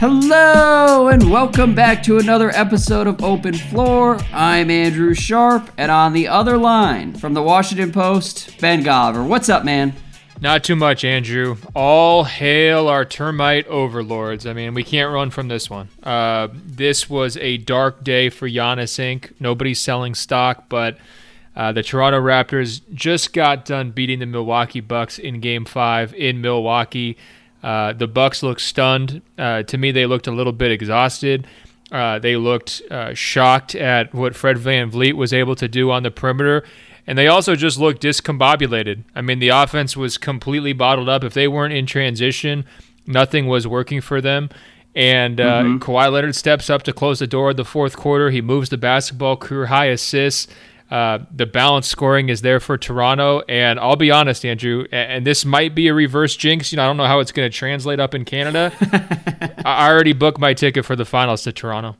Hello 0.00 1.08
and 1.08 1.28
welcome 1.28 1.74
back 1.74 2.04
to 2.04 2.18
another 2.18 2.50
episode 2.50 3.08
of 3.08 3.20
Open 3.20 3.52
Floor. 3.52 4.16
I'm 4.32 4.70
Andrew 4.70 5.12
Sharp, 5.12 5.72
and 5.76 5.90
on 5.90 6.12
the 6.12 6.28
other 6.28 6.56
line 6.56 7.14
from 7.14 7.34
the 7.34 7.42
Washington 7.42 7.90
Post, 7.90 8.60
Ben 8.60 8.84
Golliver. 8.84 9.26
What's 9.26 9.48
up, 9.48 9.64
man? 9.64 9.92
Not 10.40 10.62
too 10.62 10.76
much, 10.76 11.04
Andrew. 11.04 11.56
All 11.74 12.22
hail 12.22 12.86
our 12.86 13.04
termite 13.04 13.66
overlords. 13.66 14.46
I 14.46 14.52
mean, 14.52 14.72
we 14.72 14.84
can't 14.84 15.12
run 15.12 15.30
from 15.30 15.48
this 15.48 15.68
one. 15.68 15.88
Uh, 16.00 16.46
this 16.52 17.10
was 17.10 17.36
a 17.38 17.56
dark 17.56 18.04
day 18.04 18.30
for 18.30 18.48
Giannis 18.48 19.00
Inc. 19.00 19.32
Nobody's 19.40 19.80
selling 19.80 20.14
stock, 20.14 20.68
but 20.68 20.96
uh, 21.56 21.72
the 21.72 21.82
Toronto 21.82 22.20
Raptors 22.20 22.82
just 22.94 23.32
got 23.32 23.64
done 23.64 23.90
beating 23.90 24.20
the 24.20 24.26
Milwaukee 24.26 24.78
Bucks 24.78 25.18
in 25.18 25.40
Game 25.40 25.64
Five 25.64 26.14
in 26.14 26.40
Milwaukee. 26.40 27.18
Uh, 27.62 27.92
the 27.92 28.06
Bucks 28.06 28.42
looked 28.42 28.60
stunned. 28.60 29.22
Uh, 29.36 29.62
to 29.64 29.78
me, 29.78 29.90
they 29.90 30.06
looked 30.06 30.26
a 30.26 30.32
little 30.32 30.52
bit 30.52 30.70
exhausted. 30.70 31.46
Uh, 31.90 32.18
they 32.18 32.36
looked 32.36 32.82
uh, 32.90 33.14
shocked 33.14 33.74
at 33.74 34.14
what 34.14 34.34
Fred 34.34 34.56
VanVleet 34.56 35.14
was 35.14 35.32
able 35.32 35.56
to 35.56 35.68
do 35.68 35.90
on 35.90 36.02
the 36.02 36.10
perimeter. 36.10 36.64
And 37.06 37.16
they 37.16 37.26
also 37.26 37.56
just 37.56 37.78
looked 37.78 38.02
discombobulated. 38.02 39.04
I 39.14 39.22
mean, 39.22 39.38
the 39.38 39.48
offense 39.48 39.96
was 39.96 40.18
completely 40.18 40.74
bottled 40.74 41.08
up. 41.08 41.24
If 41.24 41.32
they 41.32 41.48
weren't 41.48 41.72
in 41.72 41.86
transition, 41.86 42.66
nothing 43.06 43.46
was 43.46 43.66
working 43.66 44.02
for 44.02 44.20
them. 44.20 44.50
And 44.94 45.40
uh, 45.40 45.62
mm-hmm. 45.62 45.78
Kawhi 45.78 46.12
Leonard 46.12 46.34
steps 46.34 46.68
up 46.68 46.82
to 46.82 46.92
close 46.92 47.20
the 47.20 47.26
door 47.26 47.50
of 47.50 47.56
the 47.56 47.64
fourth 47.64 47.96
quarter. 47.96 48.30
He 48.30 48.42
moves 48.42 48.68
the 48.68 48.76
basketball, 48.76 49.36
career 49.36 49.66
high 49.66 49.86
assists. 49.86 50.48
Uh, 50.90 51.18
the 51.34 51.44
balance 51.44 51.86
scoring 51.86 52.30
is 52.30 52.40
there 52.40 52.60
for 52.60 52.78
Toronto. 52.78 53.42
And 53.48 53.78
I'll 53.78 53.96
be 53.96 54.10
honest, 54.10 54.44
Andrew, 54.44 54.86
and 54.90 55.26
this 55.26 55.44
might 55.44 55.74
be 55.74 55.88
a 55.88 55.94
reverse 55.94 56.34
jinx. 56.34 56.72
You 56.72 56.76
know, 56.76 56.84
I 56.84 56.86
don't 56.86 56.96
know 56.96 57.06
how 57.06 57.20
it's 57.20 57.32
going 57.32 57.50
to 57.50 57.54
translate 57.54 58.00
up 58.00 58.14
in 58.14 58.24
Canada. 58.24 58.72
I 59.64 59.88
already 59.90 60.14
booked 60.14 60.38
my 60.38 60.54
ticket 60.54 60.84
for 60.84 60.96
the 60.96 61.04
finals 61.04 61.42
to 61.42 61.52
Toronto. 61.52 61.96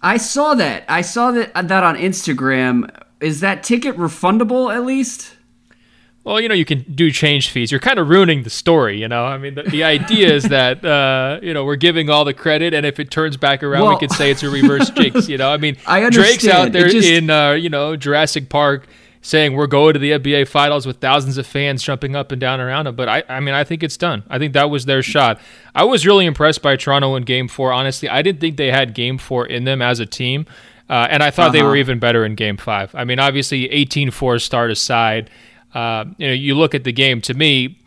I 0.00 0.16
saw 0.16 0.54
that. 0.54 0.84
I 0.88 1.02
saw 1.02 1.30
that 1.30 1.54
that 1.54 1.84
on 1.84 1.96
Instagram 1.96 2.90
is 3.20 3.40
that 3.40 3.62
ticket 3.62 3.96
refundable 3.96 4.74
at 4.74 4.84
least? 4.84 5.36
Well, 6.24 6.40
you 6.40 6.48
know, 6.48 6.54
you 6.54 6.64
can 6.64 6.82
do 6.82 7.10
change 7.10 7.50
fees. 7.50 7.72
You're 7.72 7.80
kind 7.80 7.98
of 7.98 8.08
ruining 8.08 8.44
the 8.44 8.50
story, 8.50 9.00
you 9.00 9.08
know. 9.08 9.24
I 9.24 9.38
mean, 9.38 9.56
the, 9.56 9.64
the 9.64 9.82
idea 9.82 10.32
is 10.32 10.44
that 10.44 10.84
uh, 10.84 11.40
you 11.42 11.52
know 11.52 11.64
we're 11.64 11.76
giving 11.76 12.10
all 12.10 12.24
the 12.24 12.34
credit, 12.34 12.74
and 12.74 12.86
if 12.86 13.00
it 13.00 13.10
turns 13.10 13.36
back 13.36 13.62
around, 13.62 13.82
well, 13.82 13.90
we 13.92 13.98
could 13.98 14.12
say 14.12 14.30
it's 14.30 14.42
a 14.44 14.50
reverse 14.50 14.90
jinx. 14.90 15.28
You 15.28 15.38
know, 15.38 15.50
I 15.50 15.56
mean, 15.56 15.76
I 15.86 16.08
Drake's 16.10 16.46
out 16.46 16.72
there 16.72 16.88
just... 16.88 17.08
in 17.08 17.28
uh, 17.28 17.52
you 17.52 17.68
know 17.68 17.96
Jurassic 17.96 18.48
Park 18.48 18.86
saying 19.20 19.54
we're 19.54 19.68
going 19.68 19.94
to 19.94 19.98
the 19.98 20.12
NBA 20.12 20.48
Finals 20.48 20.84
with 20.86 20.98
thousands 20.98 21.38
of 21.38 21.46
fans 21.46 21.82
jumping 21.82 22.14
up 22.14 22.32
and 22.32 22.40
down 22.40 22.60
around 22.60 22.88
him. 22.88 22.96
But 22.96 23.08
I, 23.08 23.22
I 23.28 23.40
mean, 23.40 23.54
I 23.54 23.62
think 23.62 23.82
it's 23.84 23.96
done. 23.96 24.24
I 24.28 24.38
think 24.38 24.52
that 24.52 24.68
was 24.68 24.84
their 24.84 25.02
shot. 25.02 25.40
I 25.76 25.84
was 25.84 26.04
really 26.04 26.26
impressed 26.26 26.60
by 26.62 26.76
Toronto 26.76 27.16
in 27.16 27.24
Game 27.24 27.48
Four. 27.48 27.72
Honestly, 27.72 28.08
I 28.08 28.22
didn't 28.22 28.40
think 28.40 28.56
they 28.56 28.70
had 28.70 28.94
Game 28.94 29.18
Four 29.18 29.46
in 29.46 29.64
them 29.64 29.82
as 29.82 29.98
a 29.98 30.06
team. 30.06 30.46
Uh, 30.88 31.06
and 31.08 31.22
I 31.22 31.30
thought 31.30 31.46
uh-huh. 31.46 31.52
they 31.52 31.62
were 31.62 31.76
even 31.76 31.98
better 31.98 32.22
in 32.22 32.34
game 32.34 32.58
five. 32.58 32.94
I 32.94 33.04
mean, 33.04 33.18
obviously, 33.18 33.70
18 33.70 34.10
4 34.10 34.38
start 34.38 34.70
aside, 34.70 35.30
uh, 35.74 36.04
you 36.18 36.26
know, 36.26 36.32
you 36.32 36.54
look 36.54 36.74
at 36.74 36.84
the 36.84 36.92
game, 36.92 37.20
to 37.22 37.34
me, 37.34 37.78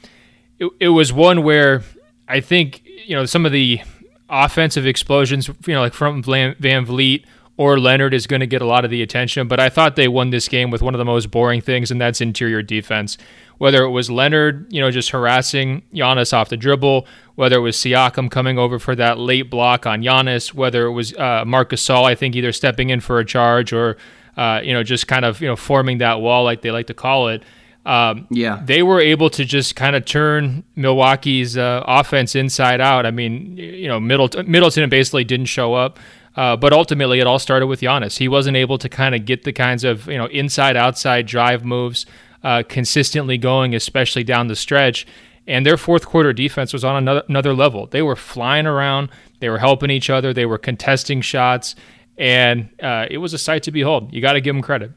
it, 0.60 0.72
it 0.80 0.90
was 0.90 1.14
one 1.14 1.44
where 1.44 1.84
I 2.28 2.40
think, 2.40 2.82
you 2.86 3.16
know, 3.16 3.26
some 3.26 3.46
of 3.46 3.52
the 3.52 3.82
offensive 4.30 4.86
explosions, 4.86 5.48
you 5.48 5.74
know, 5.74 5.82
like 5.82 5.94
from 5.94 6.24
VanVleet 6.24 7.26
or 7.58 7.80
Leonard 7.80 8.14
is 8.14 8.28
going 8.28 8.42
to 8.42 8.48
get 8.48 8.62
a 8.62 8.66
lot 8.66 8.84
of 8.84 8.92
the 8.92 9.02
attention. 9.02 9.48
But 9.48 9.60
I 9.60 9.70
thought 9.70 9.96
they 9.96 10.08
won 10.08 10.30
this 10.30 10.48
game 10.48 10.72
with 10.72 10.82
one 10.82 10.94
of 10.94 11.00
the 11.00 11.06
most 11.06 11.32
boring 11.32 11.62
things, 11.62 11.92
and 11.92 12.02
that's 12.02 12.20
interior 12.20 12.62
defense. 12.62 13.18
Whether 13.58 13.84
it 13.84 13.92
was 13.92 14.10
Leonard, 14.10 14.68
you 14.74 14.82
know, 14.82 14.92
just 14.92 15.12
harassing 15.12 15.84
Giannis 15.94 16.34
off 16.34 16.50
the 16.50 16.58
dribble, 16.58 17.08
whether 17.36 17.56
it 17.56 17.62
was 17.62 17.78
Siakam 17.78 18.30
coming 18.30 18.60
over 18.60 18.80
for 18.80 18.96
that 18.96 19.18
late 19.18 19.50
block 19.50 19.86
on 19.86 20.02
Giannis, 20.02 20.54
whether 20.54 20.86
it 20.86 20.92
was 20.92 21.14
uh, 21.16 21.46
Marc 21.46 21.70
Gasol, 21.70 22.04
I 22.04 22.16
think 22.16 22.36
either 22.36 22.52
stepping 22.52 22.90
in 22.90 23.00
for 23.00 23.20
a 23.20 23.26
charge 23.26 23.72
or, 23.72 23.96
uh, 24.36 24.60
you 24.62 24.74
know, 24.74 24.84
just 24.84 25.08
kind 25.08 25.24
of, 25.24 25.40
you 25.40 25.48
know, 25.48 25.56
forming 25.56 26.00
that 26.00 26.20
wall 26.20 26.44
like 26.44 26.62
they 26.62 26.72
like 26.72 26.88
to 26.88 26.94
call 26.94 27.30
it. 27.30 27.44
Um, 27.86 28.28
yeah, 28.32 28.62
they 28.64 28.82
were 28.82 29.00
able 29.00 29.30
to 29.32 29.46
just 29.46 29.76
kind 29.76 29.96
of 29.96 30.06
turn 30.06 30.64
Milwaukee's 30.76 31.58
uh, 31.58 31.84
offense 31.86 32.36
inside 32.36 32.82
out. 32.82 33.06
I 33.06 33.12
mean, 33.12 33.58
you 33.58 33.88
know, 33.88 34.00
Middleton, 34.00 34.50
Middleton 34.50 34.90
basically 34.90 35.24
didn't 35.24 35.48
show 35.48 35.74
up. 35.74 36.00
Uh, 36.36 36.56
but 36.56 36.74
ultimately, 36.74 37.20
it 37.22 37.28
all 37.28 37.40
started 37.40 37.68
with 37.68 37.80
Giannis. 37.80 38.18
He 38.18 38.28
wasn't 38.28 38.58
able 38.58 38.78
to 38.80 38.90
kind 38.90 39.16
of 39.16 39.24
get 39.24 39.46
the 39.46 39.54
kinds 39.54 39.84
of 39.86 40.08
you 40.08 40.18
know 40.18 40.26
inside 40.26 40.76
outside 40.76 41.28
drive 41.28 41.64
moves 41.64 42.06
uh, 42.44 42.64
consistently 42.68 43.38
going, 43.38 43.74
especially 43.74 44.24
down 44.24 44.48
the 44.48 44.56
stretch. 44.56 45.06
And 45.48 45.66
their 45.66 45.78
fourth 45.78 46.06
quarter 46.06 46.34
defense 46.34 46.74
was 46.74 46.84
on 46.84 46.96
another, 46.96 47.24
another 47.28 47.54
level. 47.54 47.88
They 47.88 48.02
were 48.02 48.16
flying 48.16 48.66
around, 48.66 49.10
they 49.40 49.50
were 49.50 49.60
helping 49.60 49.90
each 49.90 50.10
other, 50.10 50.34
they 50.34 50.46
were 50.46 50.58
contesting 50.58 51.22
shots, 51.22 51.76
and 52.18 52.70
uh, 52.82 53.06
it 53.10 53.18
was 53.18 53.34
a 53.34 53.38
sight 53.38 53.64
to 53.64 53.72
behold. 53.72 54.14
You 54.14 54.22
got 54.22 54.34
to 54.34 54.42
give 54.42 54.56
them 54.56 54.62
credit. 54.62 54.92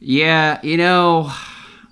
Yeah, 0.00 0.60
you 0.62 0.76
know, 0.76 1.32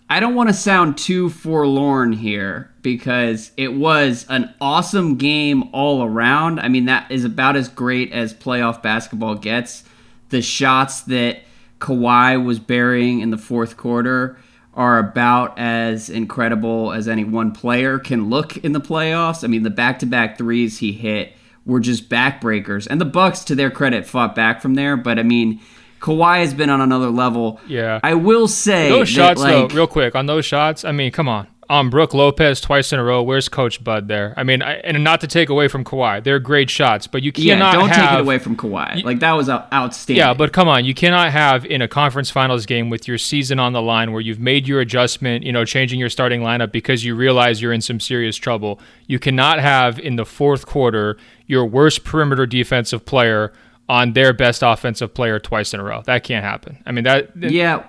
I 0.09 0.21
don't 0.21 0.37
want 0.37 0.49
to 0.49 0.55
sound 0.55 0.99
too 0.99 1.29
forlorn 1.31 2.13
here 2.13 2.71
because 2.81 3.51
it 3.57 3.75
was 3.75 4.25
an 4.29 4.55
awesome 4.61 5.17
game 5.17 5.69
all 5.73 6.05
around. 6.05 6.61
I 6.61 6.69
mean, 6.69 6.85
that 6.85 7.11
is 7.11 7.25
about 7.25 7.57
as 7.57 7.69
great 7.69 8.13
as 8.13 8.33
playoff 8.33 8.83
basketball 8.83 9.35
gets. 9.35 9.83
The 10.29 10.43
shots 10.43 11.01
that 11.03 11.41
Kawhi 11.81 12.45
was 12.45 12.61
burying 12.61 13.19
in 13.19 13.31
the 13.31 13.39
fourth 13.39 13.77
quarter 13.77 14.39
are 14.75 14.99
about 14.99 15.59
as 15.59 16.09
incredible 16.09 16.93
as 16.93 17.09
any 17.09 17.25
one 17.25 17.51
player 17.51 17.99
can 17.99 18.31
look 18.31 18.59
in 18.59 18.73
the 18.73 18.81
playoffs. 18.81 19.43
I 19.43 19.49
mean, 19.49 19.65
the 19.65 19.71
back-to-back 19.71 20.39
threes 20.39 20.79
he 20.79 20.93
hit 20.93 21.33
were 21.65 21.81
just 21.81 22.09
backbreakers, 22.09 22.87
and 22.89 23.01
the 23.01 23.07
Bucks, 23.07 23.43
to 23.45 23.57
their 23.57 23.73
credit, 23.73 24.07
fought 24.07 24.37
back 24.37 24.63
from 24.63 24.75
there. 24.75 24.97
But 24.97 25.19
I 25.19 25.25
mean, 25.25 25.61
Kawhi 26.01 26.41
has 26.41 26.55
been 26.55 26.71
on 26.71 26.81
another 26.81 27.11
level. 27.11 27.61
Yeah, 27.67 28.01
I 28.03 28.15
will 28.15 28.49
say 28.49 28.89
those 28.89 29.09
that, 29.09 29.15
shots 29.15 29.41
like, 29.41 29.71
though, 29.71 29.75
real 29.75 29.87
quick 29.87 30.15
on 30.15 30.27
those 30.27 30.45
shots. 30.45 30.85
I 30.85 30.93
mean, 30.93 31.11
come 31.13 31.29
on 31.29 31.47
um, 31.69 31.87
on 31.87 31.91
Brook 31.91 32.15
Lopez 32.15 32.61
twice 32.61 32.93
in 32.93 32.99
a 32.99 33.05
row. 33.05 33.23
Where's 33.23 33.49
Coach 33.49 33.83
Bud 33.83 34.09
there? 34.09 34.35
I 34.37 34.45
mean, 34.45 34.63
I, 34.63 34.75
and 34.75 35.03
not 35.03 35.21
to 35.23 35.27
take 35.27 35.49
away 35.49 35.69
from 35.69 35.85
Kawhi, 35.85 36.23
they're 36.23 36.39
great 36.39 36.71
shots, 36.71 37.07
but 37.07 37.23
you 37.23 37.33
cannot. 37.33 37.75
Yeah, 37.75 37.81
don't 37.81 37.89
have, 37.89 38.11
take 38.11 38.19
it 38.19 38.21
away 38.21 38.39
from 38.39 38.57
Kawhi. 38.57 39.05
Like 39.05 39.21
that 39.21 39.33
was 39.33 39.49
outstanding. 39.49 40.19
Yeah, 40.19 40.35
but 40.35 40.53
come 40.53 40.69
on, 40.69 40.85
you 40.85 40.95
cannot 40.95 41.33
have 41.33 41.65
in 41.67 41.83
a 41.83 41.89
conference 41.89 42.31
finals 42.31 42.67
game 42.67 42.91
with 42.91 43.09
your 43.09 43.19
season 43.19 43.59
on 43.59 43.73
the 43.73 43.83
line 43.83 44.13
where 44.13 44.21
you've 44.21 44.41
made 44.41 44.69
your 44.69 44.81
adjustment, 44.81 45.45
you 45.45 45.53
know, 45.53 45.65
changing 45.65 45.99
your 45.99 46.11
starting 46.11 46.41
lineup 46.41 46.73
because 46.73 47.05
you 47.05 47.15
realize 47.15 47.61
you're 47.61 47.73
in 47.73 47.81
some 47.81 48.01
serious 48.01 48.37
trouble. 48.37 48.81
You 49.07 49.19
cannot 49.19 49.61
have 49.61 49.99
in 49.99 50.17
the 50.17 50.27
fourth 50.27 50.67
quarter 50.67 51.17
your 51.47 51.65
worst 51.65 52.05
perimeter 52.05 52.47
defensive 52.47 53.05
player 53.05 53.53
on 53.89 54.13
their 54.13 54.33
best 54.33 54.63
offensive 54.63 55.15
player 55.15 55.39
twice 55.39 55.73
in 55.73 55.81
a 55.81 55.85
row. 55.85 56.03
That 56.07 56.25
can't 56.25 56.45
happen. 56.45 56.83
I 56.87 56.93
mean 56.93 57.05
that. 57.05 57.31
Yeah. 57.37 57.87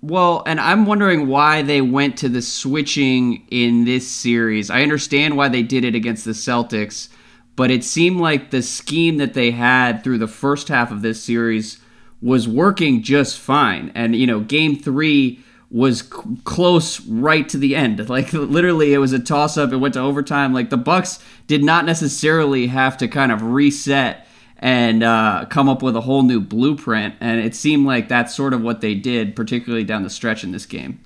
Well, 0.00 0.44
and 0.46 0.60
I'm 0.60 0.86
wondering 0.86 1.26
why 1.26 1.62
they 1.62 1.80
went 1.80 2.16
to 2.18 2.28
the 2.28 2.42
switching 2.42 3.46
in 3.50 3.84
this 3.84 4.08
series. 4.08 4.70
I 4.70 4.82
understand 4.82 5.36
why 5.36 5.48
they 5.48 5.62
did 5.62 5.84
it 5.84 5.96
against 5.96 6.24
the 6.24 6.32
Celtics, 6.32 7.08
but 7.56 7.70
it 7.70 7.82
seemed 7.82 8.20
like 8.20 8.50
the 8.50 8.62
scheme 8.62 9.16
that 9.16 9.34
they 9.34 9.50
had 9.50 10.04
through 10.04 10.18
the 10.18 10.28
first 10.28 10.68
half 10.68 10.92
of 10.92 11.02
this 11.02 11.22
series 11.22 11.80
was 12.22 12.46
working 12.46 13.02
just 13.02 13.38
fine. 13.40 13.90
And, 13.94 14.14
you 14.14 14.26
know, 14.26 14.40
game 14.40 14.76
three 14.76 15.40
was 15.70 16.00
c- 16.00 16.38
close 16.44 17.00
right 17.00 17.48
to 17.48 17.58
the 17.58 17.74
end. 17.74 17.98
Like 18.08 18.32
literally 18.32 18.94
it 18.94 18.98
was 18.98 19.12
a 19.12 19.18
toss 19.18 19.56
up, 19.56 19.72
it 19.72 19.78
went 19.78 19.94
to 19.94 20.00
overtime. 20.00 20.54
Like 20.54 20.70
the 20.70 20.76
Bucks 20.76 21.18
did 21.48 21.64
not 21.64 21.84
necessarily 21.84 22.68
have 22.68 22.96
to 22.98 23.08
kind 23.08 23.32
of 23.32 23.42
reset 23.42 24.27
and 24.58 25.02
uh, 25.02 25.46
come 25.48 25.68
up 25.68 25.82
with 25.82 25.96
a 25.96 26.00
whole 26.02 26.22
new 26.22 26.40
blueprint. 26.40 27.14
And 27.20 27.40
it 27.40 27.54
seemed 27.54 27.86
like 27.86 28.08
that's 28.08 28.34
sort 28.34 28.52
of 28.52 28.62
what 28.62 28.80
they 28.80 28.94
did, 28.94 29.36
particularly 29.36 29.84
down 29.84 30.02
the 30.02 30.10
stretch 30.10 30.42
in 30.44 30.52
this 30.52 30.66
game. 30.66 31.00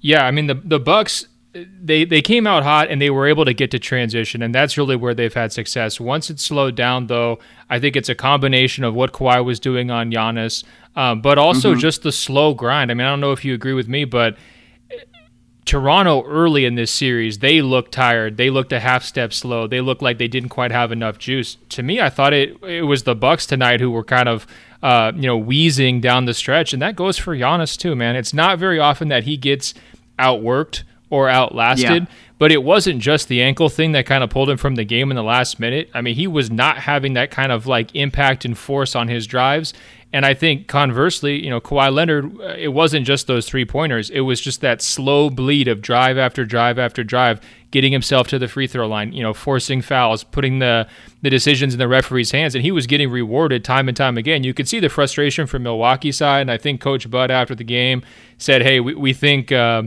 Yeah, 0.00 0.24
I 0.26 0.30
mean 0.30 0.46
the 0.46 0.54
the 0.54 0.78
Bucks 0.78 1.26
they 1.52 2.04
they 2.04 2.22
came 2.22 2.46
out 2.46 2.62
hot 2.62 2.88
and 2.90 3.00
they 3.00 3.10
were 3.10 3.26
able 3.26 3.44
to 3.44 3.54
get 3.54 3.70
to 3.70 3.78
transition, 3.78 4.42
and 4.42 4.54
that's 4.54 4.76
really 4.76 4.96
where 4.96 5.14
they've 5.14 5.32
had 5.32 5.52
success. 5.52 6.00
Once 6.00 6.30
it 6.30 6.40
slowed 6.40 6.74
down, 6.74 7.06
though, 7.06 7.38
I 7.70 7.80
think 7.80 7.96
it's 7.96 8.08
a 8.08 8.14
combination 8.14 8.84
of 8.84 8.94
what 8.94 9.12
Kawhi 9.12 9.44
was 9.44 9.58
doing 9.58 9.90
on 9.90 10.10
Giannis, 10.10 10.64
um, 10.94 11.20
but 11.20 11.38
also 11.38 11.72
mm-hmm. 11.72 11.80
just 11.80 12.02
the 12.02 12.12
slow 12.12 12.54
grind. 12.54 12.90
I 12.90 12.94
mean, 12.94 13.06
I 13.06 13.10
don't 13.10 13.20
know 13.20 13.32
if 13.32 13.44
you 13.44 13.54
agree 13.54 13.72
with 13.72 13.88
me, 13.88 14.04
but 14.04 14.36
Toronto 15.68 16.24
early 16.24 16.64
in 16.64 16.76
this 16.76 16.90
series, 16.90 17.40
they 17.40 17.60
looked 17.60 17.92
tired. 17.92 18.38
They 18.38 18.48
looked 18.48 18.72
a 18.72 18.80
half 18.80 19.04
step 19.04 19.34
slow. 19.34 19.66
They 19.66 19.82
looked 19.82 20.00
like 20.00 20.16
they 20.16 20.26
didn't 20.26 20.48
quite 20.48 20.72
have 20.72 20.90
enough 20.90 21.18
juice. 21.18 21.58
To 21.68 21.82
me, 21.82 22.00
I 22.00 22.08
thought 22.08 22.32
it 22.32 22.56
it 22.64 22.84
was 22.84 23.02
the 23.02 23.14
Bucks 23.14 23.44
tonight 23.44 23.80
who 23.80 23.90
were 23.90 24.02
kind 24.02 24.30
of 24.30 24.46
uh, 24.82 25.12
you 25.14 25.26
know 25.26 25.36
wheezing 25.36 26.00
down 26.00 26.24
the 26.24 26.32
stretch, 26.32 26.72
and 26.72 26.80
that 26.80 26.96
goes 26.96 27.18
for 27.18 27.36
Giannis 27.36 27.76
too, 27.76 27.94
man. 27.94 28.16
It's 28.16 28.32
not 28.32 28.58
very 28.58 28.78
often 28.78 29.08
that 29.08 29.24
he 29.24 29.36
gets 29.36 29.74
outworked 30.18 30.84
or 31.10 31.28
outlasted. 31.28 32.04
Yeah. 32.04 32.14
But 32.38 32.52
it 32.52 32.62
wasn't 32.62 33.00
just 33.00 33.26
the 33.26 33.42
ankle 33.42 33.68
thing 33.68 33.92
that 33.92 34.06
kind 34.06 34.22
of 34.22 34.30
pulled 34.30 34.48
him 34.48 34.58
from 34.58 34.76
the 34.76 34.84
game 34.84 35.10
in 35.10 35.16
the 35.16 35.24
last 35.24 35.58
minute. 35.58 35.90
I 35.92 36.02
mean, 36.02 36.14
he 36.14 36.28
was 36.28 36.50
not 36.50 36.78
having 36.78 37.14
that 37.14 37.32
kind 37.32 37.50
of 37.50 37.66
like 37.66 37.94
impact 37.96 38.44
and 38.44 38.56
force 38.56 38.94
on 38.94 39.08
his 39.08 39.26
drives. 39.26 39.74
And 40.12 40.24
I 40.24 40.34
think 40.34 40.68
conversely, 40.68 41.42
you 41.42 41.50
know, 41.50 41.60
Kawhi 41.60 41.92
Leonard, 41.92 42.40
uh, 42.40 42.54
it 42.56 42.68
wasn't 42.68 43.06
just 43.06 43.26
those 43.26 43.46
three 43.46 43.64
pointers. 43.64 44.08
It 44.08 44.20
was 44.20 44.40
just 44.40 44.60
that 44.62 44.80
slow 44.80 45.28
bleed 45.28 45.68
of 45.68 45.82
drive 45.82 46.16
after 46.16 46.46
drive 46.46 46.78
after 46.78 47.04
drive, 47.04 47.40
getting 47.72 47.92
himself 47.92 48.28
to 48.28 48.38
the 48.38 48.48
free 48.48 48.66
throw 48.66 48.86
line, 48.86 49.12
you 49.12 49.22
know, 49.22 49.34
forcing 49.34 49.82
fouls, 49.82 50.24
putting 50.24 50.60
the, 50.60 50.88
the 51.20 51.28
decisions 51.28 51.74
in 51.74 51.78
the 51.78 51.88
referee's 51.88 52.30
hands. 52.30 52.54
And 52.54 52.64
he 52.64 52.70
was 52.70 52.86
getting 52.86 53.10
rewarded 53.10 53.64
time 53.64 53.88
and 53.88 53.96
time 53.96 54.16
again. 54.16 54.44
You 54.44 54.54
could 54.54 54.68
see 54.68 54.80
the 54.80 54.88
frustration 54.88 55.46
from 55.46 55.64
Milwaukee 55.64 56.12
side. 56.12 56.42
And 56.42 56.50
I 56.50 56.56
think 56.56 56.80
Coach 56.80 57.10
Bud 57.10 57.30
after 57.30 57.54
the 57.54 57.64
game 57.64 58.02
said, 58.38 58.62
hey, 58.62 58.78
we, 58.78 58.94
we 58.94 59.12
think. 59.12 59.50
Uh, 59.50 59.82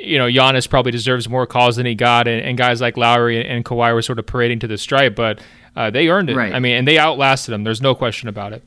you 0.00 0.18
know, 0.18 0.26
Giannis 0.26 0.68
probably 0.68 0.92
deserves 0.92 1.28
more 1.28 1.46
calls 1.46 1.76
than 1.76 1.86
he 1.86 1.94
got, 1.94 2.28
and, 2.28 2.42
and 2.42 2.58
guys 2.58 2.80
like 2.80 2.96
Lowry 2.96 3.40
and, 3.40 3.48
and 3.48 3.64
Kawhi 3.64 3.92
were 3.94 4.02
sort 4.02 4.18
of 4.18 4.26
parading 4.26 4.60
to 4.60 4.66
the 4.66 4.78
stripe, 4.78 5.14
but 5.14 5.40
uh, 5.74 5.90
they 5.90 6.08
earned 6.08 6.30
it. 6.30 6.36
Right. 6.36 6.52
I 6.52 6.58
mean, 6.58 6.76
and 6.76 6.88
they 6.88 6.98
outlasted 6.98 7.52
them. 7.52 7.64
There's 7.64 7.82
no 7.82 7.94
question 7.94 8.28
about 8.28 8.52
it. 8.52 8.62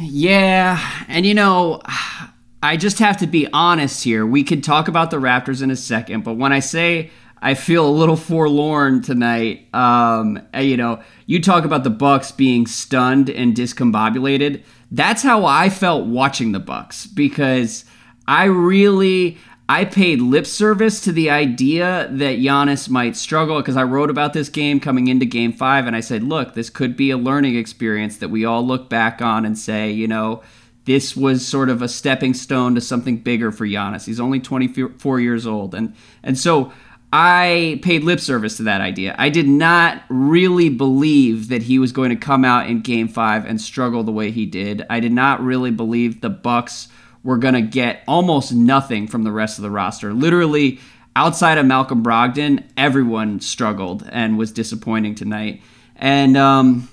Yeah, 0.00 0.80
and 1.08 1.24
you 1.24 1.34
know, 1.34 1.80
I 2.62 2.78
just 2.78 2.98
have 2.98 3.18
to 3.18 3.26
be 3.26 3.46
honest 3.52 4.04
here. 4.04 4.24
We 4.24 4.42
could 4.42 4.64
talk 4.64 4.88
about 4.88 5.10
the 5.10 5.18
Raptors 5.18 5.62
in 5.62 5.70
a 5.70 5.76
second, 5.76 6.24
but 6.24 6.34
when 6.34 6.52
I 6.52 6.60
say 6.60 7.10
I 7.42 7.52
feel 7.52 7.86
a 7.86 7.90
little 7.90 8.16
forlorn 8.16 9.02
tonight, 9.02 9.68
um, 9.74 10.40
you 10.58 10.78
know, 10.78 11.02
you 11.26 11.42
talk 11.42 11.66
about 11.66 11.84
the 11.84 11.90
Bucks 11.90 12.32
being 12.32 12.66
stunned 12.66 13.28
and 13.28 13.54
discombobulated. 13.54 14.62
That's 14.90 15.22
how 15.22 15.44
I 15.44 15.68
felt 15.68 16.06
watching 16.06 16.52
the 16.52 16.58
Bucks 16.58 17.06
because 17.06 17.84
I 18.26 18.44
really 18.44 19.36
I 19.68 19.86
paid 19.86 20.20
lip 20.20 20.46
service 20.46 21.00
to 21.00 21.12
the 21.12 21.30
idea 21.30 22.08
that 22.10 22.38
Giannis 22.38 22.90
might 22.90 23.16
struggle 23.16 23.56
because 23.56 23.78
I 23.78 23.84
wrote 23.84 24.10
about 24.10 24.34
this 24.34 24.50
game 24.50 24.78
coming 24.78 25.08
into 25.08 25.24
game 25.24 25.54
five, 25.54 25.86
and 25.86 25.96
I 25.96 26.00
said, 26.00 26.22
look, 26.22 26.52
this 26.52 26.68
could 26.68 26.96
be 26.96 27.10
a 27.10 27.16
learning 27.16 27.56
experience 27.56 28.18
that 28.18 28.28
we 28.28 28.44
all 28.44 28.66
look 28.66 28.90
back 28.90 29.22
on 29.22 29.46
and 29.46 29.58
say, 29.58 29.90
you 29.90 30.06
know, 30.06 30.42
this 30.84 31.16
was 31.16 31.46
sort 31.46 31.70
of 31.70 31.80
a 31.80 31.88
stepping 31.88 32.34
stone 32.34 32.74
to 32.74 32.80
something 32.82 33.16
bigger 33.16 33.50
for 33.50 33.66
Giannis. 33.66 34.04
He's 34.04 34.20
only 34.20 34.38
24 34.38 35.20
years 35.20 35.46
old. 35.46 35.74
And, 35.74 35.94
and 36.22 36.38
so 36.38 36.70
I 37.10 37.80
paid 37.82 38.04
lip 38.04 38.20
service 38.20 38.58
to 38.58 38.64
that 38.64 38.82
idea. 38.82 39.14
I 39.16 39.30
did 39.30 39.48
not 39.48 40.02
really 40.10 40.68
believe 40.68 41.48
that 41.48 41.62
he 41.62 41.78
was 41.78 41.90
going 41.90 42.10
to 42.10 42.16
come 42.16 42.44
out 42.44 42.68
in 42.68 42.80
game 42.82 43.08
five 43.08 43.46
and 43.46 43.58
struggle 43.58 44.02
the 44.02 44.12
way 44.12 44.30
he 44.30 44.44
did. 44.44 44.84
I 44.90 45.00
did 45.00 45.12
not 45.12 45.40
really 45.42 45.70
believe 45.70 46.20
the 46.20 46.28
Bucks 46.28 46.88
we're 47.24 47.38
going 47.38 47.54
to 47.54 47.62
get 47.62 48.04
almost 48.06 48.52
nothing 48.52 49.08
from 49.08 49.24
the 49.24 49.32
rest 49.32 49.58
of 49.58 49.62
the 49.62 49.70
roster. 49.70 50.12
Literally, 50.12 50.78
outside 51.16 51.58
of 51.58 51.66
Malcolm 51.66 52.04
Brogdon, 52.04 52.62
everyone 52.76 53.40
struggled 53.40 54.08
and 54.12 54.38
was 54.38 54.52
disappointing 54.52 55.14
tonight. 55.14 55.62
And 55.96 56.36
um, 56.36 56.88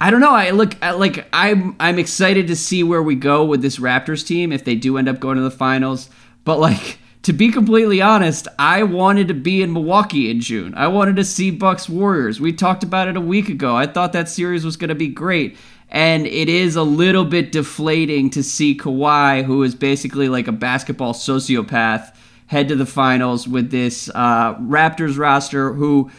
I 0.00 0.10
don't 0.10 0.20
know. 0.20 0.34
I 0.34 0.50
look 0.50 0.74
I, 0.82 0.92
like 0.92 1.28
I'm 1.32 1.76
I'm 1.78 1.98
excited 1.98 2.46
to 2.48 2.56
see 2.56 2.82
where 2.82 3.02
we 3.02 3.14
go 3.14 3.44
with 3.44 3.62
this 3.62 3.78
Raptors 3.78 4.26
team 4.26 4.52
if 4.52 4.64
they 4.64 4.74
do 4.74 4.96
end 4.96 5.08
up 5.08 5.20
going 5.20 5.36
to 5.36 5.42
the 5.42 5.50
finals. 5.50 6.08
But 6.44 6.58
like 6.58 6.98
to 7.22 7.32
be 7.32 7.50
completely 7.50 8.00
honest, 8.00 8.46
I 8.58 8.84
wanted 8.84 9.28
to 9.28 9.34
be 9.34 9.60
in 9.60 9.72
Milwaukee 9.72 10.30
in 10.30 10.40
June. 10.40 10.72
I 10.74 10.86
wanted 10.86 11.16
to 11.16 11.24
see 11.24 11.50
Bucks 11.50 11.88
Warriors. 11.88 12.40
We 12.40 12.52
talked 12.52 12.84
about 12.84 13.08
it 13.08 13.16
a 13.16 13.20
week 13.20 13.48
ago. 13.48 13.76
I 13.76 13.86
thought 13.86 14.12
that 14.12 14.28
series 14.28 14.64
was 14.64 14.76
going 14.76 14.88
to 14.88 14.94
be 14.94 15.08
great. 15.08 15.56
And 15.90 16.26
it 16.26 16.48
is 16.48 16.76
a 16.76 16.82
little 16.82 17.24
bit 17.24 17.50
deflating 17.50 18.30
to 18.30 18.42
see 18.42 18.76
Kawhi, 18.76 19.44
who 19.44 19.62
is 19.62 19.74
basically 19.74 20.28
like 20.28 20.46
a 20.46 20.52
basketball 20.52 21.14
sociopath, 21.14 22.14
head 22.46 22.68
to 22.68 22.76
the 22.76 22.86
finals 22.86 23.48
with 23.48 23.70
this 23.70 24.10
uh, 24.14 24.54
Raptors 24.56 25.18
roster. 25.18 25.72
Who, 25.72 26.10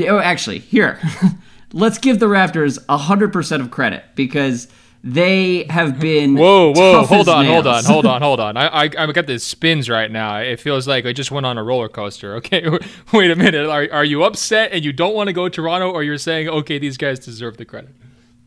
oh, 0.00 0.18
actually, 0.18 0.60
here, 0.60 1.00
let's 1.72 1.98
give 1.98 2.20
the 2.20 2.26
Raptors 2.26 2.84
100% 2.86 3.60
of 3.60 3.70
credit 3.72 4.04
because 4.14 4.68
they 5.02 5.64
have 5.64 5.98
been. 5.98 6.36
Whoa, 6.36 6.72
whoa, 6.72 7.02
hold 7.02 7.28
on, 7.28 7.44
hold 7.44 7.66
on, 7.66 7.84
hold 7.84 8.06
on, 8.14 8.22
hold 8.22 8.38
on. 8.38 8.56
I, 8.56 8.66
I, 8.66 8.82
I 8.84 9.06
got 9.10 9.26
the 9.26 9.40
spins 9.40 9.90
right 9.90 10.10
now. 10.10 10.36
It 10.36 10.60
feels 10.60 10.86
like 10.86 11.06
I 11.06 11.12
just 11.12 11.32
went 11.32 11.44
on 11.44 11.58
a 11.58 11.62
roller 11.64 11.88
coaster. 11.88 12.36
Okay, 12.36 12.68
wait 13.12 13.32
a 13.32 13.36
minute. 13.36 13.66
Are, 13.66 13.88
are 13.90 14.04
you 14.04 14.22
upset 14.22 14.70
and 14.72 14.84
you 14.84 14.92
don't 14.92 15.14
want 15.14 15.26
to 15.26 15.32
go 15.32 15.48
to 15.48 15.50
Toronto, 15.50 15.90
or 15.90 16.04
you're 16.04 16.18
saying, 16.18 16.48
okay, 16.48 16.78
these 16.78 16.96
guys 16.96 17.18
deserve 17.18 17.56
the 17.56 17.64
credit? 17.64 17.90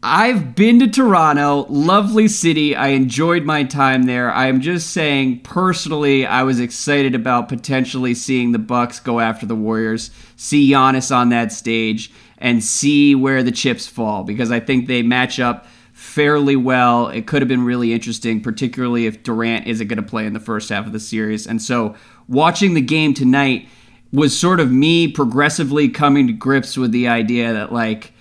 I've 0.07 0.53
been 0.53 0.77
to 0.81 0.87
Toronto, 0.87 1.65
lovely 1.67 2.27
city. 2.27 2.75
I 2.75 2.89
enjoyed 2.89 3.43
my 3.43 3.63
time 3.63 4.03
there. 4.03 4.31
I 4.31 4.45
am 4.45 4.61
just 4.61 4.91
saying 4.91 5.39
personally, 5.39 6.27
I 6.27 6.43
was 6.43 6.59
excited 6.59 7.15
about 7.15 7.49
potentially 7.49 8.13
seeing 8.13 8.51
the 8.51 8.59
Bucks 8.59 8.99
go 8.99 9.19
after 9.19 9.47
the 9.47 9.55
Warriors, 9.55 10.11
see 10.35 10.69
Giannis 10.69 11.13
on 11.13 11.29
that 11.29 11.51
stage, 11.51 12.13
and 12.37 12.63
see 12.63 13.15
where 13.15 13.41
the 13.41 13.51
chips 13.51 13.87
fall 13.87 14.23
because 14.23 14.51
I 14.51 14.59
think 14.59 14.85
they 14.85 15.01
match 15.01 15.39
up 15.39 15.65
fairly 15.93 16.55
well. 16.55 17.07
It 17.07 17.25
could 17.25 17.41
have 17.41 17.49
been 17.49 17.65
really 17.65 17.91
interesting, 17.91 18.41
particularly 18.41 19.07
if 19.07 19.23
Durant 19.23 19.65
isn't 19.65 19.87
going 19.87 19.97
to 19.97 20.03
play 20.03 20.27
in 20.27 20.33
the 20.33 20.39
first 20.39 20.69
half 20.69 20.85
of 20.85 20.93
the 20.93 20.99
series. 20.99 21.47
And 21.47 21.59
so, 21.59 21.95
watching 22.27 22.75
the 22.75 22.81
game 22.81 23.15
tonight 23.15 23.67
was 24.13 24.39
sort 24.39 24.59
of 24.59 24.71
me 24.71 25.07
progressively 25.07 25.89
coming 25.89 26.27
to 26.27 26.33
grips 26.33 26.77
with 26.77 26.91
the 26.91 27.07
idea 27.07 27.53
that 27.53 27.73
like 27.73 28.11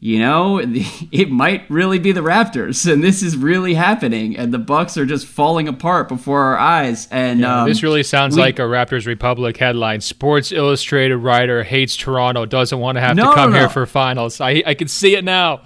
you 0.00 0.20
know, 0.20 0.58
it 0.62 1.30
might 1.30 1.68
really 1.68 1.98
be 1.98 2.12
the 2.12 2.20
Raptors, 2.20 2.90
and 2.90 3.02
this 3.02 3.22
is 3.22 3.36
really 3.36 3.74
happening, 3.74 4.36
and 4.36 4.52
the 4.52 4.58
Bucks 4.58 4.96
are 4.96 5.06
just 5.06 5.26
falling 5.26 5.68
apart 5.68 6.08
before 6.08 6.42
our 6.42 6.58
eyes. 6.58 7.08
And 7.10 7.40
yeah, 7.40 7.62
um, 7.62 7.68
this 7.68 7.82
really 7.82 8.02
sounds 8.02 8.36
we, 8.36 8.42
like 8.42 8.58
a 8.58 8.62
Raptors 8.62 9.06
Republic 9.06 9.56
headline: 9.56 10.00
Sports 10.00 10.52
Illustrated 10.52 11.16
writer 11.16 11.64
hates 11.64 11.96
Toronto, 11.96 12.46
doesn't 12.46 12.78
want 12.78 12.96
to 12.96 13.00
have 13.00 13.16
no, 13.16 13.30
to 13.30 13.34
come 13.34 13.50
no, 13.50 13.56
no. 13.56 13.60
here 13.62 13.68
for 13.68 13.86
finals. 13.86 14.40
I 14.40 14.62
I 14.64 14.74
can 14.74 14.88
see 14.88 15.16
it 15.16 15.24
now. 15.24 15.62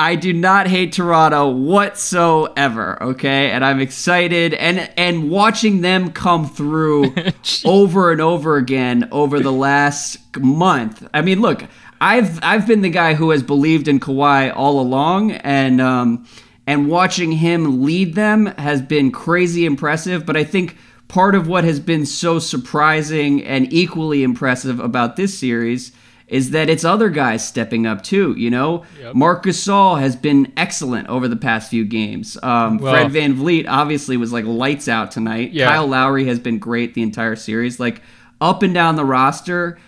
I 0.00 0.14
do 0.14 0.32
not 0.32 0.66
hate 0.66 0.94
Toronto 0.94 1.50
whatsoever, 1.50 3.00
okay? 3.02 3.50
And 3.50 3.62
I'm 3.62 3.80
excited 3.80 4.54
and 4.54 4.90
and 4.96 5.30
watching 5.30 5.82
them 5.82 6.12
come 6.12 6.48
through 6.48 7.14
over 7.66 8.10
and 8.10 8.20
over 8.22 8.56
again 8.56 9.10
over 9.12 9.40
the 9.40 9.52
last 9.52 10.16
month. 10.38 11.06
I 11.12 11.20
mean, 11.20 11.42
look, 11.42 11.64
I've 12.00 12.38
I've 12.42 12.66
been 12.66 12.80
the 12.80 12.90
guy 12.90 13.14
who 13.14 13.30
has 13.30 13.42
believed 13.42 13.86
in 13.86 14.00
Kawhi 14.00 14.52
all 14.54 14.80
along, 14.80 15.32
and 15.32 15.80
um, 15.80 16.26
and 16.66 16.88
watching 16.88 17.32
him 17.32 17.82
lead 17.82 18.14
them 18.14 18.46
has 18.46 18.80
been 18.80 19.12
crazy 19.12 19.66
impressive. 19.66 20.24
But 20.24 20.36
I 20.36 20.44
think 20.44 20.76
part 21.08 21.34
of 21.34 21.46
what 21.46 21.64
has 21.64 21.80
been 21.80 22.06
so 22.06 22.38
surprising 22.38 23.44
and 23.44 23.70
equally 23.72 24.22
impressive 24.22 24.80
about 24.80 25.16
this 25.16 25.38
series 25.38 25.92
is 26.28 26.52
that 26.52 26.70
it's 26.70 26.84
other 26.84 27.10
guys 27.10 27.46
stepping 27.46 27.86
up 27.86 28.02
too. 28.02 28.34
You 28.38 28.50
know, 28.50 28.84
yep. 28.98 29.14
Marc 29.14 29.44
Gasol 29.44 30.00
has 30.00 30.14
been 30.14 30.52
excellent 30.56 31.08
over 31.08 31.26
the 31.26 31.36
past 31.36 31.68
few 31.68 31.84
games. 31.84 32.38
Um, 32.42 32.78
well, 32.78 32.94
Fred 32.94 33.10
VanVleet 33.10 33.66
obviously 33.68 34.16
was 34.16 34.32
like 34.32 34.44
lights 34.44 34.88
out 34.88 35.10
tonight. 35.10 35.50
Yeah. 35.50 35.68
Kyle 35.68 35.88
Lowry 35.88 36.26
has 36.26 36.38
been 36.38 36.58
great 36.58 36.94
the 36.94 37.02
entire 37.02 37.36
series. 37.36 37.80
Like 37.80 38.00
up 38.40 38.62
and 38.62 38.72
down 38.72 38.96
the 38.96 39.04
roster 39.04 39.78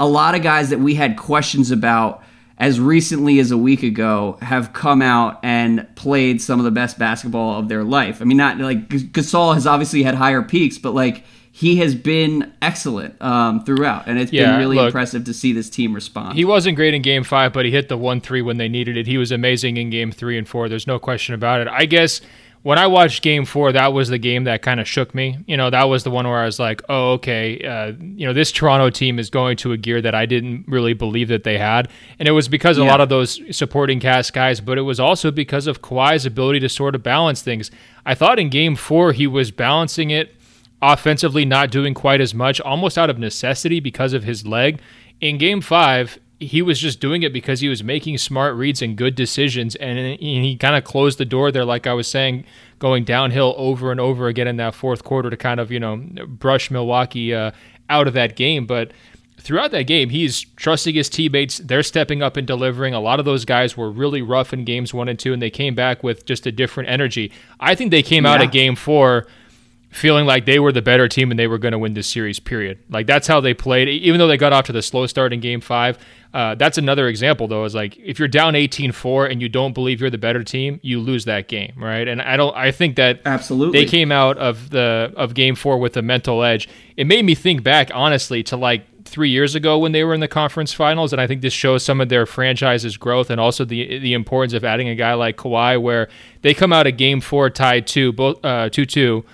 a 0.00 0.06
lot 0.06 0.34
of 0.34 0.42
guys 0.42 0.70
that 0.70 0.80
we 0.80 0.94
had 0.94 1.16
questions 1.18 1.70
about 1.70 2.24
as 2.56 2.80
recently 2.80 3.38
as 3.38 3.50
a 3.50 3.56
week 3.56 3.82
ago 3.82 4.38
have 4.40 4.72
come 4.72 5.02
out 5.02 5.38
and 5.42 5.86
played 5.94 6.40
some 6.40 6.58
of 6.58 6.64
the 6.64 6.70
best 6.70 6.98
basketball 6.98 7.58
of 7.58 7.68
their 7.68 7.84
life. 7.84 8.20
I 8.20 8.24
mean, 8.24 8.38
not 8.38 8.58
like 8.58 8.88
Gasol 8.88 9.54
has 9.54 9.66
obviously 9.66 10.02
had 10.02 10.14
higher 10.14 10.42
peaks, 10.42 10.78
but 10.78 10.94
like 10.94 11.24
he 11.52 11.76
has 11.76 11.94
been 11.94 12.50
excellent 12.62 13.20
um, 13.20 13.62
throughout, 13.64 14.06
and 14.06 14.18
it's 14.18 14.32
yeah, 14.32 14.52
been 14.52 14.60
really 14.60 14.76
look, 14.76 14.86
impressive 14.86 15.24
to 15.24 15.34
see 15.34 15.52
this 15.52 15.68
team 15.68 15.94
respond. 15.94 16.36
He 16.36 16.44
wasn't 16.46 16.76
great 16.76 16.94
in 16.94 17.02
Game 17.02 17.22
Five, 17.22 17.52
but 17.52 17.66
he 17.66 17.70
hit 17.70 17.90
the 17.90 17.98
one 17.98 18.22
three 18.22 18.40
when 18.40 18.56
they 18.56 18.68
needed 18.68 18.96
it. 18.96 19.06
He 19.06 19.18
was 19.18 19.30
amazing 19.30 19.76
in 19.76 19.90
Game 19.90 20.12
Three 20.12 20.38
and 20.38 20.48
Four. 20.48 20.70
There's 20.70 20.86
no 20.86 20.98
question 20.98 21.34
about 21.34 21.60
it. 21.60 21.68
I 21.68 21.84
guess 21.84 22.22
when 22.62 22.78
I 22.78 22.86
watched 22.88 23.22
Game 23.22 23.46
Four, 23.46 23.72
that 23.72 23.94
was 23.94 24.10
the 24.10 24.18
game 24.18 24.44
that 24.44 24.60
kind 24.60 24.80
of 24.80 24.88
shook 24.88 25.14
me. 25.14 25.38
You 25.46 25.56
know, 25.56 25.70
that 25.70 25.84
was 25.84 26.04
the 26.04 26.10
one 26.10 26.26
where 26.28 26.38
I 26.38 26.44
was 26.44 26.58
like, 26.58 26.82
"Oh, 26.90 27.12
okay, 27.12 27.58
uh, 27.64 27.92
you 27.98 28.26
know, 28.26 28.34
this 28.34 28.52
Toronto 28.52 28.90
team 28.90 29.18
is 29.18 29.30
going 29.30 29.56
to 29.58 29.72
a 29.72 29.78
gear 29.78 30.02
that 30.02 30.14
I 30.14 30.26
didn't 30.26 30.66
really 30.68 30.92
believe 30.92 31.28
that 31.28 31.44
they 31.44 31.56
had," 31.56 31.88
and 32.18 32.28
it 32.28 32.32
was 32.32 32.48
because 32.48 32.76
yeah. 32.76 32.84
a 32.84 32.86
lot 32.86 33.00
of 33.00 33.08
those 33.08 33.40
supporting 33.56 33.98
cast 33.98 34.34
guys, 34.34 34.60
but 34.60 34.76
it 34.76 34.82
was 34.82 35.00
also 35.00 35.30
because 35.30 35.66
of 35.66 35.80
Kawhi's 35.80 36.26
ability 36.26 36.60
to 36.60 36.68
sort 36.68 36.94
of 36.94 37.02
balance 37.02 37.40
things. 37.40 37.70
I 38.04 38.14
thought 38.14 38.38
in 38.38 38.50
Game 38.50 38.76
Four 38.76 39.12
he 39.12 39.26
was 39.26 39.50
balancing 39.50 40.10
it 40.10 40.34
offensively, 40.82 41.46
not 41.46 41.70
doing 41.70 41.94
quite 41.94 42.20
as 42.20 42.34
much, 42.34 42.60
almost 42.60 42.98
out 42.98 43.08
of 43.08 43.18
necessity 43.18 43.80
because 43.80 44.12
of 44.12 44.24
his 44.24 44.46
leg. 44.46 44.80
In 45.20 45.38
Game 45.38 45.62
Five, 45.62 46.18
he 46.40 46.62
was 46.62 46.80
just 46.80 47.00
doing 47.00 47.22
it 47.22 47.32
because 47.32 47.60
he 47.60 47.68
was 47.68 47.84
making 47.84 48.16
smart 48.16 48.56
reads 48.56 48.80
and 48.80 48.96
good 48.96 49.14
decisions, 49.14 49.76
and 49.76 50.18
he 50.18 50.56
kind 50.56 50.74
of 50.74 50.84
closed 50.84 51.18
the 51.18 51.26
door 51.26 51.52
there, 51.52 51.66
like 51.66 51.86
I 51.86 51.92
was 51.92 52.08
saying, 52.08 52.44
going 52.78 53.04
downhill 53.04 53.54
over 53.58 53.90
and 53.90 54.00
over 54.00 54.26
again 54.26 54.48
in 54.48 54.56
that 54.56 54.74
fourth 54.74 55.04
quarter 55.04 55.28
to 55.28 55.36
kind 55.36 55.60
of 55.60 55.70
you 55.70 55.78
know 55.78 55.96
brush 56.26 56.70
Milwaukee 56.70 57.34
uh, 57.34 57.50
out 57.90 58.08
of 58.08 58.14
that 58.14 58.36
game. 58.36 58.66
But 58.66 58.92
throughout 59.38 59.70
that 59.72 59.82
game, 59.82 60.08
he's 60.08 60.40
trusting 60.56 60.94
his 60.94 61.10
teammates. 61.10 61.58
They're 61.58 61.82
stepping 61.82 62.22
up 62.22 62.38
and 62.38 62.46
delivering. 62.46 62.94
A 62.94 63.00
lot 63.00 63.18
of 63.18 63.26
those 63.26 63.44
guys 63.44 63.76
were 63.76 63.90
really 63.90 64.22
rough 64.22 64.54
in 64.54 64.64
games 64.64 64.94
one 64.94 65.08
and 65.08 65.18
two, 65.18 65.34
and 65.34 65.42
they 65.42 65.50
came 65.50 65.74
back 65.74 66.02
with 66.02 66.24
just 66.24 66.46
a 66.46 66.52
different 66.52 66.88
energy. 66.88 67.32
I 67.60 67.74
think 67.74 67.90
they 67.90 68.02
came 68.02 68.24
yeah. 68.24 68.32
out 68.32 68.42
of 68.42 68.50
game 68.50 68.76
four 68.76 69.26
feeling 69.90 70.24
like 70.24 70.46
they 70.46 70.58
were 70.58 70.72
the 70.72 70.82
better 70.82 71.08
team 71.08 71.30
and 71.30 71.38
they 71.38 71.48
were 71.48 71.58
going 71.58 71.72
to 71.72 71.78
win 71.78 71.94
this 71.94 72.08
series. 72.08 72.38
Period. 72.40 72.78
Like 72.88 73.06
that's 73.06 73.26
how 73.26 73.40
they 73.40 73.54
played. 73.54 73.88
Even 73.88 74.18
though 74.18 74.28
they 74.28 74.36
got 74.36 74.52
off 74.52 74.66
to 74.66 74.72
the 74.72 74.82
slow 74.82 75.06
start 75.06 75.32
in 75.32 75.40
Game 75.40 75.60
Five, 75.60 75.98
uh, 76.32 76.54
that's 76.54 76.78
another 76.78 77.08
example 77.08 77.48
though. 77.48 77.64
Is 77.64 77.74
like 77.74 77.96
if 77.98 78.18
you're 78.18 78.28
down 78.28 78.54
18-4 78.54 79.30
and 79.30 79.42
you 79.42 79.48
don't 79.48 79.74
believe 79.74 80.00
you're 80.00 80.10
the 80.10 80.18
better 80.18 80.44
team, 80.44 80.78
you 80.82 81.00
lose 81.00 81.24
that 81.24 81.48
game, 81.48 81.72
right? 81.76 82.06
And 82.06 82.22
I 82.22 82.36
don't. 82.36 82.56
I 82.56 82.70
think 82.70 82.96
that 82.96 83.20
absolutely 83.24 83.80
they 83.80 83.90
came 83.90 84.12
out 84.12 84.38
of 84.38 84.70
the 84.70 85.12
of 85.16 85.34
Game 85.34 85.56
Four 85.56 85.78
with 85.78 85.96
a 85.96 86.02
mental 86.02 86.42
edge. 86.42 86.68
It 86.96 87.06
made 87.06 87.24
me 87.24 87.34
think 87.34 87.64
back 87.64 87.90
honestly 87.92 88.42
to 88.44 88.56
like 88.56 88.86
three 89.04 89.30
years 89.30 89.56
ago 89.56 89.76
when 89.76 89.90
they 89.90 90.04
were 90.04 90.14
in 90.14 90.20
the 90.20 90.28
conference 90.28 90.72
finals, 90.72 91.12
and 91.12 91.20
I 91.20 91.26
think 91.26 91.42
this 91.42 91.52
shows 91.52 91.82
some 91.82 92.00
of 92.00 92.08
their 92.08 92.26
franchise's 92.26 92.96
growth 92.96 93.28
and 93.28 93.40
also 93.40 93.64
the 93.64 93.98
the 93.98 94.12
importance 94.12 94.52
of 94.52 94.64
adding 94.64 94.88
a 94.88 94.94
guy 94.94 95.14
like 95.14 95.36
Kawhi, 95.36 95.82
where 95.82 96.08
they 96.42 96.54
come 96.54 96.72
out 96.72 96.86
of 96.86 96.96
Game 96.96 97.20
Four 97.20 97.50
tied 97.50 97.88
two, 97.88 98.12
both 98.12 98.44
uh, 98.44 98.70
two 98.70 98.86
two 98.86 99.24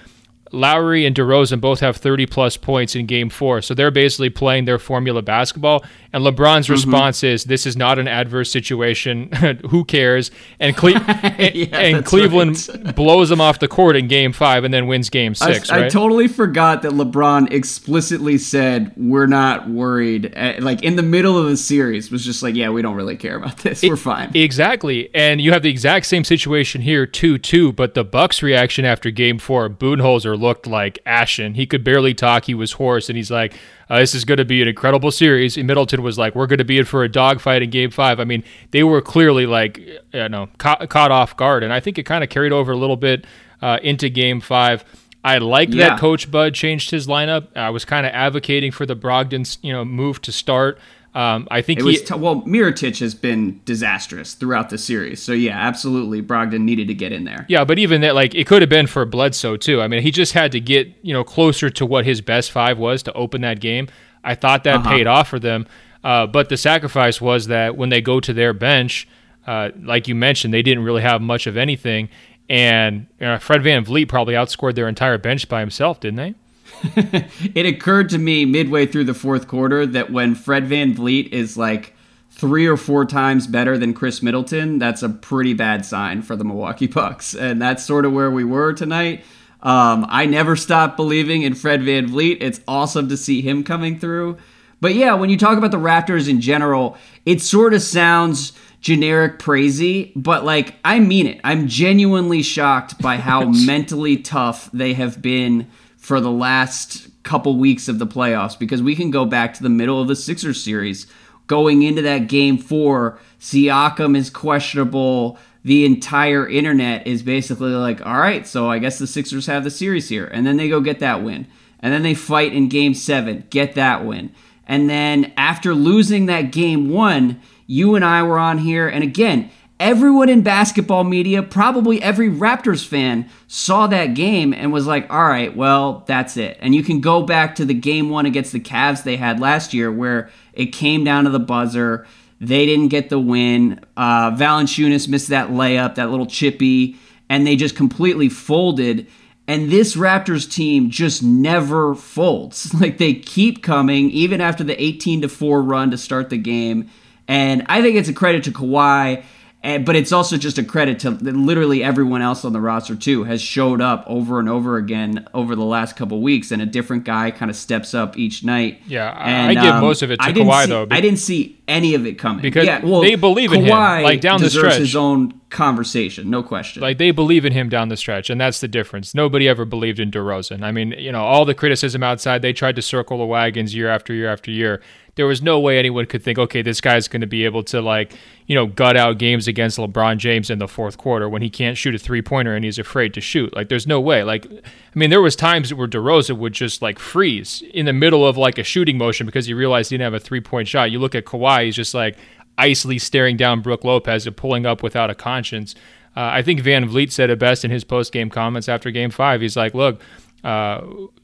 Lowry 0.56 1.06
and 1.06 1.14
DeRozan 1.14 1.60
both 1.60 1.80
have 1.80 1.96
30 1.96 2.26
plus 2.26 2.56
points 2.56 2.96
in 2.96 3.06
game 3.06 3.30
four. 3.30 3.62
So 3.62 3.74
they're 3.74 3.90
basically 3.90 4.30
playing 4.30 4.64
their 4.64 4.78
formula 4.78 5.22
basketball. 5.22 5.84
And 6.12 6.24
LeBron's 6.24 6.64
mm-hmm. 6.64 6.72
response 6.72 7.22
is, 7.22 7.44
This 7.44 7.66
is 7.66 7.76
not 7.76 7.98
an 7.98 8.08
adverse 8.08 8.50
situation. 8.50 9.30
Who 9.70 9.84
cares? 9.84 10.30
And, 10.58 10.76
Cle- 10.76 10.90
yeah, 10.92 10.98
and 11.72 12.04
Cleveland 12.04 12.68
right. 12.68 12.96
blows 12.96 13.28
them 13.28 13.40
off 13.40 13.58
the 13.58 13.68
court 13.68 13.96
in 13.96 14.08
game 14.08 14.32
five 14.32 14.64
and 14.64 14.72
then 14.72 14.86
wins 14.86 15.10
game 15.10 15.34
six. 15.34 15.70
I, 15.70 15.76
right? 15.76 15.84
I 15.84 15.88
totally 15.88 16.26
forgot 16.26 16.82
that 16.82 16.92
LeBron 16.92 17.52
explicitly 17.52 18.38
said, 18.38 18.92
We're 18.96 19.26
not 19.26 19.68
worried. 19.68 20.34
Like 20.60 20.82
in 20.82 20.96
the 20.96 21.02
middle 21.02 21.38
of 21.38 21.46
the 21.46 21.56
series, 21.56 22.10
was 22.10 22.24
just 22.24 22.42
like, 22.42 22.54
Yeah, 22.54 22.70
we 22.70 22.82
don't 22.82 22.96
really 22.96 23.16
care 23.16 23.36
about 23.36 23.58
this. 23.58 23.82
We're 23.82 23.96
fine. 23.96 24.30
Exactly. 24.34 25.10
And 25.14 25.40
you 25.40 25.52
have 25.52 25.62
the 25.62 25.70
exact 25.70 26.06
same 26.06 26.24
situation 26.24 26.80
here, 26.80 27.06
2 27.06 27.38
2. 27.38 27.72
But 27.72 27.94
the 27.94 28.04
Bucks' 28.04 28.42
reaction 28.42 28.84
after 28.84 29.10
game 29.10 29.38
four, 29.38 29.68
Budenholzer 29.68 30.38
looked 30.46 30.66
like 30.66 30.98
ashen. 31.04 31.54
He 31.54 31.66
could 31.66 31.82
barely 31.82 32.14
talk. 32.14 32.44
He 32.44 32.54
was 32.54 32.72
hoarse, 32.72 33.08
and 33.08 33.16
he's 33.16 33.30
like, 33.30 33.54
uh, 33.90 33.98
"This 33.98 34.14
is 34.14 34.24
going 34.24 34.38
to 34.38 34.44
be 34.44 34.62
an 34.62 34.68
incredible 34.68 35.10
series." 35.10 35.56
And 35.56 35.66
Middleton 35.66 36.02
was 36.02 36.18
like, 36.18 36.34
"We're 36.34 36.46
going 36.46 36.58
to 36.58 36.64
be 36.64 36.78
in 36.78 36.84
for 36.84 37.02
a 37.02 37.08
dogfight 37.08 37.62
in 37.62 37.70
Game 37.70 37.90
Five. 37.90 38.20
I 38.20 38.24
mean, 38.24 38.44
they 38.70 38.82
were 38.82 39.00
clearly 39.00 39.46
like, 39.46 39.78
you 40.12 40.28
know, 40.28 40.48
caught, 40.58 40.88
caught 40.88 41.10
off 41.10 41.36
guard, 41.36 41.62
and 41.62 41.72
I 41.72 41.80
think 41.80 41.98
it 41.98 42.04
kind 42.04 42.22
of 42.22 42.30
carried 42.30 42.52
over 42.52 42.72
a 42.72 42.76
little 42.76 42.96
bit 42.96 43.26
uh, 43.60 43.78
into 43.82 44.08
Game 44.08 44.40
Five. 44.40 44.84
I 45.24 45.38
liked 45.38 45.74
yeah. 45.74 45.88
that 45.88 45.98
Coach 45.98 46.30
Bud 46.30 46.54
changed 46.54 46.92
his 46.92 47.08
lineup. 47.08 47.48
I 47.56 47.70
was 47.70 47.84
kind 47.84 48.06
of 48.06 48.12
advocating 48.12 48.70
for 48.70 48.86
the 48.86 48.94
Brogdon, 48.94 49.58
you 49.60 49.72
know, 49.72 49.84
move 49.84 50.22
to 50.22 50.30
start. 50.30 50.78
Um, 51.16 51.48
I 51.50 51.62
think 51.62 51.80
it 51.80 51.82
was 51.82 52.02
t- 52.02 52.14
well. 52.14 52.42
Mirotic 52.42 53.00
has 53.00 53.14
been 53.14 53.62
disastrous 53.64 54.34
throughout 54.34 54.68
the 54.68 54.76
series, 54.76 55.22
so 55.22 55.32
yeah, 55.32 55.56
absolutely, 55.58 56.20
Brogdon 56.20 56.60
needed 56.60 56.88
to 56.88 56.94
get 56.94 57.10
in 57.10 57.24
there. 57.24 57.46
Yeah, 57.48 57.64
but 57.64 57.78
even 57.78 58.02
that, 58.02 58.14
like, 58.14 58.34
it 58.34 58.46
could 58.46 58.60
have 58.60 58.68
been 58.68 58.86
for 58.86 59.06
Bledsoe 59.06 59.56
too. 59.56 59.80
I 59.80 59.88
mean, 59.88 60.02
he 60.02 60.10
just 60.10 60.34
had 60.34 60.52
to 60.52 60.60
get 60.60 60.92
you 61.00 61.14
know 61.14 61.24
closer 61.24 61.70
to 61.70 61.86
what 61.86 62.04
his 62.04 62.20
best 62.20 62.52
five 62.52 62.76
was 62.76 63.02
to 63.04 63.14
open 63.14 63.40
that 63.40 63.60
game. 63.60 63.88
I 64.24 64.34
thought 64.34 64.64
that 64.64 64.80
uh-huh. 64.80 64.90
paid 64.90 65.06
off 65.06 65.28
for 65.28 65.38
them, 65.38 65.66
uh, 66.04 66.26
but 66.26 66.50
the 66.50 66.58
sacrifice 66.58 67.18
was 67.18 67.46
that 67.46 67.78
when 67.78 67.88
they 67.88 68.02
go 68.02 68.20
to 68.20 68.34
their 68.34 68.52
bench, 68.52 69.08
uh, 69.46 69.70
like 69.82 70.08
you 70.08 70.14
mentioned, 70.14 70.52
they 70.52 70.62
didn't 70.62 70.84
really 70.84 71.00
have 71.00 71.22
much 71.22 71.46
of 71.46 71.56
anything, 71.56 72.10
and 72.50 73.06
you 73.18 73.26
know, 73.26 73.38
Fred 73.38 73.62
Van 73.62 73.86
VanVleet 73.86 74.08
probably 74.08 74.34
outscored 74.34 74.74
their 74.74 74.86
entire 74.86 75.16
bench 75.16 75.48
by 75.48 75.60
himself, 75.60 75.98
didn't 75.98 76.16
they? 76.16 76.34
it 76.96 77.66
occurred 77.66 78.08
to 78.10 78.18
me 78.18 78.44
midway 78.44 78.86
through 78.86 79.04
the 79.04 79.14
fourth 79.14 79.48
quarter 79.48 79.86
that 79.86 80.10
when 80.10 80.34
Fred 80.34 80.68
VanVleet 80.68 81.32
is 81.32 81.56
like 81.56 81.94
three 82.30 82.66
or 82.66 82.76
four 82.76 83.04
times 83.04 83.46
better 83.46 83.78
than 83.78 83.94
Khris 83.94 84.22
Middleton, 84.22 84.78
that's 84.78 85.02
a 85.02 85.08
pretty 85.08 85.54
bad 85.54 85.86
sign 85.86 86.22
for 86.22 86.36
the 86.36 86.44
Milwaukee 86.44 86.86
Bucks. 86.86 87.34
And 87.34 87.60
that's 87.60 87.84
sort 87.84 88.04
of 88.04 88.12
where 88.12 88.30
we 88.30 88.44
were 88.44 88.72
tonight. 88.72 89.24
Um, 89.62 90.06
I 90.08 90.26
never 90.26 90.54
stopped 90.54 90.96
believing 90.96 91.42
in 91.42 91.54
Fred 91.54 91.80
VanVleet. 91.80 92.38
It's 92.40 92.60
awesome 92.68 93.08
to 93.08 93.16
see 93.16 93.40
him 93.40 93.64
coming 93.64 93.98
through. 93.98 94.36
But 94.80 94.94
yeah, 94.94 95.14
when 95.14 95.30
you 95.30 95.38
talk 95.38 95.56
about 95.56 95.70
the 95.70 95.78
Raptors 95.78 96.28
in 96.28 96.40
general, 96.40 96.98
it 97.24 97.40
sort 97.40 97.72
of 97.72 97.80
sounds 97.80 98.52
generic 98.80 99.38
praisey, 99.38 100.12
but 100.14 100.44
like 100.44 100.76
I 100.84 101.00
mean 101.00 101.26
it. 101.26 101.40
I'm 101.42 101.66
genuinely 101.66 102.42
shocked 102.42 103.00
by 103.00 103.16
how 103.16 103.48
mentally 103.66 104.16
tough 104.18 104.70
they 104.72 104.92
have 104.94 105.22
been 105.22 105.68
for 106.06 106.20
the 106.20 106.30
last 106.30 107.08
couple 107.24 107.58
weeks 107.58 107.88
of 107.88 107.98
the 107.98 108.06
playoffs 108.06 108.56
because 108.56 108.80
we 108.80 108.94
can 108.94 109.10
go 109.10 109.24
back 109.24 109.52
to 109.52 109.60
the 109.64 109.68
middle 109.68 110.00
of 110.00 110.06
the 110.06 110.14
Sixers 110.14 110.62
series. 110.62 111.08
Going 111.48 111.82
into 111.82 112.00
that 112.02 112.28
game 112.28 112.58
four, 112.58 113.18
Siakam 113.40 114.16
is 114.16 114.30
questionable. 114.30 115.36
The 115.64 115.84
entire 115.84 116.48
internet 116.48 117.08
is 117.08 117.24
basically 117.24 117.72
like, 117.72 118.06
all 118.06 118.20
right, 118.20 118.46
so 118.46 118.70
I 118.70 118.78
guess 118.78 119.00
the 119.00 119.06
Sixers 119.08 119.46
have 119.46 119.64
the 119.64 119.70
series 119.70 120.08
here. 120.08 120.26
And 120.26 120.46
then 120.46 120.58
they 120.58 120.68
go 120.68 120.80
get 120.80 121.00
that 121.00 121.24
win. 121.24 121.48
And 121.80 121.92
then 121.92 122.04
they 122.04 122.14
fight 122.14 122.52
in 122.52 122.68
game 122.68 122.94
seven, 122.94 123.42
get 123.50 123.74
that 123.74 124.04
win. 124.04 124.32
And 124.64 124.88
then 124.88 125.32
after 125.36 125.74
losing 125.74 126.26
that 126.26 126.52
game 126.52 126.88
one, 126.88 127.40
you 127.66 127.96
and 127.96 128.04
I 128.04 128.22
were 128.22 128.38
on 128.38 128.58
here. 128.58 128.86
And 128.86 129.02
again, 129.02 129.50
everyone 129.78 130.28
in 130.28 130.42
basketball 130.42 131.04
media, 131.04 131.42
probably 131.42 132.02
every 132.02 132.30
Raptors 132.30 132.86
fan, 132.86 133.28
saw 133.46 133.86
that 133.88 134.14
game 134.14 134.52
and 134.54 134.72
was 134.72 134.86
like, 134.86 135.10
all 135.12 135.26
right, 135.26 135.54
well, 135.54 136.04
that's 136.06 136.36
it. 136.36 136.56
And 136.60 136.74
you 136.74 136.82
can 136.82 137.00
go 137.00 137.22
back 137.22 137.54
to 137.56 137.64
the 137.64 137.74
game 137.74 138.10
one 138.10 138.26
against 138.26 138.52
the 138.52 138.60
Cavs 138.60 139.02
they 139.02 139.16
had 139.16 139.40
last 139.40 139.74
year 139.74 139.92
where 139.92 140.30
it 140.52 140.66
came 140.66 141.04
down 141.04 141.24
to 141.24 141.30
the 141.30 141.38
buzzer. 141.38 142.06
They 142.40 142.66
didn't 142.66 142.88
get 142.88 143.08
the 143.08 143.18
win. 143.18 143.80
Uh, 143.96 144.30
Valanciunas 144.32 145.08
missed 145.08 145.28
that 145.28 145.50
layup, 145.50 145.96
that 145.96 146.10
little 146.10 146.26
chippy, 146.26 146.96
and 147.28 147.46
they 147.46 147.56
just 147.56 147.76
completely 147.76 148.28
folded. 148.28 149.06
And 149.48 149.70
this 149.70 149.94
Raptors 149.94 150.50
team 150.50 150.90
just 150.90 151.22
never 151.22 151.94
folds. 151.94 152.74
Like 152.80 152.98
they 152.98 153.14
keep 153.14 153.62
coming, 153.62 154.10
even 154.10 154.40
after 154.40 154.64
the 154.64 154.80
18 154.82 155.22
to 155.22 155.28
4 155.28 155.62
run 155.62 155.90
to 155.90 155.98
start 155.98 156.30
the 156.30 156.38
game. 156.38 156.90
And 157.28 157.64
I 157.68 157.82
think 157.82 157.96
it's 157.96 158.08
a 158.08 158.12
credit 158.12 158.44
to 158.44 158.52
Kawhi 158.52 159.24
and, 159.66 159.84
but 159.84 159.96
it's 159.96 160.12
also 160.12 160.36
just 160.36 160.58
a 160.58 160.64
credit 160.64 161.00
to 161.00 161.10
literally 161.10 161.82
everyone 161.82 162.22
else 162.22 162.44
on 162.44 162.52
the 162.52 162.60
roster 162.60 162.94
too 162.94 163.24
has 163.24 163.42
showed 163.42 163.80
up 163.80 164.04
over 164.06 164.38
and 164.38 164.48
over 164.48 164.76
again 164.76 165.26
over 165.34 165.56
the 165.56 165.64
last 165.64 165.96
couple 165.96 166.22
weeks, 166.22 166.52
and 166.52 166.62
a 166.62 166.66
different 166.66 167.02
guy 167.02 167.32
kind 167.32 167.50
of 167.50 167.56
steps 167.56 167.92
up 167.92 168.16
each 168.16 168.44
night. 168.44 168.80
Yeah, 168.86 169.10
and, 169.10 169.58
I 169.58 169.60
give 169.60 169.74
um, 169.74 169.80
most 169.80 170.02
of 170.02 170.12
it 170.12 170.20
to 170.20 170.32
Kawhi 170.32 170.64
see, 170.64 170.70
though. 170.70 170.86
I 170.88 171.00
didn't 171.00 171.18
see 171.18 171.60
any 171.66 171.96
of 171.96 172.06
it 172.06 172.16
coming 172.16 172.42
because 172.42 172.64
yeah, 172.64 172.84
well, 172.84 173.00
they 173.00 173.16
believe 173.16 173.52
in 173.52 173.62
Kawhi 173.62 173.98
him. 173.98 174.04
Like 174.04 174.20
down 174.20 174.40
the 174.40 174.50
stretch, 174.50 174.78
his 174.78 174.94
own 174.94 175.40
conversation, 175.50 176.30
no 176.30 176.44
question. 176.44 176.80
Like 176.80 176.98
they 176.98 177.10
believe 177.10 177.44
in 177.44 177.52
him 177.52 177.68
down 177.68 177.88
the 177.88 177.96
stretch, 177.96 178.30
and 178.30 178.40
that's 178.40 178.60
the 178.60 178.68
difference. 178.68 179.16
Nobody 179.16 179.48
ever 179.48 179.64
believed 179.64 179.98
in 179.98 180.12
DeRozan. 180.12 180.62
I 180.62 180.70
mean, 180.70 180.92
you 180.92 181.10
know, 181.10 181.24
all 181.24 181.44
the 181.44 181.54
criticism 181.54 182.04
outside, 182.04 182.40
they 182.40 182.52
tried 182.52 182.76
to 182.76 182.82
circle 182.82 183.18
the 183.18 183.26
wagons 183.26 183.74
year 183.74 183.88
after 183.88 184.14
year 184.14 184.32
after 184.32 184.52
year 184.52 184.80
there 185.16 185.26
was 185.26 185.42
no 185.42 185.58
way 185.58 185.78
anyone 185.78 186.06
could 186.06 186.22
think, 186.22 186.38
okay, 186.38 186.62
this 186.62 186.80
guy's 186.80 187.08
going 187.08 187.22
to 187.22 187.26
be 187.26 187.44
able 187.44 187.62
to 187.64 187.80
like, 187.80 188.12
you 188.46 188.54
know, 188.54 188.66
gut 188.66 188.96
out 188.96 189.18
games 189.18 189.48
against 189.48 189.78
LeBron 189.78 190.18
James 190.18 190.50
in 190.50 190.58
the 190.58 190.68
fourth 190.68 190.98
quarter 190.98 191.28
when 191.28 191.40
he 191.42 191.50
can't 191.50 191.76
shoot 191.76 191.94
a 191.94 191.98
three 191.98 192.22
pointer 192.22 192.54
and 192.54 192.64
he's 192.64 192.78
afraid 192.78 193.14
to 193.14 193.20
shoot. 193.20 193.54
Like, 193.56 193.68
there's 193.68 193.86
no 193.86 193.98
way. 193.98 194.22
Like, 194.22 194.46
I 194.46 194.98
mean, 194.98 195.08
there 195.08 195.22
was 195.22 195.34
times 195.34 195.72
where 195.72 195.88
DeRozan 195.88 196.36
would 196.38 196.52
just 196.52 196.82
like 196.82 196.98
freeze 196.98 197.62
in 197.72 197.86
the 197.86 197.94
middle 197.94 198.26
of 198.26 198.36
like 198.36 198.58
a 198.58 198.62
shooting 198.62 198.98
motion 198.98 199.24
because 199.26 199.46
he 199.46 199.54
realized 199.54 199.90
he 199.90 199.96
didn't 199.96 200.12
have 200.12 200.20
a 200.20 200.24
three 200.24 200.42
point 200.42 200.68
shot. 200.68 200.90
You 200.90 200.98
look 200.98 201.14
at 201.14 201.24
Kawhi, 201.24 201.64
he's 201.64 201.76
just 201.76 201.94
like 201.94 202.18
icily 202.58 202.98
staring 202.98 203.38
down 203.38 203.62
Brook 203.62 203.84
Lopez 203.84 204.26
and 204.26 204.36
pulling 204.36 204.66
up 204.66 204.82
without 204.82 205.08
a 205.08 205.14
conscience. 205.14 205.74
Uh, 206.14 206.30
I 206.32 206.42
think 206.42 206.60
VanVleet 206.60 207.10
said 207.10 207.30
it 207.30 207.38
best 207.38 207.64
in 207.64 207.70
his 207.70 207.84
post 207.84 208.12
game 208.12 208.28
comments 208.28 208.68
after 208.68 208.90
game 208.90 209.10
five. 209.10 209.40
He's 209.40 209.56
like, 209.56 209.74
look, 209.74 210.00
uh, 210.44 210.80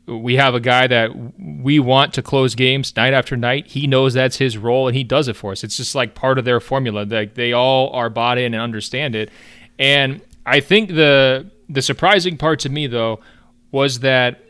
we 0.06 0.37
have 0.37 0.54
a 0.54 0.61
guy 0.61 0.87
that 0.87 1.11
we 1.38 1.78
want 1.78 2.12
to 2.14 2.23
close 2.23 2.54
games 2.54 2.94
night 2.97 3.12
after 3.12 3.37
night. 3.37 3.68
He 3.68 3.87
knows 3.87 4.14
that's 4.14 4.37
his 4.37 4.59
role 4.59 4.88
and 4.88 4.97
he 4.97 5.04
does 5.04 5.28
it 5.28 5.37
for 5.37 5.52
us. 5.52 5.62
It's 5.62 5.76
just 5.76 5.94
like 5.94 6.14
part 6.14 6.38
of 6.38 6.44
their 6.44 6.61
formula. 6.61 7.06
Like 7.09 7.35
they 7.35 7.52
all 7.52 7.90
are 7.90 8.11
bought 8.11 8.38
in 8.38 8.52
and 8.54 8.62
understand 8.62 9.14
it. 9.14 9.30
And 9.78 10.21
I 10.44 10.61
think 10.61 10.90
the 10.90 11.50
the 11.68 11.82
surprising 11.82 12.37
part 12.37 12.61
to 12.61 12.68
me 12.68 12.87
though 12.87 13.21
was 13.71 14.00
that 14.00 14.42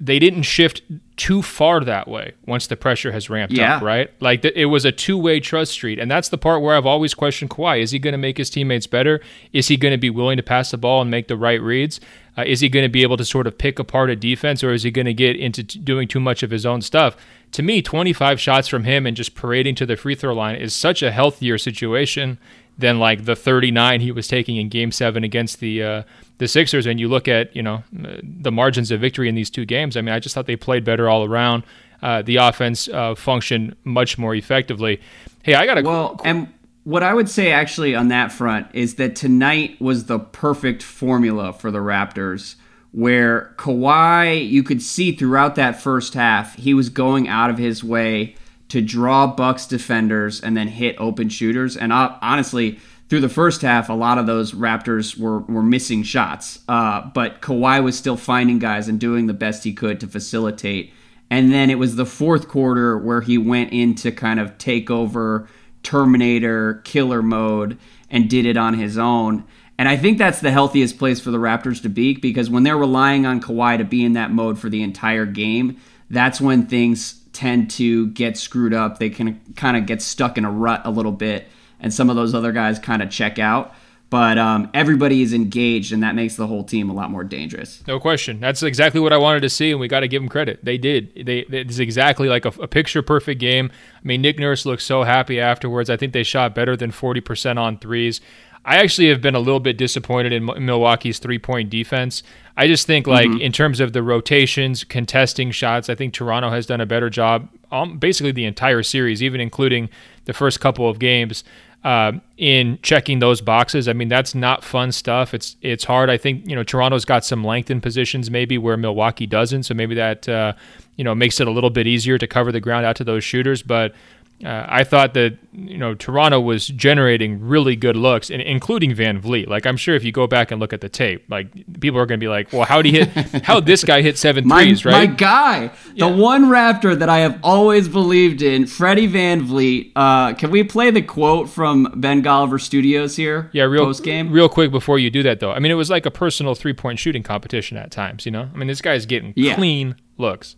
they 0.00 0.18
didn't 0.18 0.42
shift 0.42 0.82
too 1.16 1.40
far 1.40 1.80
that 1.84 2.08
way 2.08 2.32
once 2.46 2.66
the 2.66 2.76
pressure 2.76 3.12
has 3.12 3.30
ramped 3.30 3.54
yeah. 3.54 3.76
up, 3.76 3.82
right? 3.82 4.10
Like 4.20 4.42
the, 4.42 4.58
it 4.58 4.64
was 4.66 4.84
a 4.84 4.90
two-way 4.90 5.38
trust 5.38 5.72
street, 5.72 6.00
and 6.00 6.10
that's 6.10 6.28
the 6.28 6.38
part 6.38 6.62
where 6.62 6.76
I've 6.76 6.86
always 6.86 7.14
questioned 7.14 7.50
Kawhi: 7.50 7.80
is 7.80 7.92
he 7.92 7.98
going 7.98 8.12
to 8.12 8.18
make 8.18 8.36
his 8.36 8.50
teammates 8.50 8.86
better? 8.86 9.20
Is 9.52 9.68
he 9.68 9.76
going 9.76 9.92
to 9.92 9.98
be 9.98 10.10
willing 10.10 10.36
to 10.36 10.42
pass 10.42 10.72
the 10.72 10.78
ball 10.78 11.00
and 11.00 11.10
make 11.10 11.28
the 11.28 11.36
right 11.36 11.60
reads? 11.60 12.00
Uh, 12.36 12.44
is 12.46 12.60
he 12.60 12.68
going 12.68 12.84
to 12.84 12.88
be 12.88 13.02
able 13.02 13.16
to 13.16 13.24
sort 13.24 13.46
of 13.46 13.56
pick 13.56 13.78
apart 13.78 14.10
a 14.10 14.16
defense, 14.16 14.64
or 14.64 14.72
is 14.72 14.82
he 14.82 14.90
going 14.90 15.06
to 15.06 15.14
get 15.14 15.36
into 15.36 15.62
t- 15.62 15.78
doing 15.78 16.08
too 16.08 16.20
much 16.20 16.42
of 16.42 16.50
his 16.50 16.66
own 16.66 16.80
stuff? 16.80 17.16
To 17.52 17.62
me, 17.62 17.80
25 17.82 18.40
shots 18.40 18.66
from 18.66 18.84
him 18.84 19.06
and 19.06 19.16
just 19.16 19.34
parading 19.34 19.76
to 19.76 19.86
the 19.86 19.96
free 19.96 20.14
throw 20.14 20.34
line 20.34 20.56
is 20.56 20.74
such 20.74 21.02
a 21.02 21.12
healthier 21.12 21.58
situation 21.58 22.38
than 22.76 22.98
like 22.98 23.24
the 23.24 23.36
39 23.36 24.00
he 24.00 24.10
was 24.10 24.26
taking 24.26 24.56
in 24.56 24.68
Game 24.68 24.90
Seven 24.90 25.22
against 25.22 25.60
the 25.60 25.82
uh, 25.82 26.02
the 26.38 26.48
Sixers. 26.48 26.86
And 26.86 26.98
you 26.98 27.08
look 27.08 27.28
at 27.28 27.54
you 27.54 27.62
know 27.62 27.84
the 27.92 28.50
margins 28.50 28.90
of 28.90 29.00
victory 29.00 29.28
in 29.28 29.36
these 29.36 29.50
two 29.50 29.64
games. 29.64 29.96
I 29.96 30.00
mean, 30.00 30.14
I 30.14 30.18
just 30.18 30.34
thought 30.34 30.46
they 30.46 30.56
played 30.56 30.84
better 30.84 31.08
all 31.08 31.24
around. 31.24 31.62
Uh, 32.02 32.22
the 32.22 32.36
offense 32.36 32.88
uh, 32.88 33.14
functioned 33.14 33.76
much 33.84 34.18
more 34.18 34.34
effectively. 34.34 35.00
Hey, 35.42 35.54
I 35.54 35.66
got 35.66 35.78
a 35.78 35.82
well, 35.82 36.20
and 36.24 36.52
what 36.84 37.02
I 37.02 37.14
would 37.14 37.28
say 37.28 37.50
actually 37.50 37.94
on 37.94 38.08
that 38.08 38.30
front 38.30 38.68
is 38.74 38.96
that 38.96 39.16
tonight 39.16 39.80
was 39.80 40.04
the 40.04 40.18
perfect 40.18 40.82
formula 40.82 41.52
for 41.52 41.70
the 41.70 41.78
Raptors 41.78 42.56
where 42.92 43.54
Kawhi, 43.56 44.48
you 44.48 44.62
could 44.62 44.80
see 44.80 45.10
throughout 45.10 45.56
that 45.56 45.80
first 45.80 46.14
half, 46.14 46.54
he 46.54 46.74
was 46.74 46.90
going 46.90 47.26
out 47.26 47.50
of 47.50 47.58
his 47.58 47.82
way 47.82 48.36
to 48.68 48.80
draw 48.80 49.26
Bucks 49.26 49.66
defenders 49.66 50.40
and 50.40 50.56
then 50.56 50.68
hit 50.68 50.94
open 50.98 51.28
shooters. 51.28 51.76
And 51.76 51.92
honestly, 51.92 52.78
through 53.08 53.20
the 53.20 53.28
first 53.28 53.62
half, 53.62 53.88
a 53.88 53.94
lot 53.94 54.18
of 54.18 54.26
those 54.26 54.52
Raptors 54.52 55.18
were, 55.18 55.40
were 55.40 55.62
missing 55.62 56.04
shots. 56.04 56.60
Uh, 56.68 57.10
but 57.14 57.40
Kawhi 57.40 57.82
was 57.82 57.98
still 57.98 58.16
finding 58.16 58.60
guys 58.60 58.86
and 58.86 59.00
doing 59.00 59.26
the 59.26 59.34
best 59.34 59.64
he 59.64 59.72
could 59.72 59.98
to 60.00 60.06
facilitate. 60.06 60.92
And 61.30 61.52
then 61.52 61.70
it 61.70 61.78
was 61.78 61.96
the 61.96 62.06
fourth 62.06 62.46
quarter 62.46 62.96
where 62.96 63.22
he 63.22 63.38
went 63.38 63.72
in 63.72 63.96
to 63.96 64.12
kind 64.12 64.38
of 64.38 64.56
takeover, 64.58 65.48
Terminator, 65.84 66.82
killer 66.84 67.22
mode, 67.22 67.78
and 68.10 68.28
did 68.28 68.46
it 68.46 68.56
on 68.56 68.74
his 68.74 68.98
own. 68.98 69.44
And 69.78 69.88
I 69.88 69.96
think 69.96 70.18
that's 70.18 70.40
the 70.40 70.50
healthiest 70.50 70.98
place 70.98 71.20
for 71.20 71.30
the 71.30 71.38
Raptors 71.38 71.82
to 71.82 71.88
be 71.88 72.14
because 72.14 72.50
when 72.50 72.62
they're 72.62 72.76
relying 72.76 73.26
on 73.26 73.40
Kawhi 73.40 73.78
to 73.78 73.84
be 73.84 74.04
in 74.04 74.12
that 74.14 74.30
mode 74.30 74.58
for 74.58 74.68
the 74.68 74.82
entire 74.82 75.26
game, 75.26 75.80
that's 76.10 76.40
when 76.40 76.66
things 76.66 77.20
tend 77.32 77.70
to 77.72 78.08
get 78.08 78.36
screwed 78.36 78.72
up. 78.72 78.98
They 78.98 79.10
can 79.10 79.40
kind 79.56 79.76
of 79.76 79.86
get 79.86 80.00
stuck 80.00 80.38
in 80.38 80.44
a 80.44 80.50
rut 80.50 80.82
a 80.84 80.90
little 80.90 81.12
bit, 81.12 81.48
and 81.80 81.92
some 81.92 82.08
of 82.08 82.16
those 82.16 82.34
other 82.34 82.52
guys 82.52 82.78
kind 82.78 83.02
of 83.02 83.10
check 83.10 83.38
out. 83.38 83.74
But 84.10 84.38
um, 84.38 84.70
everybody 84.74 85.22
is 85.22 85.32
engaged, 85.32 85.92
and 85.92 86.02
that 86.04 86.14
makes 86.14 86.36
the 86.36 86.46
whole 86.46 86.62
team 86.62 86.88
a 86.88 86.92
lot 86.92 87.10
more 87.10 87.24
dangerous. 87.24 87.82
No 87.88 87.98
question. 87.98 88.38
That's 88.38 88.62
exactly 88.62 89.00
what 89.00 89.12
I 89.12 89.16
wanted 89.16 89.40
to 89.40 89.48
see, 89.48 89.72
and 89.72 89.80
we 89.80 89.88
got 89.88 90.00
to 90.00 90.08
give 90.08 90.22
them 90.22 90.28
credit. 90.28 90.64
They 90.64 90.78
did. 90.78 91.26
They 91.26 91.40
it's 91.40 91.78
exactly 91.78 92.28
like 92.28 92.44
a, 92.44 92.52
a 92.60 92.68
picture 92.68 93.02
perfect 93.02 93.40
game. 93.40 93.72
I 93.96 94.00
mean, 94.06 94.22
Nick 94.22 94.38
Nurse 94.38 94.66
looked 94.66 94.82
so 94.82 95.02
happy 95.02 95.40
afterwards. 95.40 95.90
I 95.90 95.96
think 95.96 96.12
they 96.12 96.22
shot 96.22 96.54
better 96.54 96.76
than 96.76 96.92
forty 96.92 97.20
percent 97.20 97.58
on 97.58 97.78
threes. 97.78 98.20
I 98.66 98.76
actually 98.76 99.08
have 99.08 99.20
been 99.20 99.34
a 99.34 99.40
little 99.40 99.60
bit 99.60 99.76
disappointed 99.76 100.32
in 100.32 100.44
Milwaukee's 100.44 101.18
three 101.18 101.38
point 101.38 101.68
defense. 101.68 102.22
I 102.56 102.68
just 102.68 102.86
think, 102.86 103.06
like, 103.06 103.28
mm-hmm. 103.28 103.40
in 103.40 103.52
terms 103.52 103.80
of 103.80 103.92
the 103.92 104.02
rotations, 104.02 104.84
contesting 104.84 105.50
shots, 105.50 105.90
I 105.90 105.96
think 105.96 106.14
Toronto 106.14 106.50
has 106.50 106.66
done 106.66 106.80
a 106.80 106.86
better 106.86 107.10
job 107.10 107.48
um, 107.74 107.98
basically 107.98 108.32
the 108.32 108.44
entire 108.44 108.82
series, 108.82 109.22
even 109.22 109.40
including 109.40 109.90
the 110.24 110.32
first 110.32 110.60
couple 110.60 110.88
of 110.88 110.98
games. 110.98 111.42
Uh, 111.84 112.12
in 112.38 112.78
checking 112.82 113.18
those 113.18 113.42
boxes, 113.42 113.88
I 113.88 113.92
mean 113.92 114.08
that's 114.08 114.34
not 114.34 114.64
fun 114.64 114.90
stuff. 114.90 115.34
It's 115.34 115.56
it's 115.60 115.84
hard. 115.84 116.08
I 116.08 116.16
think 116.16 116.48
you 116.48 116.56
know 116.56 116.62
Toronto's 116.62 117.04
got 117.04 117.26
some 117.26 117.44
length 117.44 117.70
in 117.70 117.82
positions 117.82 118.30
maybe 118.30 118.56
where 118.56 118.78
Milwaukee 118.78 119.26
doesn't, 119.26 119.64
so 119.64 119.74
maybe 119.74 119.94
that 119.94 120.26
uh, 120.26 120.54
you 120.96 121.04
know 121.04 121.14
makes 121.14 121.40
it 121.40 121.46
a 121.46 121.50
little 121.50 121.68
bit 121.68 121.86
easier 121.86 122.16
to 122.16 122.26
cover 122.26 122.50
the 122.50 122.60
ground 122.60 122.86
out 122.86 122.96
to 122.96 123.04
those 123.04 123.22
shooters. 123.22 123.62
But 123.62 123.94
uh, 124.42 124.66
I 124.68 124.84
thought 124.84 125.14
that 125.14 125.38
you 125.52 125.78
know 125.78 125.94
Toronto 125.94 126.40
was 126.40 126.66
generating 126.66 127.40
really 127.40 127.76
good 127.76 127.96
looks, 127.96 128.30
and 128.30 128.42
including 128.42 128.92
VanVleet. 128.92 129.46
Like 129.46 129.64
I'm 129.64 129.76
sure 129.76 129.94
if 129.94 130.02
you 130.02 130.12
go 130.12 130.26
back 130.26 130.50
and 130.50 130.60
look 130.60 130.72
at 130.72 130.80
the 130.80 130.88
tape, 130.88 131.24
like 131.30 131.52
people 131.80 132.00
are 132.00 132.06
going 132.06 132.18
to 132.18 132.24
be 132.24 132.28
like, 132.28 132.52
"Well, 132.52 132.64
how 132.64 132.82
did 132.82 132.94
he 132.94 133.00
hit? 133.00 133.42
how 133.44 133.60
this 133.60 133.84
guy 133.84 134.02
hit 134.02 134.18
seven 134.18 134.46
my, 134.46 134.64
threes, 134.64 134.84
right?" 134.84 135.08
My 135.08 135.14
guy, 135.14 135.70
yeah. 135.94 136.08
the 136.08 136.16
one 136.16 136.46
Raptor 136.46 136.98
that 136.98 137.08
I 137.08 137.18
have 137.18 137.38
always 137.42 137.88
believed 137.88 138.42
in, 138.42 138.66
Freddie 138.66 139.08
VanVleet. 139.08 139.92
Uh, 139.94 140.34
can 140.34 140.50
we 140.50 140.64
play 140.64 140.90
the 140.90 141.02
quote 141.02 141.48
from 141.48 141.92
Ben 141.96 142.22
Golliver 142.22 142.60
Studios 142.60 143.14
here? 143.14 143.50
Yeah, 143.52 143.64
real 143.64 143.84
post 143.84 144.02
game, 144.02 144.32
real 144.32 144.48
quick 144.48 144.72
before 144.72 144.98
you 144.98 145.10
do 145.10 145.22
that 145.22 145.38
though. 145.38 145.52
I 145.52 145.60
mean, 145.60 145.70
it 145.70 145.76
was 145.76 145.90
like 145.90 146.06
a 146.06 146.10
personal 146.10 146.54
three 146.54 146.74
point 146.74 146.98
shooting 146.98 147.22
competition 147.22 147.76
at 147.76 147.92
times. 147.92 148.26
You 148.26 148.32
know, 148.32 148.50
I 148.52 148.56
mean, 148.56 148.66
this 148.66 148.80
guy's 148.80 149.06
getting 149.06 149.32
yeah. 149.36 149.54
clean 149.54 149.94
looks. 150.18 150.56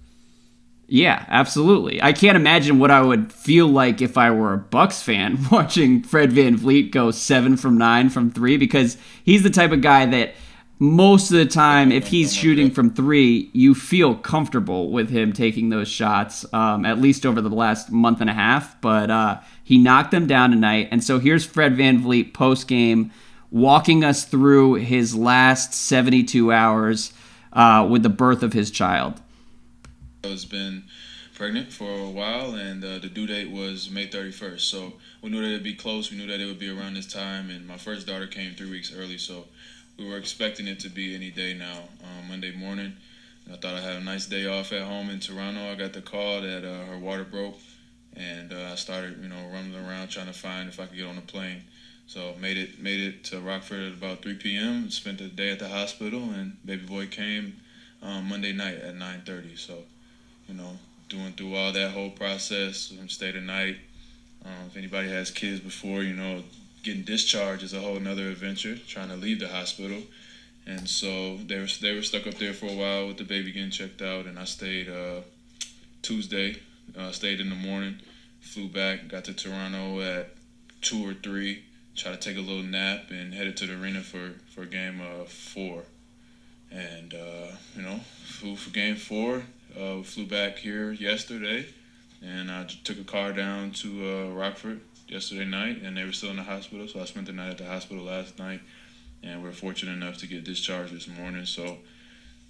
Yeah, 0.88 1.24
absolutely. 1.28 2.00
I 2.00 2.12
can't 2.12 2.36
imagine 2.36 2.78
what 2.78 2.92
I 2.92 3.02
would 3.02 3.32
feel 3.32 3.66
like 3.66 4.00
if 4.00 4.16
I 4.16 4.30
were 4.30 4.52
a 4.52 4.58
Bucks 4.58 5.02
fan 5.02 5.38
watching 5.50 6.02
Fred 6.02 6.32
Van 6.32 6.56
Vleet 6.56 6.92
go 6.92 7.10
7 7.10 7.56
from 7.56 7.76
9 7.76 8.08
from 8.10 8.30
3 8.30 8.56
because 8.56 8.96
he's 9.24 9.42
the 9.42 9.50
type 9.50 9.72
of 9.72 9.80
guy 9.80 10.06
that 10.06 10.34
most 10.78 11.30
of 11.30 11.38
the 11.38 11.46
time 11.46 11.90
if 11.90 12.08
he's 12.08 12.34
shooting 12.34 12.70
from 12.70 12.90
3, 12.92 13.50
you 13.52 13.74
feel 13.74 14.14
comfortable 14.14 14.90
with 14.90 15.10
him 15.10 15.32
taking 15.32 15.70
those 15.70 15.88
shots 15.88 16.44
um, 16.52 16.84
at 16.84 17.00
least 17.00 17.26
over 17.26 17.40
the 17.40 17.48
last 17.48 17.90
month 17.90 18.20
and 18.20 18.30
a 18.30 18.34
half, 18.34 18.80
but 18.80 19.10
uh, 19.10 19.40
he 19.64 19.78
knocked 19.78 20.12
them 20.12 20.26
down 20.26 20.50
tonight. 20.50 20.88
And 20.92 21.02
so 21.02 21.18
here's 21.18 21.44
Fred 21.44 21.76
Van 21.76 22.00
Vleet 22.00 22.32
post 22.32 22.68
game 22.68 23.10
walking 23.50 24.04
us 24.04 24.24
through 24.24 24.74
his 24.74 25.16
last 25.16 25.72
72 25.74 26.52
hours 26.52 27.12
uh, 27.52 27.86
with 27.90 28.02
the 28.02 28.08
birth 28.08 28.42
of 28.42 28.52
his 28.52 28.70
child 28.70 29.20
has 30.30 30.44
been 30.44 30.84
pregnant 31.34 31.72
for 31.72 31.90
a 31.90 32.08
while, 32.08 32.54
and 32.54 32.82
uh, 32.82 32.98
the 32.98 33.08
due 33.08 33.26
date 33.26 33.50
was 33.50 33.90
May 33.90 34.06
31st. 34.08 34.60
So 34.60 34.94
we 35.20 35.28
knew 35.28 35.42
that 35.42 35.48
it'd 35.48 35.62
be 35.62 35.74
close. 35.74 36.10
We 36.10 36.16
knew 36.16 36.26
that 36.26 36.40
it 36.40 36.46
would 36.46 36.58
be 36.58 36.70
around 36.70 36.94
this 36.94 37.06
time, 37.06 37.50
and 37.50 37.66
my 37.66 37.76
first 37.76 38.06
daughter 38.06 38.26
came 38.26 38.54
three 38.54 38.70
weeks 38.70 38.92
early, 38.94 39.18
so 39.18 39.44
we 39.98 40.08
were 40.08 40.16
expecting 40.16 40.66
it 40.66 40.80
to 40.80 40.88
be 40.88 41.14
any 41.14 41.30
day 41.30 41.54
now, 41.54 41.88
um, 42.02 42.28
Monday 42.28 42.52
morning. 42.52 42.94
And 43.44 43.54
I 43.54 43.58
thought 43.58 43.74
I 43.74 43.80
had 43.80 43.96
a 43.96 44.04
nice 44.04 44.26
day 44.26 44.46
off 44.46 44.72
at 44.72 44.82
home 44.82 45.10
in 45.10 45.20
Toronto. 45.20 45.70
I 45.70 45.74
got 45.74 45.92
the 45.92 46.02
call 46.02 46.40
that 46.40 46.64
uh, 46.64 46.86
her 46.86 46.98
water 46.98 47.24
broke, 47.24 47.58
and 48.14 48.52
uh, 48.52 48.70
I 48.72 48.74
started, 48.74 49.22
you 49.22 49.28
know, 49.28 49.48
running 49.52 49.74
around 49.74 50.08
trying 50.08 50.26
to 50.26 50.32
find 50.32 50.68
if 50.68 50.80
I 50.80 50.86
could 50.86 50.96
get 50.96 51.06
on 51.06 51.18
a 51.18 51.22
plane. 51.22 51.62
So 52.06 52.34
made 52.40 52.56
it 52.56 52.80
made 52.80 53.00
it 53.00 53.24
to 53.24 53.40
Rockford 53.40 53.80
at 53.80 53.92
about 53.92 54.22
3 54.22 54.34
p.m. 54.36 54.90
Spent 54.90 55.18
the 55.18 55.28
day 55.28 55.50
at 55.50 55.58
the 55.58 55.68
hospital, 55.68 56.22
and 56.22 56.56
baby 56.64 56.86
boy 56.86 57.08
came 57.08 57.56
um, 58.00 58.28
Monday 58.28 58.52
night 58.52 58.76
at 58.76 58.94
9:30. 58.94 59.58
So 59.58 59.82
you 60.48 60.54
know, 60.54 60.78
doing 61.08 61.32
through 61.32 61.54
all 61.54 61.72
that 61.72 61.92
whole 61.92 62.10
process 62.10 62.90
and 62.90 63.10
stay 63.10 63.30
the 63.30 63.40
night. 63.40 63.76
Um, 64.44 64.52
if 64.68 64.76
anybody 64.76 65.08
has 65.08 65.30
kids 65.30 65.60
before, 65.60 66.02
you 66.02 66.14
know, 66.14 66.42
getting 66.82 67.02
discharged 67.02 67.62
is 67.62 67.72
a 67.72 67.80
whole 67.80 67.98
nother 67.98 68.28
adventure. 68.28 68.76
Trying 68.76 69.08
to 69.08 69.16
leave 69.16 69.40
the 69.40 69.48
hospital, 69.48 70.02
and 70.66 70.88
so 70.88 71.36
they 71.36 71.58
were 71.58 71.68
they 71.80 71.94
were 71.94 72.02
stuck 72.02 72.26
up 72.26 72.34
there 72.34 72.52
for 72.52 72.66
a 72.66 72.74
while 72.74 73.08
with 73.08 73.16
the 73.16 73.24
baby 73.24 73.52
getting 73.52 73.70
checked 73.70 74.02
out, 74.02 74.26
and 74.26 74.38
I 74.38 74.44
stayed 74.44 74.88
uh, 74.88 75.22
Tuesday. 76.02 76.60
Uh, 76.96 77.10
stayed 77.10 77.40
in 77.40 77.50
the 77.50 77.56
morning, 77.56 77.98
flew 78.40 78.68
back, 78.68 79.08
got 79.08 79.24
to 79.24 79.34
Toronto 79.34 80.00
at 80.00 80.30
two 80.80 81.06
or 81.06 81.14
three. 81.14 81.64
Tried 81.96 82.20
to 82.20 82.28
take 82.28 82.36
a 82.36 82.40
little 82.40 82.62
nap 82.62 83.10
and 83.10 83.34
headed 83.34 83.56
to 83.58 83.66
the 83.66 83.74
arena 83.74 84.00
for 84.00 84.34
for 84.54 84.64
game 84.66 85.00
uh, 85.00 85.24
four, 85.24 85.82
and 86.70 87.12
uh, 87.12 87.48
you 87.74 87.82
know, 87.82 88.00
flew 88.24 88.54
for 88.54 88.70
game 88.70 88.96
four 88.96 89.42
uh, 89.78 90.02
flew 90.02 90.26
back 90.26 90.58
here 90.58 90.92
yesterday, 90.92 91.66
and 92.22 92.50
I 92.50 92.64
took 92.64 92.98
a 92.98 93.04
car 93.04 93.32
down 93.32 93.72
to 93.72 93.88
uh, 94.08 94.30
Rockford 94.32 94.80
yesterday 95.08 95.44
night, 95.44 95.82
and 95.82 95.96
they 95.96 96.04
were 96.04 96.12
still 96.12 96.30
in 96.30 96.36
the 96.36 96.42
hospital. 96.42 96.88
So 96.88 97.00
I 97.00 97.04
spent 97.04 97.26
the 97.26 97.32
night 97.32 97.50
at 97.50 97.58
the 97.58 97.66
hospital 97.66 98.04
last 98.04 98.38
night, 98.38 98.60
and 99.22 99.42
we 99.42 99.48
are 99.48 99.52
fortunate 99.52 99.92
enough 99.92 100.18
to 100.18 100.26
get 100.26 100.44
discharged 100.44 100.94
this 100.94 101.08
morning. 101.08 101.44
So 101.46 101.78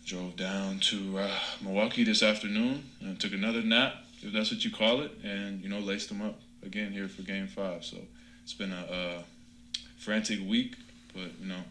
drove 0.05 0.37
down 0.37 0.79
to 0.79 1.19
uh, 1.19 1.39
Milwaukee 1.61 2.05
this 2.05 2.23
afternoon 2.23 2.85
and 3.01 3.19
took 3.19 3.33
another 3.33 3.63
nap, 3.63 3.95
if 4.23 4.33
that's 4.33 4.53
what 4.53 4.65
you 4.65 4.71
call 4.71 5.03
it, 5.03 5.13
and 5.25 5.63
you 5.63 5.69
know 5.69 5.81
laced 5.81 6.09
them 6.09 6.23
up 6.23 6.39
again 6.63 6.93
here 6.93 7.09
for 7.09 7.23
Game 7.23 7.49
Five. 7.49 7.85
So 7.85 7.99
it's 8.45 8.55
been 8.55 8.73
a, 8.73 8.87
a 8.93 9.25
frantic 9.99 10.41
week, 10.47 10.77
but 11.13 11.31
you 11.41 11.49
know 11.49 11.65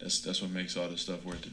that's 0.00 0.20
that's 0.20 0.42
what 0.42 0.50
makes 0.50 0.76
all 0.76 0.88
this 0.88 1.00
stuff 1.00 1.24
worth 1.24 1.46
it 1.46 1.52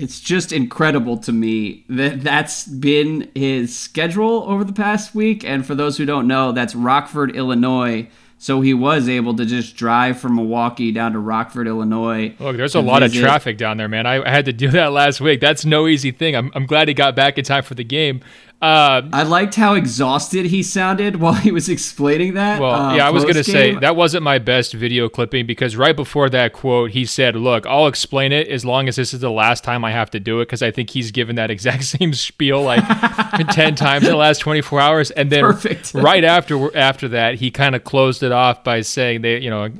it's 0.00 0.18
just 0.18 0.50
incredible 0.50 1.18
to 1.18 1.32
me 1.32 1.84
that 1.88 2.22
that's 2.22 2.66
been 2.66 3.30
his 3.34 3.76
schedule 3.76 4.44
over 4.44 4.64
the 4.64 4.72
past 4.72 5.14
week. 5.14 5.44
And 5.44 5.66
for 5.66 5.74
those 5.74 5.98
who 5.98 6.06
don't 6.06 6.26
know, 6.26 6.52
that's 6.52 6.74
Rockford, 6.74 7.36
Illinois. 7.36 8.08
So 8.38 8.62
he 8.62 8.72
was 8.72 9.06
able 9.06 9.36
to 9.36 9.44
just 9.44 9.76
drive 9.76 10.18
from 10.18 10.36
Milwaukee 10.36 10.92
down 10.92 11.12
to 11.12 11.18
Rockford, 11.18 11.68
Illinois. 11.68 12.34
Look, 12.38 12.56
there's 12.56 12.74
a 12.74 12.80
lot 12.80 13.02
visit. 13.02 13.18
of 13.18 13.22
traffic 13.22 13.58
down 13.58 13.76
there, 13.76 13.88
man. 13.88 14.06
I, 14.06 14.22
I, 14.24 14.30
had 14.30 14.46
to 14.46 14.52
do 14.54 14.68
that 14.70 14.92
last 14.92 15.20
week. 15.20 15.40
That's 15.40 15.66
no 15.66 15.86
easy 15.86 16.10
thing. 16.10 16.34
I'm, 16.34 16.50
I'm 16.54 16.64
glad 16.64 16.88
he 16.88 16.94
got 16.94 17.14
back 17.14 17.36
in 17.36 17.44
time 17.44 17.62
for 17.62 17.74
the 17.74 17.84
game. 17.84 18.22
Uh, 18.60 19.08
I 19.10 19.22
liked 19.22 19.54
how 19.54 19.72
exhausted 19.72 20.44
he 20.46 20.62
sounded 20.62 21.16
while 21.16 21.32
he 21.32 21.50
was 21.50 21.70
explaining 21.70 22.34
that. 22.34 22.60
Well, 22.60 22.74
uh, 22.74 22.94
yeah, 22.94 23.06
I 23.06 23.10
was 23.10 23.22
going 23.22 23.36
to 23.36 23.44
say 23.44 23.74
that 23.76 23.96
wasn't 23.96 24.22
my 24.22 24.38
best 24.38 24.74
video 24.74 25.08
clipping 25.08 25.46
because 25.46 25.76
right 25.76 25.96
before 25.96 26.28
that 26.28 26.52
quote, 26.52 26.90
he 26.90 27.06
said, 27.06 27.36
Look, 27.36 27.64
I'll 27.64 27.86
explain 27.86 28.32
it 28.32 28.48
as 28.48 28.62
long 28.64 28.86
as 28.86 28.96
this 28.96 29.14
is 29.14 29.20
the 29.20 29.30
last 29.30 29.64
time 29.64 29.82
I 29.82 29.92
have 29.92 30.10
to 30.10 30.20
do 30.20 30.40
it 30.40 30.46
because 30.46 30.62
I 30.62 30.70
think 30.70 30.90
he's 30.90 31.10
given 31.10 31.36
that 31.36 31.50
exact 31.50 31.84
same 31.98 32.12
spiel 32.12 32.62
like 32.62 32.84
10 33.50 33.76
times 33.76 34.04
in 34.04 34.10
the 34.10 34.16
last 34.16 34.40
24 34.40 34.78
hours. 34.78 35.10
And 35.10 35.32
then 35.32 35.42
Perfect. 35.42 35.94
right 35.94 36.24
after 36.24 36.76
after 36.76 37.08
that, 37.08 37.36
he 37.36 37.50
kind 37.50 37.74
of 37.74 37.84
closed 37.84 38.22
it 38.22 38.32
off 38.32 38.62
by 38.62 38.82
saying, 38.82 39.22
they, 39.22 39.40
you 39.40 39.48
know, 39.48 39.70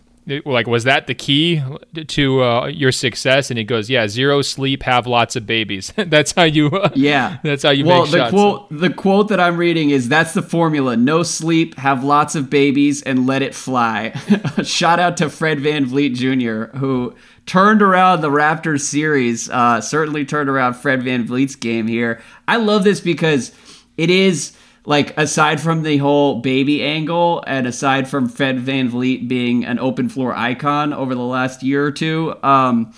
like 0.45 0.67
was 0.67 0.85
that 0.85 1.07
the 1.07 1.15
key 1.15 1.63
to 2.07 2.43
uh, 2.43 2.67
your 2.67 2.93
success? 2.93 3.51
And 3.51 3.59
he 3.59 3.65
goes 3.65 3.91
yeah 3.91 4.07
zero 4.09 4.43
sleep 4.43 4.83
have 4.83 5.07
lots 5.07 5.37
of 5.37 5.47
babies. 5.47 5.93
That's 5.97 6.33
how 6.33 6.45
you 6.45 6.69
uh, 6.69 6.91
yeah. 6.95 7.39
that's 7.43 7.63
how 7.63 7.71
you 7.71 7.85
well 7.85 8.03
make 8.03 8.11
the 8.13 8.19
shots. 8.19 8.31
quote 8.31 8.69
the 8.71 8.91
quote 8.91 9.29
that 9.29 9.41
i'm 9.41 9.57
reading 9.57 9.91
is 9.91 10.09
that's 10.09 10.35
the 10.35 10.43
formula. 10.43 10.97
No 10.97 11.23
sleep 11.23 11.77
have 11.77 12.05
lots 12.05 12.35
of 12.35 12.51
babies 12.51 13.03
and 13.03 13.27
let 13.27 13.43
it 13.43 13.55
fly. 13.55 14.11
Shout 14.63 14.99
out 14.99 15.17
to 15.19 15.31
fred 15.31 15.61
van 15.61 15.87
vleet 15.87 16.15
jr 16.15 16.77
who 16.77 17.15
turned 17.47 17.83
around 17.83 18.21
the 18.21 18.31
raptors 18.31 18.83
series 18.83 19.51
uh, 19.51 19.81
certainly 19.81 20.25
turned 20.25 20.49
around 20.49 20.75
fred 20.75 21.03
van 21.03 21.27
vleet's 21.27 21.57
game 21.57 21.87
here. 21.87 22.21
I 22.47 22.57
love 22.57 22.85
this 22.85 23.01
because 23.01 23.53
it 23.97 24.11
is 24.11 24.57
like 24.87 25.17
aside 25.19 25.61
from 25.61 25.83
the 25.83 25.99
whole 25.99 26.41
baby 26.41 26.83
angle 26.83 27.45
and 27.47 27.67
aside 27.67 28.09
from 28.09 28.29
Fred 28.29 28.61
Van 28.61 28.91
Vleet 28.91 29.29
being 29.29 29.65
an 29.65 29.79
open 29.79 30.09
floor 30.09 30.35
icon 30.35 30.93
over 30.93 31.15
the 31.15 31.21
last 31.21 31.63
year 31.63 31.85
or 31.85 31.93
two, 31.93 32.35
um, 32.43 32.93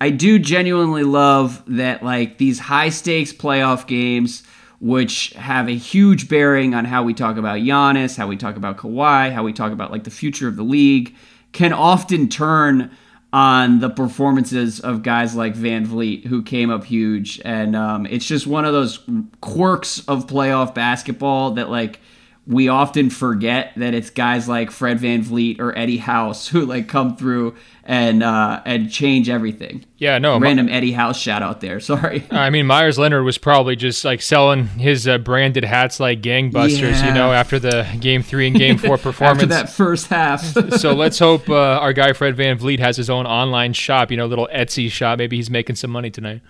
I 0.00 0.10
do 0.10 0.38
genuinely 0.38 1.04
love 1.04 1.62
that 1.66 2.02
like 2.02 2.38
these 2.38 2.58
high 2.58 2.90
stakes 2.90 3.32
playoff 3.32 3.86
games, 3.86 4.42
which 4.80 5.30
have 5.30 5.68
a 5.68 5.76
huge 5.76 6.28
bearing 6.28 6.74
on 6.74 6.84
how 6.84 7.02
we 7.02 7.14
talk 7.14 7.36
about 7.36 7.58
Giannis, 7.58 8.16
how 8.16 8.26
we 8.26 8.36
talk 8.36 8.56
about 8.56 8.76
Kawhi, 8.76 9.32
how 9.32 9.42
we 9.42 9.52
talk 9.52 9.72
about 9.72 9.90
like 9.90 10.04
the 10.04 10.10
future 10.10 10.48
of 10.48 10.56
the 10.56 10.62
league, 10.62 11.14
can 11.52 11.72
often 11.72 12.28
turn 12.28 12.90
on 13.36 13.80
the 13.80 13.90
performances 13.90 14.80
of 14.80 15.02
guys 15.02 15.34
like 15.34 15.54
VanVleet, 15.54 16.24
who 16.24 16.42
came 16.42 16.70
up 16.70 16.84
huge. 16.84 17.38
And 17.44 17.76
um, 17.76 18.06
it's 18.06 18.24
just 18.24 18.46
one 18.46 18.64
of 18.64 18.72
those 18.72 18.98
quirks 19.42 19.98
of 20.08 20.26
playoff 20.26 20.74
basketball 20.74 21.50
that 21.50 21.68
like 21.68 22.00
we 22.46 22.68
often 22.68 23.10
forget 23.10 23.72
that 23.76 23.92
it's 23.92 24.10
guys 24.10 24.48
like 24.48 24.70
Fred 24.70 24.98
VanVleet 24.98 25.58
or 25.58 25.76
Eddie 25.76 25.96
House 25.96 26.46
who 26.46 26.64
like 26.64 26.86
come 26.86 27.16
through 27.16 27.56
and 27.82 28.22
uh, 28.22 28.62
and 28.64 28.88
change 28.90 29.28
everything. 29.28 29.84
Yeah, 29.98 30.18
no. 30.18 30.38
Random 30.38 30.68
Eddie 30.68 30.92
House 30.92 31.18
shout 31.18 31.42
out 31.42 31.60
there. 31.60 31.80
Sorry. 31.86 32.24
I 32.30 32.50
mean, 32.50 32.66
Meyers 32.66 32.98
Leonard 32.98 33.24
was 33.24 33.36
probably 33.36 33.74
just 33.74 34.04
like 34.04 34.22
selling 34.22 34.66
his 34.68 35.08
uh, 35.08 35.18
branded 35.18 35.64
hats 35.64 35.98
like 35.98 36.20
gangbusters, 36.22 36.92
yeah. 36.92 37.08
you 37.08 37.14
know, 37.14 37.32
after 37.32 37.58
the 37.58 37.86
game 37.98 38.22
three 38.22 38.46
and 38.46 38.56
game 38.56 38.78
four 38.78 38.96
performance. 38.96 39.42
after 39.42 39.46
that 39.46 39.68
first 39.70 40.06
half. 40.06 40.42
so 40.78 40.92
let's 40.92 41.18
hope 41.18 41.48
uh, 41.48 41.54
our 41.54 41.92
guy 41.92 42.12
Fred 42.12 42.36
VanVleet 42.36 42.78
has 42.78 42.96
his 42.96 43.10
own 43.10 43.26
online 43.26 43.72
shop, 43.72 44.12
you 44.12 44.16
know, 44.16 44.26
little 44.26 44.48
Etsy 44.52 44.88
shop. 44.88 45.18
Maybe 45.18 45.36
he's 45.36 45.50
making 45.50 45.76
some 45.76 45.90
money 45.90 46.10
tonight. 46.10 46.42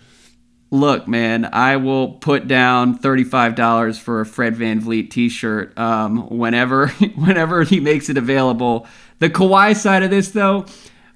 Look, 0.71 1.07
man, 1.07 1.49
I 1.53 1.77
will 1.77 2.15
put 2.15 2.49
down 2.49 2.99
thirty-five 2.99 3.55
dollars 3.55 3.99
for 3.99 4.21
a 4.21 4.27
Fred 4.27 4.57
VanVleet 4.57 5.11
T-shirt 5.11 5.79
um, 5.79 6.29
whenever, 6.29 6.89
whenever 7.15 7.63
he 7.63 7.79
makes 7.79 8.09
it 8.09 8.19
available. 8.19 8.87
The 9.21 9.31
Kawhi 9.31 9.77
side 9.77 10.03
of 10.03 10.11
this, 10.11 10.31
though, 10.31 10.67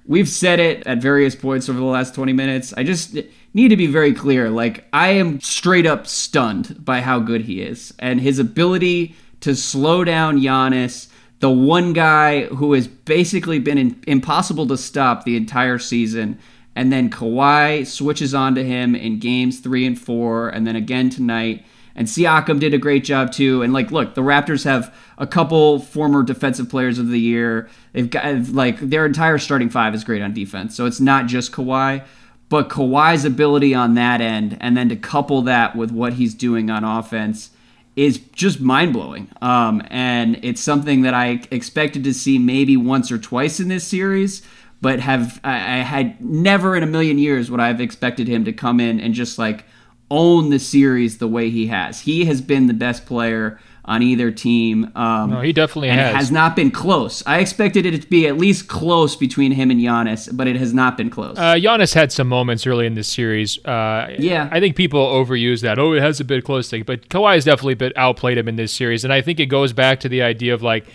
we've 0.05 0.29
said 0.29 0.59
it 0.59 0.87
at 0.87 0.99
various 0.99 1.35
points 1.35 1.67
over 1.67 1.79
the 1.79 1.85
last 1.85 2.15
twenty 2.15 2.33
minutes. 2.33 2.73
I 2.77 2.83
just 2.83 3.17
need 3.53 3.67
to 3.67 3.77
be 3.77 3.87
very 3.87 4.13
clear. 4.13 4.49
Like, 4.49 4.85
I 4.93 5.09
am 5.09 5.41
straight 5.41 5.85
up 5.85 6.07
stunned 6.07 6.83
by 6.83 7.01
how 7.01 7.19
good 7.19 7.41
he 7.41 7.61
is 7.61 7.93
and 7.99 8.21
his 8.21 8.39
ability 8.39 9.15
to 9.41 9.55
slow 9.55 10.03
down 10.03 10.39
Giannis, 10.39 11.09
the 11.39 11.49
one 11.49 11.93
guy 11.93 12.45
who 12.45 12.73
has 12.73 12.87
basically 12.87 13.59
been 13.59 13.77
in, 13.77 14.03
impossible 14.07 14.67
to 14.67 14.77
stop 14.77 15.25
the 15.25 15.35
entire 15.35 15.79
season 15.79 16.39
and 16.75 16.91
then 16.91 17.09
Kawhi 17.09 17.85
switches 17.85 18.33
onto 18.33 18.63
him 18.63 18.95
in 18.95 19.19
games 19.19 19.59
three 19.59 19.85
and 19.85 19.99
four, 19.99 20.49
and 20.49 20.65
then 20.65 20.75
again 20.75 21.09
tonight. 21.09 21.65
And 21.93 22.07
Siakam 22.07 22.59
did 22.59 22.73
a 22.73 22.77
great 22.77 23.03
job 23.03 23.33
too. 23.33 23.61
And 23.61 23.73
like, 23.73 23.91
look, 23.91 24.15
the 24.15 24.21
Raptors 24.21 24.63
have 24.63 24.95
a 25.17 25.27
couple 25.27 25.79
former 25.79 26.23
defensive 26.23 26.69
players 26.69 26.97
of 26.97 27.09
the 27.09 27.19
year. 27.19 27.69
They've 27.91 28.09
got 28.09 28.47
like 28.49 28.79
their 28.79 29.05
entire 29.05 29.37
starting 29.37 29.69
five 29.69 29.93
is 29.93 30.05
great 30.05 30.21
on 30.21 30.33
defense. 30.33 30.75
So 30.75 30.85
it's 30.85 31.01
not 31.01 31.27
just 31.27 31.51
Kawhi, 31.51 32.05
but 32.47 32.69
Kawhi's 32.69 33.25
ability 33.25 33.73
on 33.73 33.95
that 33.95 34.21
end, 34.21 34.57
and 34.61 34.75
then 34.75 34.89
to 34.89 34.95
couple 34.95 35.41
that 35.43 35.75
with 35.75 35.91
what 35.91 36.13
he's 36.13 36.33
doing 36.33 36.69
on 36.69 36.83
offense 36.83 37.51
is 37.95 38.19
just 38.31 38.61
mind 38.61 38.93
blowing. 38.93 39.27
Um, 39.41 39.81
and 39.89 40.39
it's 40.43 40.61
something 40.61 41.01
that 41.01 41.13
I 41.13 41.41
expected 41.51 42.05
to 42.05 42.13
see 42.13 42.39
maybe 42.39 42.77
once 42.77 43.11
or 43.11 43.17
twice 43.17 43.59
in 43.59 43.67
this 43.67 43.85
series 43.85 44.43
but 44.81 44.99
have 44.99 45.39
I, 45.43 45.53
I 45.53 45.77
had 45.83 46.19
never 46.19 46.75
in 46.75 46.83
a 46.83 46.87
million 46.87 47.17
years 47.17 47.49
would 47.49 47.59
I 47.59 47.67
have 47.67 47.79
expected 47.79 48.27
him 48.27 48.45
to 48.45 48.53
come 48.53 48.79
in 48.79 48.99
and 48.99 49.13
just 49.13 49.37
like 49.37 49.65
own 50.09 50.49
the 50.49 50.59
series 50.59 51.19
the 51.19 51.27
way 51.27 51.49
he 51.49 51.67
has. 51.67 52.01
He 52.01 52.25
has 52.25 52.41
been 52.41 52.67
the 52.67 52.73
best 52.73 53.05
player 53.05 53.59
on 53.85 54.03
either 54.03 54.29
team. 54.29 54.91
Um, 54.95 55.31
no, 55.31 55.41
he 55.41 55.53
definitely 55.53 55.89
and 55.89 55.99
has. 55.99 56.11
It 56.11 56.15
has 56.15 56.31
not 56.31 56.55
been 56.55 56.69
close. 56.69 57.23
I 57.25 57.39
expected 57.39 57.85
it 57.85 58.01
to 58.01 58.07
be 58.07 58.27
at 58.27 58.37
least 58.37 58.67
close 58.67 59.15
between 59.15 59.53
him 59.53 59.71
and 59.71 59.79
Giannis, 59.79 60.29
but 60.35 60.47
it 60.47 60.55
has 60.57 60.73
not 60.73 60.97
been 60.97 61.09
close. 61.09 61.37
Uh, 61.37 61.55
Giannis 61.55 61.93
had 61.93 62.11
some 62.11 62.27
moments 62.27 62.67
early 62.67 62.85
in 62.85 62.93
this 62.93 63.07
series. 63.07 63.63
Uh, 63.65 64.13
yeah, 64.19 64.49
I 64.51 64.59
think 64.59 64.75
people 64.75 65.03
overuse 65.05 65.61
that. 65.61 65.79
Oh, 65.79 65.93
it 65.93 66.01
has 66.01 66.19
a 66.19 66.25
bit 66.25 66.43
close 66.43 66.69
thing, 66.69 66.83
but 66.83 67.09
Kawhi 67.09 67.35
has 67.35 67.45
definitely 67.45 67.75
been 67.75 67.93
outplayed 67.95 68.37
him 68.37 68.47
in 68.47 68.55
this 68.55 68.71
series, 68.71 69.03
and 69.03 69.11
I 69.11 69.21
think 69.21 69.39
it 69.39 69.47
goes 69.47 69.73
back 69.73 69.99
to 70.01 70.09
the 70.09 70.21
idea 70.21 70.53
of 70.53 70.61
like 70.61 70.85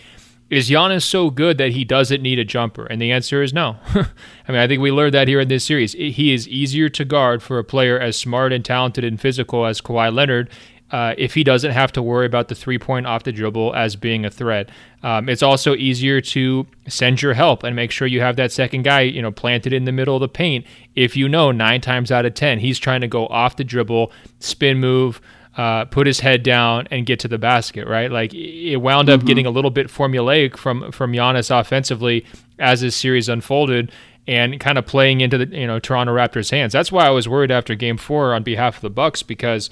is 0.49 0.71
Giannis 0.71 1.03
so 1.03 1.31
good 1.31 1.59
that 1.59 1.73
he 1.73 1.85
doesn't 1.85 2.23
need 2.23 2.39
a 2.39 2.45
jumper? 2.45 2.87
And 2.87 3.03
the 3.03 3.11
answer 3.11 3.43
is 3.43 3.53
no. 3.53 3.77
I 3.95 4.53
mean, 4.53 4.61
I 4.61 4.69
think 4.69 4.81
we 4.81 4.93
learned 4.93 5.15
that 5.15 5.29
here 5.29 5.41
in 5.41 5.49
this 5.49 5.65
series. 5.65 5.93
He 5.93 6.33
is 6.33 6.47
easier 6.49 6.89
to 6.91 7.05
guard 7.05 7.43
for 7.43 7.59
a 7.59 7.65
player 7.65 7.99
as 7.99 8.17
smart 8.17 8.53
and 8.53 8.65
talented 8.65 9.05
and 9.05 9.21
physical 9.21 9.67
as 9.67 9.81
Kawhi 9.81 10.13
Leonard. 10.15 10.51
Uh, 10.89 11.17
if 11.19 11.35
he 11.35 11.43
doesn't 11.43 11.73
have 11.73 11.91
to 11.91 12.01
worry 12.01 12.27
about 12.27 12.47
the 12.47 12.55
three 12.55 12.79
point 12.79 13.09
off 13.09 13.25
the 13.25 13.33
dribble 13.33 13.75
as 13.75 13.97
being 13.97 14.25
a 14.25 14.31
threat, 14.31 14.71
um, 15.03 15.29
it's 15.29 15.43
also 15.43 15.75
easier 15.75 16.21
to 16.21 16.65
send 16.87 17.21
your 17.21 17.35
help 17.35 17.65
and 17.65 17.75
make 17.75 17.91
sure 17.91 18.07
you 18.07 18.21
have 18.21 18.37
that 18.37 18.53
second 18.53 18.83
guy, 18.83 19.01
you 19.01 19.21
know, 19.21 19.33
planted 19.33 19.73
in 19.73 19.85
the 19.85 19.91
middle 19.91 20.15
of 20.15 20.21
the 20.21 20.29
paint. 20.29 20.65
If 20.95 21.17
you 21.17 21.29
know 21.29 21.51
nine 21.51 21.81
times 21.81 22.13
out 22.13 22.25
of 22.25 22.35
ten 22.35 22.61
he's 22.61 22.79
trying 22.79 23.01
to 23.01 23.09
go 23.09 23.27
off 23.27 23.57
the 23.57 23.65
dribble, 23.65 24.13
spin 24.39 24.79
move, 24.79 25.21
uh, 25.57 25.87
put 25.87 26.07
his 26.07 26.21
head 26.21 26.43
down 26.43 26.87
and 26.91 27.07
get 27.07 27.21
to 27.21 27.29
the 27.29 27.39
basket, 27.39 27.87
right? 27.87 28.11
Like 28.11 28.35
it 28.35 28.77
wound 28.77 29.09
up 29.09 29.21
mm-hmm. 29.21 29.27
getting 29.27 29.47
a 29.47 29.51
little 29.51 29.71
bit 29.71 29.89
formulaic 29.89 30.57
from 30.57 30.93
from 30.93 31.13
Giannis 31.13 31.57
offensively 31.57 32.27
as 32.59 32.81
his 32.81 32.95
series 32.95 33.29
unfolded 33.29 33.91
and 34.29 34.59
kind 34.61 34.77
of 34.77 34.87
playing 34.87 35.21
into 35.21 35.39
the 35.39 35.47
you 35.57 35.67
know 35.67 35.79
Toronto 35.79 36.15
Raptors 36.15 36.51
hands. 36.51 36.73
That's 36.73 36.93
why 36.93 37.07
I 37.07 37.11
was 37.11 37.29
worried 37.29 37.51
after 37.51 37.75
game 37.75 37.97
4 37.97 38.35
on 38.35 38.43
behalf 38.43 38.77
of 38.77 38.83
the 38.83 38.91
Bucks 38.91 39.23
because 39.23 39.71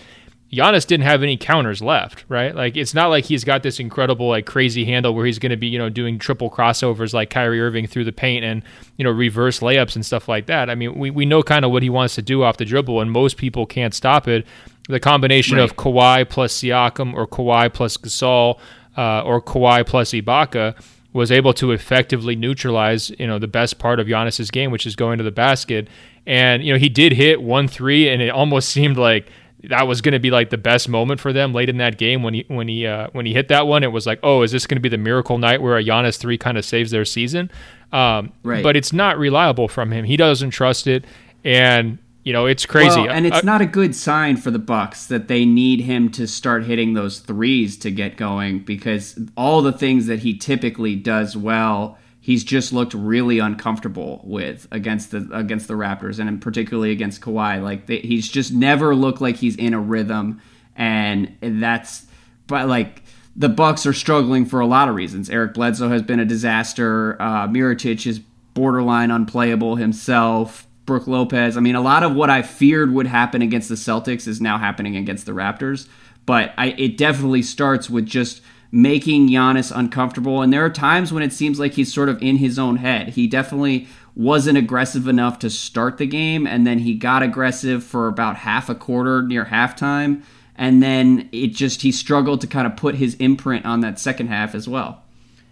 Giannis 0.55 0.87
didn't 0.87 1.05
have 1.05 1.23
any 1.23 1.37
counters 1.37 1.83
left, 1.83 2.25
right? 2.29 2.55
Like 2.55 2.77
it's 2.77 2.95
not 2.95 3.09
like 3.09 3.25
he's 3.25 3.45
got 3.45 3.63
this 3.63 3.81
incredible 3.81 4.29
like 4.29 4.47
crazy 4.47 4.85
handle 4.85 5.15
where 5.15 5.27
he's 5.27 5.39
going 5.39 5.51
to 5.51 5.57
be, 5.57 5.67
you 5.67 5.79
know, 5.79 5.89
doing 5.89 6.19
triple 6.19 6.49
crossovers 6.49 7.13
like 7.13 7.31
Kyrie 7.31 7.61
Irving 7.61 7.87
through 7.87 8.05
the 8.05 8.13
paint 8.13 8.45
and, 8.45 8.63
you 8.97 9.05
know, 9.05 9.11
reverse 9.11 9.61
layups 9.61 9.97
and 9.97 10.07
stuff 10.07 10.29
like 10.29 10.47
that. 10.47 10.71
I 10.71 10.77
mean, 10.77 10.97
we, 10.97 11.11
we 11.11 11.27
know 11.27 11.43
kind 11.43 11.65
of 11.65 11.73
what 11.73 11.83
he 11.83 11.91
wants 11.91 12.15
to 12.15 12.23
do 12.23 12.45
off 12.45 12.57
the 12.57 12.65
dribble 12.65 13.01
and 13.01 13.11
most 13.11 13.37
people 13.37 13.67
can't 13.67 13.95
stop 13.95 14.29
it 14.29 14.47
the 14.89 15.01
combination 15.01 15.57
right. 15.57 15.65
of 15.65 15.77
Kawhi 15.77 16.29
plus 16.29 16.59
Siakam 16.59 17.15
or 17.15 17.27
Kawhi 17.27 17.73
plus 17.73 17.97
Gasol 17.97 18.59
uh, 18.97 19.23
or 19.23 19.41
Kawhi 19.41 19.87
plus 19.87 20.13
Ibaka 20.13 20.77
was 21.13 21.31
able 21.31 21.55
to 21.55 21.71
effectively 21.71 22.35
neutralize, 22.35 23.11
you 23.19 23.27
know, 23.27 23.39
the 23.39 23.49
best 23.49 23.79
part 23.79 24.01
of 24.01 24.07
Giannis's 24.07 24.51
game, 24.51 24.71
which 24.71 24.85
is 24.85 24.97
going 24.97 25.19
to 25.19 25.25
the 25.25 25.31
basket. 25.31 25.89
And 26.27 26.65
you 26.65 26.73
know, 26.73 26.79
he 26.79 26.89
did 26.89 27.13
hit 27.13 27.41
one 27.41 27.69
three, 27.69 28.09
and 28.09 28.21
it 28.21 28.31
almost 28.31 28.69
seemed 28.71 28.97
like 28.97 29.29
that 29.69 29.87
was 29.87 30.03
going 30.03 30.13
to 30.13 30.19
be 30.19 30.31
like 30.31 30.51
the 30.51 30.59
best 30.59 30.89
moment 30.89 31.21
for 31.21 31.33
them 31.33 31.55
late 31.55 31.71
in 31.71 31.79
that 31.79 31.97
game 31.97 32.23
when 32.23 32.35
he 32.35 32.45
when 32.49 32.69
he 32.69 32.87
uh, 32.87 33.09
when 33.13 33.27
he 33.27 33.33
hit 33.33 33.49
that 33.49 33.67
one. 33.67 33.83
It 33.83 33.93
was 33.93 34.07
like, 34.07 34.19
oh, 34.23 34.43
is 34.43 34.53
this 34.53 34.67
going 34.67 34.77
to 34.77 34.83
be 34.83 34.89
the 34.89 34.99
miracle 34.99 35.39
night 35.39 35.63
where 35.63 35.79
a 35.79 35.85
Giannis 35.85 36.19
three 36.19 36.37
kind 36.37 36.59
of 36.59 36.65
saves 36.65 36.91
their 36.91 37.05
season? 37.05 37.51
Um, 37.93 38.33
right. 38.43 38.63
But 38.63 38.77
it's 38.77 38.93
not 38.93 39.19
reliable 39.19 39.69
from 39.69 39.93
him. 39.93 40.05
He 40.05 40.17
doesn't 40.17 40.51
trust 40.51 40.87
it, 40.87 41.05
and 41.45 41.99
you 42.25 42.33
know, 42.33 42.47
it's 42.47 42.65
crazy. 42.65 43.03
Well, 43.03 43.11
and 43.11 43.27
it's 43.27 43.37
uh, 43.37 43.43
not 43.45 43.61
a 43.61 43.67
good 43.67 43.95
sign 43.95 44.39
for 44.39 44.51
the 44.51 44.59
Bucks 44.59 45.07
that 45.07 45.29
they 45.29 45.45
need 45.45 45.81
him 45.81 46.11
to 46.13 46.27
start 46.27 46.65
hitting 46.65 46.95
those 46.95 47.19
threes 47.19 47.77
to 47.79 47.91
get 47.91 48.17
going 48.17 48.61
because 48.61 49.19
all 49.37 49.61
the 49.61 49.73
things 49.73 50.07
that 50.07 50.21
he 50.21 50.37
typically 50.37 50.97
does 50.97 51.37
well, 51.37 51.99
he's 52.21 52.43
just 52.43 52.73
looked 52.73 52.95
really 52.95 53.39
uncomfortable 53.41 54.23
with 54.25 54.67
against 54.73 55.11
the 55.11 55.29
against 55.33 55.69
the 55.69 55.75
Raptors 55.75 56.19
and 56.19 56.41
particularly 56.41 56.93
against 56.93 57.21
Kawhi. 57.21 57.63
Like 57.63 57.87
they, 57.87 57.99
he's 57.99 58.27
just 58.27 58.53
never 58.55 58.95
looked 58.95 59.21
like 59.21 59.37
he's 59.37 59.57
in 59.57 59.75
a 59.75 59.81
rhythm, 59.81 60.41
and 60.75 61.37
that's 61.43 62.07
but 62.47 62.69
like 62.69 63.03
the 63.37 63.51
Bucks 63.51 63.85
are 63.85 63.93
struggling 63.93 64.47
for 64.47 64.61
a 64.61 64.67
lot 64.67 64.89
of 64.89 64.95
reasons. 64.95 65.29
Eric 65.29 65.53
Bledsoe 65.53 65.91
has 65.91 66.01
been 66.01 66.21
a 66.21 66.25
disaster. 66.25 67.21
Uh, 67.21 67.49
Mirotic 67.49 68.07
is 68.07 68.21
borderline 68.55 69.11
unplayable 69.11 69.77
himself. 69.77 70.64
Brook 70.87 71.07
Lopez. 71.07 71.57
I 71.57 71.61
mean, 71.61 71.75
a 71.75 71.81
lot 71.81 72.03
of 72.03 72.15
what 72.15 72.31
I 72.31 72.43
feared 72.43 72.93
would 72.93 73.07
happen 73.07 73.43
against 73.43 73.69
the 73.69 73.75
Celtics 73.75 74.29
is 74.29 74.41
now 74.41 74.59
happening 74.59 74.97
against 74.97 75.27
the 75.27 75.33
Raptors. 75.33 75.89
But 76.27 76.53
I, 76.57 76.69
it 76.79 76.97
definitely 76.97 77.43
starts 77.43 77.91
with 77.91 78.07
just 78.07 78.43
making 78.73 79.29
Giannis 79.29 79.73
uncomfortable. 79.75 80.43
And 80.43 80.53
there 80.53 80.65
are 80.65 80.71
times 80.71 81.13
when 81.13 81.23
it 81.23 81.33
seems 81.33 81.61
like 81.61 81.75
he's 81.75 81.93
sort 81.93 82.09
of 82.09 82.21
in 82.23 82.37
his 82.37 82.59
own 82.59 82.77
head. 82.77 83.11
He 83.11 83.27
definitely 83.27 83.87
wasn't 84.17 84.59
aggressive 84.59 85.07
enough 85.07 85.39
to 85.41 85.51
start 85.51 85.99
the 85.99 86.07
game, 86.07 86.47
and 86.47 86.67
then 86.67 86.79
he 86.79 86.95
got 86.95 87.23
aggressive 87.23 87.83
for 87.83 88.09
about 88.09 88.37
half 88.37 88.69
a 88.69 88.75
quarter 88.75 89.23
near 89.23 89.45
halftime. 89.45 90.23
And 90.57 90.83
then 90.83 91.29
it 91.33 91.49
just, 91.49 91.83
he 91.83 91.91
struggled 91.91 92.41
to 92.43 92.47
kind 92.47 92.67
of 92.67 92.77
put 92.77 92.95
his 92.95 93.15
imprint 93.17 93.67
on 93.67 93.81
that 93.81 93.99
second 93.99 94.29
half 94.29 94.55
as 94.55 94.69
well. 94.69 95.03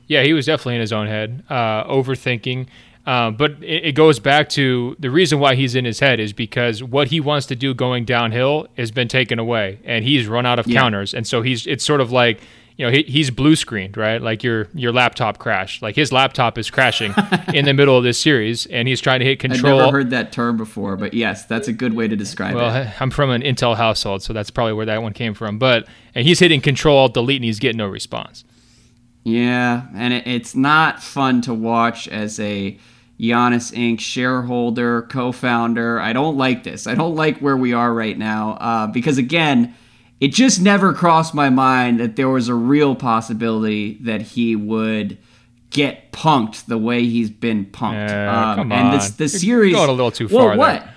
Yeah, 0.07 0.23
he 0.23 0.33
was 0.33 0.47
definitely 0.47 0.77
in 0.77 0.81
his 0.81 0.93
own 0.93 1.07
head, 1.07 1.43
uh, 1.49 1.85
overthinking. 1.85 2.67
Uh, 3.05 3.31
but 3.31 3.53
it, 3.63 3.87
it, 3.87 3.93
goes 3.93 4.21
back 4.21 4.49
to 4.49 4.95
the 5.01 5.11
reason 5.11 5.41
why 5.41 5.57
he's 5.57 5.75
in 5.75 5.85
his 5.85 5.99
head 5.99 6.21
is 6.21 6.33
because 6.33 6.85
what 6.85 7.09
he 7.09 7.19
wants 7.19 7.47
to 7.47 7.57
do 7.57 7.75
going 7.75 8.05
downhill 8.05 8.69
has 8.77 8.93
been 8.93 9.09
taken 9.09 9.41
away, 9.41 9.81
and 9.85 10.05
he's 10.05 10.29
run 10.29 10.47
out 10.47 10.61
of 10.61 10.69
yeah. 10.69 10.81
counters, 10.81 11.13
and 11.13 11.27
so 11.27 11.43
he's 11.43 11.67
it's 11.67 11.85
sort 11.85 12.01
of 12.01 12.13
like 12.13 12.41
you 12.77 12.87
know 12.87 12.93
he, 12.93 13.03
he's 13.03 13.29
blue 13.31 13.57
screened, 13.57 13.97
right? 13.97 14.23
Like 14.23 14.45
your 14.45 14.69
your 14.73 14.93
laptop 14.93 15.39
crashed. 15.39 15.83
Like 15.83 15.97
his 15.97 16.13
laptop 16.13 16.57
is 16.59 16.71
crashing 16.71 17.13
in 17.55 17.65
the 17.65 17.75
middle 17.75 17.99
of 17.99 18.05
this 18.05 18.21
series, 18.21 18.67
and 18.67 18.87
he's 18.87 19.01
trying 19.01 19.19
to 19.19 19.27
hit 19.27 19.41
control. 19.41 19.81
I've 19.81 19.87
never 19.87 19.99
heard 19.99 20.11
that 20.11 20.31
term 20.31 20.57
before, 20.57 20.97
but 20.97 21.13
yes, 21.13 21.45
that's 21.45 21.67
a 21.67 21.73
good 21.73 21.95
way 21.95 22.07
to 22.07 22.15
describe 22.15 22.55
well, 22.55 22.69
it. 22.69 22.85
Well, 22.85 22.95
I'm 23.01 23.11
from 23.11 23.31
an 23.31 23.43
Intel 23.43 23.77
household, 23.77 24.23
so 24.23 24.33
that's 24.33 24.51
probably 24.51 24.75
where 24.75 24.87
that 24.87 25.03
one 25.03 25.13
came 25.13 25.35
from. 25.35 25.59
But 25.59 25.89
and 26.15 26.25
he's 26.25 26.39
hitting 26.39 26.61
Control 26.61 27.09
Delete, 27.09 27.39
and 27.39 27.45
he's 27.45 27.59
getting 27.59 27.79
no 27.79 27.89
response. 27.89 28.45
Yeah, 29.25 29.87
and 29.95 30.15
it, 30.15 30.27
it's 30.27 30.55
not 30.55 31.03
fun 31.03 31.43
to 31.43 31.55
watch 31.55 32.07
as 32.07 32.39
a 32.39 32.79
Giannis 33.23 33.73
Inc. 33.73 34.01
shareholder, 34.01 35.03
co-founder. 35.03 36.01
I 36.01 36.13
don't 36.13 36.37
like 36.37 36.65
this. 36.65 36.89
I 36.89 36.95
don't 36.97 37.15
like 37.15 37.39
where 37.39 37.57
we 37.57 37.73
are 37.73 37.95
right 37.95 38.19
now 38.19 38.55
uh, 38.55 38.87
because 38.89 39.17
again, 39.17 39.75
it 40.21 40.29
just 40.29 40.61
never 40.61 40.93
crossed 40.93 41.33
my 41.33 41.49
mind 41.49 42.01
that 42.01 42.17
there 42.17 42.29
was 42.29 42.49
a 42.49 42.55
real 42.55 42.97
possibility 42.97 43.99
that 44.03 44.23
he 44.23 44.57
would 44.57 45.19
get 45.71 46.13
punked 46.13 46.67
the 46.67 46.79
way 46.79 47.05
he's 47.05 47.31
been 47.31 47.67
punked. 47.67 48.09
Yeah, 48.09 48.51
um, 48.51 48.57
come 48.57 48.73
and 48.73 48.93
this 48.93 49.11
the 49.13 49.25
You're 49.25 49.29
series 49.29 49.75
going 49.75 49.89
a 49.89 49.93
little 49.93 50.11
too 50.11 50.29
well, 50.29 50.49
far 50.49 50.57
What? 50.57 50.81
there. 50.81 50.95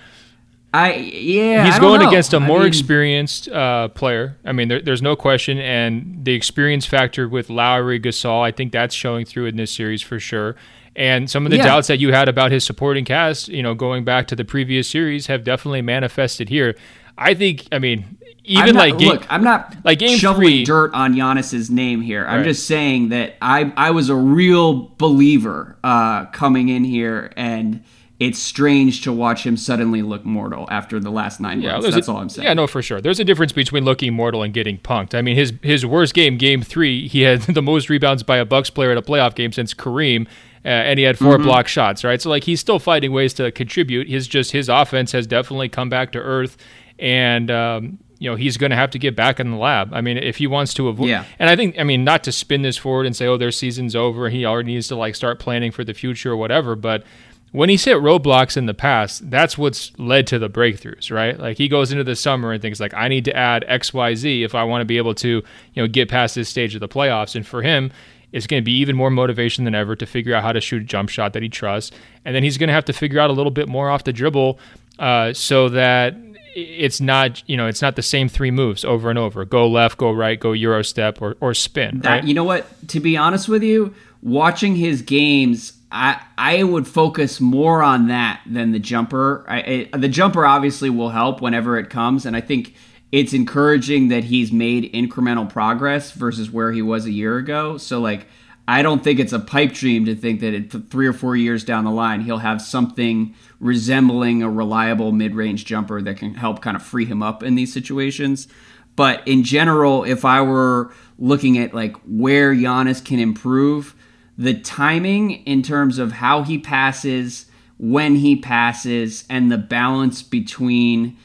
I 0.74 0.94
yeah. 0.94 1.64
He's 1.64 1.76
I 1.76 1.78
going 1.78 2.02
know. 2.02 2.08
against 2.08 2.34
a 2.34 2.40
more 2.40 2.58
mean, 2.58 2.68
experienced 2.68 3.48
uh, 3.48 3.88
player. 3.88 4.36
I 4.44 4.52
mean, 4.52 4.68
there, 4.68 4.82
there's 4.82 5.00
no 5.00 5.16
question, 5.16 5.58
and 5.58 6.24
the 6.24 6.34
experience 6.34 6.84
factor 6.84 7.28
with 7.28 7.48
Lowry, 7.48 7.98
Gasol, 7.98 8.42
I 8.42 8.50
think 8.50 8.72
that's 8.72 8.94
showing 8.94 9.24
through 9.24 9.46
in 9.46 9.56
this 9.56 9.70
series 9.70 10.02
for 10.02 10.20
sure. 10.20 10.54
And 10.96 11.28
some 11.30 11.44
of 11.44 11.50
the 11.50 11.58
Yeah. 11.58 11.64
doubts 11.66 11.88
that 11.88 11.98
you 12.00 12.12
had 12.12 12.28
about 12.28 12.50
his 12.50 12.64
supporting 12.64 13.04
cast, 13.04 13.48
you 13.48 13.62
know, 13.62 13.74
going 13.74 14.02
back 14.04 14.26
to 14.28 14.36
the 14.36 14.44
previous 14.44 14.88
series, 14.88 15.26
have 15.26 15.44
definitely 15.44 15.82
manifested 15.82 16.48
here. 16.48 16.74
I 17.18 17.34
think, 17.34 17.66
I 17.70 17.78
mean, 17.78 18.04
even 18.44 18.74
not- 18.74 18.88
like 18.88 18.98
game, 18.98 19.08
look, 19.08 19.26
I'm 19.30 19.44
not 19.44 19.74
like 19.84 19.98
game 19.98 20.16
shoveling 20.18 20.48
three- 20.48 20.64
dirt 20.64 20.90
on 20.94 21.14
Giannis's 21.14 21.70
name 21.70 22.00
here. 22.02 22.24
I'm 22.28 22.38
Right. 22.38 22.46
just 22.48 22.66
saying 22.66 23.10
that 23.10 23.36
I 23.42 23.72
I 23.76 23.90
was 23.90 24.08
a 24.08 24.14
real 24.16 24.92
believer 24.98 25.76
uh, 25.84 26.26
coming 26.26 26.68
in 26.68 26.84
here, 26.84 27.30
and 27.36 27.80
it's 28.18 28.38
strange 28.38 29.02
to 29.02 29.12
watch 29.12 29.44
him 29.44 29.56
suddenly 29.58 30.00
look 30.00 30.24
mortal 30.24 30.66
after 30.70 30.98
the 30.98 31.10
last 31.10 31.38
nine 31.40 31.60
Yeah, 31.60 31.72
months. 31.72 31.90
That's 31.94 32.08
a- 32.08 32.12
all 32.12 32.18
I'm 32.18 32.28
saying. 32.30 32.46
Yeah, 32.48 32.54
no, 32.54 32.66
for 32.66 32.80
sure. 32.80 33.00
There's 33.00 33.20
a 33.20 33.24
difference 33.24 33.52
between 33.52 33.84
looking 33.84 34.14
mortal 34.14 34.42
and 34.42 34.54
getting 34.54 34.78
punked. 34.78 35.14
I 35.14 35.20
mean, 35.22 35.36
his 35.36 35.52
his 35.62 35.84
worst 35.84 36.14
game, 36.14 36.36
game 36.38 36.62
three, 36.62 37.08
he 37.08 37.22
had 37.22 37.40
the 37.54 37.62
most 37.62 37.88
rebounds 37.90 38.22
by 38.22 38.38
a 38.38 38.44
Bucks 38.46 38.70
player 38.70 38.90
at 38.90 38.96
a 38.98 39.02
playoff 39.02 39.34
game 39.34 39.52
since 39.52 39.74
Kareem, 39.74 40.26
uh, 40.66 40.68
and 40.68 40.98
he 40.98 41.04
had 41.04 41.16
4 41.16 41.34
Mm-hmm. 41.36 41.44
block 41.44 41.68
shots. 41.68 42.04
Right, 42.04 42.20
so 42.20 42.28
like 42.28 42.44
he's 42.44 42.60
still 42.60 42.78
finding 42.78 43.12
ways 43.12 43.32
to 43.34 43.50
contribute. 43.52 44.08
His 44.08 44.26
just 44.28 44.50
his 44.52 44.68
offense 44.68 45.12
has 45.12 45.26
definitely 45.26 45.68
come 45.70 45.88
back 45.88 46.12
to 46.12 46.18
earth, 46.18 46.56
and 46.98 47.50
um, 47.50 47.98
you 48.18 48.28
know 48.30 48.36
he's 48.36 48.56
going 48.56 48.70
to 48.70 48.76
have 48.76 48.90
to 48.90 48.98
get 48.98 49.14
back 49.16 49.38
in 49.40 49.50
the 49.50 49.56
lab. 49.56 49.94
I 49.94 50.00
mean, 50.00 50.16
if 50.16 50.36
he 50.38 50.46
wants 50.46 50.74
to 50.74 50.88
avoid, 50.88 51.08
Yeah. 51.08 51.24
and 51.38 51.48
I 51.48 51.56
think 51.56 51.78
I 51.78 51.84
mean 51.84 52.04
not 52.04 52.24
to 52.24 52.32
spin 52.32 52.62
this 52.62 52.76
forward 52.76 53.06
and 53.06 53.14
say, 53.14 53.26
oh, 53.26 53.36
their 53.36 53.52
season's 53.52 53.94
over, 53.94 54.28
he 54.28 54.44
already 54.44 54.72
needs 54.74 54.88
to 54.88 54.96
like 54.96 55.14
start 55.14 55.38
planning 55.38 55.70
for 55.70 55.84
the 55.84 55.94
future 55.94 56.32
or 56.32 56.36
whatever, 56.36 56.74
but 56.74 57.04
when 57.52 57.68
he's 57.70 57.84
hit 57.84 57.96
roadblocks 57.98 58.56
in 58.56 58.66
the 58.66 58.74
past, 58.74 59.30
that's 59.30 59.56
what's 59.56 59.96
led 59.98 60.26
to 60.26 60.38
the 60.38 60.50
breakthroughs, 60.50 61.10
right? 61.10 61.38
Like 61.38 61.56
he 61.56 61.68
goes 61.68 61.90
into 61.90 62.04
the 62.04 62.16
summer 62.16 62.52
and 62.52 62.60
thinks 62.60 62.80
like, 62.80 62.92
I 62.92 63.08
need 63.08 63.24
to 63.26 63.36
add 63.36 63.64
X, 63.68 63.94
Y, 63.94 64.14
Z 64.14 64.42
if 64.42 64.54
I 64.54 64.64
want 64.64 64.82
to 64.82 64.84
be 64.84 64.98
able 64.98 65.14
to, 65.14 65.28
you 65.28 65.42
know, 65.76 65.86
get 65.86 66.10
past 66.10 66.34
this 66.34 66.50
stage 66.50 66.74
of 66.74 66.80
the 66.80 66.88
playoffs. 66.88 67.34
And 67.34 67.46
for 67.46 67.62
him, 67.62 67.92
it's 68.36 68.46
going 68.46 68.60
to 68.60 68.64
be 68.64 68.72
even 68.72 68.94
more 68.94 69.08
motivation 69.08 69.64
than 69.64 69.74
ever 69.74 69.96
to 69.96 70.04
figure 70.04 70.34
out 70.34 70.42
how 70.42 70.52
to 70.52 70.60
shoot 70.60 70.82
a 70.82 70.84
jump 70.84 71.08
shot 71.08 71.32
that 71.32 71.42
he 71.42 71.48
trusts, 71.48 71.90
and 72.22 72.36
then 72.36 72.42
he's 72.42 72.58
going 72.58 72.68
to 72.68 72.74
have 72.74 72.84
to 72.84 72.92
figure 72.92 73.18
out 73.18 73.30
a 73.30 73.32
little 73.32 73.50
bit 73.50 73.66
more 73.66 73.88
off 73.88 74.04
the 74.04 74.12
dribble, 74.12 74.58
uh, 74.98 75.32
so 75.32 75.70
that 75.70 76.14
it's 76.54 77.00
not, 77.00 77.42
you 77.48 77.56
know, 77.56 77.66
it's 77.66 77.80
not 77.80 77.96
the 77.96 78.02
same 78.02 78.28
three 78.28 78.50
moves 78.50 78.84
over 78.84 79.08
and 79.08 79.18
over: 79.18 79.46
go 79.46 79.66
left, 79.66 79.96
go 79.96 80.12
right, 80.12 80.38
go 80.38 80.52
euro 80.52 80.82
step, 80.82 81.22
or 81.22 81.36
or 81.40 81.54
spin. 81.54 82.00
That 82.00 82.10
right? 82.10 82.24
you 82.24 82.34
know 82.34 82.44
what? 82.44 82.66
To 82.88 83.00
be 83.00 83.16
honest 83.16 83.48
with 83.48 83.62
you, 83.62 83.94
watching 84.22 84.76
his 84.76 85.00
games, 85.00 85.72
I 85.90 86.20
I 86.36 86.62
would 86.62 86.86
focus 86.86 87.40
more 87.40 87.82
on 87.82 88.08
that 88.08 88.42
than 88.44 88.72
the 88.72 88.78
jumper. 88.78 89.46
I, 89.48 89.88
I, 89.94 89.96
the 89.96 90.10
jumper 90.10 90.44
obviously 90.44 90.90
will 90.90 91.10
help 91.10 91.40
whenever 91.40 91.78
it 91.78 91.88
comes, 91.88 92.26
and 92.26 92.36
I 92.36 92.42
think 92.42 92.74
it's 93.16 93.32
encouraging 93.32 94.08
that 94.08 94.24
he's 94.24 94.52
made 94.52 94.92
incremental 94.92 95.48
progress 95.48 96.12
versus 96.12 96.50
where 96.50 96.72
he 96.72 96.82
was 96.82 97.06
a 97.06 97.12
year 97.12 97.38
ago. 97.38 97.78
So 97.78 98.00
like. 98.00 98.26
I 98.68 98.82
don't 98.82 99.04
think 99.04 99.20
it's 99.20 99.32
a 99.32 99.38
pipe 99.38 99.74
dream 99.74 100.06
to 100.06 100.16
think 100.16 100.40
that 100.40 100.52
it, 100.52 100.90
three 100.90 101.06
or 101.06 101.12
four 101.12 101.36
years 101.36 101.62
down 101.62 101.84
the 101.84 101.92
line 101.92 102.22
he'll 102.22 102.38
have 102.38 102.60
something 102.60 103.32
resembling 103.60 104.42
a 104.42 104.50
reliable 104.50 105.12
mid-range 105.12 105.64
jumper 105.64 106.02
that 106.02 106.16
can 106.16 106.34
help 106.34 106.62
kind 106.62 106.76
of 106.76 106.82
free 106.82 107.04
him 107.04 107.22
up 107.22 107.44
in 107.44 107.54
these 107.54 107.72
situations. 107.72 108.48
But 108.96 109.22
in 109.24 109.44
general, 109.44 110.02
if 110.02 110.24
I 110.24 110.40
were 110.40 110.90
looking 111.16 111.56
at 111.58 111.74
like 111.74 111.94
where 112.08 112.52
Giannis 112.52 113.04
can 113.04 113.20
improve, 113.20 113.94
the 114.36 114.54
timing 114.54 115.44
in 115.44 115.62
terms 115.62 116.00
of 116.00 116.10
how 116.10 116.42
he 116.42 116.58
passes, 116.58 117.46
when 117.78 118.16
he 118.16 118.34
passes, 118.34 119.24
and 119.30 119.52
the 119.52 119.58
balance 119.58 120.24
between 120.24 121.16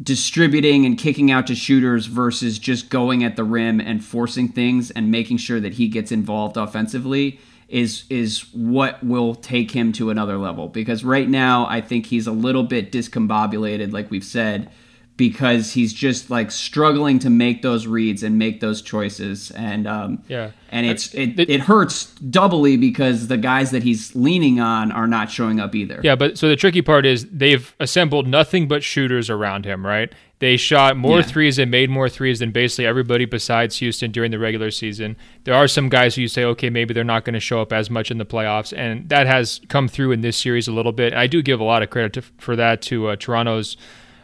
distributing 0.00 0.86
and 0.86 0.96
kicking 0.96 1.30
out 1.30 1.46
to 1.48 1.54
shooters 1.54 2.06
versus 2.06 2.58
just 2.58 2.88
going 2.88 3.24
at 3.24 3.36
the 3.36 3.44
rim 3.44 3.80
and 3.80 4.04
forcing 4.04 4.48
things 4.48 4.90
and 4.92 5.10
making 5.10 5.38
sure 5.38 5.58
that 5.60 5.74
he 5.74 5.88
gets 5.88 6.12
involved 6.12 6.56
offensively 6.56 7.40
is 7.68 8.04
is 8.08 8.42
what 8.52 9.02
will 9.04 9.34
take 9.34 9.72
him 9.72 9.92
to 9.92 10.10
another 10.10 10.38
level. 10.38 10.68
Because 10.68 11.04
right 11.04 11.28
now 11.28 11.66
I 11.68 11.80
think 11.80 12.06
he's 12.06 12.26
a 12.26 12.32
little 12.32 12.62
bit 12.62 12.92
discombobulated 12.92 13.92
like 13.92 14.10
we've 14.10 14.24
said 14.24 14.70
because 15.18 15.72
he's 15.72 15.92
just 15.92 16.30
like 16.30 16.50
struggling 16.50 17.18
to 17.18 17.28
make 17.28 17.60
those 17.60 17.86
reads 17.86 18.22
and 18.22 18.38
make 18.38 18.60
those 18.60 18.80
choices 18.80 19.50
and 19.50 19.86
um 19.86 20.22
Yeah. 20.28 20.52
and 20.70 20.86
it's 20.86 21.12
it, 21.12 21.38
it- 21.38 21.50
it 21.50 21.60
hurts 21.60 22.06
doubly 22.14 22.78
because 22.78 23.28
the 23.28 23.36
guys 23.36 23.70
that 23.72 23.82
he's 23.82 24.14
leaning 24.16 24.60
on 24.60 24.90
are 24.92 25.06
not 25.08 25.30
showing 25.30 25.60
up 25.60 25.74
either 25.74 26.00
Yeah, 26.02 26.14
but 26.16 26.38
so 26.38 26.48
the 26.48 26.56
tricky 26.56 26.80
part 26.80 27.04
is 27.04 27.26
they've 27.30 27.74
assembled 27.80 28.26
nothing 28.26 28.68
but 28.68 28.82
shooters 28.82 29.28
around 29.28 29.66
him, 29.66 29.84
right? 29.84 30.10
They 30.38 30.56
shot 30.56 30.96
more 30.96 31.16
Yeah. 31.18 31.22
threes 31.24 31.58
and 31.58 31.68
made 31.68 31.90
more 31.90 32.08
threes 32.08 32.38
than 32.38 32.52
basically 32.52 32.86
everybody 32.86 33.24
besides 33.24 33.78
Houston 33.78 34.12
during 34.12 34.30
the 34.30 34.38
regular 34.38 34.70
season. 34.70 35.16
There 35.42 35.54
are 35.54 35.66
some 35.66 35.88
guys 35.88 36.14
who 36.14 36.20
you 36.22 36.28
say, 36.28 36.44
okay, 36.44 36.70
maybe 36.70 36.94
they're 36.94 37.02
not 37.02 37.24
going 37.24 37.34
to 37.34 37.40
show 37.40 37.60
up 37.60 37.72
as 37.72 37.90
much 37.90 38.12
in 38.12 38.18
the 38.18 38.24
playoffs, 38.24 38.72
and 38.76 39.08
that 39.08 39.26
has 39.26 39.60
come 39.68 39.88
through 39.88 40.12
in 40.12 40.20
this 40.20 40.36
series 40.36 40.68
a 40.68 40.72
little 40.72 40.92
bit. 40.92 41.12
I 41.12 41.26
do 41.26 41.42
give 41.42 41.58
a 41.58 41.64
lot 41.64 41.82
of 41.82 41.90
credit 41.90 42.12
to, 42.12 42.22
for 42.38 42.54
that 42.54 42.80
to 42.82 43.08
uh, 43.08 43.16
Toronto's, 43.16 43.76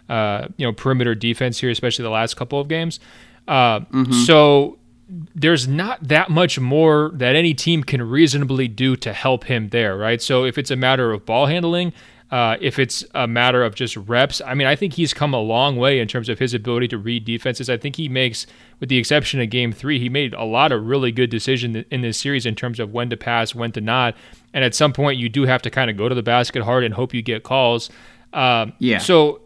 uh, 0.08 0.48
you 0.56 0.66
know, 0.66 0.72
perimeter 0.72 1.14
defense 1.14 1.58
here, 1.58 1.70
especially 1.70 2.02
the 2.02 2.10
last 2.10 2.34
couple 2.36 2.60
of 2.60 2.68
games. 2.68 3.00
Uh, 3.48 3.80
So 4.26 4.78
there's 5.34 5.68
not 5.68 6.06
that 6.08 6.30
much 6.30 6.58
more 6.58 7.10
that 7.14 7.36
any 7.36 7.52
team 7.54 7.82
can 7.84 8.02
reasonably 8.02 8.68
do 8.68 8.96
to 8.96 9.12
help 9.12 9.44
him 9.44 9.68
there, 9.68 9.96
right? 9.96 10.20
So 10.22 10.44
if 10.44 10.56
it's 10.56 10.70
a 10.70 10.76
matter 10.76 11.12
of 11.12 11.26
ball 11.26 11.46
handling, 11.46 11.92
uh, 12.30 12.56
if 12.60 12.78
it's 12.78 13.04
a 13.14 13.26
matter 13.28 13.62
of 13.62 13.74
just 13.74 13.96
reps, 13.98 14.40
I 14.44 14.54
mean, 14.54 14.66
I 14.66 14.74
think 14.74 14.94
he's 14.94 15.12
come 15.12 15.34
a 15.34 15.40
long 15.40 15.76
way 15.76 16.00
in 16.00 16.08
terms 16.08 16.28
of 16.30 16.38
his 16.38 16.54
ability 16.54 16.88
to 16.88 16.98
read 16.98 17.24
defenses. 17.26 17.68
I 17.68 17.76
think 17.76 17.96
he 17.96 18.08
makes, 18.08 18.46
with 18.80 18.88
the 18.88 18.96
exception 18.96 19.40
of 19.40 19.50
game 19.50 19.72
three, 19.72 19.98
he 20.00 20.08
made 20.08 20.32
a 20.34 20.42
lot 20.44 20.72
of 20.72 20.84
really 20.86 21.12
good 21.12 21.28
decisions 21.30 21.84
in 21.90 22.00
this 22.00 22.18
series 22.18 22.46
in 22.46 22.54
terms 22.54 22.80
of 22.80 22.92
when 22.92 23.10
to 23.10 23.16
pass, 23.16 23.54
when 23.54 23.72
to 23.72 23.80
not. 23.82 24.16
And 24.54 24.64
at 24.64 24.74
some 24.74 24.92
point, 24.92 25.18
you 25.18 25.28
do 25.28 25.44
have 25.44 25.60
to 25.62 25.70
kind 25.70 25.90
of 25.90 25.96
go 25.98 26.08
to 26.08 26.14
the 26.14 26.22
basket 26.22 26.62
hard 26.62 26.82
and 26.82 26.94
hope 26.94 27.12
you 27.12 27.22
get 27.22 27.42
calls. 27.42 27.90
Um, 28.32 28.72
Yeah. 28.78 28.98
So 28.98 29.42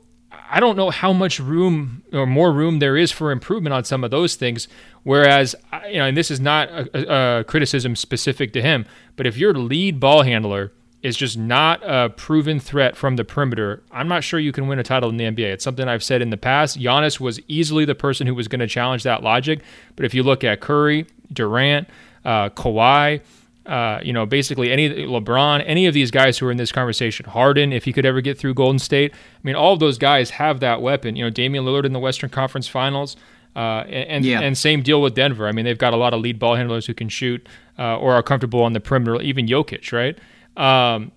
I 0.51 0.61
don't 0.61 0.77
know 0.77 0.91
how 0.91 1.13
much 1.13 1.39
room 1.39 2.03
or 2.13 2.27
more 2.27 2.53
room 2.53 2.79
there 2.79 2.97
is 2.97 3.13
for 3.13 3.31
improvement 3.31 3.75
on 3.75 3.85
some 3.85 4.03
of 4.05 4.11
those 4.11 4.35
things. 4.35 4.69
Whereas, 5.03 5.55
you 5.89 5.99
know, 5.99 6.07
and 6.07 6.17
this 6.17 6.31
is 6.31 6.41
not 6.41 6.69
a, 6.71 7.41
a, 7.41 7.45
criticism 7.45 7.97
specific 7.97 8.53
to 8.55 8.63
him, 8.63 8.87
but 9.17 9.27
if 9.27 9.37
your 9.37 9.55
lead 9.55 10.01
ball 10.01 10.23
handler 10.23 10.73
is 11.03 11.17
just 11.17 11.39
not 11.39 11.81
a 11.85 12.11
proven 12.11 12.59
threat 12.59 12.97
from 12.97 13.17
the 13.17 13.25
perimeter, 13.25 13.83
I'm 13.93 14.09
not 14.09 14.25
sure 14.25 14.41
you 14.41 14.53
can 14.53 14.67
win 14.67 14.79
a 14.79 14.83
title 14.83 15.11
in 15.11 15.17
the 15.17 15.25
NBA. 15.25 15.53
It's 15.53 15.65
something 15.65 15.87
I've 15.87 16.03
said 16.03 16.23
in 16.23 16.31
the 16.31 16.37
past. 16.37 16.79
Giannis 16.79 17.21
was 17.21 17.41
easily 17.47 17.85
the 17.85 17.95
person 17.95 18.27
who 18.27 18.35
was 18.35 18.49
going 18.49 18.61
to 18.61 18.67
challenge 18.67 19.05
that 19.05 19.23
logic. 19.23 19.61
But 19.97 20.07
if 20.07 20.15
you 20.15 20.23
look 20.23 20.43
at 20.45 20.61
Curry, 20.61 21.07
Durant, 21.33 21.89
uh, 22.25 22.51
Kawhi, 22.51 23.21
uh, 23.69 24.01
you 24.03 24.13
know, 24.13 24.25
basically 24.27 24.73
any 24.73 24.89
LeBron, 24.89 25.63
any 25.67 25.87
of 25.87 25.95
these 25.95 26.11
guys 26.11 26.39
who 26.39 26.47
are 26.47 26.51
in 26.51 26.57
this 26.57 26.73
conversation, 26.73 27.27
Harden, 27.27 27.73
if 27.73 27.85
he 27.85 27.93
could 27.93 28.07
ever 28.07 28.21
get 28.21 28.39
through 28.39 28.55
Golden 28.55 28.79
State, 28.79 29.13
I 29.13 29.41
mean, 29.43 29.55
all 29.55 29.75
of 29.75 29.79
those 29.81 29.99
guys 29.99 30.31
have 30.31 30.61
that 30.61 30.81
weapon. 30.83 31.15
You 31.17 31.25
know, 31.25 31.31
Damian 31.31 31.65
Lillard 31.65 31.85
in 31.85 31.93
the 31.93 31.99
Western 32.01 32.31
Conference 32.31 32.67
Finals, 32.67 33.17
uh, 33.55 33.85
and 33.89 34.25
Yeah. 34.25 34.41
and 34.41 34.57
same 34.57 34.83
deal 34.83 35.03
with 35.03 35.15
Denver. 35.15 35.47
I 35.47 35.53
mean, 35.53 35.65
they've 35.65 35.77
got 35.79 35.93
a 35.93 35.97
lot 35.97 36.15
of 36.15 36.21
lead 36.21 36.39
ball 36.39 36.55
handlers 36.57 36.87
who 36.87 36.95
can 36.95 37.09
shoot 37.09 37.47
uh, 37.79 37.97
or 37.99 38.15
are 38.15 38.23
comfortable 38.23 38.63
on 38.63 38.73
the 38.73 38.81
perimeter. 38.81 39.21
Even 39.21 39.47
Jokic, 39.47 39.93
right? 39.93 40.19
Um, 40.57 41.13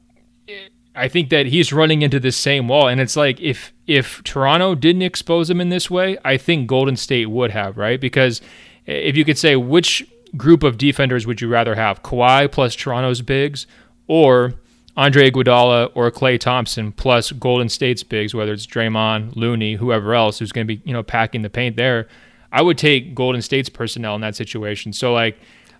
I 0.94 1.08
think 1.08 1.30
that 1.30 1.46
he's 1.46 1.72
running 1.72 2.02
into 2.02 2.20
this 2.20 2.36
same 2.36 2.68
wall, 2.68 2.88
and 2.90 3.00
it's 3.00 3.16
like 3.16 3.40
if 3.40 3.72
if 3.88 4.22
Toronto 4.24 4.76
didn't 4.76 5.04
expose 5.04 5.50
him 5.50 5.62
in 5.62 5.70
this 5.70 5.90
way, 5.90 6.18
I 6.26 6.36
think 6.38 6.68
Golden 6.68 6.98
State 6.98 7.28
would 7.30 7.52
have, 7.52 7.78
right? 7.78 8.00
Because 8.00 8.42
if 8.86 9.16
you 9.16 9.24
could 9.24 9.38
say 9.38 9.56
which 9.56 10.06
group 10.38 10.64
of 10.64 10.78
defenders 10.78 11.28
would 11.28 11.42
you 11.42 11.48
rather 11.48 11.76
have, 11.76 12.04
Kawhi 12.04 12.52
plus 12.52 12.76
Toronto's 12.76 13.22
bigs, 13.22 13.68
or 14.08 14.54
Andre 14.98 15.32
Iguodala 15.32 15.92
or 15.96 16.12
Klay 16.12 16.40
Thompson 16.40 16.92
plus 16.92 17.32
Golden 17.32 17.70
State's 17.70 18.04
bigs, 18.04 18.34
whether 18.34 18.54
it's 18.54 18.68
Draymond, 18.68 19.36
Looney, 19.36 19.76
whoever 19.76 20.14
else 20.14 20.40
who's 20.40 20.52
going 20.52 20.68
to 20.68 20.76
be 20.76 20.82
you 20.86 20.94
know 20.94 21.04
packing 21.04 21.42
the 21.42 21.50
paint 21.50 21.78
there, 21.78 22.08
I 22.52 22.62
would 22.62 22.78
take 22.78 23.16
Golden 23.16 23.42
State's 23.42 23.70
personnel 23.70 24.16
in 24.16 24.22
that 24.22 24.36
situation. 24.36 24.94
So 24.94 25.14
like, 25.14 25.38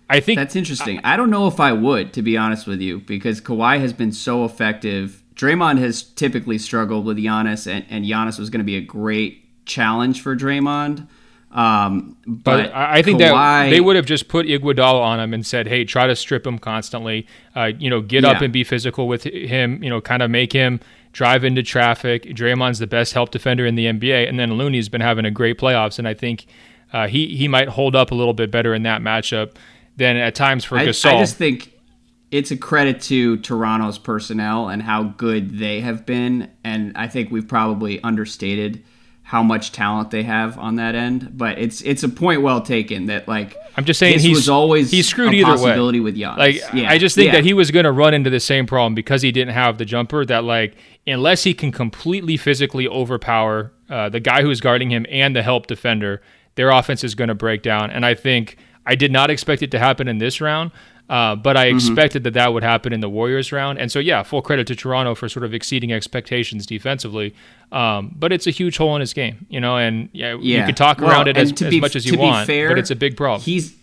I 0.08 0.20
think 0.20 0.38
That's 0.38 0.56
interesting. 0.56 1.00
I 1.04 1.16
don't 1.16 1.30
know 1.30 1.46
if 1.46 1.60
I 1.60 1.72
would, 1.72 2.12
to 2.14 2.22
be 2.22 2.36
honest 2.36 2.66
with 2.66 2.80
you, 2.80 3.00
because 3.00 3.40
Kawhi 3.40 3.80
has 3.80 3.92
been 3.92 4.12
so 4.12 4.44
effective. 4.44 5.22
Draymond 5.34 5.78
has 5.78 6.02
typically 6.02 6.58
struggled 6.58 7.04
with 7.06 7.16
Giannis, 7.16 7.66
and, 7.66 7.84
and 7.88 8.04
Giannis 8.04 8.38
was 8.38 8.50
going 8.50 8.60
to 8.60 8.64
be 8.64 8.76
a 8.76 8.82
great 8.82 9.64
challenge 9.64 10.20
for 10.20 10.36
Draymond. 10.36 11.06
Um, 11.52 12.16
but, 12.26 12.70
but 12.70 12.74
I 12.74 13.02
think 13.02 13.20
Kawhi, 13.20 13.64
that 13.64 13.70
they 13.70 13.80
would 13.80 13.96
have 13.96 14.06
just 14.06 14.28
put 14.28 14.46
Iguodala 14.46 15.00
on 15.00 15.20
him 15.20 15.34
and 15.34 15.46
said, 15.46 15.68
"Hey, 15.68 15.84
try 15.84 16.06
to 16.06 16.16
strip 16.16 16.46
him 16.46 16.58
constantly. 16.58 17.26
Uh, 17.54 17.72
you 17.78 17.90
know, 17.90 18.00
get 18.00 18.24
up 18.24 18.40
and 18.40 18.52
be 18.52 18.64
physical 18.64 19.06
with 19.06 19.24
him. 19.24 19.82
You 19.82 19.90
know, 19.90 20.00
kind 20.00 20.22
of 20.22 20.30
make 20.30 20.52
him 20.52 20.80
drive 21.12 21.44
into 21.44 21.62
traffic. 21.62 22.24
Draymond's 22.24 22.78
the 22.78 22.86
best 22.86 23.12
help 23.12 23.30
defender 23.30 23.66
in 23.66 23.74
the 23.74 23.84
NBA, 23.84 24.28
and 24.28 24.38
then 24.40 24.54
Looney's 24.54 24.88
been 24.88 25.02
having 25.02 25.26
a 25.26 25.30
great 25.30 25.58
playoffs, 25.58 25.98
and 25.98 26.08
I 26.08 26.14
think 26.14 26.46
uh, 26.92 27.06
he 27.06 27.36
he 27.36 27.48
might 27.48 27.68
hold 27.68 27.94
up 27.94 28.10
a 28.10 28.14
little 28.14 28.34
bit 28.34 28.50
better 28.50 28.74
in 28.74 28.82
that 28.84 29.02
matchup 29.02 29.52
than 29.96 30.16
at 30.16 30.34
times 30.34 30.64
for 30.64 30.78
I, 30.78 30.86
Gasol. 30.86 31.16
I 31.16 31.20
just 31.20 31.36
think 31.36 31.78
it's 32.30 32.50
a 32.50 32.56
credit 32.56 33.02
to 33.02 33.36
Toronto's 33.38 33.98
personnel 33.98 34.70
and 34.70 34.82
how 34.82 35.02
good 35.02 35.58
they 35.58 35.82
have 35.82 36.06
been, 36.06 36.50
and 36.64 36.96
I 36.96 37.08
think 37.08 37.30
we've 37.30 37.46
probably 37.46 38.02
understated 38.02 38.82
how 39.32 39.42
much 39.42 39.72
talent 39.72 40.10
they 40.10 40.22
have 40.22 40.58
on 40.58 40.76
that 40.76 40.94
end. 40.94 41.38
But 41.38 41.58
it's 41.58 41.80
it's 41.80 42.02
a 42.02 42.08
point 42.10 42.42
well 42.42 42.60
taken 42.60 43.06
that 43.06 43.26
like 43.26 43.56
I'm 43.78 43.86
just 43.86 43.98
saying 43.98 44.16
this 44.16 44.24
he's 44.24 44.36
was 44.36 44.48
always 44.50 44.90
he's 44.90 45.08
screwed 45.08 45.32
a 45.32 45.36
either 45.36 45.52
way. 45.52 45.56
possibility 45.56 46.00
with 46.00 46.16
Giannis. 46.18 46.36
Like 46.36 46.56
yeah. 46.74 46.90
I 46.90 46.98
just 46.98 47.14
think 47.14 47.28
yeah. 47.28 47.36
that 47.36 47.44
he 47.44 47.54
was 47.54 47.70
going 47.70 47.84
to 47.84 47.92
run 47.92 48.12
into 48.12 48.28
the 48.28 48.40
same 48.40 48.66
problem 48.66 48.94
because 48.94 49.22
he 49.22 49.32
didn't 49.32 49.54
have 49.54 49.78
the 49.78 49.86
jumper. 49.86 50.26
That 50.26 50.44
like 50.44 50.76
unless 51.06 51.44
he 51.44 51.54
can 51.54 51.72
completely 51.72 52.36
physically 52.36 52.86
overpower 52.86 53.72
uh, 53.88 54.10
the 54.10 54.20
guy 54.20 54.42
who's 54.42 54.60
guarding 54.60 54.90
him 54.90 55.06
and 55.08 55.34
the 55.34 55.42
help 55.42 55.66
defender, 55.66 56.20
their 56.56 56.68
offense 56.68 57.02
is 57.02 57.14
going 57.14 57.28
to 57.28 57.34
break 57.34 57.62
down. 57.62 57.90
And 57.90 58.04
I 58.04 58.14
think 58.14 58.58
I 58.84 58.96
did 58.96 59.10
not 59.10 59.30
expect 59.30 59.62
it 59.62 59.70
to 59.70 59.78
happen 59.78 60.08
in 60.08 60.18
this 60.18 60.42
round. 60.42 60.72
Uh, 61.08 61.36
but 61.36 61.56
I 61.56 61.66
expected 61.66 62.24
that 62.24 62.34
that 62.34 62.54
would 62.54 62.62
happen 62.62 62.92
in 62.92 63.00
the 63.00 63.08
Warriors 63.08 63.52
round, 63.52 63.78
and 63.78 63.92
so 63.92 63.98
yeah, 63.98 64.22
full 64.22 64.40
credit 64.40 64.66
to 64.68 64.76
Toronto 64.76 65.14
for 65.14 65.28
sort 65.28 65.44
of 65.44 65.52
exceeding 65.52 65.92
expectations 65.92 66.64
defensively. 66.64 67.34
Um, 67.72 68.14
but 68.18 68.32
it's 68.32 68.46
a 68.46 68.50
huge 68.50 68.76
hole 68.76 68.94
in 68.96 69.00
his 69.00 69.14
game, 69.14 69.46
you 69.48 69.58
know, 69.60 69.78
and 69.78 70.10
yeah, 70.12 70.32
you 70.34 70.40
Yeah. 70.58 70.66
could 70.66 70.76
talk 70.76 71.00
Well, 71.00 71.10
around 71.10 71.28
it 71.28 71.36
as, 71.38 71.52
be- 71.52 71.80
much 71.80 71.96
as 71.96 72.04
you 72.04 72.18
want, 72.18 72.46
fair, 72.46 72.68
but 72.68 72.78
it's 72.78 72.90
a 72.90 72.96
big 72.96 73.16
problem. 73.16 73.40
He's 73.42 73.74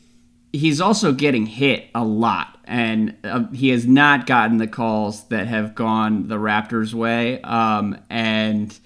he's 0.53 0.79
also 0.79 1.11
getting 1.11 1.45
hit 1.47 1.85
a 1.95 2.03
lot, 2.03 2.57
and 2.65 3.15
uh, 3.23 3.45
he 3.51 3.69
has 3.69 3.87
not 3.87 4.27
gotten 4.27 4.57
the 4.57 4.67
calls 4.67 5.27
that 5.29 5.47
have 5.47 5.73
gone 5.75 6.27
the 6.27 6.35
Raptors' 6.35 6.93
way. 6.93 7.41
Um, 7.41 7.97
and 8.11 8.77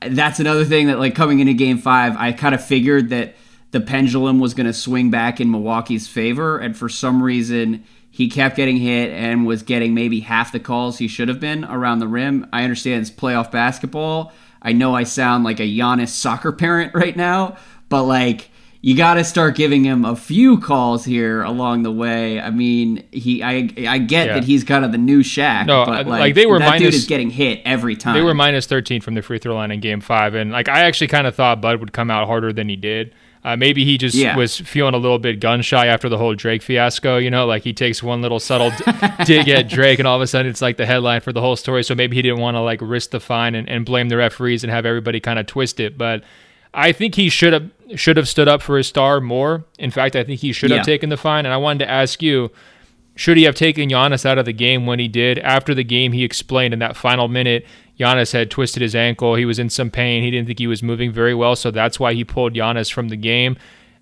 that's 0.00 0.40
another 0.40 0.64
thing 0.64 0.88
that, 0.88 0.98
like, 0.98 1.14
coming 1.14 1.40
into 1.40 1.54
Game 1.54 1.78
Five, 1.78 2.16
I 2.16 2.32
kind 2.32 2.54
of 2.54 2.64
figured 2.64 3.08
that 3.10 3.34
the 3.70 3.80
pendulum 3.80 4.38
was 4.40 4.54
going 4.54 4.66
to 4.66 4.72
swing 4.72 5.10
back 5.10 5.40
in 5.40 5.50
Milwaukee's 5.50 6.08
favor, 6.08 6.58
and 6.58 6.76
for 6.76 6.88
some 6.88 7.22
reason. 7.22 7.84
He 8.16 8.28
kept 8.28 8.56
getting 8.56 8.78
hit 8.78 9.10
and 9.10 9.44
was 9.44 9.62
getting 9.62 9.92
maybe 9.92 10.20
half 10.20 10.50
the 10.50 10.58
calls 10.58 10.96
he 10.96 11.06
should 11.06 11.28
have 11.28 11.38
been 11.38 11.66
around 11.66 11.98
the 11.98 12.08
rim. 12.08 12.46
I 12.50 12.62
understand 12.62 13.02
it's 13.02 13.10
playoff 13.10 13.50
basketball. 13.50 14.32
I 14.62 14.72
know 14.72 14.94
I 14.94 15.02
sound 15.02 15.44
like 15.44 15.60
a 15.60 15.64
Giannis 15.64 16.08
soccer 16.08 16.50
parent 16.50 16.94
right 16.94 17.14
now, 17.14 17.58
but 17.90 18.04
like 18.04 18.48
you 18.80 18.96
got 18.96 19.14
to 19.14 19.24
start 19.24 19.54
giving 19.54 19.84
him 19.84 20.06
a 20.06 20.16
few 20.16 20.58
calls 20.58 21.04
here 21.04 21.42
along 21.42 21.82
the 21.82 21.92
way. 21.92 22.40
I 22.40 22.48
mean, 22.48 23.06
he 23.12 23.42
I 23.42 23.68
I 23.86 23.98
get 23.98 24.28
Yeah. 24.28 24.34
that 24.36 24.44
he's 24.44 24.64
kind 24.64 24.86
of 24.86 24.92
the 24.92 24.98
new 24.98 25.20
Shaq, 25.22 25.66
No, 25.66 25.84
but 25.84 26.06
like, 26.06 26.20
like, 26.20 26.34
they 26.36 26.46
were 26.46 26.58
that 26.58 26.78
dude 26.78 26.94
is 26.94 27.04
getting 27.04 27.28
hit 27.28 27.60
every 27.66 27.96
time. 27.96 28.14
They 28.14 28.22
were 28.22 28.32
minus 28.32 28.64
13 28.64 29.02
from 29.02 29.12
the 29.12 29.20
free 29.20 29.38
throw 29.38 29.54
line 29.56 29.72
in 29.72 29.80
game 29.80 30.00
five. 30.00 30.32
And 30.34 30.52
like, 30.52 30.70
I 30.70 30.80
actually 30.80 31.08
kind 31.08 31.26
of 31.26 31.34
thought 31.34 31.60
Bud 31.60 31.80
would 31.80 31.92
come 31.92 32.10
out 32.10 32.26
harder 32.28 32.50
than 32.50 32.70
he 32.70 32.76
did. 32.76 33.12
Uh, 33.46 33.56
maybe 33.56 33.84
he 33.84 33.96
just 33.96 34.16
Yeah. 34.16 34.36
was 34.36 34.58
feeling 34.58 34.92
a 34.92 34.98
little 34.98 35.20
bit 35.20 35.38
gun 35.38 35.62
shy 35.62 35.86
after 35.86 36.08
the 36.08 36.18
whole 36.18 36.34
Drake 36.34 36.62
fiasco. 36.62 37.16
You 37.18 37.30
know, 37.30 37.46
like 37.46 37.62
he 37.62 37.72
takes 37.72 38.02
one 38.02 38.20
little 38.20 38.40
subtle 38.40 38.70
d- 38.70 38.92
dig 39.24 39.48
at 39.48 39.68
Drake, 39.68 40.00
and 40.00 40.08
all 40.08 40.16
of 40.16 40.22
a 40.22 40.26
sudden 40.26 40.50
it's 40.50 40.60
like 40.60 40.76
the 40.78 40.84
headline 40.86 41.20
for 41.20 41.32
the 41.32 41.40
whole 41.40 41.54
story. 41.54 41.84
So 41.84 41.94
maybe 41.94 42.16
he 42.16 42.22
didn't 42.22 42.40
want 42.40 42.56
to 42.56 42.60
like 42.60 42.80
risk 42.82 43.10
the 43.10 43.20
fine 43.20 43.54
and, 43.54 43.68
and 43.68 43.84
blame 43.86 44.08
the 44.08 44.16
referees 44.16 44.64
and 44.64 44.72
have 44.72 44.84
everybody 44.84 45.20
kind 45.20 45.38
of 45.38 45.46
twist 45.46 45.78
it. 45.78 45.96
But 45.96 46.24
I 46.74 46.90
think 46.90 47.14
he 47.14 47.28
should 47.28 47.52
have 47.52 47.70
should 47.94 48.16
have 48.16 48.28
stood 48.28 48.48
up 48.48 48.62
for 48.62 48.76
his 48.78 48.88
star 48.88 49.20
more. 49.20 49.64
In 49.78 49.92
fact, 49.92 50.16
I 50.16 50.24
think 50.24 50.40
he 50.40 50.50
should 50.52 50.70
Yeah. 50.70 50.78
have 50.78 50.86
taken 50.86 51.08
the 51.08 51.16
fine. 51.16 51.46
And 51.46 51.54
I 51.54 51.56
wanted 51.56 51.84
to 51.84 51.90
ask 51.90 52.20
you, 52.20 52.50
should 53.14 53.36
he 53.36 53.44
have 53.44 53.54
taken 53.54 53.88
Giannis 53.88 54.26
out 54.26 54.38
of 54.38 54.44
the 54.44 54.52
game 54.52 54.86
when 54.86 54.98
he 54.98 55.06
did? 55.06 55.38
After 55.38 55.72
the 55.72 55.84
game, 55.84 56.10
he 56.12 56.24
explained 56.24 56.74
in 56.74 56.80
that 56.80 56.96
final 56.96 57.28
minute, 57.28 57.64
Giannis 57.98 58.32
had 58.32 58.50
twisted 58.50 58.82
his 58.82 58.94
ankle. 58.94 59.34
He 59.36 59.44
was 59.44 59.58
in 59.58 59.70
some 59.70 59.90
pain. 59.90 60.22
He 60.22 60.30
didn't 60.30 60.46
think 60.46 60.58
he 60.58 60.66
was 60.66 60.82
moving 60.82 61.10
very 61.12 61.34
well, 61.34 61.56
so 61.56 61.70
that's 61.70 61.98
why 61.98 62.12
he 62.14 62.24
pulled 62.24 62.54
Giannis 62.54 62.92
from 62.92 63.08
the 63.08 63.16
game. 63.16 63.56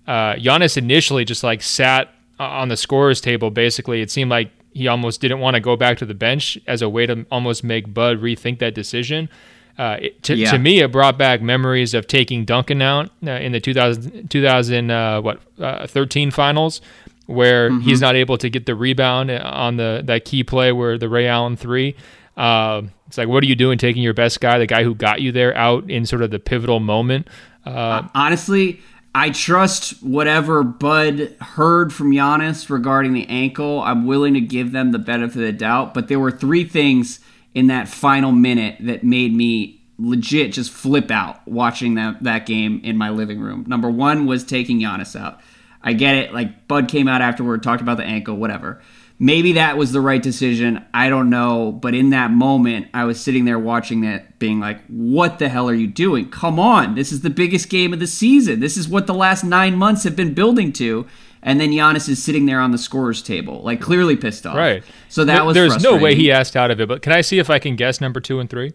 Uh, 0.07 0.33
Giannis 0.35 0.77
initially 0.77 1.23
just 1.25 1.43
like 1.43 1.61
sat 1.61 2.09
on 2.39 2.67
the 2.67 2.77
scorer's 2.77 3.21
table. 3.21 3.49
Basically, 3.51 4.01
it 4.01 4.11
seemed 4.11 4.29
like 4.29 4.51
he 4.73 4.87
almost 4.89 5.21
didn't 5.21 5.39
want 5.39 5.55
to 5.55 5.61
go 5.61 5.75
back 5.77 5.97
to 5.99 6.05
the 6.05 6.13
bench 6.13 6.57
as 6.67 6.81
a 6.81 6.89
way 6.89 7.05
to 7.05 7.25
almost 7.31 7.63
make 7.63 7.93
Bud 7.93 8.21
rethink 8.21 8.59
that 8.59 8.75
decision. 8.75 9.29
Uh, 9.77 9.97
it, 10.01 10.23
to, 10.23 10.35
Yeah. 10.35 10.51
to 10.51 10.57
me, 10.59 10.79
it 10.81 10.91
brought 10.91 11.17
back 11.17 11.41
memories 11.41 11.93
of 11.93 12.07
taking 12.07 12.43
Duncan 12.45 12.81
out 12.81 13.09
uh, 13.25 13.31
in 13.31 13.51
the 13.53 13.59
2000, 13.61 14.29
2000 14.29 14.91
uh, 14.91 15.21
what 15.21 15.39
uh, 15.59 15.87
13 15.87 16.31
finals, 16.31 16.81
where 17.25 17.69
Mm-hmm. 17.69 17.81
he's 17.81 18.01
not 18.01 18.15
able 18.15 18.37
to 18.37 18.49
get 18.49 18.65
the 18.65 18.75
rebound 18.75 19.31
on 19.31 19.77
the 19.77 20.01
that 20.05 20.25
key 20.25 20.43
play 20.43 20.71
where 20.73 20.97
the 20.97 21.07
Ray 21.09 21.27
Allen 21.27 21.55
three. 21.57 21.95
Uh, 22.37 22.83
it's 23.07 23.17
like, 23.17 23.27
what 23.27 23.43
are 23.43 23.47
you 23.47 23.55
doing, 23.55 23.77
taking 23.77 24.03
your 24.03 24.13
best 24.13 24.41
guy, 24.41 24.57
the 24.57 24.67
guy 24.67 24.83
who 24.83 24.95
got 24.95 25.21
you 25.21 25.31
there, 25.31 25.55
out 25.55 25.89
in 25.89 26.05
sort 26.05 26.21
of 26.21 26.31
the 26.31 26.39
pivotal 26.39 26.79
moment? 26.79 27.27
Uh, 27.65 28.07
Honestly, 28.13 28.81
I 29.13 29.29
trust 29.29 30.03
whatever 30.03 30.63
Bud 30.63 31.35
heard 31.39 31.93
from 31.93 32.11
Giannis 32.11 32.69
regarding 32.69 33.13
the 33.13 33.25
ankle. 33.27 33.81
I'm 33.81 34.05
willing 34.05 34.33
to 34.33 34.41
give 34.41 34.73
them 34.73 34.91
the 34.91 34.99
benefit 34.99 35.37
of 35.37 35.41
the 35.41 35.53
doubt, 35.53 35.93
but 35.93 36.09
there 36.09 36.19
were 36.19 36.31
three 36.31 36.65
things 36.65 37.21
in 37.53 37.67
that 37.67 37.87
final 37.87 38.33
minute 38.33 38.75
that 38.81 39.03
made 39.03 39.33
me 39.33 39.81
legit 39.97 40.51
just 40.51 40.69
flip 40.69 41.09
out 41.09 41.47
watching 41.47 41.95
that 41.95 42.21
that 42.21 42.45
game 42.45 42.81
in 42.83 42.97
my 42.97 43.09
living 43.09 43.39
room. 43.39 43.63
Number 43.65 43.89
one 43.89 44.25
was 44.25 44.43
taking 44.43 44.81
Giannis 44.81 45.17
out. 45.17 45.39
I 45.81 45.93
get 45.93 46.15
it. 46.15 46.33
Like 46.33 46.67
Bud 46.67 46.89
came 46.89 47.07
out 47.07 47.21
afterward, 47.21 47.63
talked 47.63 47.81
about 47.81 47.95
the 47.95 48.03
ankle, 48.03 48.35
whatever. 48.35 48.81
Maybe 49.17 49.53
that 49.53 49.77
was 49.77 49.93
the 49.93 50.01
right 50.01 50.21
decision. 50.21 50.83
I 50.93 51.07
don't 51.07 51.29
know. 51.29 51.71
But 51.71 51.95
in 51.95 52.09
that 52.09 52.31
moment, 52.31 52.87
I 52.93 53.05
was 53.05 53.19
sitting 53.19 53.45
there 53.45 53.57
watching 53.57 54.01
that, 54.01 54.39
being 54.39 54.59
like, 54.59 54.85
what 54.87 55.39
the 55.39 55.47
hell 55.47 55.69
are 55.69 55.73
you 55.73 55.87
doing? 55.87 56.29
Come 56.29 56.59
on. 56.59 56.95
This 56.95 57.13
is 57.13 57.21
the 57.21 57.29
biggest 57.29 57.69
game 57.69 57.93
of 57.93 57.99
the 57.99 58.07
season. 58.07 58.59
This 58.59 58.75
is 58.75 58.89
what 58.89 59.07
the 59.07 59.13
last 59.13 59.43
nine 59.45 59.77
months 59.77 60.03
have 60.03 60.17
been 60.17 60.33
building 60.33 60.73
to. 60.73 61.07
And 61.41 61.61
then 61.61 61.69
Giannis 61.71 62.09
is 62.09 62.21
sitting 62.21 62.45
there 62.45 62.59
on 62.59 62.71
the 62.71 62.77
scorer's 62.77 63.21
table, 63.21 63.61
like 63.61 63.79
clearly 63.79 64.15
pissed 64.17 64.45
off. 64.45 64.57
right. 64.57 64.83
So 65.09 65.23
that 65.23 65.35
There- 65.35 65.45
was 65.45 65.53
There's 65.55 65.83
no 65.83 65.95
way 65.95 66.15
he 66.15 66.29
asked 66.31 66.57
out 66.57 66.69
of 66.71 66.81
it, 66.81 66.87
but 66.89 67.01
can 67.01 67.13
I 67.13 67.21
see 67.21 67.39
if 67.39 67.49
I 67.49 67.59
can 67.59 67.75
guess 67.77 68.01
number 68.01 68.19
two 68.19 68.39
and 68.39 68.49
three? 68.49 68.73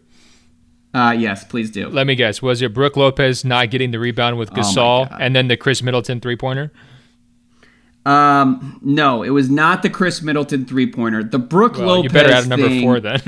Uh, 0.94 1.14
yes, 1.18 1.44
please 1.44 1.70
do. 1.70 1.88
Let 1.88 2.06
me 2.06 2.14
guess. 2.14 2.40
Was 2.40 2.62
it 2.62 2.72
Brook 2.72 2.96
Lopez 2.96 3.44
not 3.44 3.70
getting 3.70 3.90
the 3.90 3.98
rebound 3.98 4.38
with 4.38 4.50
Oh 4.52 4.54
Gasol 4.56 5.08
God. 5.08 5.18
and 5.20 5.36
then 5.36 5.48
the 5.48 5.56
Khris 5.56 5.82
Middleton 5.82 6.20
three 6.20 6.36
pointer? 6.36 6.72
Um, 8.06 8.78
no, 8.82 9.22
it 9.22 9.30
was 9.30 9.50
not 9.50 9.82
the 9.82 9.90
Khris 9.90 10.22
Middleton 10.22 10.64
three 10.64 10.90
pointer. 10.90 11.22
The 11.22 11.38
Brook 11.38 11.76
Well, 11.76 11.86
Lopez 11.96 12.04
you 12.04 12.10
better 12.10 12.32
add 12.32 12.48
number 12.48 12.68
thing- 12.68 12.82
four 12.82 13.00
then. 13.00 13.20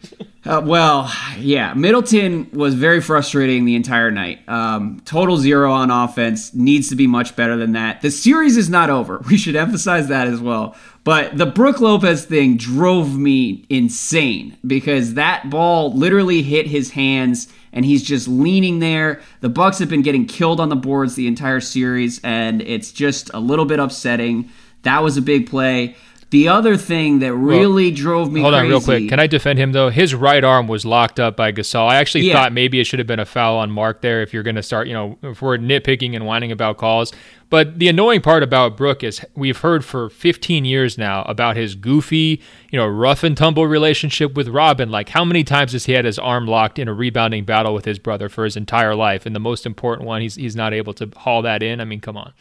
Uh, 0.44 0.62
well, 0.64 1.12
yeah, 1.38 1.74
Middleton 1.74 2.48
was 2.54 2.72
very 2.72 3.02
frustrating 3.02 3.66
the 3.66 3.74
entire 3.74 4.10
night. 4.10 4.48
Um, 4.48 5.02
total 5.04 5.36
zero 5.36 5.70
on 5.70 5.90
offense. 5.90 6.54
Needs 6.54 6.88
to 6.88 6.96
be 6.96 7.06
much 7.06 7.36
better 7.36 7.54
than 7.58 7.72
that. 7.72 8.00
The 8.00 8.10
series 8.10 8.56
is 8.56 8.70
not 8.70 8.88
over. 8.88 9.18
We 9.28 9.36
should 9.36 9.56
emphasize 9.56 10.08
that 10.08 10.26
as 10.26 10.40
well. 10.40 10.74
But 11.04 11.36
the 11.36 11.44
Brook 11.44 11.80
Lopez 11.80 12.24
thing 12.24 12.56
drove 12.56 13.18
me 13.18 13.66
insane 13.68 14.56
because 14.66 15.14
that 15.14 15.50
ball 15.50 15.92
literally 15.92 16.40
hit 16.40 16.66
his 16.66 16.92
hands 16.92 17.48
and 17.72 17.84
he's 17.84 18.02
just 18.02 18.28
leaning 18.28 18.78
there. 18.78 19.20
The 19.40 19.48
Bucks 19.48 19.78
have 19.78 19.88
been 19.88 20.02
getting 20.02 20.26
killed 20.26 20.60
on 20.60 20.68
the 20.68 20.76
boards 20.76 21.14
the 21.14 21.26
entire 21.26 21.60
series 21.60 22.20
and 22.22 22.62
it's 22.62 22.92
just 22.92 23.30
a 23.34 23.40
little 23.40 23.64
bit 23.64 23.78
upsetting. 23.78 24.50
That 24.82 25.02
was 25.02 25.16
a 25.16 25.22
big 25.22 25.48
play. 25.48 25.96
The 26.30 26.48
other 26.48 26.76
thing 26.76 27.20
that 27.20 27.32
really 27.32 27.90
drove 27.90 28.30
me 28.30 28.42
Hold 28.42 28.52
on, 28.52 28.68
real 28.68 28.82
quick. 28.82 29.08
Can 29.08 29.18
I 29.18 29.26
defend 29.26 29.58
him 29.58 29.72
though? 29.72 29.88
His 29.88 30.14
right 30.14 30.44
arm 30.44 30.68
was 30.68 30.84
locked 30.84 31.18
up 31.18 31.36
by 31.36 31.52
Gasol. 31.52 31.88
I 31.88 31.96
actually 31.96 32.26
Yeah. 32.26 32.34
thought 32.34 32.52
maybe 32.52 32.80
it 32.80 32.84
should 32.84 32.98
have 32.98 33.06
been 33.06 33.18
a 33.18 33.24
foul 33.24 33.56
on 33.56 33.70
Marc 33.70 34.02
there 34.02 34.20
if 34.20 34.34
you're 34.34 34.42
going 34.42 34.56
to 34.56 34.62
start, 34.62 34.88
you 34.88 34.92
know, 34.92 35.16
if 35.22 35.40
we're 35.40 35.56
nitpicking 35.56 36.14
and 36.14 36.26
whining 36.26 36.52
about 36.52 36.76
calls. 36.76 37.12
But 37.48 37.78
the 37.78 37.88
annoying 37.88 38.20
part 38.20 38.42
about 38.42 38.76
Brook 38.76 39.02
is 39.02 39.24
we've 39.34 39.56
heard 39.56 39.86
for 39.86 40.10
15 40.10 40.66
years 40.66 40.98
now 40.98 41.22
about 41.22 41.56
his 41.56 41.74
goofy, 41.74 42.42
you 42.70 42.78
know, 42.78 42.86
rough 42.86 43.22
and 43.22 43.34
tumble 43.34 43.66
relationship 43.66 44.34
with 44.34 44.48
Robin. 44.48 44.90
Like, 44.90 45.08
how 45.08 45.24
many 45.24 45.44
times 45.44 45.72
has 45.72 45.86
he 45.86 45.92
had 45.94 46.04
his 46.04 46.18
arm 46.18 46.46
locked 46.46 46.78
in 46.78 46.88
a 46.88 46.92
rebounding 46.92 47.44
battle 47.44 47.72
with 47.72 47.86
his 47.86 47.98
brother 47.98 48.28
for 48.28 48.44
his 48.44 48.54
entire 48.54 48.94
life? 48.94 49.24
And 49.24 49.34
the 49.34 49.40
most 49.40 49.64
important 49.64 50.06
one, 50.06 50.20
he's 50.20 50.34
he's 50.34 50.54
not 50.54 50.74
able 50.74 50.92
to 50.92 51.10
haul 51.16 51.40
that 51.40 51.62
in. 51.62 51.80
I 51.80 51.86
mean, 51.86 52.00
come 52.00 52.18
on. 52.18 52.34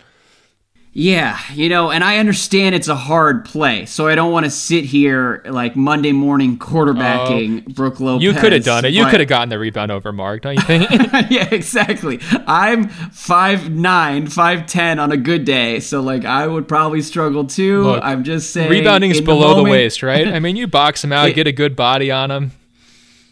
Yeah, 1.00 1.40
you 1.54 1.70
know, 1.70 1.92
and 1.92 2.04
I 2.04 2.18
understand 2.18 2.74
it's 2.74 2.88
a 2.88 2.96
hard 2.96 3.46
play, 3.46 3.86
so 3.86 4.08
I 4.08 4.16
don't 4.16 4.32
want 4.32 4.46
to 4.46 4.50
sit 4.50 4.84
here 4.84 5.44
like 5.46 5.76
Monday 5.76 6.12
morning 6.12 6.58
quarterbacking 6.58 7.66
oh, 7.70 7.74
Brook 7.74 8.00
Lopez. 8.00 8.24
You 8.24 8.34
could 8.34 8.52
have 8.52 8.64
done 8.64 8.84
it. 8.84 8.94
You 8.94 9.06
could 9.06 9.20
have 9.20 9.30
gotten 9.30 9.50
the 9.50 9.60
rebound 9.60 9.92
over 9.92 10.12
Marc, 10.12 10.42
don't 10.42 10.56
you 10.56 10.62
think? 10.64 10.90
yeah, 11.30 11.50
exactly. 11.52 12.20
I'm 12.48 12.88
5'9", 12.88 13.78
5'10", 13.78 15.00
on 15.00 15.12
a 15.12 15.18
good 15.18 15.46
day, 15.46 15.82
so 15.82 16.02
like 16.02 16.26
I 16.26 16.48
would 16.48 16.68
probably 16.68 17.04
struggle 17.04 17.46
too. 17.46 17.84
Look, 17.84 18.04
I'm 18.04 18.24
just 18.24 18.50
saying. 18.50 18.72
Rebounding's 18.72 19.20
in 19.20 19.26
below 19.26 19.50
the, 19.50 19.56
moment- 19.58 19.72
waist, 19.74 20.02
right? 20.02 20.28
I 20.28 20.40
mean, 20.40 20.56
you 20.56 20.66
box 20.66 21.04
him 21.04 21.14
out, 21.14 21.30
It- 21.30 21.36
get 21.36 21.46
a 21.46 21.52
good 21.52 21.76
body 21.76 22.10
on 22.10 22.32
him. 22.32 22.54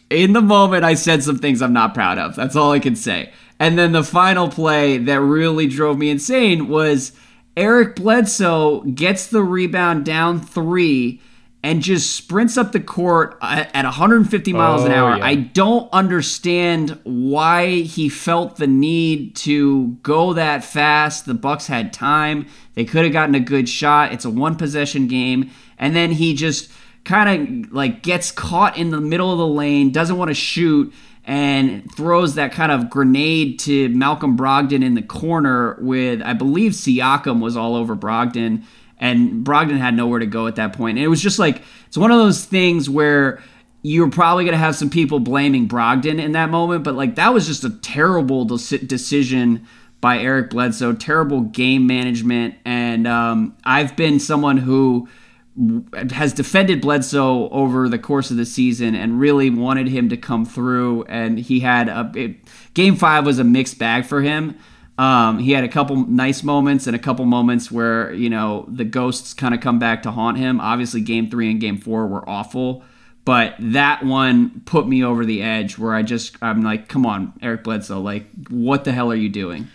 in 0.08 0.34
the 0.34 0.40
moment 0.40 0.84
I 0.84 0.94
said 0.94 1.24
some 1.24 1.40
things 1.40 1.60
I'm 1.60 1.72
not 1.72 1.94
proud 1.94 2.18
of. 2.18 2.36
That's 2.36 2.54
all 2.54 2.70
I 2.70 2.78
can 2.78 2.94
say. 2.94 3.32
And 3.58 3.76
then 3.76 3.90
the 3.90 4.04
final 4.04 4.48
play 4.48 4.98
that 4.98 5.20
really 5.20 5.66
drove 5.66 5.98
me 5.98 6.10
insane 6.10 6.68
was 6.68 7.10
Eric 7.56 7.96
Bledsoe 7.96 8.80
gets 8.82 9.26
the 9.26 9.42
rebound 9.42 10.04
down 10.04 10.40
three 10.40 11.20
and 11.62 11.82
just 11.82 12.14
sprints 12.14 12.56
up 12.56 12.72
the 12.72 12.80
court 12.80 13.36
at 13.40 13.84
150 13.84 14.52
miles 14.52 14.82
oh, 14.82 14.86
an 14.86 14.92
hour. 14.92 15.16
Yeah. 15.16 15.24
I 15.24 15.34
don't 15.34 15.88
understand 15.92 17.00
why 17.02 17.80
he 17.80 18.08
felt 18.08 18.56
the 18.56 18.66
need 18.66 19.34
to 19.36 19.88
go 20.02 20.34
that 20.34 20.62
fast. 20.62 21.26
The 21.26 21.34
Bucks 21.34 21.66
had 21.66 21.92
time. 21.92 22.46
They 22.74 22.84
could 22.84 23.04
have 23.04 23.12
gotten 23.12 23.34
a 23.34 23.40
good 23.40 23.68
shot. 23.68 24.12
It's 24.12 24.24
a 24.24 24.30
one 24.30 24.56
possession 24.56 25.08
game 25.08 25.50
and 25.78 25.96
then 25.96 26.12
he 26.12 26.34
just 26.34 26.70
kind 27.04 27.64
of 27.64 27.72
like 27.72 28.02
gets 28.02 28.30
caught 28.30 28.76
in 28.76 28.90
the 28.90 29.00
middle 29.00 29.32
of 29.32 29.38
the 29.38 29.46
lane, 29.46 29.92
doesn't 29.92 30.16
want 30.16 30.28
to 30.28 30.34
shoot 30.34 30.92
and 31.26 31.92
throws 31.94 32.36
that 32.36 32.52
kind 32.52 32.70
of 32.70 32.88
grenade 32.88 33.58
to 33.58 33.88
Malcolm 33.90 34.36
Brogdon 34.38 34.84
in 34.84 34.94
the 34.94 35.02
corner 35.02 35.76
with 35.80 36.22
I 36.22 36.32
believe 36.32 36.72
Siakam 36.72 37.40
was 37.40 37.56
all 37.56 37.74
over 37.74 37.96
Brogdon 37.96 38.62
and 38.98 39.44
Brogdon 39.44 39.78
had 39.78 39.94
nowhere 39.94 40.20
to 40.20 40.26
go 40.26 40.46
at 40.46 40.56
that 40.56 40.72
point. 40.72 40.98
And 40.98 41.04
it 41.04 41.08
was 41.08 41.20
just 41.20 41.38
like 41.38 41.62
it's 41.88 41.98
one 41.98 42.12
of 42.12 42.18
those 42.18 42.44
things 42.44 42.88
where 42.88 43.42
you're 43.82 44.10
probably 44.10 44.44
going 44.44 44.52
to 44.52 44.58
have 44.58 44.76
some 44.76 44.90
people 44.90 45.20
blaming 45.20 45.68
Brogdon 45.68 46.20
in 46.20 46.32
that 46.32 46.50
moment, 46.50 46.84
but 46.84 46.94
like 46.94 47.16
that 47.16 47.34
was 47.34 47.46
just 47.46 47.64
a 47.64 47.70
terrible 47.70 48.44
decision 48.44 49.66
by 50.00 50.18
Eric 50.18 50.50
Bledsoe, 50.50 50.92
terrible 50.92 51.40
game 51.40 51.86
management, 51.86 52.54
and 52.64 53.06
um, 53.06 53.56
I've 53.64 53.96
been 53.96 54.20
someone 54.20 54.56
who 54.58 55.08
has 56.10 56.32
defended 56.32 56.80
Bledsoe 56.80 57.48
over 57.48 57.88
the 57.88 57.98
course 57.98 58.30
of 58.30 58.36
the 58.36 58.44
season 58.44 58.94
and 58.94 59.18
really 59.18 59.50
wanted 59.50 59.88
him 59.88 60.08
to 60.10 60.16
come 60.16 60.44
through. 60.44 61.04
And 61.04 61.38
he 61.38 61.60
had 61.60 61.88
a 61.88 62.10
it, 62.14 62.36
game 62.74 62.96
five 62.96 63.24
was 63.24 63.38
a 63.38 63.44
mixed 63.44 63.78
bag 63.78 64.04
for 64.04 64.22
him. 64.22 64.58
Um, 64.98 65.38
he 65.38 65.52
had 65.52 65.64
a 65.64 65.68
couple 65.68 65.96
nice 66.06 66.42
moments 66.42 66.86
and 66.86 66.96
a 66.96 66.98
couple 66.98 67.24
moments 67.26 67.70
where 67.70 68.12
you 68.12 68.30
know 68.30 68.66
the 68.68 68.84
ghosts 68.84 69.34
kind 69.34 69.54
of 69.54 69.60
come 69.60 69.78
back 69.78 70.02
to 70.04 70.10
haunt 70.10 70.38
him. 70.38 70.60
Obviously, 70.60 71.00
game 71.00 71.30
three 71.30 71.50
and 71.50 71.60
game 71.60 71.78
four 71.78 72.06
were 72.06 72.26
awful, 72.28 72.82
but 73.24 73.54
that 73.58 74.04
one 74.04 74.62
put 74.64 74.88
me 74.88 75.04
over 75.04 75.24
the 75.24 75.42
edge 75.42 75.78
where 75.78 75.94
I 75.94 76.02
just 76.02 76.36
I'm 76.40 76.62
like, 76.62 76.88
come 76.88 77.04
on, 77.04 77.34
Eric 77.42 77.64
Bledsoe, 77.64 78.00
like 78.00 78.26
what 78.48 78.84
the 78.84 78.92
hell 78.92 79.10
are 79.10 79.16
you 79.16 79.28
doing? 79.28 79.68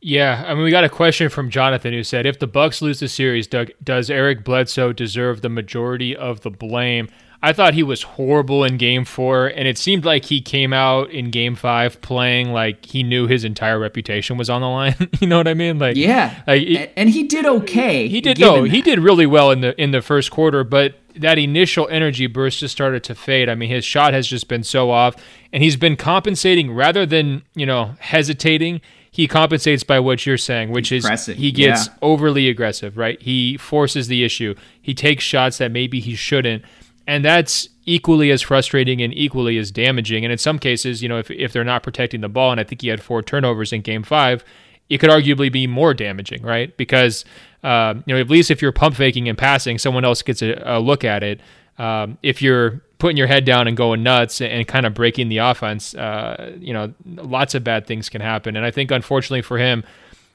Yeah, 0.00 0.44
I 0.46 0.54
mean, 0.54 0.62
we 0.62 0.70
got 0.70 0.84
a 0.84 0.88
question 0.88 1.28
from 1.28 1.50
Jonathan 1.50 1.92
who 1.92 2.04
said, 2.04 2.24
"If 2.24 2.38
the 2.38 2.46
Bucks 2.46 2.80
lose 2.80 3.00
the 3.00 3.08
series, 3.08 3.46
Doug, 3.46 3.70
does 3.82 4.10
Eric 4.10 4.44
Bledsoe 4.44 4.92
deserve 4.92 5.40
the 5.42 5.48
majority 5.48 6.14
of 6.14 6.42
the 6.42 6.50
blame?" 6.50 7.08
I 7.40 7.52
thought 7.52 7.74
he 7.74 7.84
was 7.84 8.02
horrible 8.02 8.64
in 8.64 8.78
Game 8.78 9.04
Four, 9.04 9.46
and 9.46 9.68
it 9.68 9.78
seemed 9.78 10.04
like 10.04 10.24
he 10.24 10.40
came 10.40 10.72
out 10.72 11.10
in 11.10 11.30
Game 11.30 11.54
Five 11.54 12.00
playing 12.00 12.52
like 12.52 12.84
he 12.84 13.04
knew 13.04 13.28
his 13.28 13.44
entire 13.44 13.78
reputation 13.78 14.36
was 14.36 14.50
on 14.50 14.60
the 14.60 14.68
line. 14.68 14.94
you 15.20 15.26
know 15.28 15.36
what 15.36 15.46
I 15.46 15.54
mean? 15.54 15.78
Like, 15.78 15.96
yeah, 15.96 16.42
like, 16.46 16.62
it, 16.62 16.92
and 16.96 17.08
he 17.08 17.24
did 17.24 17.46
okay. 17.46 18.08
He 18.08 18.20
did 18.20 18.40
no, 18.40 18.62
that. 18.62 18.70
he 18.70 18.82
did 18.82 18.98
really 18.98 19.26
well 19.26 19.52
in 19.52 19.60
the 19.60 19.80
in 19.80 19.92
the 19.92 20.02
first 20.02 20.32
quarter, 20.32 20.64
but 20.64 20.94
that 21.14 21.38
initial 21.38 21.88
energy 21.88 22.26
burst 22.26 22.60
just 22.60 22.72
started 22.72 23.04
to 23.04 23.14
fade. 23.14 23.48
I 23.48 23.54
mean, 23.54 23.70
his 23.70 23.84
shot 23.84 24.14
has 24.14 24.26
just 24.26 24.48
been 24.48 24.64
so 24.64 24.90
off, 24.90 25.14
and 25.52 25.62
he's 25.62 25.76
been 25.76 25.96
compensating 25.96 26.72
rather 26.72 27.06
than 27.06 27.42
you 27.54 27.66
know 27.66 27.94
hesitating 28.00 28.80
he 29.18 29.26
compensates 29.26 29.82
by 29.82 29.98
what 29.98 30.24
you're 30.24 30.38
saying, 30.38 30.70
which 30.70 30.92
is 30.92 31.04
he 31.26 31.50
gets 31.50 31.88
yeah. 31.88 31.94
overly 32.02 32.48
aggressive, 32.48 32.96
right? 32.96 33.20
He 33.20 33.56
forces 33.56 34.06
the 34.06 34.22
issue. 34.22 34.54
He 34.80 34.94
takes 34.94 35.24
shots 35.24 35.58
that 35.58 35.72
maybe 35.72 35.98
he 35.98 36.14
shouldn't. 36.14 36.64
And 37.04 37.24
that's 37.24 37.68
equally 37.84 38.30
as 38.30 38.42
frustrating 38.42 39.02
and 39.02 39.12
equally 39.12 39.58
as 39.58 39.72
damaging. 39.72 40.24
And 40.24 40.30
in 40.30 40.38
some 40.38 40.60
cases, 40.60 41.02
you 41.02 41.08
know, 41.08 41.18
if, 41.18 41.32
if 41.32 41.52
they're 41.52 41.64
not 41.64 41.82
protecting 41.82 42.20
the 42.20 42.28
ball, 42.28 42.52
and 42.52 42.60
I 42.60 42.62
think 42.62 42.80
he 42.80 42.86
had 42.86 43.02
four 43.02 43.20
turnovers 43.20 43.72
in 43.72 43.80
game 43.82 44.04
five, 44.04 44.44
it 44.88 44.98
could 44.98 45.10
arguably 45.10 45.50
be 45.50 45.66
more 45.66 45.94
damaging, 45.94 46.42
right? 46.42 46.76
Because, 46.76 47.24
uh, 47.64 47.94
you 48.06 48.14
know, 48.14 48.20
at 48.20 48.30
least 48.30 48.52
if 48.52 48.62
you're 48.62 48.70
pump 48.70 48.94
faking 48.94 49.28
and 49.28 49.36
passing, 49.36 49.78
someone 49.78 50.04
else 50.04 50.22
gets 50.22 50.42
a, 50.42 50.62
a 50.64 50.78
look 50.78 51.02
at 51.02 51.24
it. 51.24 51.40
Um, 51.76 52.18
if 52.22 52.40
you're 52.40 52.82
putting 52.98 53.16
your 53.16 53.26
head 53.26 53.44
down 53.44 53.68
and 53.68 53.76
going 53.76 54.02
nuts 54.02 54.40
and, 54.40 54.66
kind 54.66 54.84
of 54.84 54.94
breaking 54.94 55.28
the 55.28 55.38
offense, 55.38 55.94
uh, 55.94 56.56
you 56.58 56.72
know, 56.72 56.92
lots 57.04 57.54
of 57.54 57.62
bad 57.64 57.86
things 57.86 58.08
can 58.08 58.20
happen. 58.20 58.56
And 58.56 58.66
I 58.66 58.70
think, 58.70 58.90
unfortunately 58.90 59.42
for 59.42 59.58
him, 59.58 59.84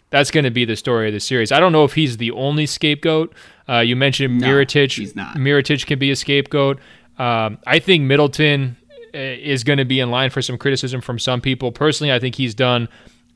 that's 0.10 0.32
going 0.32 0.44
to 0.44 0.52
be 0.52 0.64
the 0.64 0.76
story 0.76 1.08
of 1.08 1.14
the 1.14 1.20
series. 1.20 1.52
I 1.52 1.60
don't 1.60 1.72
know 1.72 1.84
if 1.84 1.94
he's 1.94 2.18
the 2.18 2.32
only 2.32 2.66
scapegoat. 2.66 3.34
Uh, 3.68 3.80
you 3.80 3.96
mentioned 3.96 4.40
no, 4.40 4.48
Mirotic. 4.48 4.96
He's 4.96 5.16
not. 5.16 5.36
Mirotic 5.36 5.86
can 5.86 6.00
be 6.00 6.12
a 6.12 6.16
scapegoat. 6.16 6.80
Um, 7.18 7.58
I 7.66 7.80
think 7.80 8.04
Middleton 8.04 8.78
uh, 9.14 9.18
is 9.18 9.64
going 9.64 9.78
to 9.78 9.86
be 9.86 10.00
in 10.00 10.12
line 10.12 10.30
for 10.30 10.42
some 10.42 10.58
criticism 10.58 11.02
from 11.02 11.20
some 11.20 11.42
people. 11.42 11.72
Personally, 11.72 12.14
I 12.14 12.20
think 12.20 12.36
he's 12.36 12.56
done 12.56 12.88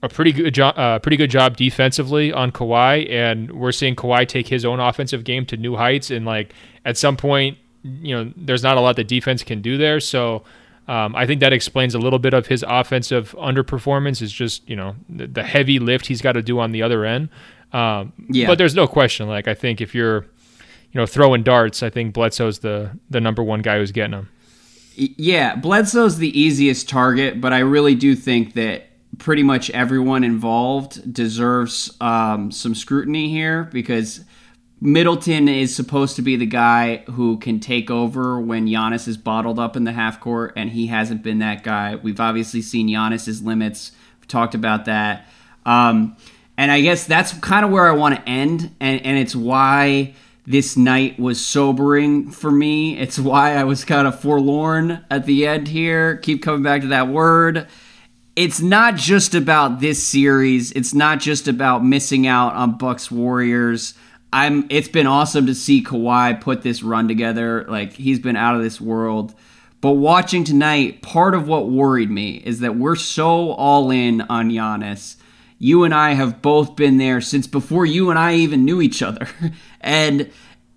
a 0.03 0.09
pretty 0.09 0.31
good 0.31 0.53
job, 0.53 0.77
uh, 0.77 0.99
pretty 0.99 1.17
good 1.17 1.31
job 1.31 1.57
defensively 1.57 2.31
on 2.31 2.51
Kawhi, 2.51 3.09
and 3.11 3.51
we're 3.51 3.71
seeing 3.71 3.95
Kawhi 3.95 4.27
take 4.27 4.47
his 4.47 4.63
own 4.63 4.79
offensive 4.79 5.23
game 5.23 5.45
to 5.47 5.57
new 5.57 5.75
heights. 5.75 6.11
And 6.11 6.25
like 6.25 6.53
at 6.85 6.97
some 6.97 7.17
point, 7.17 7.57
you 8.01 8.15
know, 8.15 8.31
there's 8.35 8.63
not 8.63 8.77
a 8.77 8.81
lot 8.81 8.95
that 8.97 9.07
defense 9.07 9.43
can 9.43 9.61
do 9.61 9.77
there. 9.77 9.99
So 9.99 10.43
um, 10.87 11.15
I 11.15 11.25
think 11.25 11.41
that 11.41 11.53
explains 11.53 11.95
a 11.95 11.99
little 11.99 12.19
bit 12.19 12.33
of 12.33 12.47
his 12.47 12.63
offensive 12.67 13.35
underperformance. 13.37 14.21
Is 14.21 14.31
just 14.31 14.67
you 14.69 14.75
know 14.75 14.95
the, 15.09 15.27
the 15.27 15.43
heavy 15.43 15.79
lift 15.79 16.05
he's 16.05 16.21
got 16.21 16.33
to 16.33 16.41
do 16.41 16.59
on 16.59 16.71
the 16.71 16.81
other 16.81 17.05
end. 17.05 17.29
Um, 17.73 18.13
yeah. 18.29 18.47
But 18.47 18.57
there's 18.57 18.75
no 18.75 18.87
question. 18.87 19.27
Like 19.27 19.47
I 19.47 19.53
think 19.53 19.81
if 19.81 19.93
you're 19.93 20.21
you 20.91 21.01
know 21.01 21.05
throwing 21.05 21.43
darts, 21.43 21.83
I 21.83 21.89
think 21.89 22.13
Bledsoe's 22.13 22.59
the 22.59 22.91
the 23.09 23.19
number 23.19 23.43
one 23.43 23.61
guy 23.61 23.77
who's 23.79 23.91
getting 23.91 24.11
them. 24.11 24.29
Yeah, 24.95 25.55
Bledsoe's 25.55 26.17
the 26.17 26.39
easiest 26.39 26.89
target, 26.89 27.39
but 27.39 27.53
I 27.53 27.59
really 27.59 27.93
do 27.93 28.15
think 28.15 28.53
that 28.53 28.87
pretty 29.19 29.43
much 29.43 29.69
everyone 29.71 30.23
involved 30.23 31.13
deserves 31.13 31.95
um, 32.01 32.51
some 32.51 32.73
scrutiny 32.73 33.29
here 33.29 33.65
because 33.65 34.23
Middleton 34.79 35.47
is 35.47 35.75
supposed 35.75 36.15
to 36.17 36.21
be 36.21 36.35
the 36.35 36.45
guy 36.45 36.97
who 37.07 37.37
can 37.37 37.59
take 37.59 37.89
over 37.89 38.39
when 38.39 38.67
Giannis 38.67 39.07
is 39.07 39.17
bottled 39.17 39.57
up 39.57 39.75
in 39.75 39.85
the 39.85 39.91
half 39.91 40.19
court, 40.19 40.53
and 40.55 40.69
he 40.69 40.87
hasn't 40.87 41.23
been 41.23 41.39
that 41.39 41.63
guy. 41.63 41.95
We've 41.95 42.19
obviously 42.19 42.61
seen 42.61 42.87
Giannis's 42.87 43.41
limits. 43.41 43.91
We've 44.19 44.27
talked 44.27 44.53
about 44.53 44.85
that. 44.85 45.27
Um, 45.65 46.15
and 46.57 46.71
I 46.71 46.81
guess 46.81 47.05
that's 47.05 47.33
kind 47.33 47.65
of 47.65 47.71
where 47.71 47.87
I 47.87 47.91
want 47.91 48.15
to 48.15 48.29
end, 48.29 48.75
and, 48.79 49.03
and 49.03 49.17
it's 49.17 49.35
why 49.35 50.13
this 50.45 50.77
night 50.77 51.19
was 51.19 51.43
sobering 51.43 52.29
for 52.29 52.51
me. 52.51 52.97
It's 52.97 53.19
why 53.19 53.55
I 53.55 53.63
was 53.63 53.83
kind 53.83 54.07
of 54.07 54.19
forlorn 54.19 55.03
at 55.09 55.25
the 55.25 55.47
end 55.47 55.67
here. 55.67 56.17
Keep 56.17 56.43
coming 56.43 56.63
back 56.63 56.81
to 56.81 56.87
that 56.87 57.07
word. 57.07 57.67
It's 58.35 58.61
not 58.61 58.95
just 58.95 59.33
about 59.33 59.79
this 59.79 60.01
series. 60.01 60.71
It's 60.71 60.93
not 60.93 61.19
just 61.19 61.47
about 61.47 61.83
missing 61.83 62.27
out 62.27 62.53
on 62.53 62.77
Bucks 62.77 63.11
Warriors. 63.11 63.95
I'm 64.31 64.67
it's 64.69 64.89
been 64.89 65.07
awesome 65.07 65.45
to 65.47 65.55
see 65.55 65.83
Kawhi 65.83 66.39
put 66.41 66.61
this 66.61 66.83
run 66.83 67.07
together. 67.07 67.65
Like 67.67 67.93
he's 67.93 68.19
been 68.19 68.35
out 68.35 68.55
of 68.55 68.61
this 68.61 68.81
world. 68.81 69.33
But 69.79 69.93
watching 69.93 70.43
tonight, 70.43 71.01
part 71.01 71.35
of 71.35 71.47
what 71.47 71.69
worried 71.69 72.09
me 72.09 72.37
is 72.37 72.59
that 72.61 72.75
we're 72.75 72.95
so 72.95 73.51
all 73.51 73.91
in 73.91 74.21
on 74.21 74.49
Giannis. 74.49 75.17
You 75.59 75.83
and 75.83 75.93
I 75.93 76.13
have 76.13 76.41
both 76.41 76.75
been 76.75 76.97
there 76.97 77.21
since 77.21 77.47
before 77.47 77.85
you 77.85 78.09
and 78.09 78.17
I 78.17 78.35
even 78.35 78.65
knew 78.65 78.81
each 78.81 79.01
other. 79.01 79.27
and 79.81 80.31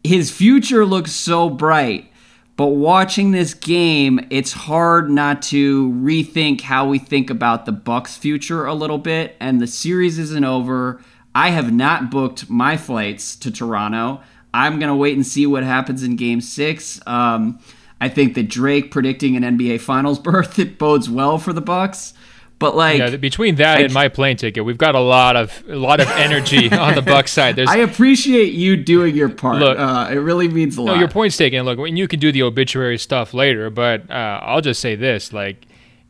his 0.05 0.31
future 0.31 0.85
looks 0.85 1.13
so 1.13 1.51
bright. 1.51 2.11
But 2.57 2.69
watching 2.69 3.31
this 3.31 3.55
game, 3.55 4.27
it's 4.29 4.53
hard 4.53 5.11
not 5.11 5.41
to 5.45 5.91
rethink 5.93 6.61
how 6.61 6.87
we 6.87 6.99
think 6.99 7.31
about 7.31 7.65
the 7.65 7.73
Bucks' 7.73 8.19
future 8.19 8.67
a 8.67 8.75
little 8.75 8.99
bit. 8.99 9.35
And 9.41 9.63
the 9.63 9.67
series 9.67 10.19
isn't 10.19 10.45
over. 10.45 11.01
I 11.35 11.51
have 11.51 11.73
not 11.73 12.11
booked 12.11 12.51
my 12.51 12.77
flights 12.77 13.37
to 13.37 13.51
Toronto. 13.51 14.21
I'm 14.53 14.79
going 14.79 14.89
to 14.91 14.97
wait 14.97 15.15
and 15.15 15.27
see 15.27 15.47
what 15.47 15.63
happens 15.63 16.03
in 16.03 16.17
game 16.17 16.41
six. 16.41 17.01
Um, 17.07 17.61
I 18.01 18.09
think 18.09 18.35
that 18.35 18.49
Drake 18.49 18.91
predicting 18.91 19.37
an 19.37 19.43
NBA 19.43 19.81
Finals 19.81 20.19
berth 20.21 20.59
it 20.59 20.79
bodes 20.79 21.09
well 21.09 21.39
for 21.39 21.53
the 21.53 21.61
Bucks. 21.61 22.15
But 22.59 22.77
like 22.77 22.99
yeah, 22.99 23.17
between 23.17 23.55
that 23.55 23.79
I, 23.79 23.81
and 23.81 23.93
my 23.95 24.09
plane 24.09 24.37
ticket, 24.37 24.67
we've 24.67 24.77
got 24.77 24.95
a 24.95 25.01
lot 25.01 25.35
of 25.35 25.65
a 25.67 25.77
lot 25.77 25.99
of 25.99 26.09
energy 26.11 26.71
on 26.77 26.95
the 26.95 27.01
Bucks 27.01 27.33
side. 27.33 27.57
There's, 27.57 27.71
I 27.71 27.79
appreciate 27.79 28.53
you 28.53 28.77
doing 28.77 29.17
your 29.17 29.31
part. 29.31 29.61
Look, 29.61 29.79
uh, 29.79 30.11
it 30.13 30.17
really 30.17 30.47
means 30.47 30.77
a 30.77 30.83
lot. 30.83 30.93
No, 30.93 30.99
your 30.99 31.09
point's 31.09 31.39
taken. 31.39 31.65
Look, 31.65 31.79
when 31.79 31.97
you 31.97 32.07
can 32.07 32.21
do 32.21 32.31
the 32.31 32.43
obituary 32.43 32.99
stuff 32.99 33.33
later, 33.33 33.71
but 33.71 34.11
uh, 34.11 34.41
I'll 34.43 34.61
just 34.61 34.83
say 34.83 34.95
this: 34.95 35.33
like 35.33 35.65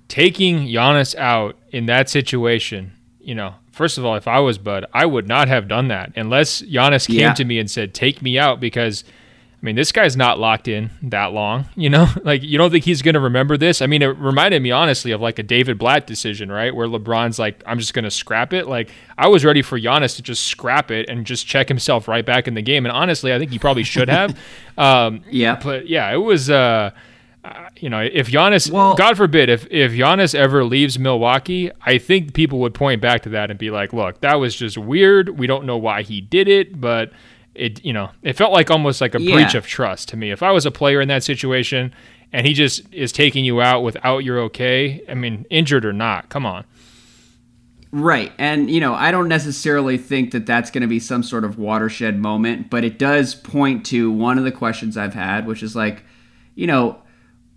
taking 0.09 0.67
Giannis 0.67 1.15
out 1.15 1.57
in 1.71 1.87
that 1.87 2.11
situation, 2.11 2.95
you 3.21 3.37
know, 3.37 3.55
first 3.81 3.97
of 3.97 4.05
all, 4.05 4.15
if 4.15 4.29
I 4.29 4.41
was 4.41 4.59
Bud, 4.59 4.85
I 4.93 5.07
would 5.07 5.27
not 5.27 5.49
have 5.49 5.67
done 5.67 5.89
that 5.89 6.13
unless 6.15 6.61
Giannis 6.61 7.07
came 7.07 7.21
yeah. 7.21 7.33
to 7.33 7.47
me 7.47 7.59
and 7.59 7.71
said, 7.71 7.95
"Take 7.95 8.21
me 8.21 8.39
out," 8.39 8.61
because 8.61 9.05
I 9.09 9.65
mean, 9.65 9.75
this 9.75 9.91
guy's 9.91 10.19
not 10.19 10.39
locked 10.39 10.69
in 10.69 10.91
that 11.03 11.33
long. 11.33 11.65
You 11.77 11.89
know, 11.89 12.09
like 12.23 12.43
you 12.43 12.59
don't 12.59 12.71
think 12.71 12.85
he's 12.85 13.01
going 13.01 13.15
to 13.15 13.21
remember 13.21 13.57
this? 13.57 13.81
I 13.81 13.87
mean, 13.87 14.03
it 14.03 14.09
reminded 14.09 14.61
me 14.61 14.71
honestly 14.71 15.13
of 15.13 15.23
like 15.23 15.39
a 15.39 15.43
David 15.43 15.79
Blatt 15.79 16.07
decision, 16.07 16.53
right, 16.53 16.75
where 16.75 16.87
LeBron's 16.87 17.39
like, 17.39 17.63
"I'm 17.65 17.79
just 17.79 17.95
going 17.95 18.05
to 18.05 18.11
scrap 18.11 18.53
it." 18.53 18.67
Like 18.67 18.91
I 19.17 19.29
was 19.29 19.47
ready 19.47 19.63
for 19.63 19.81
Giannis 19.81 20.17
to 20.17 20.23
just 20.23 20.45
scrap 20.45 20.91
it 20.91 21.09
and 21.09 21.25
just 21.25 21.47
check 21.47 21.69
himself 21.69 22.07
right 22.07 22.27
back 22.27 22.49
in 22.49 22.53
the 22.53 22.61
game, 22.61 22.85
and 22.85 22.93
honestly, 22.93 23.33
I 23.33 23.39
think 23.39 23.51
he 23.51 23.59
probably 23.59 23.85
should 23.85 24.11
have. 24.11 24.39
um, 24.77 25.23
yeah, 25.31 25.59
but 25.59 25.89
yeah, 25.89 26.13
it 26.13 26.19
was. 26.19 26.51
Uh, 26.51 26.91
uh, 27.45 27.69
you 27.79 27.89
know, 27.89 28.01
if 28.01 28.29
Giannis, 28.31 28.71
Well- 28.71 28.95
God 28.95 29.17
forbid, 29.17 29.49
if 29.49 29.67
if 29.71 29.93
Giannis 29.93 30.35
ever 30.35 30.65
leaves 30.65 30.99
Milwaukee, 30.99 31.71
I 31.85 31.99
think 31.99 32.35
people 32.35 32.59
would 32.61 32.75
point 32.75 33.01
back 33.01 33.23
to 33.23 33.29
that 33.31 33.51
and 33.51 33.59
be 33.59 33.71
like, 33.71 33.93
"Look, 33.93 34.21
that 34.21 34.35
was 34.35 34.55
just 34.55 34.77
weird. 34.77 35.39
We 35.39 35.47
don't 35.47 35.65
know 35.65 35.77
why 35.79 36.03
he 36.03 36.21
did 36.21 36.49
it, 36.49 36.81
but 36.81 37.13
it, 37.55 37.85
you 37.85 37.93
know, 37.93 38.11
it 38.23 38.35
felt 38.37 38.53
like 38.53 38.71
almost 38.71 39.01
like 39.01 39.15
a 39.15 39.21
Yeah. 39.21 39.35
breach 39.35 39.55
of 39.55 39.67
trust 39.67 40.09
to 40.11 40.17
me. 40.17 40.31
If 40.31 40.43
I 40.43 40.51
was 40.53 40.67
a 40.67 40.71
player 40.71 41.01
in 41.01 41.09
that 41.09 41.23
situation 41.25 41.93
and 42.33 42.47
he 42.47 42.53
just 42.53 42.83
is 42.93 43.11
taking 43.11 43.45
you 43.45 43.61
out 43.61 43.83
without 43.83 44.19
your 44.19 44.39
okay, 44.43 45.03
I 45.09 45.15
mean, 45.15 45.47
injured 45.51 45.85
or 45.85 45.93
not, 45.93 46.29
come 46.29 46.47
on. 46.47 46.65
Right. 47.93 48.31
And, 48.39 48.71
you 48.71 48.79
know, 48.79 48.95
I 48.95 49.11
don't 49.11 49.27
necessarily 49.27 49.99
think 49.99 50.31
that 50.31 50.47
that's 50.47 50.71
going 50.71 50.83
to 50.83 50.87
be 50.87 51.01
some 51.01 51.25
sort 51.25 51.45
of 51.45 51.59
watershed 51.59 52.19
moment, 52.21 52.71
but 52.71 52.85
it 52.85 52.99
does 53.01 53.35
point 53.35 53.85
to 53.87 54.13
one 54.13 54.39
of 54.39 54.45
the 54.45 54.53
questions 54.53 54.97
I've 54.97 55.15
had, 55.15 55.45
which 55.47 55.63
is 55.65 55.75
like, 55.75 56.05
you 56.55 56.69
know, 56.69 56.99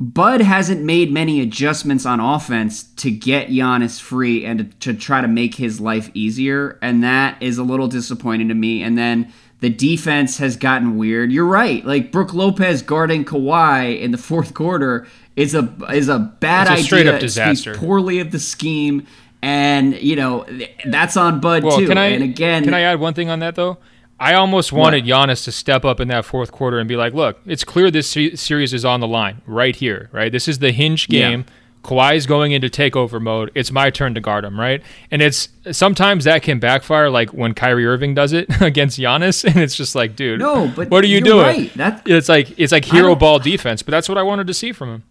Bud 0.03 0.41
hasn't 0.41 0.81
made 0.81 1.11
many 1.13 1.39
adjustments 1.39 2.05
on 2.05 2.19
offense 2.19 2.83
to 2.97 3.09
get 3.09 3.47
Giannis 3.47 4.01
free 4.01 4.43
and 4.43 4.59
to, 4.81 4.91
to 4.91 4.99
try 4.99 5.21
to 5.21 5.27
make 5.29 5.55
his 5.55 5.79
life 5.79 6.09
easier. 6.13 6.77
And 6.81 7.01
that 7.03 7.41
is 7.41 7.57
a 7.57 7.63
little 7.63 7.87
disappointing 7.87 8.49
to 8.49 8.53
me. 8.53 8.83
And 8.83 8.97
then 8.97 9.31
the 9.61 9.69
defense 9.69 10.39
has 10.39 10.57
gotten 10.57 10.97
weird. 10.97 11.31
You're 11.31 11.45
right. 11.45 11.85
Like 11.85 12.11
Brook 12.11 12.33
Lopez 12.33 12.81
guarding 12.81 13.23
Kawhi 13.23 14.01
in 14.01 14.11
the 14.11 14.17
fourth 14.17 14.53
quarter 14.53 15.07
is 15.37 15.55
a 15.55 15.73
is 15.93 16.09
a 16.09 16.19
bad 16.19 16.63
It's 16.63 16.69
a 16.69 16.73
idea. 16.73 16.83
straight 16.85 17.07
up 17.07 17.15
It 17.15 17.29
speaks 17.29 17.33
disaster. 17.35 17.75
poorly 17.75 18.19
of 18.19 18.31
the 18.31 18.39
scheme. 18.39 19.07
And 19.41 19.95
you 20.01 20.15
know 20.17 20.45
that's 20.85 21.15
on 21.17 21.39
Bud 21.39 21.63
Well, 21.63 21.77
too. 21.77 21.87
can 21.87 21.97
I 21.97 22.07
and 22.07 22.23
again, 22.23 22.63
can 22.65 22.73
I 22.73 22.81
add 22.81 22.99
one 22.99 23.13
thing 23.13 23.29
on 23.29 23.39
that 23.39 23.55
though? 23.55 23.77
I 24.19 24.35
almost 24.35 24.71
wanted 24.71 25.03
Giannis 25.05 25.43
to 25.45 25.51
step 25.51 25.83
up 25.83 25.99
in 25.99 26.07
that 26.07 26.23
fourth 26.23 26.51
quarter 26.51 26.79
and 26.79 26.87
be 26.87 26.95
like, 26.95 27.13
"Look, 27.13 27.39
it's 27.45 27.63
clear 27.63 27.91
this 27.91 28.07
se- 28.07 28.35
series 28.35 28.73
is 28.73 28.85
on 28.85 28.99
the 29.01 29.07
line 29.07 29.41
right 29.45 29.75
here, 29.75 30.09
right? 30.13 30.31
This 30.31 30.47
is 30.47 30.59
the 30.59 30.71
hinge 30.71 31.07
Yeah. 31.09 31.29
game. 31.29 31.45
Kawhi's 31.83 32.25
going 32.25 32.53
into 32.53 32.69
takeover 32.69 33.19
mode. 33.19 33.51
It's 33.55 33.69
my 33.69 33.89
turn 33.89 34.13
to 34.13 34.21
guard 34.21 34.45
him, 34.45 34.57
right? 34.57 34.81
And 35.11 35.21
it's 35.21 35.49
sometimes 35.71 36.23
that 36.23 36.41
can 36.41 36.57
backfire, 36.59 37.09
like 37.09 37.31
when 37.33 37.53
Kyrie 37.53 37.85
Irving 37.85 38.13
does 38.13 38.31
it 38.31 38.47
against 38.61 38.97
Giannis, 38.97 39.43
and 39.43 39.57
it's 39.57 39.75
just 39.75 39.93
like, 39.93 40.15
dude, 40.15 40.39
No, 40.39 40.71
but 40.73 40.89
what 40.89 41.03
are 41.03 41.07
you 41.07 41.19
doing? 41.19 41.45
right. 41.45 41.73
That- 41.75 42.03
it's 42.05 42.29
like 42.29 42.57
it's 42.57 42.71
like 42.71 42.85
hero 42.85 43.15
ball 43.15 43.37
defense, 43.39 43.81
but 43.83 43.91
that's 43.91 44.07
what 44.07 44.17
I 44.17 44.23
wanted 44.23 44.47
to 44.47 44.53
see 44.53 44.71
from 44.71 44.89
him. 44.89 45.03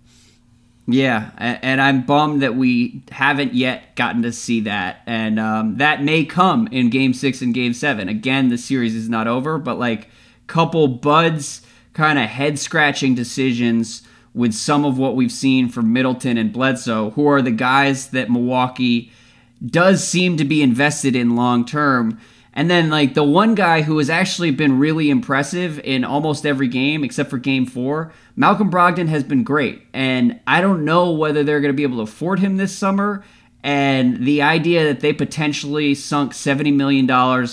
Yeah, 0.86 1.30
and 1.38 1.80
I'm 1.80 2.02
bummed 2.02 2.42
that 2.42 2.56
we 2.56 3.02
haven't 3.12 3.54
yet 3.54 3.94
gotten 3.94 4.22
to 4.22 4.32
see 4.32 4.60
that, 4.62 5.02
and 5.06 5.38
um, 5.38 5.76
that 5.76 6.02
may 6.02 6.24
come 6.24 6.66
in 6.72 6.90
Game 6.90 7.14
Six 7.14 7.40
and 7.40 7.54
Game 7.54 7.72
Seven. 7.72 8.08
Again, 8.08 8.48
the 8.48 8.58
series 8.58 8.96
is 8.96 9.08
not 9.08 9.28
over, 9.28 9.58
but 9.58 9.78
like 9.78 10.08
couple 10.48 10.88
Bud's 10.88 11.62
kind 11.92 12.18
of 12.18 12.28
head 12.28 12.58
scratching 12.58 13.14
decisions 13.14 14.02
with 14.34 14.52
some 14.52 14.84
of 14.84 14.98
what 14.98 15.14
we've 15.14 15.32
seen 15.32 15.68
from 15.68 15.92
Middleton 15.92 16.36
and 16.36 16.52
Bledsoe, 16.52 17.10
who 17.10 17.26
are 17.26 17.42
the 17.42 17.50
guys 17.50 18.08
that 18.08 18.30
Milwaukee 18.30 19.12
does 19.64 20.06
seem 20.06 20.36
to 20.36 20.44
be 20.44 20.62
invested 20.62 21.14
in 21.14 21.36
long 21.36 21.64
term. 21.64 22.18
And 22.54 22.70
then 22.70 22.90
like 22.90 23.14
the 23.14 23.24
one 23.24 23.54
guy 23.54 23.82
who 23.82 23.98
has 23.98 24.10
actually 24.10 24.50
been 24.50 24.78
really 24.78 25.08
impressive 25.08 25.78
in 25.80 26.04
almost 26.04 26.44
every 26.44 26.68
game 26.68 27.02
except 27.02 27.30
for 27.30 27.38
game 27.38 27.64
4, 27.64 28.12
Malcolm 28.36 28.70
Brogdon 28.70 29.08
has 29.08 29.24
been 29.24 29.42
great. 29.42 29.82
And 29.92 30.40
I 30.46 30.60
don't 30.60 30.84
know 30.84 31.10
whether 31.12 31.42
they're 31.42 31.60
going 31.60 31.72
to 31.72 31.76
be 31.76 31.82
able 31.82 31.96
to 31.98 32.02
afford 32.02 32.40
him 32.40 32.58
this 32.58 32.76
summer. 32.76 33.24
And 33.64 34.26
the 34.26 34.42
idea 34.42 34.84
that 34.84 35.00
they 35.00 35.12
potentially 35.12 35.94
sunk 35.94 36.32
$70 36.32 36.74
million 36.74 37.08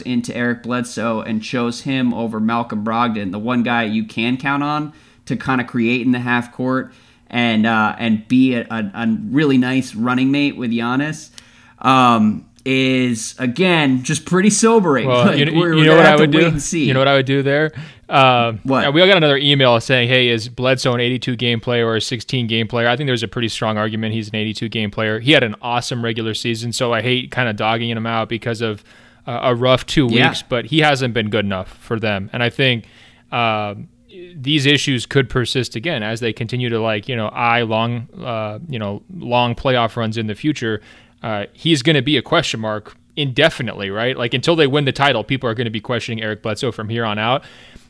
into 0.05 0.35
Eric 0.35 0.63
Bledsoe 0.63 1.21
and 1.21 1.43
chose 1.43 1.81
him 1.81 2.13
over 2.13 2.39
Malcolm 2.39 2.83
Brogdon, 2.83 3.31
the 3.31 3.39
one 3.39 3.63
guy 3.63 3.83
you 3.83 4.05
can 4.05 4.35
count 4.35 4.63
on 4.63 4.91
to 5.27 5.37
kind 5.37 5.61
of 5.61 5.67
create 5.67 6.01
in 6.01 6.11
the 6.11 6.19
half 6.19 6.51
court 6.51 6.91
and 7.29 7.67
uh, 7.67 7.95
and 7.99 8.27
be 8.27 8.55
a, 8.55 8.65
a, 8.71 8.91
a 8.93 9.17
really 9.29 9.59
nice 9.59 9.93
running 9.93 10.31
mate 10.31 10.57
with 10.57 10.71
Giannis, 10.71 11.29
um, 11.77 12.48
is 12.65 13.35
again 13.39 14.03
just 14.03 14.25
pretty 14.25 14.49
sobering. 14.49 15.07
Well, 15.07 15.25
Like, 15.27 15.37
you, 15.37 15.45
we're- 15.45 15.75
you 15.77 15.83
we're 15.83 15.85
know 15.85 15.95
what 15.97 16.05
I 16.05 16.15
would 16.15 16.31
do. 16.31 16.57
You 16.77 16.93
know 16.93 16.99
what 16.99 17.07
I 17.07 17.15
would 17.15 17.25
do 17.25 17.41
there. 17.43 17.71
Um, 18.09 18.59
What? 18.63 18.93
We 18.93 19.01
all 19.01 19.07
got 19.07 19.17
another 19.17 19.37
email 19.37 19.79
saying, 19.79 20.07
"Hey, 20.09 20.29
is 20.29 20.49
Bledsoe 20.49 20.93
an 20.93 20.99
82 20.99 21.35
game 21.35 21.59
player 21.59 21.85
or 21.87 21.95
a 21.97 22.01
16 22.01 22.47
game 22.47 22.67
player?" 22.67 22.87
I 22.87 22.95
think 22.95 23.07
there's 23.07 23.23
a 23.23 23.27
pretty 23.27 23.49
strong 23.49 23.77
argument 23.77 24.13
he's 24.13 24.29
an 24.29 24.35
82 24.35 24.67
game 24.69 24.89
player. 24.91 25.19
He 25.19 25.31
had 25.31 25.43
an 25.43 25.55
awesome 25.61 26.03
regular 26.03 26.33
season, 26.33 26.73
so 26.73 26.91
I 26.93 27.01
hate 27.01 27.29
kind 27.31 27.47
of 27.49 27.55
dogging 27.55 27.89
him 27.89 28.07
out 28.07 28.27
because 28.29 28.61
of 28.61 28.83
uh, 29.27 29.39
a 29.43 29.55
rough 29.55 29.85
two 29.85 30.07
Yeah. 30.09 30.29
weeks. 30.29 30.41
But 30.41 30.65
he 30.65 30.79
hasn't 30.79 31.13
been 31.13 31.29
good 31.29 31.45
enough 31.45 31.69
for 31.79 31.99
them, 31.99 32.29
and 32.33 32.41
I 32.43 32.49
think. 32.49 32.85
Um, 33.31 33.89
these 34.35 34.65
issues 34.65 35.05
could 35.05 35.29
persist 35.29 35.75
again 35.75 36.01
as 36.01 36.19
they 36.19 36.33
continue 36.33 36.67
to 36.67 36.79
like 36.81 37.07
you 37.07 37.15
know 37.15 37.27
eye 37.27 37.61
long 37.61 38.07
uh, 38.19 38.57
you 38.67 38.79
know 38.79 39.03
long 39.15 39.53
playoff 39.53 39.95
runs 39.95 40.17
in 40.17 40.25
the 40.25 40.33
future. 40.33 40.81
Uh, 41.21 41.45
he's 41.53 41.81
going 41.81 41.95
to 41.95 42.01
be 42.01 42.17
a 42.17 42.21
question 42.21 42.59
mark 42.59 42.95
indefinitely, 43.15 43.89
right? 43.89 44.17
Like 44.17 44.33
until 44.33 44.55
they 44.55 44.67
win 44.67 44.85
the 44.85 44.91
title, 44.93 45.23
people 45.23 45.49
are 45.49 45.53
going 45.53 45.65
to 45.65 45.71
be 45.71 45.81
questioning 45.81 46.23
Eric 46.23 46.41
Bledsoe 46.41 46.71
from 46.71 46.89
here 46.89 47.03
on 47.05 47.19
out. 47.19 47.43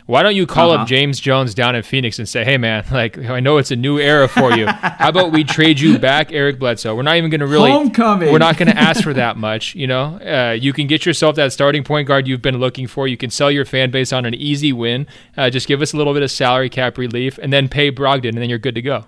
Why 0.07 0.23
don't 0.23 0.35
you 0.35 0.47
call 0.47 0.71
Uh-huh. 0.71 0.81
up 0.81 0.87
James 0.87 1.19
Jones 1.19 1.53
down 1.53 1.75
in 1.75 1.83
Phoenix 1.83 2.17
and 2.17 2.27
say, 2.27 2.43
"Hey, 2.43 2.57
man, 2.57 2.83
like 2.91 3.19
I 3.19 3.39
know 3.39 3.57
it's 3.59 3.69
a 3.69 3.75
new 3.75 3.99
era 3.99 4.27
for 4.27 4.51
you. 4.57 4.65
How 4.65 5.09
about 5.09 5.31
we 5.31 5.43
trade 5.57 5.79
you 5.79 5.99
back, 5.99 6.31
Eric 6.31 6.57
Bledsoe? 6.57 6.95
We're 6.95 7.03
not 7.03 7.17
even 7.17 7.29
going 7.29 7.41
to 7.41 7.45
really 7.45 7.69
Homecoming. 7.69 8.31
We're 8.31 8.39
not 8.39 8.57
going 8.57 8.71
to 8.71 8.75
ask 8.77 9.03
for 9.03 9.13
that 9.23 9.37
much. 9.37 9.75
You 9.75 9.85
know, 9.85 10.15
uh, 10.17 10.53
you 10.59 10.73
can 10.73 10.87
get 10.87 11.05
yourself 11.05 11.35
that 11.35 11.53
starting 11.53 11.83
point 11.83 12.07
guard 12.07 12.27
you've 12.27 12.41
been 12.41 12.57
looking 12.57 12.87
for. 12.87 13.07
You 13.07 13.17
can 13.17 13.29
sell 13.29 13.51
your 13.51 13.65
fan 13.65 13.91
base 13.91 14.11
on 14.11 14.25
an 14.25 14.33
easy 14.33 14.73
win. 14.73 15.05
Uh, 15.37 15.51
just 15.51 15.67
give 15.67 15.79
us 15.79 15.93
a 15.93 15.97
little 15.97 16.13
bit 16.15 16.23
of 16.23 16.31
salary 16.31 16.69
cap 16.71 16.97
relief, 16.97 17.37
and 17.37 17.53
then 17.53 17.69
pay 17.69 17.91
Brogdon, 17.91 18.29
and 18.29 18.39
then 18.39 18.49
you're 18.49 18.57
good 18.57 18.73
to 18.75 18.81
go. 18.81 19.05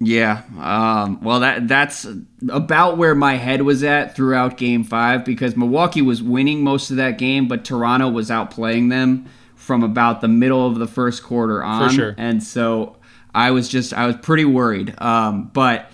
Yeah. 0.00 0.42
Um, 0.58 1.20
well, 1.22 1.40
that 1.40 1.66
that's 1.66 2.06
about 2.48 2.98
where 2.98 3.14
my 3.14 3.34
head 3.34 3.62
was 3.62 3.82
at 3.82 4.14
throughout 4.14 4.56
Game 4.56 4.84
Five 4.84 5.24
because 5.24 5.56
Milwaukee 5.56 6.02
was 6.02 6.22
winning 6.22 6.62
most 6.62 6.90
of 6.90 6.96
that 6.98 7.18
game, 7.18 7.48
but 7.48 7.64
Toronto 7.64 8.08
was 8.08 8.30
outplaying 8.30 8.90
them 8.90 9.26
from 9.56 9.82
about 9.82 10.20
the 10.20 10.28
middle 10.28 10.66
of 10.66 10.78
the 10.78 10.86
first 10.86 11.22
quarter 11.22 11.62
on. 11.64 11.90
sure. 11.90 12.14
And 12.16 12.42
so 12.42 12.96
I 13.34 13.50
was 13.50 13.68
just 13.68 13.92
I 13.92 14.06
was 14.06 14.16
pretty 14.16 14.44
worried. 14.44 14.94
Um, 15.00 15.50
but 15.52 15.90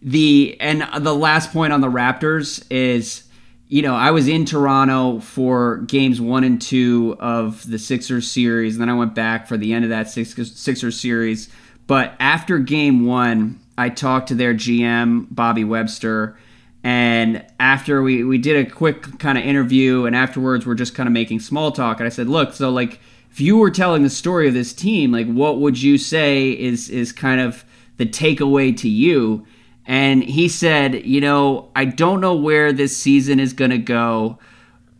the 0.00 0.56
and 0.60 0.86
the 1.04 1.14
last 1.14 1.52
point 1.52 1.72
on 1.72 1.80
the 1.80 1.88
Raptors 1.88 2.64
is. 2.70 3.24
You 3.70 3.82
know, 3.82 3.94
I 3.94 4.12
was 4.12 4.28
in 4.28 4.46
Toronto 4.46 5.20
for 5.20 5.76
games 5.88 6.22
one 6.22 6.42
and 6.42 6.58
two 6.58 7.18
of 7.20 7.68
the 7.70 7.78
Sixers 7.78 8.30
series, 8.30 8.76
and 8.76 8.80
then 8.80 8.88
I 8.88 8.94
went 8.94 9.14
back 9.14 9.46
for 9.46 9.58
the 9.58 9.74
end 9.74 9.84
of 9.84 9.90
that 9.90 10.08
Six- 10.08 10.52
Sixers 10.58 10.98
series. 10.98 11.50
But 11.88 12.14
after 12.20 12.58
game 12.58 13.06
one, 13.06 13.58
I 13.76 13.88
talked 13.88 14.28
to 14.28 14.34
their 14.36 14.54
GM, 14.54 15.26
Bobby 15.30 15.64
Webster. 15.64 16.38
And 16.84 17.44
after 17.58 18.02
we, 18.02 18.22
we 18.22 18.38
did 18.38 18.66
a 18.66 18.70
quick 18.70 19.18
kind 19.18 19.38
of 19.38 19.44
interview, 19.44 20.04
and 20.04 20.14
afterwards 20.14 20.66
we're 20.66 20.74
just 20.74 20.94
kind 20.94 21.08
of 21.08 21.12
making 21.12 21.40
small 21.40 21.72
talk. 21.72 21.98
And 21.98 22.06
I 22.06 22.10
said, 22.10 22.28
look, 22.28 22.52
so 22.52 22.70
like, 22.70 23.00
if 23.30 23.40
you 23.40 23.56
were 23.56 23.70
telling 23.70 24.02
the 24.02 24.10
story 24.10 24.46
of 24.46 24.54
this 24.54 24.72
team, 24.72 25.12
like, 25.12 25.26
what 25.26 25.58
would 25.60 25.80
you 25.80 25.96
say 25.98 26.50
is 26.50 26.88
is 26.88 27.10
kind 27.10 27.40
of 27.40 27.64
the 27.96 28.06
takeaway 28.06 28.76
to 28.76 28.88
you? 28.88 29.46
And 29.86 30.22
he 30.22 30.48
said, 30.48 31.06
you 31.06 31.20
know, 31.20 31.70
I 31.74 31.86
don't 31.86 32.20
know 32.20 32.34
where 32.34 32.72
this 32.72 32.96
season 32.96 33.40
is 33.40 33.54
going 33.54 33.70
to 33.70 33.78
go, 33.78 34.38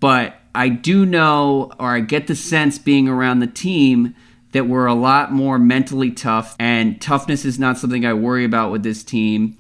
but 0.01 0.37
I 0.55 0.71
do 0.71 1.05
know, 1.05 1.71
or 1.79 1.95
I 1.95 2.01
get 2.01 2.29
the 2.29 2.35
sense 2.35 2.79
being 2.79 3.09
around 3.09 3.41
the 3.41 3.47
team 3.47 4.15
that 4.53 4.67
we're 4.67 4.87
a 4.87 4.95
lot 4.95 5.33
more 5.33 5.59
mentally 5.59 6.11
tough, 6.11 6.57
and 6.59 7.01
toughness 7.01 7.45
is 7.45 7.59
not 7.59 7.79
something 7.79 8.07
I 8.07 8.15
worry 8.15 8.45
about 8.45 8.73
with 8.73 8.83
this 8.83 9.05
team. 9.05 9.57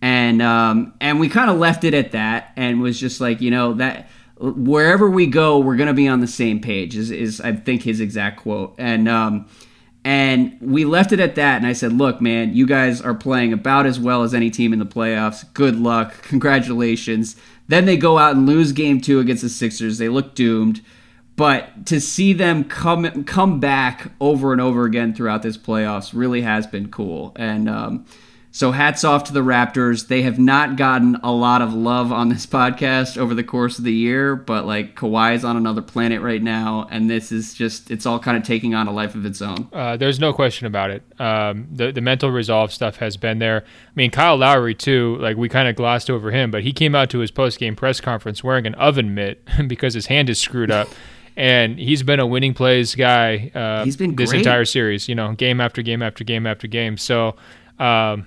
And 0.00 0.42
um, 0.42 0.94
and 1.00 1.20
we 1.20 1.28
kind 1.28 1.48
of 1.48 1.58
left 1.58 1.84
it 1.84 1.94
at 1.94 2.12
that, 2.12 2.52
and 2.56 2.80
was 2.80 2.98
just 2.98 3.20
like, 3.20 3.40
you 3.40 3.50
know, 3.50 3.74
that 3.74 4.08
wherever 4.40 5.08
we 5.08 5.26
go, 5.26 5.60
we're 5.60 5.76
gonna 5.76 5.94
be 5.94 6.08
on 6.08 6.20
the 6.20 6.26
same 6.26 6.60
page. 6.60 6.96
Is 6.96 7.12
is 7.12 7.40
I 7.40 7.52
think 7.52 7.82
his 7.82 8.00
exact 8.00 8.40
quote, 8.40 8.74
and 8.78 9.08
um, 9.08 9.46
and 10.04 10.58
we 10.60 10.84
left 10.84 11.12
it 11.12 11.20
at 11.20 11.36
that. 11.36 11.58
And 11.58 11.66
I 11.66 11.72
said, 11.72 11.92
look, 11.92 12.20
man, 12.20 12.52
you 12.52 12.66
guys 12.66 13.00
are 13.00 13.14
playing 13.14 13.52
about 13.52 13.86
as 13.86 14.00
well 14.00 14.24
as 14.24 14.34
any 14.34 14.50
team 14.50 14.72
in 14.72 14.80
the 14.80 14.86
playoffs. 14.86 15.44
Good 15.54 15.76
luck, 15.76 16.22
congratulations. 16.22 17.36
Then 17.68 17.84
they 17.84 17.96
go 17.96 18.18
out 18.18 18.34
and 18.34 18.44
lose 18.44 18.72
game 18.72 19.00
two 19.00 19.20
against 19.20 19.42
the 19.42 19.48
Sixers. 19.48 19.98
They 19.98 20.08
look 20.08 20.34
doomed. 20.34 20.80
But 21.36 21.86
to 21.86 22.00
see 22.00 22.32
them 22.32 22.64
come 22.64 23.24
come 23.24 23.58
back 23.58 24.12
over 24.20 24.52
and 24.52 24.60
over 24.60 24.84
again 24.84 25.14
throughout 25.14 25.42
this 25.42 25.56
playoffs 25.56 26.12
really 26.14 26.42
has 26.42 26.66
been 26.66 26.90
cool. 26.90 27.32
And 27.36 27.68
um, 27.70 28.06
so 28.54 28.70
hats 28.70 29.02
off 29.02 29.24
to 29.24 29.32
the 29.32 29.40
Raptors. 29.40 30.08
They 30.08 30.22
have 30.22 30.38
not 30.38 30.76
gotten 30.76 31.16
a 31.22 31.32
lot 31.32 31.62
of 31.62 31.72
love 31.72 32.12
on 32.12 32.28
this 32.28 32.44
podcast 32.52 33.16
over 33.16 33.34
the 33.34 33.42
course 33.42 33.78
of 33.78 33.84
the 33.84 33.92
year, 33.92 34.36
but 34.36 34.66
like 34.66 34.94
Kawhi 34.94 35.34
is 35.34 35.42
on 35.42 35.56
another 35.56 35.80
planet 35.80 36.20
right 36.20 36.42
now, 36.42 36.86
and 36.90 37.08
this 37.08 37.32
is 37.32 37.54
just 37.54 37.90
it's 37.90 38.04
all 38.04 38.18
kind 38.18 38.36
of 38.36 38.42
taking 38.42 38.74
on 38.74 38.86
a 38.86 38.92
life 38.92 39.14
of 39.14 39.24
its 39.24 39.40
own. 39.40 39.68
Uh, 39.72 39.96
there's 39.96 40.20
no 40.20 40.34
question 40.34 40.66
about 40.66 40.90
it. 40.90 41.02
Um, 41.18 41.66
the 41.72 41.92
the 41.92 42.02
mental 42.02 42.30
resolve 42.30 42.74
stuff 42.74 42.96
has 42.96 43.16
been 43.16 43.38
there. 43.38 43.64
I 43.64 43.92
mean, 43.94 44.10
Kyle 44.10 44.36
Lowry 44.36 44.74
too. 44.74 45.16
Like 45.18 45.38
we 45.38 45.48
kind 45.48 45.66
of 45.66 45.74
glossed 45.74 46.10
over 46.10 46.30
him, 46.30 46.50
but 46.50 46.62
he 46.62 46.74
came 46.74 46.94
out 46.94 47.08
to 47.10 47.20
his 47.20 47.30
post 47.30 47.58
game 47.58 47.74
press 47.74 48.02
conference 48.02 48.44
wearing 48.44 48.66
an 48.66 48.74
oven 48.74 49.14
mitt 49.14 49.48
because 49.66 49.94
his 49.94 50.06
hand 50.06 50.28
is 50.28 50.38
screwed 50.38 50.70
up. 50.70 50.88
And 51.36 51.78
he's 51.78 52.02
been 52.02 52.20
a 52.20 52.26
winning 52.26 52.52
plays 52.54 52.94
guy. 52.94 53.50
Uh, 53.54 53.84
He's 53.84 53.96
been 53.96 54.14
this 54.16 54.30
great. 54.30 54.40
entire 54.40 54.64
series. 54.64 55.08
You 55.08 55.14
know, 55.14 55.32
game 55.32 55.60
after 55.60 55.80
game 55.82 56.02
after 56.02 56.24
game 56.24 56.46
after 56.46 56.66
game. 56.66 56.96
So 56.98 57.36
Um, 57.78 58.26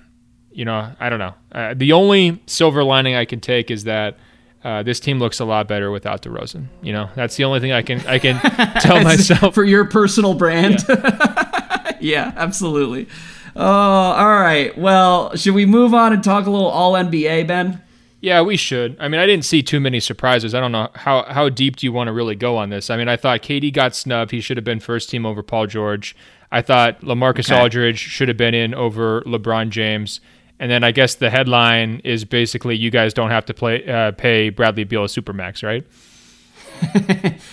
you 0.51 0.65
know, 0.65 0.91
I 0.99 1.09
don't 1.09 1.19
know. 1.19 1.33
Uh, 1.51 1.73
the 1.75 1.91
only 1.91 2.41
silver 2.47 2.83
lining 2.83 3.13
I 3.15 3.25
can 3.25 3.39
take 3.41 3.69
is 3.69 3.83
that 3.83 4.17
uh, 4.63 4.81
this 4.83 4.99
team 4.99 5.19
looks 5.19 5.39
a 5.39 5.45
lot 5.45 5.67
better 5.67 5.91
without 5.91 6.21
DeRozan. 6.23 6.67
You 6.81 6.93
know, 6.93 7.09
that's 7.13 7.35
the 7.35 7.43
only 7.43 7.59
thing 7.59 7.71
I 7.73 7.81
can 7.83 7.99
I 8.07 8.17
can 8.19 8.39
tell 8.81 9.03
myself 9.03 9.53
for 9.53 9.63
your 9.63 9.85
personal 9.85 10.33
brand. 10.33 10.83
Yeah, 10.89 11.97
yeah 11.99 12.33
absolutely. 12.35 13.07
Oh, 13.55 13.63
all 13.63 14.39
right. 14.39 14.75
Well, 14.77 15.35
should 15.35 15.53
we 15.53 15.65
move 15.65 15.93
on 15.93 16.11
and 16.13 16.23
talk 16.23 16.45
a 16.47 16.49
little 16.49 16.67
All 16.67 16.93
NBA, 16.93 17.47
Ben? 17.47 17.81
Yeah, 18.25 18.41
we 18.41 18.57
should. 18.57 18.97
I 18.99 19.07
mean, 19.07 19.21
I 19.21 19.27
didn't 19.27 19.45
see 19.45 19.61
too 19.61 19.79
many 19.79 19.99
surprises. 19.99 20.55
I 20.55 20.59
don't 20.59 20.71
know 20.71 20.89
how 20.95 21.25
how 21.25 21.47
deep 21.47 21.75
do 21.75 21.85
you 21.85 21.93
want 21.93 22.07
to 22.07 22.11
really 22.11 22.33
go 22.33 22.57
on 22.57 22.71
this. 22.71 22.89
I 22.89 22.97
mean, 22.97 23.07
I 23.07 23.17
thought 23.17 23.43
KD 23.43 23.71
got 23.71 23.93
snubbed. 23.93 24.31
He 24.31 24.41
should 24.41 24.57
have 24.57 24.63
been 24.63 24.79
first 24.79 25.11
team 25.11 25.27
over 25.27 25.43
Paul 25.43 25.67
George. 25.67 26.15
I 26.51 26.63
thought 26.63 27.01
LaMarcus 27.01 27.51
okay. 27.51 27.61
Aldridge 27.61 27.99
should 27.99 28.27
have 28.27 28.35
been 28.35 28.55
in 28.55 28.73
over 28.73 29.21
LeBron 29.27 29.69
James. 29.69 30.21
And 30.59 30.71
then 30.71 30.83
I 30.83 30.89
guess 30.89 31.13
the 31.13 31.29
headline 31.29 32.01
is 32.03 32.25
basically 32.25 32.75
you 32.75 32.89
guys 32.89 33.13
don't 33.13 33.29
have 33.29 33.45
to 33.45 33.53
play 33.53 33.87
uh, 33.87 34.13
pay 34.13 34.49
Bradley 34.49 34.85
Beal 34.85 35.03
a 35.03 35.07
supermax, 35.07 35.61
right? 35.61 35.85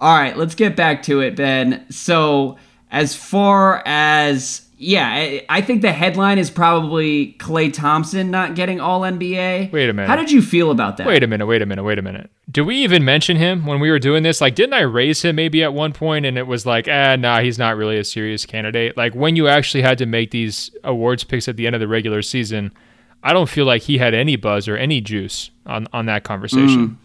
All 0.00 0.16
right, 0.16 0.36
let's 0.38 0.54
get 0.54 0.76
back 0.76 1.02
to 1.02 1.20
it, 1.20 1.36
Ben. 1.36 1.84
So, 1.90 2.56
as 2.90 3.14
far 3.14 3.82
as 3.84 4.62
yeah, 4.82 5.38
I 5.48 5.60
think 5.60 5.80
the 5.82 5.92
headline 5.92 6.38
is 6.38 6.50
probably 6.50 7.34
Klay 7.34 7.72
Thompson 7.72 8.32
not 8.32 8.56
getting 8.56 8.80
All 8.80 9.02
NBA. 9.02 9.70
Wait 9.70 9.88
a 9.88 9.92
minute. 9.92 10.08
How 10.08 10.16
did 10.16 10.32
you 10.32 10.42
feel 10.42 10.72
about 10.72 10.96
that? 10.96 11.06
Wait 11.06 11.22
a 11.22 11.28
minute. 11.28 11.46
Wait 11.46 11.62
a 11.62 11.66
minute. 11.66 11.84
Wait 11.84 12.00
a 12.00 12.02
minute. 12.02 12.30
Do 12.50 12.64
we 12.64 12.78
even 12.78 13.04
mention 13.04 13.36
him 13.36 13.64
when 13.64 13.78
we 13.78 13.92
were 13.92 14.00
doing 14.00 14.24
this? 14.24 14.40
Like, 14.40 14.56
didn't 14.56 14.74
I 14.74 14.80
raise 14.80 15.22
him 15.22 15.36
maybe 15.36 15.62
at 15.62 15.72
one 15.72 15.92
point 15.92 16.26
and 16.26 16.36
it 16.36 16.48
was 16.48 16.66
like, 16.66 16.88
ah, 16.88 17.14
nah, 17.14 17.40
he's 17.40 17.60
not 17.60 17.76
really 17.76 17.96
a 17.96 18.02
serious 18.02 18.44
candidate. 18.44 18.96
Like 18.96 19.14
when 19.14 19.36
you 19.36 19.46
actually 19.46 19.82
had 19.82 19.98
to 19.98 20.06
make 20.06 20.32
these 20.32 20.72
awards 20.82 21.22
picks 21.22 21.46
at 21.46 21.56
the 21.56 21.66
end 21.66 21.76
of 21.76 21.80
the 21.80 21.86
regular 21.86 22.20
season, 22.20 22.72
I 23.22 23.32
don't 23.32 23.48
feel 23.48 23.66
like 23.66 23.82
he 23.82 23.98
had 23.98 24.14
any 24.14 24.34
buzz 24.34 24.66
or 24.66 24.76
any 24.76 25.00
juice 25.00 25.50
on 25.64 25.86
on 25.92 26.06
that 26.06 26.24
conversation. 26.24 26.98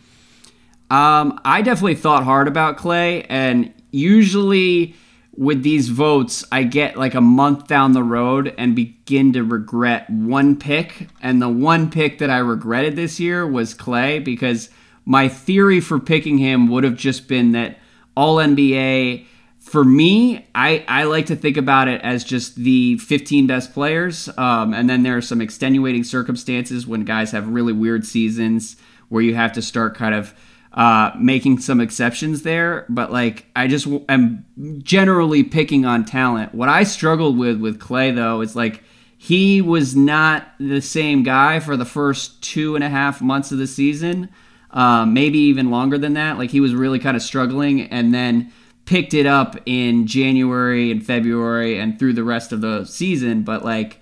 Mm. 0.90 0.96
Um, 0.96 1.40
I 1.46 1.62
definitely 1.62 1.96
thought 1.96 2.24
hard 2.24 2.48
about 2.48 2.78
Klay, 2.78 3.26
and 3.30 3.72
usually 3.92 4.96
with 5.38 5.62
these 5.62 5.90
votes, 5.90 6.44
I 6.52 6.64
get 6.64 6.98
like 6.98 7.14
a 7.14 7.22
month 7.22 7.68
down 7.68 7.92
the 7.92 8.04
road 8.04 8.54
and 8.58 8.76
begin 8.76 9.34
to 9.34 9.44
regret 9.44 10.10
one 10.10 10.56
pick. 10.58 11.10
And 11.22 11.40
the 11.42 11.50
one 11.50 11.92
pick 11.92 12.18
that 12.18 12.32
I 12.32 12.40
regretted 12.40 12.96
this 12.96 13.20
year 13.20 13.46
was 13.46 13.76
Klay 13.76 14.24
because 14.24 14.70
my 15.06 15.30
theory 15.30 15.80
for 15.80 16.00
picking 16.00 16.40
him 16.40 16.68
would 16.70 16.84
have 16.84 16.96
just 16.96 17.28
been 17.28 17.52
that 17.52 17.78
all 18.16 18.38
NBA. 18.38 19.26
For 19.60 19.84
me, 19.84 20.48
I, 20.56 20.84
I 20.88 21.04
like 21.04 21.28
to 21.28 21.36
think 21.36 21.56
about 21.56 21.88
it 21.88 22.02
as 22.02 22.24
just 22.24 22.56
the 22.56 22.98
15 22.98 23.46
best 23.48 23.74
players. 23.74 24.30
Um, 24.38 24.74
and 24.74 24.90
then 24.90 25.04
there 25.04 25.18
are 25.18 25.22
some 25.22 25.42
extenuating 25.42 26.04
circumstances 26.04 26.88
when 26.88 27.04
guys 27.04 27.32
have 27.32 27.48
really 27.50 27.74
weird 27.74 28.06
seasons 28.06 28.76
where 29.10 29.22
you 29.22 29.36
have 29.36 29.54
to 29.54 29.62
start 29.62 29.94
kind 29.94 30.16
of 30.16 30.34
uh, 30.78 31.12
making 31.20 31.58
some 31.58 31.82
exceptions 31.82 32.44
there, 32.44 32.86
but 32.88 33.12
like 33.12 33.48
I 33.56 33.66
just 33.66 33.88
am 34.08 34.46
generally 34.84 35.44
picking 35.44 35.86
on 35.86 36.06
talent. 36.06 36.54
What 36.54 36.70
I 36.70 36.84
struggled 36.84 37.36
with 37.36 37.60
with 37.60 37.80
Klay 37.80 38.16
though 38.16 38.42
is 38.42 38.56
like 38.56 38.84
he 39.18 39.60
was 39.60 39.96
not 39.96 40.48
the 40.60 40.80
same 40.80 41.24
guy 41.24 41.60
for 41.60 41.76
the 41.76 41.84
first 41.84 42.44
two 42.44 42.76
and 42.76 42.84
a 42.84 42.90
half 42.90 43.24
months 43.24 43.52
of 43.52 43.58
the 43.58 43.66
season, 43.66 44.30
uh, 44.70 45.04
maybe 45.04 45.40
even 45.40 45.72
longer 45.72 45.98
than 45.98 46.14
that. 46.14 46.38
Like 46.38 46.52
he 46.52 46.60
was 46.60 46.76
really 46.76 47.00
kind 47.00 47.18
of 47.18 47.24
struggling, 47.24 47.82
and 47.82 48.14
then 48.14 48.54
picked 48.86 49.16
it 49.16 49.26
up 49.26 49.56
in 49.66 50.06
January 50.06 50.92
and 50.92 51.04
February 51.04 51.80
and 51.80 51.98
through 51.98 52.14
the 52.14 52.24
rest 52.24 52.52
of 52.52 52.62
the 52.62 52.86
season. 52.86 53.42
But 53.42 53.66
like 53.66 54.00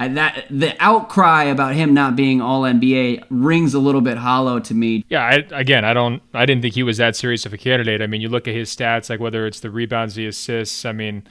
I, 0.00 0.08
that 0.08 0.46
the 0.48 0.74
outcry 0.80 1.44
about 1.44 1.74
him 1.74 1.92
not 1.92 2.16
being 2.16 2.40
all 2.40 2.62
NBA 2.62 3.26
rings 3.28 3.74
a 3.74 3.78
little 3.78 4.00
bit 4.00 4.16
hollow 4.16 4.58
to 4.58 4.72
me. 4.72 5.04
Yeah, 5.10 5.22
I, 5.22 5.34
again, 5.50 5.84
I 5.84 5.92
don't, 5.92 6.22
I 6.32 6.46
didn't 6.46 6.62
think 6.62 6.72
he 6.72 6.82
was 6.82 6.96
that 6.96 7.16
serious 7.16 7.44
of 7.44 7.52
a 7.52 7.58
candidate. 7.58 8.00
I 8.00 8.06
mean, 8.06 8.22
you 8.22 8.30
look 8.30 8.48
at 8.48 8.54
his 8.54 8.74
stats, 8.74 9.10
like 9.10 9.20
whether 9.20 9.46
it's 9.46 9.60
the 9.60 9.70
rebounds, 9.70 10.14
the 10.14 10.26
assists. 10.26 10.86
I 10.86 10.92
mean, 10.92 11.24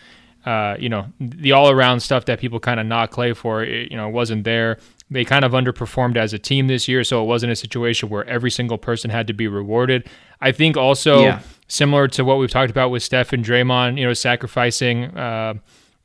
uh, 0.46 0.76
you 0.80 0.88
know, 0.88 1.08
the 1.20 1.52
all-around 1.52 2.02
stuff 2.02 2.26
that 2.26 2.40
people 2.40 2.60
kind 2.60 2.80
of 2.80 2.86
knock 2.86 3.12
Klay 3.12 3.36
for, 3.36 3.64
it, 3.64 3.90
you 3.90 3.98
know, 3.98 4.08
wasn't 4.08 4.44
there. 4.44 4.78
They 5.10 5.26
kind 5.26 5.44
of 5.44 5.54
underperformed 5.54 6.16
as 6.16 6.34
a 6.34 6.40
team 6.40 6.68
this 6.68 6.88
year, 6.88 7.04
so 7.04 7.24
it 7.24 7.26
wasn't 7.26 7.52
a 7.52 7.56
situation 7.56 8.10
where 8.10 8.24
every 8.26 8.52
single 8.52 8.78
person 8.78 9.10
had 9.10 9.26
to 9.26 9.34
be 9.34 9.48
rewarded. 9.48 10.08
I 10.42 10.52
think 10.52 10.78
also 10.78 11.24
yeah. 11.24 11.42
similar 11.68 12.08
to 12.10 12.24
what 12.24 12.38
we've 12.38 12.52
talked 12.52 12.70
about 12.70 12.92
with 12.92 13.02
Steph 13.02 13.34
and 13.34 13.44
Draymond, 13.44 13.98
you 13.98 14.06
know, 14.06 14.14
sacrificing. 14.14 15.06
Uh, 15.06 15.56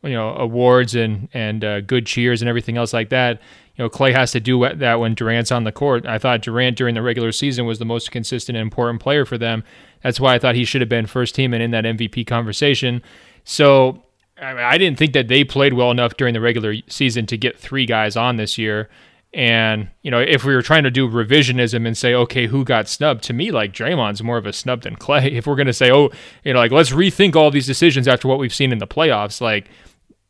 you 0.04 0.12
know 0.12 0.34
awards 0.34 0.94
and 0.94 1.28
and 1.32 1.64
uh, 1.64 1.80
good 1.80 2.06
cheers 2.06 2.42
and 2.42 2.48
everything 2.48 2.76
else 2.76 2.92
like 2.92 3.08
that. 3.10 3.40
You 3.76 3.84
know, 3.84 3.90
Klay 3.90 4.12
has 4.12 4.30
to 4.32 4.40
do 4.40 4.68
that 4.74 5.00
when 5.00 5.14
Durant's 5.14 5.50
on 5.50 5.64
the 5.64 5.72
court. 5.72 6.06
I 6.06 6.18
thought 6.18 6.42
Durant 6.42 6.76
during 6.76 6.94
the 6.94 7.02
regular 7.02 7.32
season 7.32 7.66
was 7.66 7.80
the 7.80 7.84
most 7.84 8.12
consistent 8.12 8.56
and 8.56 8.62
important 8.62 9.00
player 9.00 9.24
for 9.24 9.36
them. 9.36 9.64
That's 10.02 10.20
why 10.20 10.34
I 10.34 10.38
thought 10.38 10.54
he 10.54 10.64
should 10.64 10.80
have 10.80 10.88
been 10.88 11.06
first 11.06 11.34
team 11.34 11.52
and 11.52 11.62
in 11.62 11.72
that 11.72 11.84
MVP 11.84 12.26
conversation. 12.26 13.02
So 13.42 14.04
I 14.40 14.78
didn't 14.78 14.98
think 14.98 15.12
that 15.14 15.28
they 15.28 15.44
played 15.44 15.74
well 15.74 15.90
enough 15.90 16.16
during 16.16 16.34
the 16.34 16.40
regular 16.40 16.74
season 16.88 17.26
to 17.26 17.36
get 17.36 17.58
three 17.58 17.86
guys 17.86 18.16
on 18.16 18.36
this 18.36 18.58
year. 18.58 18.88
And, 19.32 19.88
you 20.02 20.12
know, 20.12 20.20
if 20.20 20.44
we 20.44 20.54
were 20.54 20.62
trying 20.62 20.84
to 20.84 20.90
do 20.90 21.08
revisionism 21.08 21.86
and 21.86 21.98
say, 21.98 22.14
okay, 22.14 22.46
who 22.46 22.64
got 22.64 22.88
snubbed? 22.88 23.24
To 23.24 23.32
me, 23.32 23.50
like 23.50 23.72
Draymond's 23.72 24.22
more 24.22 24.38
of 24.38 24.46
a 24.46 24.52
snub 24.52 24.82
than 24.82 24.94
Klay. 24.94 25.32
If 25.36 25.46
we're 25.46 25.56
to 25.56 25.72
say, 25.72 25.90
oh, 25.90 26.10
you 26.44 26.52
know, 26.52 26.60
like 26.60 26.70
let's 26.70 26.90
rethink 26.90 27.34
all 27.34 27.50
these 27.50 27.66
decisions 27.66 28.06
after 28.06 28.28
what 28.28 28.38
we've 28.38 28.54
seen 28.54 28.70
in 28.70 28.78
the 28.78 28.86
playoffs, 28.86 29.40
like 29.40 29.68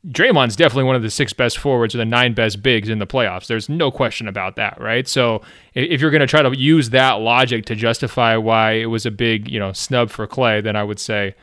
Draymond's 0.09 0.57
definitely 0.57 0.85
one 0.85 0.97
of 0.97 1.03
the 1.03 1.11
six 1.11 1.33
best 1.33 1.59
forwards 1.59 1.95
or 1.95 1.99
the 1.99 2.05
nine 2.05 2.35
best 2.35 2.63
bigs 2.63 2.89
in 2.89 2.99
the 2.99 3.07
playoffs. 3.07 3.47
There's 3.47 3.69
no 3.69 3.91
question 3.91 4.29
about 4.29 4.57
that, 4.57 4.79
right? 4.81 5.09
So 5.09 5.41
if 5.75 6.01
you're 6.01 6.11
going 6.11 6.21
to 6.21 6.27
try 6.27 6.43
to 6.43 6.55
use 6.57 6.91
that 6.91 7.15
logic 7.15 7.65
to 7.67 7.75
justify 7.75 8.37
why 8.37 8.73
it 8.73 8.87
was 8.87 9.07
a 9.07 9.11
big, 9.11 9.51
you 9.51 9.59
know, 9.59 9.73
snub 9.73 10.11
for 10.11 10.27
Klay, 10.27 10.63
then 10.63 10.77
I 10.77 10.85
would 10.85 10.99
say 10.99 11.35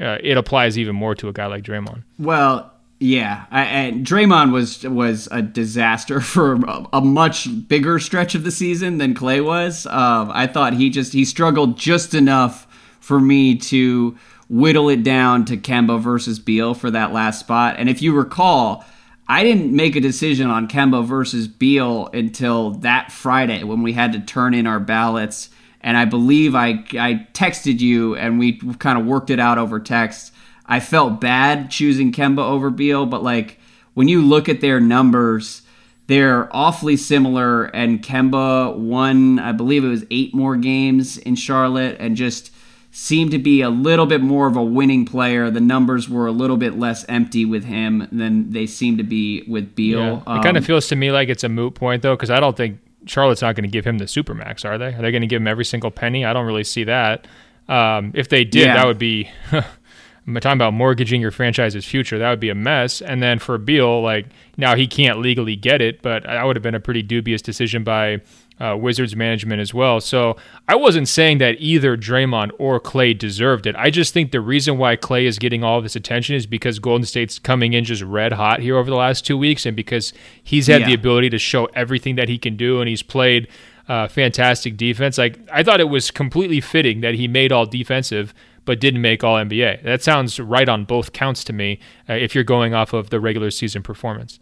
uh, 0.00 0.18
it 0.22 0.38
applies 0.38 0.78
even 0.78 0.96
more 0.96 1.14
to 1.16 1.28
a 1.28 1.32
guy 1.32 1.46
like 1.46 1.64
Draymond. 1.64 2.02
Well, 2.18 2.72
yeah, 3.00 3.44
I, 3.50 3.64
and 3.64 4.06
Draymond 4.06 4.52
was 4.52 4.84
was 4.84 5.28
a 5.30 5.42
disaster 5.42 6.20
for 6.22 6.54
a, 6.54 6.86
a, 6.94 7.00
much 7.00 7.68
bigger 7.68 7.98
stretch 7.98 8.34
of 8.34 8.42
the 8.42 8.50
season 8.50 8.98
than 8.98 9.14
Klay 9.14 9.44
was. 9.44 9.86
Um, 9.86 10.30
I 10.32 10.46
thought 10.46 10.74
he 10.74 10.90
just 10.90 11.12
he 11.12 11.24
struggled 11.24 11.76
just 11.76 12.14
enough 12.14 12.66
for 13.00 13.20
me 13.20 13.56
to 13.56 14.18
whittle 14.48 14.88
it 14.88 15.02
down 15.02 15.44
to 15.46 15.56
Kemba 15.56 16.00
versus 16.00 16.38
Beal 16.38 16.74
for 16.74 16.90
that 16.90 17.12
last 17.12 17.40
spot. 17.40 17.76
And 17.78 17.88
if 17.88 18.00
you 18.00 18.14
recall, 18.14 18.84
I 19.26 19.42
didn't 19.42 19.74
make 19.74 19.94
a 19.94 20.00
decision 20.00 20.48
on 20.48 20.68
Kemba 20.68 21.04
versus 21.04 21.48
Beal 21.48 22.08
until 22.14 22.70
that 22.70 23.12
Friday 23.12 23.62
when 23.62 23.82
we 23.82 23.92
had 23.92 24.12
to 24.14 24.20
turn 24.20 24.54
in 24.54 24.66
our 24.66 24.80
ballots 24.80 25.50
and 25.80 25.96
I 25.96 26.04
believe 26.04 26.54
I 26.54 26.84
I 26.92 27.26
texted 27.32 27.80
you 27.80 28.16
and 28.16 28.38
we 28.38 28.58
kind 28.78 28.98
of 28.98 29.06
worked 29.06 29.30
it 29.30 29.40
out 29.40 29.58
over 29.58 29.78
text. 29.80 30.32
I 30.66 30.80
felt 30.80 31.20
bad 31.20 31.70
choosing 31.70 32.12
Kemba 32.12 32.40
over 32.40 32.70
Beal, 32.70 33.06
but 33.06 33.22
like 33.22 33.58
when 33.94 34.08
you 34.08 34.20
look 34.20 34.48
at 34.48 34.60
their 34.60 34.80
numbers, 34.80 35.62
they're 36.06 36.54
awfully 36.54 36.96
similar. 36.96 37.64
And 37.64 38.02
Kemba 38.02 38.76
won, 38.76 39.38
I 39.38 39.52
believe 39.52 39.84
it 39.84 39.88
was 39.88 40.04
eight 40.10 40.34
more 40.34 40.56
games 40.56 41.16
in 41.16 41.36
Charlotte, 41.36 41.96
and 41.98 42.16
just 42.16 42.52
seemed 42.90 43.30
to 43.32 43.38
be 43.38 43.60
a 43.60 43.70
little 43.70 44.06
bit 44.06 44.20
more 44.22 44.46
of 44.46 44.56
a 44.56 44.62
winning 44.62 45.04
player. 45.04 45.50
The 45.50 45.60
numbers 45.60 46.08
were 46.08 46.26
a 46.26 46.32
little 46.32 46.56
bit 46.56 46.78
less 46.78 47.04
empty 47.08 47.44
with 47.44 47.64
him 47.64 48.08
than 48.10 48.50
they 48.52 48.66
seem 48.66 48.96
to 48.96 49.02
be 49.04 49.42
with 49.46 49.74
Beal. 49.74 49.98
Yeah. 50.00 50.16
It 50.16 50.22
Um, 50.26 50.42
kind 50.42 50.56
of 50.56 50.64
feels 50.64 50.88
to 50.88 50.96
me 50.96 51.10
like 51.12 51.28
it's 51.28 51.44
a 51.44 51.48
moot 51.48 51.74
point 51.74 52.02
though, 52.02 52.16
because 52.16 52.30
I 52.30 52.40
don't 52.40 52.56
think 52.56 52.78
Charlotte's 53.06 53.42
not 53.42 53.54
going 53.54 53.64
to 53.64 53.70
give 53.70 53.86
him 53.86 53.98
the 53.98 54.06
supermax, 54.06 54.64
are 54.64 54.78
they? 54.78 54.94
Are 54.94 55.02
they 55.02 55.10
going 55.10 55.20
to 55.22 55.26
give 55.28 55.40
him 55.40 55.48
every 55.48 55.64
single 55.64 55.90
penny? 55.90 56.24
I 56.24 56.32
don't 56.32 56.46
really 56.46 56.64
see 56.64 56.84
that. 56.84 57.26
Um, 57.68 58.12
if 58.14 58.28
they 58.30 58.44
did, 58.44 58.66
Yeah. 58.66 58.74
that 58.76 58.86
would 58.86 58.98
be. 58.98 59.28
I'm 59.52 60.34
talking 60.34 60.58
about 60.58 60.74
mortgaging 60.74 61.22
your 61.22 61.30
franchise's 61.30 61.86
future. 61.86 62.18
That 62.18 62.28
would 62.28 62.40
be 62.40 62.50
a 62.50 62.54
mess. 62.54 63.00
And 63.00 63.22
then 63.22 63.38
for 63.38 63.56
Beal, 63.56 64.02
like 64.02 64.26
now 64.58 64.76
he 64.76 64.86
can't 64.86 65.20
legally 65.20 65.56
get 65.56 65.80
it, 65.80 66.02
but 66.02 66.24
that 66.24 66.44
would 66.44 66.54
have 66.54 66.62
been 66.62 66.74
a 66.74 66.80
pretty 66.80 67.00
dubious 67.02 67.40
decision 67.40 67.82
by 67.82 68.20
uh, 68.60 68.76
Wizards 68.76 69.14
management 69.14 69.60
as 69.60 69.72
well. 69.72 70.00
So 70.00 70.36
I 70.66 70.74
wasn't 70.74 71.08
saying 71.08 71.38
that 71.38 71.56
either 71.58 71.96
Draymond 71.96 72.50
or 72.58 72.80
Klay 72.80 73.16
deserved 73.16 73.66
it. 73.66 73.76
I 73.76 73.90
just 73.90 74.12
think 74.12 74.32
the 74.32 74.40
reason 74.40 74.78
why 74.78 74.96
Klay 74.96 75.24
is 75.24 75.38
getting 75.38 75.62
all 75.62 75.78
of 75.78 75.84
this 75.84 75.96
attention 75.96 76.34
is 76.34 76.46
because 76.46 76.78
Golden 76.78 77.06
State's 77.06 77.38
coming 77.38 77.72
in 77.72 77.84
just 77.84 78.02
red 78.02 78.32
hot 78.32 78.60
here 78.60 78.76
over 78.76 78.90
the 78.90 78.96
last 78.96 79.24
two 79.24 79.38
weeks, 79.38 79.64
and 79.64 79.76
because 79.76 80.12
he's 80.42 80.66
had 80.66 80.86
the 80.86 80.94
ability 80.94 81.30
to 81.30 81.38
show 81.38 81.66
everything 81.66 82.16
that 82.16 82.28
he 82.28 82.38
can 82.38 82.56
do, 82.56 82.80
and 82.80 82.88
he's 82.88 83.02
played 83.02 83.48
uh, 83.88 84.08
fantastic 84.08 84.76
defense. 84.76 85.18
Like 85.18 85.38
I 85.52 85.62
thought 85.62 85.80
it 85.80 85.88
was 85.88 86.10
completely 86.10 86.60
fitting 86.60 87.00
that 87.00 87.14
he 87.14 87.28
made 87.28 87.52
all 87.52 87.66
defensive. 87.66 88.34
But 88.64 88.80
didn't 88.80 89.00
make 89.00 89.24
All 89.24 89.36
NBA. 89.36 89.82
That 89.82 90.02
sounds 90.02 90.38
right 90.38 90.68
on 90.68 90.84
both 90.84 91.14
counts 91.14 91.42
to 91.44 91.54
me. 91.54 91.80
Uh, 92.06 92.12
if 92.12 92.34
you're 92.34 92.44
going 92.44 92.74
off 92.74 92.92
of 92.92 93.08
the 93.08 93.18
regular 93.18 93.50
season 93.50 93.82
performance, 93.82 94.38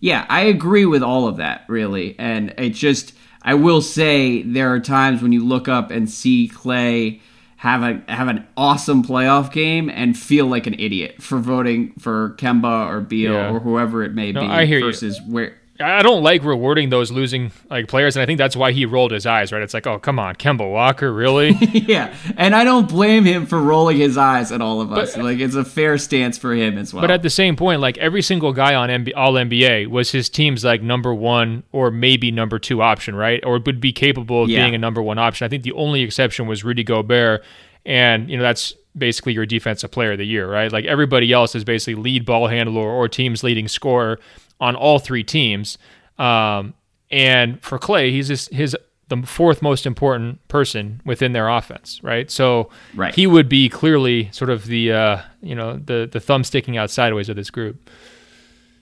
Yeah, 0.00 0.26
I 0.28 0.42
agree 0.42 0.84
with 0.84 1.02
all 1.02 1.26
of 1.26 1.38
that, 1.38 1.64
really. 1.68 2.14
And 2.18 2.54
it 2.56 2.70
just, 2.70 3.14
I 3.50 3.54
will 3.54 3.80
say, 3.80 4.42
there 4.42 4.72
are 4.74 4.80
times 4.80 5.22
when 5.22 5.32
you 5.32 5.42
look 5.44 5.68
up 5.68 5.90
and 5.90 6.08
see 6.10 6.50
Klay 6.52 7.20
have 7.56 7.82
a 7.82 8.02
have 8.12 8.28
an 8.28 8.46
awesome 8.56 9.02
playoff 9.02 9.50
game 9.52 9.88
and 9.90 10.16
feel 10.16 10.46
like 10.46 10.66
an 10.66 10.74
idiot 10.78 11.20
for 11.22 11.38
voting 11.38 11.92
for 11.98 12.34
Kemba 12.38 12.86
or 12.88 13.00
Beal 13.00 13.32
Yeah. 13.32 13.50
or 13.52 13.58
whoever 13.60 14.02
it 14.04 14.12
may 14.14 14.32
No, 14.32 14.42
be. 14.42 14.46
I 14.46 14.64
hear 14.66 14.78
you. 14.78 14.84
versus 14.84 15.20
where. 15.26 15.54
I 15.80 16.02
don't 16.02 16.24
like 16.24 16.42
rewarding 16.42 16.90
those 16.90 17.12
losing 17.12 17.52
like 17.70 17.86
players, 17.86 18.16
and 18.16 18.22
I 18.22 18.26
think 18.26 18.38
that's 18.38 18.56
why 18.56 18.72
he 18.72 18.84
rolled 18.84 19.12
his 19.12 19.26
eyes. 19.26 19.52
Right? 19.52 19.62
It's 19.62 19.74
like, 19.74 19.86
oh 19.86 19.98
come 20.00 20.18
on, 20.18 20.34
Kemba 20.34 20.68
Walker, 20.68 21.12
really? 21.12 21.50
yeah, 21.72 22.14
and 22.36 22.54
I 22.54 22.64
don't 22.64 22.88
blame 22.88 23.24
him 23.24 23.46
for 23.46 23.60
rolling 23.60 23.96
his 23.98 24.18
eyes 24.18 24.50
at 24.50 24.60
all 24.60 24.80
of 24.80 24.92
us. 24.92 25.16
like 25.16 25.38
it's 25.38 25.54
a 25.54 25.64
fair 25.64 25.96
stance 25.96 26.36
for 26.36 26.52
him 26.52 26.78
as 26.78 26.92
well. 26.92 27.02
But 27.02 27.12
at 27.12 27.22
the 27.22 27.30
same 27.30 27.54
point, 27.54 27.80
like 27.80 27.96
every 27.98 28.22
single 28.22 28.52
guy 28.52 28.74
on 28.74 28.88
MB- 28.88 29.12
All 29.16 29.34
NBA 29.34 29.86
was 29.88 30.10
his 30.10 30.28
team's 30.28 30.64
like 30.64 30.82
number 30.82 31.14
one 31.14 31.62
or 31.70 31.90
maybe 31.92 32.30
number 32.32 32.58
two 32.58 32.82
option, 32.82 33.14
right? 33.14 33.44
Or 33.44 33.60
would 33.60 33.80
be 33.80 33.92
capable 33.92 34.42
of 34.42 34.48
Yeah. 34.48 34.62
being 34.64 34.74
a 34.74 34.78
number 34.78 35.00
one 35.00 35.18
option. 35.18 35.44
I 35.44 35.48
think 35.48 35.62
the 35.62 35.72
only 35.72 36.02
exception 36.02 36.46
was 36.48 36.64
Rudy 36.64 36.82
Gobert, 36.82 37.44
and 37.86 38.28
you 38.28 38.36
know 38.36 38.42
that's 38.42 38.74
basically 38.96 39.32
your 39.32 39.46
defensive 39.46 39.92
player 39.92 40.12
of 40.12 40.18
the 40.18 40.26
year, 40.26 40.50
right? 40.50 40.72
Like 40.72 40.86
everybody 40.86 41.32
else 41.32 41.54
is 41.54 41.62
basically 41.62 42.02
lead 42.02 42.24
ball 42.26 42.48
handler 42.48 42.82
or 42.88 43.06
team's 43.06 43.44
leading 43.44 43.68
scorer 43.68 44.18
on 44.60 44.74
all 44.76 44.98
three 44.98 45.24
teams. 45.24 45.78
Um, 46.18 46.74
and 47.10 47.62
for 47.62 47.78
Klay, 47.78 48.10
he's 48.10 48.28
his, 48.28 48.48
his 48.48 48.76
the 49.08 49.22
fourth 49.24 49.62
most 49.62 49.86
important 49.86 50.46
person 50.48 51.00
within 51.04 51.32
their 51.32 51.48
offense, 51.48 52.00
right? 52.02 52.30
So 52.30 52.68
Right. 52.94 53.14
he 53.14 53.26
would 53.26 53.48
be 53.48 53.68
clearly 53.70 54.28
sort 54.32 54.50
of 54.50 54.66
the 54.66 54.92
uh, 54.92 55.22
you 55.40 55.54
know 55.54 55.78
the 55.78 56.08
the 56.10 56.20
thumb 56.20 56.44
sticking 56.44 56.76
out 56.76 56.90
sideways 56.90 57.28
of 57.28 57.36
this 57.36 57.50
group. 57.50 57.88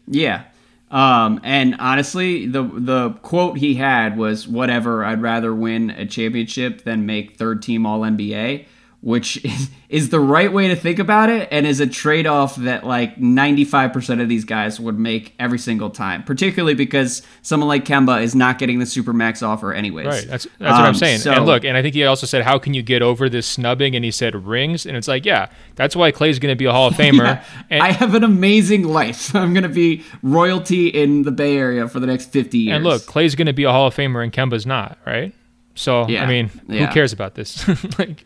Yeah. 0.08 0.44
Um, 0.90 1.40
and 1.42 1.76
honestly, 1.80 2.46
the 2.46 2.62
the 2.62 3.10
quote 3.22 3.58
he 3.58 3.74
had 3.74 4.16
was, 4.16 4.46
"Whatever, 4.46 5.04
I'd 5.04 5.20
rather 5.20 5.52
win 5.54 5.90
a 5.90 6.06
championship 6.06 6.82
than 6.84 7.06
make 7.06 7.36
third 7.36 7.60
team 7.62 7.84
All 7.86 8.00
NBA," 8.00 8.66
which 9.03 9.36
is, 9.44 9.70
is 9.88 10.09
the 10.09 10.18
right 10.20 10.53
way 10.53 10.68
to 10.68 10.76
think 10.76 10.99
about 10.99 11.28
it, 11.30 11.49
and 11.51 11.66
is 11.66 11.80
a 11.80 11.86
trade 11.86 12.26
off 12.26 12.57
that 12.57 12.84
like 12.84 13.18
ninety 13.18 13.64
five 13.64 13.92
percent 13.92 14.20
of 14.20 14.28
these 14.28 14.44
guys 14.44 14.80
would 14.80 14.99
make 14.99 15.34
every 15.38 15.59
single 15.59 15.90
time. 15.90 16.22
Particularly 16.24 16.74
because 16.74 17.22
someone 17.42 17.68
like 17.68 17.84
Kemba 17.84 18.22
is 18.22 18.34
not 18.34 18.59
getting 18.59 18.78
the 18.78 18.84
supermax 18.84 19.47
offer 19.47 19.72
anyways. 19.72 20.07
Right. 20.07 20.26
That's 20.26 20.44
that's 20.59 20.61
what 20.61 20.70
I'm 20.80 20.86
Um, 20.88 20.94
saying. 20.94 21.18
so- 21.20 21.32
and 21.32 21.47
look, 21.47 21.64
and 21.64 21.76
I 21.76 21.82
think 21.82 21.94
he 21.94 22.05
also 22.05 22.26
said, 22.26 22.42
"How 22.42 22.59
can 22.59 22.74
you 22.74 22.82
get 22.82 23.03
over 23.03 23.28
this 23.28 23.47
snubbing?" 23.47 23.94
And 23.94 24.05
he 24.05 24.11
said, 24.11 24.34
"Rings." 24.47 24.86
And 24.86 24.97
it's 24.97 25.09
like, 25.09 25.24
yeah, 25.24 25.49
that's 25.76 25.94
why 25.94 26.11
Klay's 26.12 26.38
going 26.38 26.53
to 26.53 26.57
be 26.59 26.64
a 26.64 26.72
Hall 26.72 26.88
of 26.88 26.94
Famer. 26.97 27.24
Yeah, 27.24 27.44
and, 27.70 27.82
I 27.82 27.92
have 27.92 28.14
an 28.14 28.24
amazing 28.24 28.82
life. 28.84 29.34
I'm 29.36 29.55
gonna 29.55 29.68
be 29.68 30.03
royalty 30.22 30.88
in 30.88 31.22
the 31.22 31.30
Bay 31.30 31.57
Area 31.57 31.88
for 31.88 32.01
the 32.01 32.07
next 32.07 32.30
fifty 32.32 32.59
years. 32.59 32.76
and 32.76 32.84
look, 32.84 33.03
Klay's 33.03 33.34
going 33.34 33.47
to 33.47 33.53
be 33.53 33.64
a 33.64 33.70
Hall 33.72 33.86
of 33.86 33.94
Famer, 33.94 34.22
and 34.22 34.32
Kemba's 34.32 34.66
not, 34.66 34.99
right? 35.07 35.32
So 35.76 36.08
Yeah. 36.08 36.24
I 36.24 36.26
mean, 36.26 36.50
Yeah. 36.68 36.86
who 36.86 36.92
cares 36.92 37.12
about 37.12 37.34
this? 37.36 37.66
like, 37.98 38.24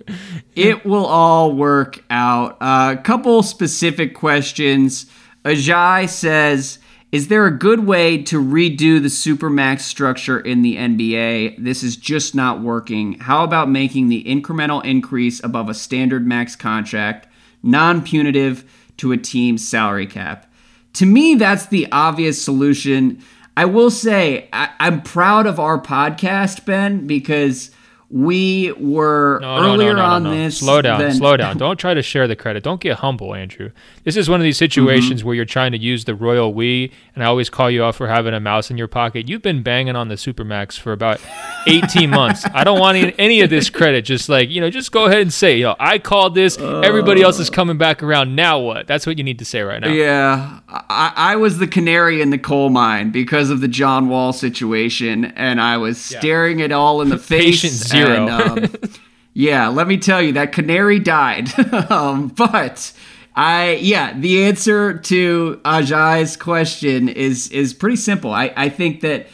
It 0.56 0.86
will 0.86 1.04
all 1.04 1.52
work 1.52 2.02
out. 2.08 2.56
A 2.60 2.96
couple 3.02 3.42
specific 3.42 4.14
questions. 4.14 5.06
Ajay 5.44 6.08
says, 6.08 6.78
"Is 7.12 7.28
there 7.28 7.46
a 7.46 7.50
good 7.50 7.86
way 7.86 8.18
to 8.22 8.40
redo 8.42 9.02
the 9.02 9.08
supermax 9.08 9.80
structure 9.80 10.38
in 10.38 10.62
the 10.62 10.76
NBA? 10.76 11.56
This 11.58 11.82
is 11.82 11.96
just 11.96 12.34
not 12.34 12.60
working. 12.60 13.18
How 13.20 13.42
about 13.42 13.68
making 13.70 14.08
the 14.08 14.22
incremental 14.24 14.84
increase 14.84 15.42
above 15.42 15.68
a 15.68 15.74
standard 15.74 16.26
max 16.26 16.54
contract 16.56 17.26
non-punitive 17.62 18.64
to 18.98 19.12
a 19.12 19.16
team's 19.16 19.66
salary 19.66 20.06
cap?" 20.06 20.46
To 20.94 21.06
me, 21.06 21.34
that's 21.36 21.66
the 21.66 21.86
obvious 21.92 22.40
solution. 22.42 23.18
I 23.56 23.64
will 23.64 23.90
say 23.90 24.48
I, 24.52 24.70
I'm 24.78 25.02
proud 25.02 25.46
of 25.46 25.60
our 25.60 25.80
podcast, 25.80 26.64
Ben, 26.64 27.06
because 27.06 27.70
we 28.10 28.72
were 28.72 29.38
no, 29.40 29.72
earlier 29.72 29.94
no, 29.94 30.00
no, 30.00 30.04
on 30.04 30.24
this. 30.24 30.58
Slow 30.58 30.82
down, 30.82 31.00
than- 31.00 31.14
slow 31.14 31.36
down. 31.36 31.56
Don't 31.58 31.76
try 31.78 31.94
to 31.94 32.02
share 32.02 32.26
the 32.26 32.36
credit. 32.36 32.62
Don't 32.62 32.80
get 32.80 32.98
humble, 32.98 33.34
Andrew. 33.34 33.70
This 34.04 34.16
is 34.16 34.28
one 34.30 34.40
of 34.40 34.44
these 34.44 34.56
Mm-hmm. 34.56 34.64
situations 34.64 35.22
where 35.24 35.34
you're 35.34 35.44
trying 35.44 35.72
to 35.72 35.78
use 35.78 36.04
the 36.04 36.14
royal 36.14 36.52
we, 36.54 36.90
and 37.14 37.22
I 37.22 37.26
always 37.26 37.48
call 37.50 37.70
you 37.70 37.84
out 37.84 37.94
for 37.94 38.08
having 38.08 38.34
a 38.34 38.40
mouse 38.40 38.70
in 38.70 38.76
your 38.78 38.88
pocket. 38.88 39.28
You've 39.28 39.42
been 39.42 39.62
banging 39.62 39.96
on 39.96 40.08
the 40.08 40.14
Supermax 40.16 40.78
for 40.78 40.92
about 40.92 41.20
18 41.66 42.10
months. 42.20 42.44
I 42.54 42.64
don't 42.64 42.78
want 42.80 42.96
any, 42.98 43.14
any 43.18 43.40
of 43.42 43.50
this 43.50 43.68
credit. 43.70 44.02
Just 44.04 44.28
like, 44.28 44.48
you 44.50 44.60
know, 44.60 44.70
just 44.70 44.90
go 44.92 45.04
ahead 45.06 45.20
and 45.20 45.32
say, 45.32 45.56
you 45.58 45.64
know, 45.64 45.76
I 45.78 45.98
called 45.98 46.34
this. 46.34 46.58
Everybody 46.58 47.22
else 47.22 47.38
is 47.38 47.50
coming 47.50 47.78
back 47.78 48.02
around. 48.02 48.34
Now 48.34 48.58
what? 48.58 48.86
That's 48.86 49.06
what 49.06 49.18
you 49.18 49.24
need 49.24 49.38
to 49.38 49.44
say 49.44 49.60
right 49.62 49.80
now. 49.80 49.88
Yeah, 49.88 50.60
I, 50.68 51.12
I 51.16 51.36
was 51.36 51.58
the 51.58 51.66
canary 51.66 52.20
in 52.22 52.30
the 52.30 52.38
coal 52.38 52.70
mine 52.70 53.10
because 53.10 53.50
of 53.50 53.60
the 53.60 53.68
John 53.68 54.08
Wall 54.08 54.32
situation, 54.32 55.26
and 55.26 55.60
I 55.60 55.76
was 55.76 55.98
staring 56.00 56.60
it 56.60 56.72
all 56.72 57.00
in 57.02 57.08
the 57.10 57.18
face. 57.30 57.62
Patient 57.62 57.72
zero. 57.72 58.26
and, 58.28 58.30
um, 58.30 58.72
yeah, 59.34 59.68
let 59.68 59.86
me 59.86 59.96
tell 59.96 60.20
you, 60.22 60.32
that 60.32 60.52
canary 60.52 60.98
died. 60.98 61.48
um, 61.90 62.28
but 62.28 62.92
I, 63.40 63.78
yeah, 63.80 64.12
the 64.12 64.44
answer 64.44 64.98
to 64.98 65.62
Ajay's 65.64 66.36
question 66.36 67.08
is 67.08 67.48
is 67.48 67.72
pretty 67.72 67.96
simple. 67.96 68.32
I, 68.32 68.52
I 68.54 68.68
think 68.68 69.00
that 69.00 69.28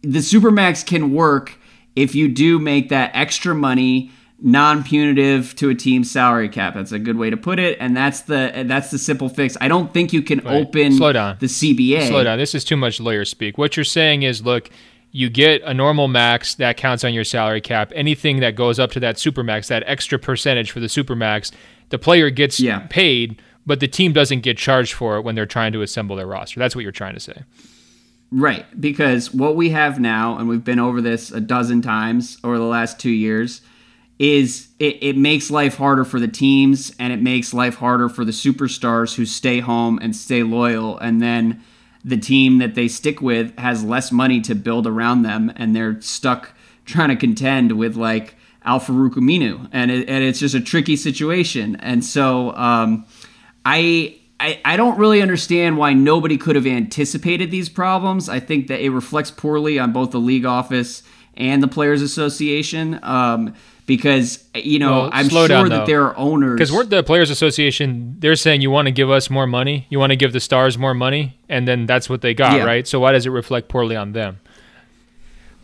the 0.00 0.20
supermax 0.20 0.86
can 0.86 1.12
work 1.12 1.58
if 1.94 2.14
you 2.14 2.28
do 2.28 2.58
make 2.58 2.88
that 2.88 3.10
extra 3.12 3.54
money 3.54 4.10
non-punitive 4.40 5.54
to 5.56 5.68
a 5.68 5.74
team's 5.74 6.10
salary 6.10 6.48
cap. 6.48 6.72
That's 6.72 6.92
a 6.92 6.98
good 6.98 7.18
way 7.18 7.28
to 7.28 7.36
put 7.36 7.58
it, 7.58 7.76
and 7.78 7.94
that's 7.94 8.22
the 8.22 8.64
that's 8.66 8.90
the 8.90 8.98
simple 8.98 9.28
fix. 9.28 9.54
I 9.60 9.68
don't 9.68 9.92
think 9.92 10.14
you 10.14 10.22
can 10.22 10.46
open 10.46 10.92
Slow 10.96 11.12
down. 11.12 11.36
the 11.38 11.46
CBA. 11.46 12.08
Slow 12.08 12.24
down. 12.24 12.38
This 12.38 12.54
is 12.54 12.64
too 12.64 12.78
much 12.78 13.00
lawyer 13.00 13.26
speak. 13.26 13.58
What 13.58 13.76
you're 13.76 13.84
saying 13.84 14.22
is, 14.22 14.40
look, 14.40 14.70
you 15.10 15.28
get 15.28 15.60
a 15.62 15.74
normal 15.74 16.08
max 16.08 16.54
that 16.54 16.78
counts 16.78 17.04
on 17.04 17.12
your 17.12 17.24
salary 17.24 17.60
cap. 17.60 17.92
Anything 17.94 18.40
that 18.40 18.56
goes 18.56 18.78
up 18.78 18.92
to 18.92 19.00
that 19.00 19.18
super 19.18 19.42
max, 19.42 19.68
that 19.68 19.84
extra 19.86 20.18
percentage 20.18 20.70
for 20.70 20.80
the 20.80 20.88
super 20.88 21.14
max, 21.14 21.52
the 21.92 21.98
player 21.98 22.30
gets 22.30 22.58
Yeah. 22.58 22.80
paid, 22.90 23.40
but 23.64 23.78
the 23.78 23.86
team 23.86 24.12
doesn't 24.12 24.40
get 24.40 24.56
charged 24.58 24.94
for 24.94 25.16
it 25.18 25.22
when 25.22 25.34
they're 25.36 25.46
trying 25.46 25.72
to 25.74 25.82
assemble 25.82 26.16
their 26.16 26.26
roster. 26.26 26.58
That's 26.58 26.74
what 26.74 26.82
you're 26.82 26.90
trying 26.90 27.14
to 27.14 27.20
say. 27.20 27.42
Right, 28.32 28.64
because 28.80 29.32
what 29.34 29.56
we 29.56 29.70
have 29.70 30.00
now, 30.00 30.38
and 30.38 30.48
we've 30.48 30.64
been 30.64 30.78
over 30.78 31.02
this 31.02 31.30
a 31.30 31.40
dozen 31.40 31.82
times 31.82 32.38
over 32.42 32.56
the 32.56 32.64
last 32.64 32.98
two 32.98 33.10
years, 33.10 33.60
is 34.18 34.68
it, 34.78 34.96
it 35.02 35.16
makes 35.18 35.50
life 35.50 35.76
harder 35.76 36.04
for 36.04 36.18
the 36.18 36.28
teams 36.28 36.94
and 36.98 37.12
it 37.12 37.20
makes 37.20 37.52
life 37.52 37.74
harder 37.74 38.08
for 38.08 38.24
the 38.24 38.32
superstars 38.32 39.16
who 39.16 39.26
stay 39.26 39.60
home 39.60 39.98
and 40.00 40.16
stay 40.16 40.42
loyal. 40.42 40.96
And 40.98 41.20
then 41.20 41.62
the 42.04 42.16
team 42.16 42.58
that 42.58 42.74
they 42.74 42.88
stick 42.88 43.20
with 43.20 43.56
has 43.58 43.84
less 43.84 44.10
money 44.10 44.40
to 44.42 44.54
build 44.54 44.86
around 44.86 45.22
them 45.22 45.52
and 45.56 45.76
they're 45.76 46.00
stuck 46.00 46.54
trying 46.86 47.10
to 47.10 47.16
contend 47.16 47.72
with 47.72 47.96
like 47.96 48.34
Al-Farouq 48.64 49.14
Aminu. 49.14 49.68
And, 49.72 49.90
it, 49.90 50.08
and 50.08 50.22
it's 50.24 50.38
just 50.38 50.54
a 50.54 50.60
tricky 50.60 50.96
situation. 50.96 51.76
And 51.76 52.04
so 52.04 52.54
um, 52.56 53.06
I, 53.64 54.16
I 54.40 54.60
I 54.64 54.76
don't 54.76 54.98
really 54.98 55.22
understand 55.22 55.76
why 55.76 55.92
nobody 55.92 56.36
could 56.36 56.56
have 56.56 56.66
anticipated 56.66 57.50
these 57.50 57.68
problems. 57.68 58.28
I 58.28 58.40
think 58.40 58.66
that 58.68 58.80
it 58.80 58.90
reflects 58.90 59.30
poorly 59.30 59.78
on 59.78 59.92
both 59.92 60.10
the 60.10 60.20
league 60.20 60.44
office 60.44 61.02
and 61.36 61.62
the 61.62 61.68
Players 61.68 62.02
Association. 62.02 62.98
Um, 63.02 63.54
because 63.86 64.44
you 64.54 64.78
know 64.78 64.92
Well, 64.92 65.10
I'm 65.12 65.28
sure 65.28 65.48
down, 65.48 65.68
that 65.70 65.86
there 65.86 66.04
are 66.04 66.16
owners. 66.16 66.54
Because 66.54 66.72
we're 66.72 66.84
the 66.84 67.02
Players 67.02 67.30
Association. 67.30 68.16
They're 68.18 68.36
saying 68.36 68.60
you 68.60 68.70
want 68.70 68.86
to 68.86 68.92
give 68.92 69.10
us 69.10 69.28
more 69.28 69.46
money, 69.46 69.86
you 69.90 69.98
want 69.98 70.10
to 70.10 70.16
give 70.16 70.32
the 70.32 70.40
Stars 70.40 70.78
more 70.78 70.94
money, 70.94 71.36
and 71.48 71.66
then 71.66 71.86
that's 71.86 72.08
what 72.08 72.20
they 72.20 72.32
got, 72.34 72.58
Yeah. 72.58 72.64
right? 72.64 72.86
So 72.86 73.00
why 73.00 73.12
does 73.12 73.26
it 73.26 73.30
reflect 73.30 73.68
poorly 73.68 73.96
on 73.96 74.12
them? 74.12 74.38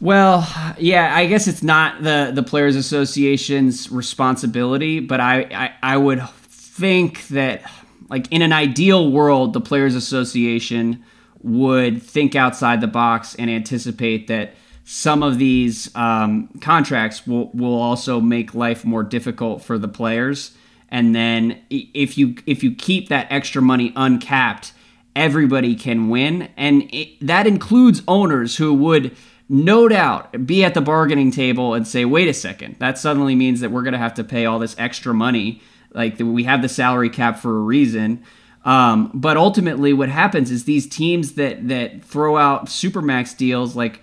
Well, 0.00 0.46
yeah, 0.78 1.14
I 1.14 1.26
guess 1.26 1.48
it's 1.48 1.62
not 1.62 2.02
the 2.02 2.30
the 2.32 2.42
Players 2.42 2.76
Association's 2.76 3.90
responsibility, 3.90 5.00
but 5.00 5.20
I, 5.20 5.42
I 5.82 5.94
I 5.94 5.96
would 5.96 6.22
think 6.28 7.26
that 7.28 7.62
like 8.08 8.30
in 8.30 8.42
an 8.42 8.52
ideal 8.52 9.10
world, 9.10 9.52
the 9.54 9.60
Players 9.60 9.96
Association 9.96 11.04
would 11.42 12.02
think 12.02 12.36
outside 12.36 12.80
the 12.80 12.86
box 12.86 13.34
and 13.34 13.50
anticipate 13.50 14.28
that 14.28 14.54
some 14.84 15.22
of 15.22 15.38
these 15.38 15.94
um, 15.96 16.48
contracts 16.60 17.26
will 17.26 17.50
will 17.52 17.76
also 17.76 18.20
make 18.20 18.54
life 18.54 18.84
more 18.84 19.02
difficult 19.02 19.62
for 19.62 19.78
the 19.78 19.88
players. 19.88 20.52
And 20.90 21.12
then 21.14 21.60
if 21.70 22.16
you 22.16 22.36
if 22.46 22.62
you 22.62 22.72
keep 22.72 23.08
that 23.08 23.26
extra 23.30 23.60
money 23.60 23.92
uncapped, 23.96 24.72
everybody 25.16 25.74
can 25.74 26.08
win, 26.08 26.50
and 26.56 26.88
it, 26.94 27.18
that 27.20 27.48
includes 27.48 28.00
owners 28.06 28.56
who 28.56 28.72
would 28.74 29.16
no 29.48 29.88
doubt 29.88 30.46
be 30.46 30.62
at 30.64 30.74
the 30.74 30.80
bargaining 30.80 31.30
table 31.30 31.74
and 31.74 31.86
say, 31.86 32.04
"Wait 32.04 32.28
a 32.28 32.34
second, 32.34 32.76
that 32.78 32.98
suddenly 32.98 33.34
means 33.34 33.60
that 33.60 33.70
we're 33.70 33.82
going 33.82 33.92
to 33.92 33.98
have 33.98 34.14
to 34.14 34.24
pay 34.24 34.44
all 34.46 34.58
this 34.58 34.76
extra 34.78 35.14
money. 35.14 35.60
Like 35.94 36.18
we 36.18 36.44
have 36.44 36.62
the 36.62 36.68
salary 36.68 37.10
cap 37.10 37.38
for 37.38 37.56
a 37.56 37.60
reason." 37.62 38.22
Um, 38.64 39.10
but 39.14 39.36
ultimately, 39.36 39.92
what 39.92 40.08
happens 40.10 40.50
is 40.50 40.64
these 40.64 40.86
teams 40.86 41.32
that 41.34 41.68
that 41.68 42.02
throw 42.02 42.36
out 42.36 42.66
supermax 42.66 43.36
deals 43.36 43.74
like 43.76 44.02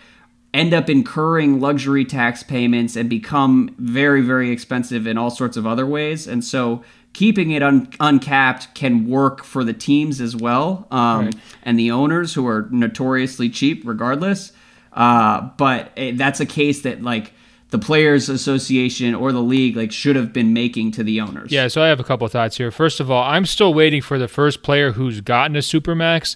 end 0.54 0.74
up 0.74 0.90
incurring 0.90 1.60
luxury 1.60 2.06
tax 2.06 2.42
payments 2.42 2.96
and 2.96 3.10
become 3.10 3.76
very 3.78 4.22
very 4.22 4.50
expensive 4.52 5.06
in 5.06 5.18
all 5.18 5.30
sorts 5.30 5.58
of 5.58 5.68
other 5.68 5.86
ways 5.86 6.28
and 6.28 6.46
so 6.46 6.82
keeping 7.12 7.52
it 7.52 7.62
un- 7.62 7.90
uncapped 8.00 8.74
can 8.74 9.06
work 9.06 9.44
for 9.44 9.66
the 9.66 9.74
teams 9.74 10.22
as 10.22 10.34
well 10.34 10.88
um, 10.92 11.26
Right. 11.26 11.36
and 11.64 11.78
the 11.78 11.92
owners 11.92 12.36
who 12.36 12.48
are 12.48 12.70
notoriously 12.72 13.50
cheap 13.50 13.82
regardless 13.86 14.54
uh, 14.96 15.50
but 15.58 15.92
eh, 15.98 16.14
that's 16.16 16.40
a 16.40 16.46
case 16.46 16.82
that 16.82 17.02
like 17.04 17.34
the 17.70 17.78
players 17.80 18.30
association 18.30 19.14
or 19.14 19.32
the 19.32 19.42
league 19.42 19.76
like 19.76 19.92
should 19.92 20.16
have 20.16 20.32
been 20.32 20.54
making 20.54 20.92
to 20.92 21.04
the 21.04 21.20
owners 21.20 21.52
Yeah, 21.52 21.68
so 21.68 21.82
I 21.84 21.88
have 21.88 22.00
a 22.00 22.04
couple 22.04 22.26
of 22.26 22.32
thoughts 22.32 22.58
here. 22.58 22.72
First 22.72 23.00
of 23.00 23.12
all, 23.12 23.24
I'm 23.24 23.46
still 23.46 23.74
waiting 23.74 24.02
for 24.02 24.18
the 24.18 24.28
first 24.28 24.64
player 24.64 24.92
who's 24.94 25.20
gotten 25.22 25.56
a 25.56 25.60
supermax 25.60 26.36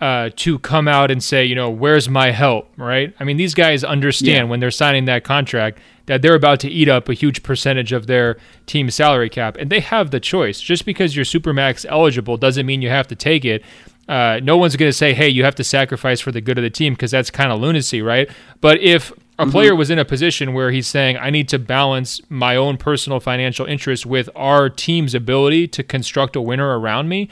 uh, 0.00 0.30
to 0.34 0.58
come 0.60 0.88
out 0.88 1.10
and 1.10 1.22
say, 1.22 1.44
you 1.44 1.54
know, 1.54 1.68
where's 1.68 2.08
my 2.08 2.30
help, 2.30 2.72
right? 2.78 3.14
I 3.20 3.24
mean, 3.24 3.36
these 3.36 3.52
guys 3.54 3.84
understand 3.84 4.34
Yeah. 4.46 4.50
when 4.50 4.58
they're 4.58 4.70
signing 4.70 5.04
that 5.04 5.24
contract 5.24 5.78
that 6.06 6.22
they're 6.22 6.34
about 6.34 6.58
to 6.60 6.68
eat 6.68 6.88
up 6.88 7.08
a 7.10 7.14
huge 7.14 7.42
percentage 7.42 7.92
of 7.92 8.06
their 8.06 8.38
team 8.66 8.90
salary 8.90 9.28
cap, 9.28 9.56
and 9.58 9.70
they 9.70 9.80
have 9.80 10.10
the 10.10 10.18
choice. 10.18 10.58
Just 10.60 10.86
because 10.86 11.14
you're 11.14 11.26
supermax 11.26 11.84
eligible 11.88 12.36
doesn't 12.38 12.64
mean 12.66 12.80
you 12.82 12.88
have 12.88 13.06
to 13.08 13.14
take 13.14 13.44
it. 13.44 13.62
Uh, 14.10 14.40
no 14.42 14.56
one's 14.56 14.74
going 14.74 14.88
to 14.88 14.96
say, 14.96 15.14
hey, 15.14 15.28
you 15.28 15.44
have 15.44 15.54
to 15.54 15.62
sacrifice 15.62 16.18
for 16.18 16.32
the 16.32 16.40
good 16.40 16.58
of 16.58 16.64
the 16.64 16.70
team 16.70 16.94
because 16.94 17.12
that's 17.12 17.30
kind 17.30 17.52
of 17.52 17.60
lunacy, 17.60 18.02
right? 18.02 18.28
But 18.60 18.80
if 18.80 19.12
a 19.38 19.46
player 19.46 19.74
was 19.74 19.88
in 19.88 20.00
a 20.00 20.04
position 20.04 20.52
where 20.52 20.72
he's 20.72 20.88
saying, 20.88 21.16
I 21.16 21.30
need 21.30 21.48
to 21.50 21.60
balance 21.60 22.20
my 22.28 22.56
own 22.56 22.76
personal 22.76 23.20
financial 23.20 23.66
interests 23.66 24.04
with 24.04 24.28
our 24.34 24.68
team's 24.68 25.14
ability 25.14 25.68
to 25.68 25.84
construct 25.84 26.34
a 26.34 26.42
winner 26.42 26.76
around 26.76 27.08
me, 27.08 27.28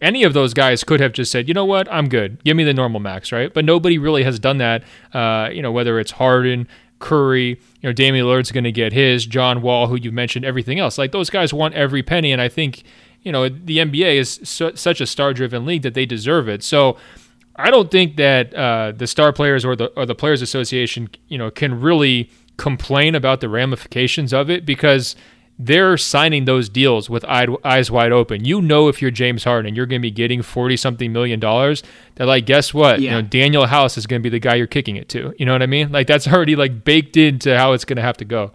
any 0.00 0.24
of 0.24 0.32
those 0.32 0.54
guys 0.54 0.82
could 0.82 0.98
have 0.98 1.12
just 1.12 1.30
said, 1.30 1.46
you 1.46 1.52
know 1.52 1.66
what, 1.66 1.92
I'm 1.92 2.08
good. 2.08 2.42
Give 2.42 2.56
me 2.56 2.64
the 2.64 2.74
normal 2.74 3.00
max, 3.00 3.30
right? 3.30 3.52
But 3.52 3.66
nobody 3.66 3.98
really 3.98 4.24
has 4.24 4.38
done 4.38 4.58
that. 4.58 4.82
Uh, 5.12 5.50
you 5.52 5.60
know, 5.60 5.72
whether 5.72 6.00
it's 6.00 6.12
Harden, 6.12 6.66
Curry, 7.00 7.50
you 7.50 7.58
know, 7.82 7.92
Damian 7.92 8.24
Lillard's 8.24 8.50
going 8.50 8.64
to 8.64 8.72
get 8.72 8.94
his, 8.94 9.26
John 9.26 9.60
Wall, 9.60 9.88
who 9.88 9.96
you've 9.96 10.14
mentioned, 10.14 10.46
everything 10.46 10.78
else. 10.78 10.96
Like 10.96 11.12
those 11.12 11.28
guys 11.28 11.52
want 11.52 11.74
every 11.74 12.02
penny, 12.02 12.32
and 12.32 12.40
I 12.40 12.48
think, 12.48 12.82
you 13.24 13.32
know, 13.32 13.48
the 13.48 13.78
NBA 13.78 14.16
is 14.16 14.40
su- 14.44 14.76
such 14.76 15.00
a 15.00 15.06
star-driven 15.06 15.66
league 15.66 15.82
that 15.82 15.94
they 15.94 16.06
deserve 16.06 16.48
it. 16.48 16.62
So. 16.62 16.96
I 17.56 17.70
don't 17.70 17.88
think 17.88 18.16
that 18.16 18.52
uh, 18.52 18.90
the 18.96 19.06
star 19.06 19.32
players 19.32 19.64
or 19.64 19.76
the 19.76 19.86
or 19.96 20.06
the 20.06 20.14
players 20.16 20.42
association, 20.42 21.08
you 21.28 21.38
know, 21.38 21.52
can 21.52 21.80
really 21.80 22.28
complain 22.56 23.14
about 23.14 23.40
the 23.40 23.48
ramifications 23.48 24.32
of 24.32 24.50
it 24.50 24.66
because 24.66 25.14
they're 25.58 25.96
signing 25.96 26.46
those 26.46 26.68
deals 26.68 27.08
with 27.08 27.24
eyes 27.24 27.90
wide 27.90 28.10
open. 28.10 28.44
You 28.44 28.60
know, 28.60 28.88
if 28.88 29.00
you're 29.00 29.12
James 29.12 29.44
Harden 29.44 29.68
and 29.68 29.76
you're 29.76 29.86
going 29.86 30.00
to 30.00 30.02
be 30.02 30.10
getting 30.10 30.42
forty 30.42 30.76
something 30.76 31.12
million 31.12 31.38
dollars, 31.38 31.82
that 32.16 32.26
like, 32.26 32.46
guess 32.46 32.74
what? 32.74 33.00
You 33.00 33.10
know, 33.10 33.22
Danuel 33.22 33.68
House 33.68 33.96
is 33.96 34.06
going 34.06 34.20
to 34.20 34.22
be 34.22 34.30
the 34.30 34.40
guy 34.40 34.56
you're 34.56 34.66
kicking 34.66 34.96
it 34.96 35.08
to. 35.10 35.32
You 35.38 35.46
know 35.46 35.52
what 35.52 35.62
I 35.62 35.66
mean? 35.66 35.92
Like 35.92 36.06
that's 36.06 36.26
already 36.26 36.56
like 36.56 36.84
baked 36.84 37.16
into 37.16 37.56
how 37.56 37.72
it's 37.72 37.84
going 37.84 37.96
to 37.96 38.02
have 38.02 38.16
to 38.18 38.24
go. 38.24 38.52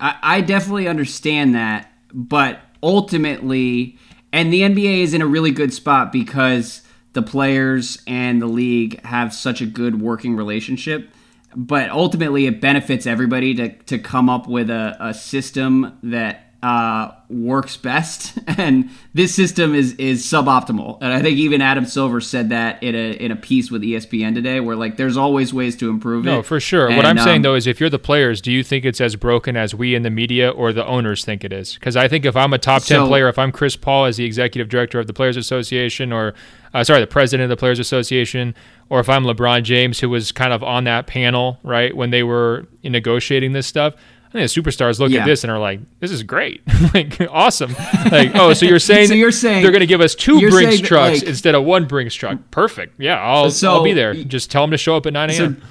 I, 0.00 0.16
I 0.22 0.40
definitely 0.40 0.88
understand 0.88 1.54
that, 1.54 1.92
but 2.12 2.60
ultimately, 2.82 3.98
and 4.32 4.52
the 4.52 4.62
NBA 4.62 5.02
is 5.02 5.14
in 5.14 5.22
a 5.22 5.26
really 5.26 5.50
good 5.50 5.72
spot 5.72 6.12
because 6.12 6.82
the 7.12 7.22
players 7.22 8.02
and 8.06 8.40
the 8.40 8.46
league 8.46 9.02
have 9.04 9.34
such 9.34 9.60
a 9.60 9.66
good 9.66 10.00
working 10.00 10.36
relationship. 10.36 11.10
But 11.56 11.90
ultimately, 11.90 12.46
it 12.46 12.60
benefits 12.60 13.06
everybody 13.06 13.54
to, 13.54 13.70
to 13.84 13.98
come 13.98 14.28
up 14.28 14.46
with 14.46 14.68
a, 14.70 14.96
a 15.00 15.14
system 15.14 15.98
that 16.02 16.47
uh, 16.60 17.12
works 17.28 17.76
best, 17.76 18.36
and 18.46 18.90
this 19.14 19.34
system 19.34 19.74
is 19.74 19.94
is 19.94 20.24
suboptimal. 20.24 20.98
And 21.00 21.12
I 21.12 21.22
think 21.22 21.38
even 21.38 21.62
Adam 21.62 21.84
Silver 21.84 22.20
said 22.20 22.48
that 22.48 22.82
in 22.82 22.94
a 22.94 23.12
in 23.12 23.30
a 23.30 23.36
piece 23.36 23.70
with 23.70 23.82
ESPN 23.82 24.34
today, 24.34 24.58
where 24.58 24.74
like 24.74 24.96
there's 24.96 25.16
always 25.16 25.54
ways 25.54 25.76
to 25.76 25.88
improve 25.88 26.26
it. 26.26 26.30
No, 26.30 26.42
for 26.42 26.58
sure. 26.58 26.88
what 26.88 27.06
I'm 27.06 27.18
saying 27.18 27.36
um, 27.38 27.42
though 27.42 27.54
is, 27.54 27.66
if 27.68 27.78
you're 27.78 27.90
the 27.90 27.98
players, 27.98 28.40
do 28.40 28.50
you 28.50 28.64
think 28.64 28.84
it's 28.84 29.00
as 29.00 29.14
broken 29.14 29.56
as 29.56 29.74
we 29.74 29.94
in 29.94 30.02
the 30.02 30.10
media 30.10 30.50
or 30.50 30.72
the 30.72 30.84
owners 30.84 31.24
think 31.24 31.44
it 31.44 31.52
is? 31.52 31.74
Because 31.74 31.96
I 31.96 32.08
think 32.08 32.24
if 32.24 32.36
I'm 32.36 32.52
a 32.52 32.58
top 32.58 32.82
ten 32.82 32.98
So- 33.02 33.06
player, 33.06 33.28
if 33.28 33.38
I'm 33.38 33.52
Chris 33.52 33.76
Paul 33.76 34.06
as 34.06 34.16
the 34.16 34.24
executive 34.24 34.68
director 34.68 34.98
of 34.98 35.06
the 35.06 35.12
Players 35.12 35.36
Association, 35.36 36.12
or 36.12 36.34
uh, 36.74 36.82
sorry, 36.82 37.00
the 37.00 37.06
president 37.06 37.44
of 37.44 37.56
the 37.56 37.60
Players 37.60 37.78
Association, 37.78 38.54
or 38.88 38.98
if 38.98 39.08
I'm 39.08 39.22
LeBron 39.22 39.62
James, 39.62 40.00
who 40.00 40.10
was 40.10 40.32
kind 40.32 40.52
of 40.52 40.64
on 40.64 40.84
that 40.84 41.06
panel 41.06 41.58
right 41.62 41.96
when 41.96 42.10
they 42.10 42.24
were 42.24 42.66
negotiating 42.82 43.52
this 43.52 43.66
stuff. 43.66 43.94
I 44.28 44.30
think 44.32 44.52
the 44.52 44.60
superstars 44.60 44.98
look 44.98 45.10
Yeah. 45.10 45.20
at 45.20 45.26
this 45.26 45.42
and 45.42 45.50
are 45.50 45.58
like, 45.58 45.80
"This 46.00 46.10
is 46.10 46.22
great, 46.22 46.60
like 46.94 47.18
awesome." 47.30 47.74
Like, 48.12 48.32
oh, 48.34 48.52
so 48.52 48.66
you're 48.66 48.78
saying 48.78 49.08
So 49.08 49.14
you're 49.14 49.32
saying- 49.32 49.62
they're 49.62 49.70
going 49.72 49.80
to 49.80 49.86
give 49.86 50.02
us 50.02 50.14
two 50.14 50.38
Brinks 50.50 50.80
that, 50.80 50.86
trucks 50.86 51.20
like- 51.20 51.28
instead 51.28 51.54
of 51.54 51.64
one 51.64 51.86
Brinks 51.86 52.14
truck? 52.14 52.38
Perfect. 52.50 53.00
Yeah, 53.00 53.18
I'll 53.20 53.50
So- 53.50 53.72
I'll 53.72 53.82
be 53.84 53.94
there. 53.94 54.12
Just 54.14 54.50
tell 54.50 54.62
them 54.62 54.70
to 54.72 54.76
show 54.76 54.96
up 54.96 55.06
at 55.06 55.14
9 55.14 55.30
So 55.30 55.42
a.m. 55.44 55.62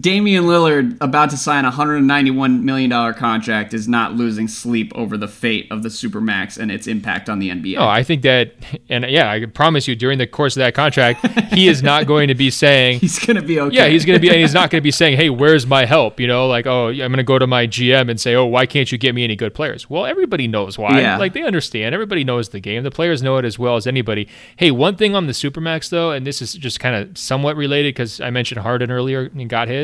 Damian 0.00 0.44
Lillard 0.44 0.96
about 1.00 1.30
to 1.30 1.36
sign 1.36 1.64
a 1.64 1.70
$191 1.70 2.62
million 2.62 3.14
contract 3.14 3.74
is 3.74 3.86
not 3.88 4.14
losing 4.14 4.48
sleep 4.48 4.92
over 4.94 5.16
the 5.16 5.28
fate 5.28 5.66
of 5.70 5.82
the 5.82 5.88
Supermax 5.88 6.56
and 6.56 6.70
its 6.70 6.86
impact 6.86 7.28
on 7.28 7.38
the 7.38 7.50
NBA. 7.50 7.76
Oh, 7.78 7.86
I 7.86 8.02
think 8.02 8.22
that, 8.22 8.54
and 8.88 9.04
yeah, 9.04 9.30
I 9.30 9.44
promise 9.46 9.86
you, 9.86 9.94
during 9.94 10.18
the 10.18 10.26
course 10.26 10.56
of 10.56 10.60
that 10.60 10.74
contract, 10.74 11.26
he 11.52 11.68
is 11.68 11.82
not 11.82 12.06
going 12.12 12.28
to 12.28 12.34
be 12.34 12.50
saying, 12.50 13.00
he's 13.00 13.18
going 13.18 13.36
to 13.36 13.42
be 13.42 13.60
okay. 13.60 13.76
yeah, 13.76 13.88
he's 13.88 14.04
going 14.04 14.16
to 14.16 14.20
be, 14.20 14.28
and 14.28 14.38
he's 14.38 14.54
not 14.54 14.70
going 14.70 14.80
to 14.80 14.84
be 14.84 14.90
saying, 14.90 15.16
hey, 15.16 15.30
where's 15.30 15.66
my 15.66 15.84
help? 15.84 16.20
You 16.20 16.26
know, 16.26 16.46
like, 16.46 16.66
oh, 16.66 16.88
I'm 16.88 16.96
going 16.96 17.16
to 17.16 17.22
go 17.22 17.38
to 17.38 17.46
my 17.46 17.66
GM 17.66 18.10
and 18.10 18.20
say, 18.20 18.34
oh, 18.34 18.46
why 18.46 18.66
can't 18.66 18.90
you 18.90 18.98
get 18.98 19.14
me 19.14 19.24
any 19.24 19.36
good 19.36 19.54
players? 19.54 19.90
Well, 19.90 20.06
everybody 20.06 20.48
knows 20.48 20.78
why. 20.78 21.00
Yeah. 21.00 21.18
Like, 21.18 21.32
they 21.34 21.42
understand. 21.42 21.94
Everybody 21.94 22.24
knows 22.24 22.50
the 22.50 22.60
game. 22.60 22.82
The 22.82 22.90
players 22.90 23.22
know 23.22 23.36
it 23.36 23.44
as 23.44 23.58
well 23.58 23.76
as 23.76 23.86
anybody. 23.86 24.28
Hey, 24.56 24.70
one 24.70 24.96
thing 24.96 25.14
on 25.14 25.26
the 25.26 25.32
Supermax, 25.32 25.90
though, 25.90 26.12
and 26.12 26.26
this 26.26 26.40
is 26.40 26.54
just 26.54 26.80
kind 26.80 26.96
of 26.96 27.18
somewhat 27.18 27.56
related 27.56 27.94
because 27.94 28.20
I 28.20 28.30
mentioned 28.30 28.60
Harden 28.60 28.90
earlier 28.90 29.30
and 29.34 29.48
got 29.48 29.68
his. 29.68 29.81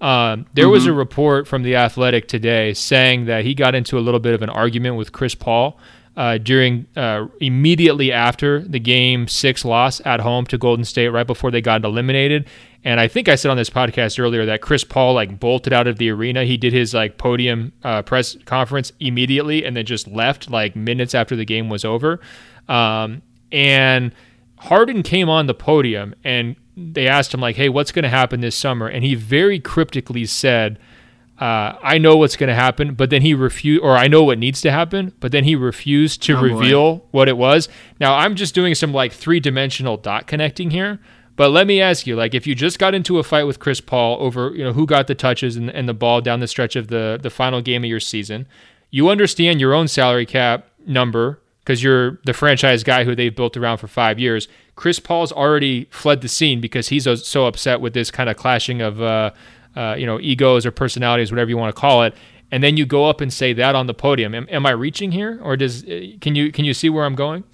Um, 0.00 0.46
there 0.52 0.68
was 0.68 0.86
a 0.86 0.92
report 0.92 1.46
from 1.46 1.62
the 1.62 1.76
Athletic 1.76 2.28
today 2.28 2.74
saying 2.74 3.26
that 3.26 3.44
he 3.44 3.54
got 3.54 3.74
into 3.74 3.96
a 3.96 4.00
little 4.00 4.20
bit 4.20 4.34
of 4.34 4.42
an 4.42 4.50
argument 4.50 4.96
with 4.96 5.12
Chris 5.12 5.34
Paul 5.34 5.78
uh, 6.16 6.38
during 6.38 6.86
uh, 6.96 7.26
immediately 7.40 8.12
after 8.12 8.60
the 8.60 8.78
game 8.78 9.26
six 9.28 9.64
loss 9.64 10.00
at 10.04 10.20
home 10.20 10.46
to 10.46 10.58
Golden 10.58 10.84
State, 10.84 11.08
right 11.08 11.26
before 11.26 11.50
they 11.50 11.60
got 11.60 11.84
eliminated. 11.84 12.46
And 12.84 13.00
I 13.00 13.08
think 13.08 13.28
I 13.28 13.34
said 13.34 13.50
on 13.50 13.56
this 13.56 13.70
podcast 13.70 14.18
earlier 14.18 14.44
that 14.46 14.60
Chris 14.60 14.84
Paul 14.84 15.14
like 15.14 15.40
bolted 15.40 15.72
out 15.72 15.86
of 15.86 15.96
the 15.96 16.10
arena. 16.10 16.44
He 16.44 16.56
did 16.56 16.72
his 16.72 16.92
like 16.92 17.16
podium 17.16 17.72
uh, 17.82 18.02
press 18.02 18.36
conference 18.44 18.92
immediately 19.00 19.64
and 19.64 19.76
then 19.76 19.86
just 19.86 20.06
left 20.06 20.50
like 20.50 20.76
minutes 20.76 21.14
after 21.14 21.34
the 21.34 21.46
game 21.46 21.70
was 21.70 21.84
over. 21.84 22.20
Um, 22.68 23.22
and 23.50 24.12
Harden 24.58 25.02
came 25.02 25.28
on 25.28 25.46
the 25.46 25.54
podium 25.54 26.14
and 26.24 26.56
they 26.76 27.06
asked 27.08 27.32
him 27.34 27.40
like, 27.40 27.56
"Hey, 27.56 27.68
what's 27.68 27.92
going 27.92 28.02
to 28.04 28.08
happen 28.08 28.40
this 28.40 28.56
summer?" 28.56 28.86
And 28.88 29.04
he 29.04 29.14
very 29.14 29.58
cryptically 29.60 30.24
said, 30.26 30.78
uh, 31.40 31.74
"I 31.82 31.98
know 31.98 32.16
what's 32.16 32.36
going 32.36 32.48
to 32.48 32.54
happen," 32.54 32.94
but 32.94 33.10
then 33.10 33.22
he 33.22 33.34
refused, 33.34 33.82
or 33.82 33.96
I 33.96 34.06
know 34.08 34.22
what 34.22 34.38
needs 34.38 34.60
to 34.62 34.70
happen, 34.70 35.12
but 35.20 35.32
then 35.32 35.44
he 35.44 35.56
refused 35.56 36.22
to 36.24 36.36
Oh, 36.36 36.40
boy. 36.40 36.42
reveal 36.54 37.04
what 37.10 37.28
it 37.28 37.36
was. 37.36 37.68
Now 38.00 38.14
I'm 38.14 38.34
just 38.34 38.54
doing 38.54 38.74
some 38.74 38.92
like 38.92 39.12
three 39.12 39.40
dimensional 39.40 39.96
dot 39.96 40.26
connecting 40.26 40.70
here. 40.70 41.00
But 41.36 41.50
let 41.50 41.66
me 41.66 41.80
ask 41.80 42.06
you, 42.06 42.14
like, 42.14 42.32
if 42.32 42.46
you 42.46 42.54
just 42.54 42.78
got 42.78 42.94
into 42.94 43.18
a 43.18 43.24
fight 43.24 43.42
with 43.42 43.58
Chris 43.58 43.80
Paul 43.80 44.18
over, 44.20 44.52
you 44.54 44.62
know, 44.62 44.72
who 44.72 44.86
got 44.86 45.08
the 45.08 45.16
touches 45.16 45.56
and, 45.56 45.68
and 45.68 45.88
the 45.88 45.94
ball 45.94 46.20
down 46.20 46.38
the 46.38 46.46
stretch 46.46 46.76
of 46.76 46.86
the 46.88 47.18
the 47.20 47.30
final 47.30 47.60
game 47.60 47.82
of 47.82 47.90
your 47.90 47.98
season, 48.00 48.46
you 48.92 49.08
understand 49.08 49.60
your 49.60 49.74
own 49.74 49.88
salary 49.88 50.26
cap 50.26 50.68
number 50.86 51.40
because 51.58 51.82
you're 51.82 52.20
the 52.24 52.32
franchise 52.34 52.84
guy 52.84 53.02
who 53.02 53.16
they've 53.16 53.34
built 53.34 53.56
around 53.56 53.78
for 53.78 53.88
five 53.88 54.20
years. 54.20 54.46
Chris 54.76 54.98
Paul's 54.98 55.32
already 55.32 55.86
fled 55.90 56.20
the 56.20 56.28
scene 56.28 56.60
because 56.60 56.88
he's 56.88 57.06
so 57.26 57.46
upset 57.46 57.80
with 57.80 57.94
this 57.94 58.10
kind 58.10 58.28
of 58.28 58.36
clashing 58.36 58.80
of 58.80 59.00
uh, 59.00 59.30
uh, 59.76 59.94
you 59.98 60.06
know, 60.06 60.20
egos 60.20 60.64
or 60.66 60.70
personalities, 60.70 61.32
whatever 61.32 61.50
you 61.50 61.56
want 61.56 61.74
to 61.74 61.80
call 61.80 62.02
it, 62.02 62.14
and 62.50 62.62
then 62.62 62.76
you 62.76 62.86
go 62.86 63.06
up 63.06 63.20
and 63.20 63.32
say 63.32 63.52
that 63.52 63.74
on 63.74 63.86
the 63.86 63.94
podium. 63.94 64.34
Am, 64.34 64.46
am 64.50 64.66
I 64.66 64.70
reaching 64.70 65.12
here, 65.12 65.40
or 65.42 65.56
does 65.56 65.84
uh, 65.84 66.12
can 66.20 66.34
you 66.34 66.52
can 66.52 66.64
you 66.64 66.74
see 66.74 66.88
where 66.88 67.04
I'm 67.04 67.14
going? 67.14 67.44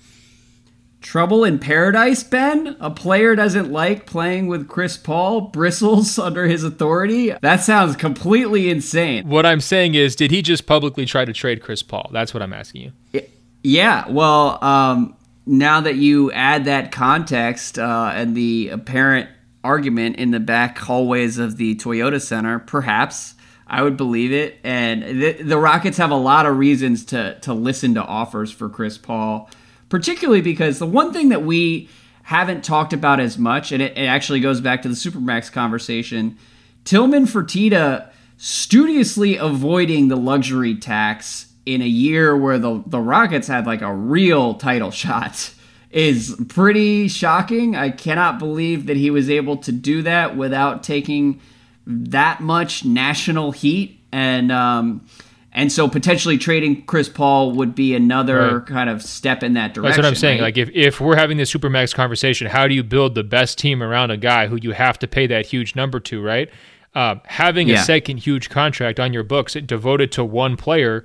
Trouble 1.01 1.45
in 1.45 1.59
paradise, 1.59 2.23
Ben? 2.23 2.77
A 2.79 2.91
player 2.91 3.35
doesn't 3.35 3.73
like 3.73 4.05
playing 4.05 4.49
with 4.49 4.69
Chris 4.69 4.99
Paul, 4.99 5.41
bristles 5.41 6.19
under 6.19 6.47
his 6.47 6.63
authority? 6.63 7.33
That 7.41 7.63
sounds 7.63 7.97
completely 7.97 8.69
insane. 8.69 9.27
What 9.27 9.47
I'm 9.47 9.63
saying 9.63 9.95
is, 9.95 10.15
did 10.15 10.31
he 10.31 10.43
just 10.43 10.67
publicly 10.67 11.07
try 11.07 11.25
to 11.25 11.33
trade 11.33 11.63
Chris 11.63 11.83
Paul? 11.83 12.11
That's 12.13 12.35
what 12.35 12.43
I'm 12.43 12.53
asking 12.53 12.93
you. 13.13 13.23
Yeah, 13.63 14.09
well, 14.09 14.63
um, 14.63 15.17
now 15.51 15.81
that 15.81 15.97
you 15.97 16.31
add 16.31 16.67
that 16.67 16.93
context 16.93 17.77
uh, 17.77 18.13
and 18.15 18.37
the 18.37 18.69
apparent 18.69 19.29
argument 19.65 20.15
in 20.15 20.31
the 20.31 20.39
back 20.39 20.79
hallways 20.79 21.39
of 21.39 21.57
the 21.57 21.75
Toyota 21.75 22.23
Center, 22.23 22.61
perhaps 22.61 23.35
I 23.67 23.83
would 23.83 23.97
believe 23.97 24.31
it. 24.33 24.61
And 24.63 25.03
the, 25.21 25.33
the 25.43 25.59
Rockets 25.59 25.99
have 25.99 26.13
a 26.13 26.17
lot 26.17 26.47
of 26.47 26.57
reasons 26.57 27.05
to 27.07 27.37
to 27.41 27.53
listen 27.53 27.95
to 27.95 28.05
offers 28.05 28.53
for 28.53 28.69
Chris 28.69 28.97
Paul, 28.97 29.51
particularly 29.89 30.41
because 30.41 30.79
the 30.79 30.87
one 30.87 31.13
thing 31.13 31.31
that 31.31 31.43
we 31.43 31.89
haven't 32.23 32.63
talked 32.63 32.93
about 32.93 33.19
as 33.19 33.37
much, 33.37 33.73
and 33.73 33.83
it, 33.83 33.99
it 33.99 34.07
actually 34.07 34.39
goes 34.39 34.61
back 34.61 34.83
to 34.83 34.89
the 34.89 34.95
Supermax 34.95 35.51
conversation, 35.51 36.39
Tillman 36.85 37.25
Fertitta 37.25 38.09
studiously 38.37 39.37
avoiding 39.37 40.07
the 40.07 40.17
luxury 40.17 40.77
tax 40.77 41.50
in 41.75 41.83
a 41.83 41.87
year 41.87 42.37
where 42.37 42.59
the 42.59 42.83
the 42.87 43.01
Rockets 43.01 43.47
had 43.47 43.67
like 43.67 43.83
a 43.83 43.95
real 43.95 44.55
title 44.55 44.91
shot 44.91 45.55
is 45.91 46.37
pretty 46.49 47.09
shocking. 47.09 47.77
I 47.77 47.91
cannot 47.91 48.39
believe 48.39 48.87
that 48.87 48.97
he 48.97 49.11
was 49.11 49.31
able 49.31 49.57
to 49.59 49.73
do 49.73 50.03
that 50.03 50.37
without 50.37 50.83
taking 50.83 51.41
that 51.87 52.41
much 52.41 52.85
national 52.85 53.53
heat 53.53 54.01
and 54.13 54.51
um, 54.51 55.07
and 55.53 55.71
so 55.73 55.89
potentially 55.89 56.39
trading 56.39 56.85
Chris 56.85 57.09
Paul 57.09 57.53
would 57.53 57.75
be 57.75 57.95
another 57.95 58.59
right. 58.59 58.67
kind 58.67 58.91
of 58.91 59.03
step 59.03 59.43
in 59.43 59.55
that 59.55 59.75
direction. 59.75 59.91
That's 59.91 59.99
what 59.99 60.07
I'm 60.07 60.15
saying. 60.15 60.41
Right? 60.41 60.57
Like 60.57 60.59
if, 60.59 60.71
if 60.75 61.01
we're 61.01 61.17
having 61.17 61.39
this 61.39 61.53
supermax 61.53 61.95
conversation, 61.95 62.47
how 62.47 62.69
do 62.69 62.75
you 62.75 62.85
build 62.85 63.15
the 63.15 63.25
best 63.25 63.59
team 63.59 63.83
around 63.83 64.11
a 64.11 64.17
guy 64.17 64.47
who 64.47 64.57
you 64.57 64.73
have 64.73 64.99
to 65.01 65.09
pay 65.09 65.27
that 65.27 65.47
huge 65.47 65.75
number 65.75 65.99
to, 66.01 66.23
right? 66.23 66.51
Uh, 66.95 67.17
having 67.25 67.69
yeah. 67.69 67.81
a 67.81 67.85
second 67.85 68.19
huge 68.19 68.49
contract 68.49 68.99
on 68.99 69.13
your 69.13 69.23
books 69.23 69.55
devoted 69.55 70.13
to 70.13 70.25
one 70.25 70.57
player 70.57 71.05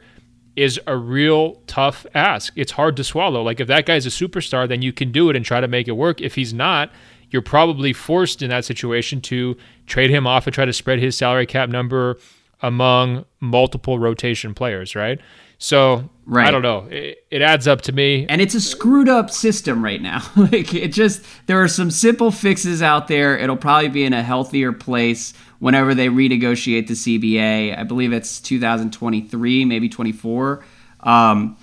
is 0.55 0.79
a 0.87 0.95
real 0.95 1.61
tough 1.67 2.05
ask. 2.13 2.53
It's 2.55 2.71
hard 2.73 2.95
to 2.97 3.03
swallow. 3.03 3.41
Like 3.41 3.59
if 3.59 3.67
that 3.67 3.85
guy's 3.85 4.05
a 4.05 4.09
superstar, 4.09 4.67
then 4.67 4.81
you 4.81 4.93
can 4.93 5.11
do 5.11 5.29
it 5.29 5.35
and 5.35 5.43
try 5.43 5.59
to 5.59 5.67
make 5.67 5.87
it 5.87 5.93
work. 5.93 6.21
If 6.21 6.35
he's 6.35 6.53
not, 6.53 6.91
you're 7.29 7.41
probably 7.41 7.91
forced 7.91 8.41
in 8.41 8.49
that 8.49 8.65
situation 8.65 9.19
to 9.21 9.57
trade 9.87 10.09
him 10.09 10.25
off 10.25 10.47
and 10.47 10.53
try 10.53 10.65
to 10.65 10.73
spread 10.73 10.99
his 10.99 11.17
salary 11.17 11.45
cap 11.45 11.69
number 11.69 12.17
among 12.61 13.25
multiple 13.39 13.99
rotation 13.99 14.53
players, 14.53 14.95
right? 14.95 15.19
So 15.65 16.07
right. 16.27 16.47
I 16.47 16.51
don't 16.51 16.61
know. 16.61 16.85
It, 16.91 17.25
it, 17.31 17.41
adds 17.41 17.67
up 17.67 17.81
to 17.81 17.91
me, 17.91 18.27
and 18.29 18.39
it's 18.39 18.53
a 18.53 18.61
screwed 18.61 19.09
up 19.09 19.31
system 19.31 19.83
right 19.83 19.99
now. 19.99 20.21
like 20.35 20.75
it 20.75 20.89
just 20.89 21.23
there 21.47 21.59
are 21.59 21.67
some 21.67 21.89
simple 21.89 22.29
fixes 22.29 22.83
out 22.83 23.07
there. 23.07 23.35
It'll 23.35 23.57
probably 23.57 23.89
be 23.89 24.03
in 24.03 24.13
a 24.13 24.21
healthier 24.21 24.71
place 24.71 25.33
whenever 25.57 25.95
they 25.95 26.07
renegotiate 26.07 26.85
the 26.85 26.93
CBA. 26.93 27.75
I 27.75 27.81
believe 27.81 28.13
it's 28.13 28.39
2023, 28.41 29.65
maybe 29.65 29.89
24. 29.89 30.63
Um, 30.99 31.57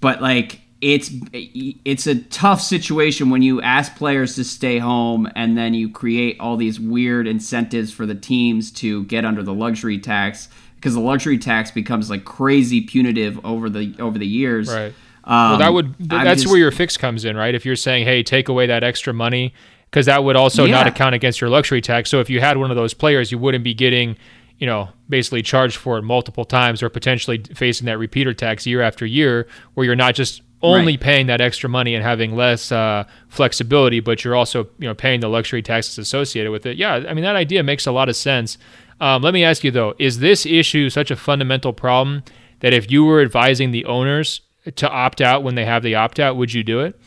but 0.00 0.22
like 0.22 0.62
it's 0.80 1.10
it's 1.34 2.06
a 2.06 2.22
tough 2.22 2.62
situation 2.62 3.28
when 3.28 3.42
you 3.42 3.60
ask 3.60 3.96
players 3.96 4.34
to 4.36 4.44
stay 4.44 4.78
home 4.78 5.30
and 5.36 5.58
then 5.58 5.74
you 5.74 5.90
create 5.90 6.40
all 6.40 6.56
these 6.56 6.80
weird 6.80 7.26
incentives 7.26 7.92
for 7.92 8.06
the 8.06 8.14
teams 8.14 8.72
to 8.72 9.04
get 9.04 9.26
under 9.26 9.42
the 9.42 9.52
luxury 9.52 9.98
tax 9.98 10.48
because 10.82 10.94
the 10.94 11.00
luxury 11.00 11.38
tax 11.38 11.70
becomes 11.70 12.10
like 12.10 12.24
crazy 12.24 12.80
punitive 12.80 13.42
over 13.46 13.70
the 13.70 13.94
over 14.00 14.18
the 14.18 14.26
years. 14.26 14.68
Right. 14.68 14.92
Um, 15.24 15.50
well, 15.50 15.58
that 15.58 15.72
would 15.72 15.94
that's 16.00 16.42
just, 16.42 16.50
where 16.50 16.58
your 16.58 16.72
fix 16.72 16.96
comes 16.96 17.24
in, 17.24 17.36
right? 17.36 17.54
If 17.54 17.64
you're 17.64 17.76
saying, 17.76 18.04
"Hey, 18.04 18.24
take 18.24 18.48
away 18.48 18.66
that 18.66 18.82
extra 18.82 19.14
money," 19.14 19.54
because 19.88 20.06
that 20.06 20.24
would 20.24 20.34
also 20.34 20.64
yeah. 20.64 20.72
not 20.72 20.88
account 20.88 21.14
against 21.14 21.40
your 21.40 21.50
luxury 21.50 21.80
tax. 21.80 22.10
So 22.10 22.18
if 22.18 22.28
you 22.28 22.40
had 22.40 22.56
one 22.56 22.72
of 22.72 22.76
those 22.76 22.94
players, 22.94 23.30
you 23.30 23.38
wouldn't 23.38 23.62
be 23.62 23.74
getting, 23.74 24.16
you 24.58 24.66
know, 24.66 24.88
basically 25.08 25.42
charged 25.42 25.76
for 25.76 25.98
it 25.98 26.02
multiple 26.02 26.44
times 26.44 26.82
or 26.82 26.88
potentially 26.88 27.38
facing 27.54 27.86
that 27.86 27.98
repeater 27.98 28.34
tax 28.34 28.66
year 28.66 28.82
after 28.82 29.06
year, 29.06 29.46
where 29.74 29.86
you're 29.86 29.94
not 29.94 30.16
just 30.16 30.42
only 30.62 30.94
right. 30.94 31.00
paying 31.00 31.26
that 31.26 31.40
extra 31.40 31.68
money 31.68 31.94
and 31.94 32.04
having 32.04 32.36
less 32.36 32.72
uh, 32.72 33.04
flexibility, 33.28 34.00
but 34.00 34.24
you're 34.24 34.34
also 34.34 34.68
you 34.80 34.88
know 34.88 34.94
paying 34.94 35.20
the 35.20 35.28
luxury 35.28 35.62
taxes 35.62 35.98
associated 35.98 36.50
with 36.50 36.66
it. 36.66 36.76
Yeah, 36.76 37.04
I 37.08 37.14
mean 37.14 37.22
that 37.22 37.36
idea 37.36 37.62
makes 37.62 37.86
a 37.86 37.92
lot 37.92 38.08
of 38.08 38.16
sense. 38.16 38.58
Um, 39.02 39.20
let 39.20 39.34
me 39.34 39.42
ask 39.42 39.64
you 39.64 39.72
though: 39.72 39.94
Is 39.98 40.20
this 40.20 40.46
issue 40.46 40.88
such 40.88 41.10
a 41.10 41.16
fundamental 41.16 41.72
problem 41.72 42.22
that 42.60 42.72
if 42.72 42.88
you 42.88 43.04
were 43.04 43.20
advising 43.20 43.72
the 43.72 43.84
owners 43.84 44.42
to 44.76 44.88
opt 44.88 45.20
out 45.20 45.42
when 45.42 45.56
they 45.56 45.64
have 45.64 45.82
the 45.82 45.96
opt 45.96 46.20
out, 46.20 46.36
would 46.36 46.54
you 46.54 46.62
do 46.62 46.80
it? 46.82 46.98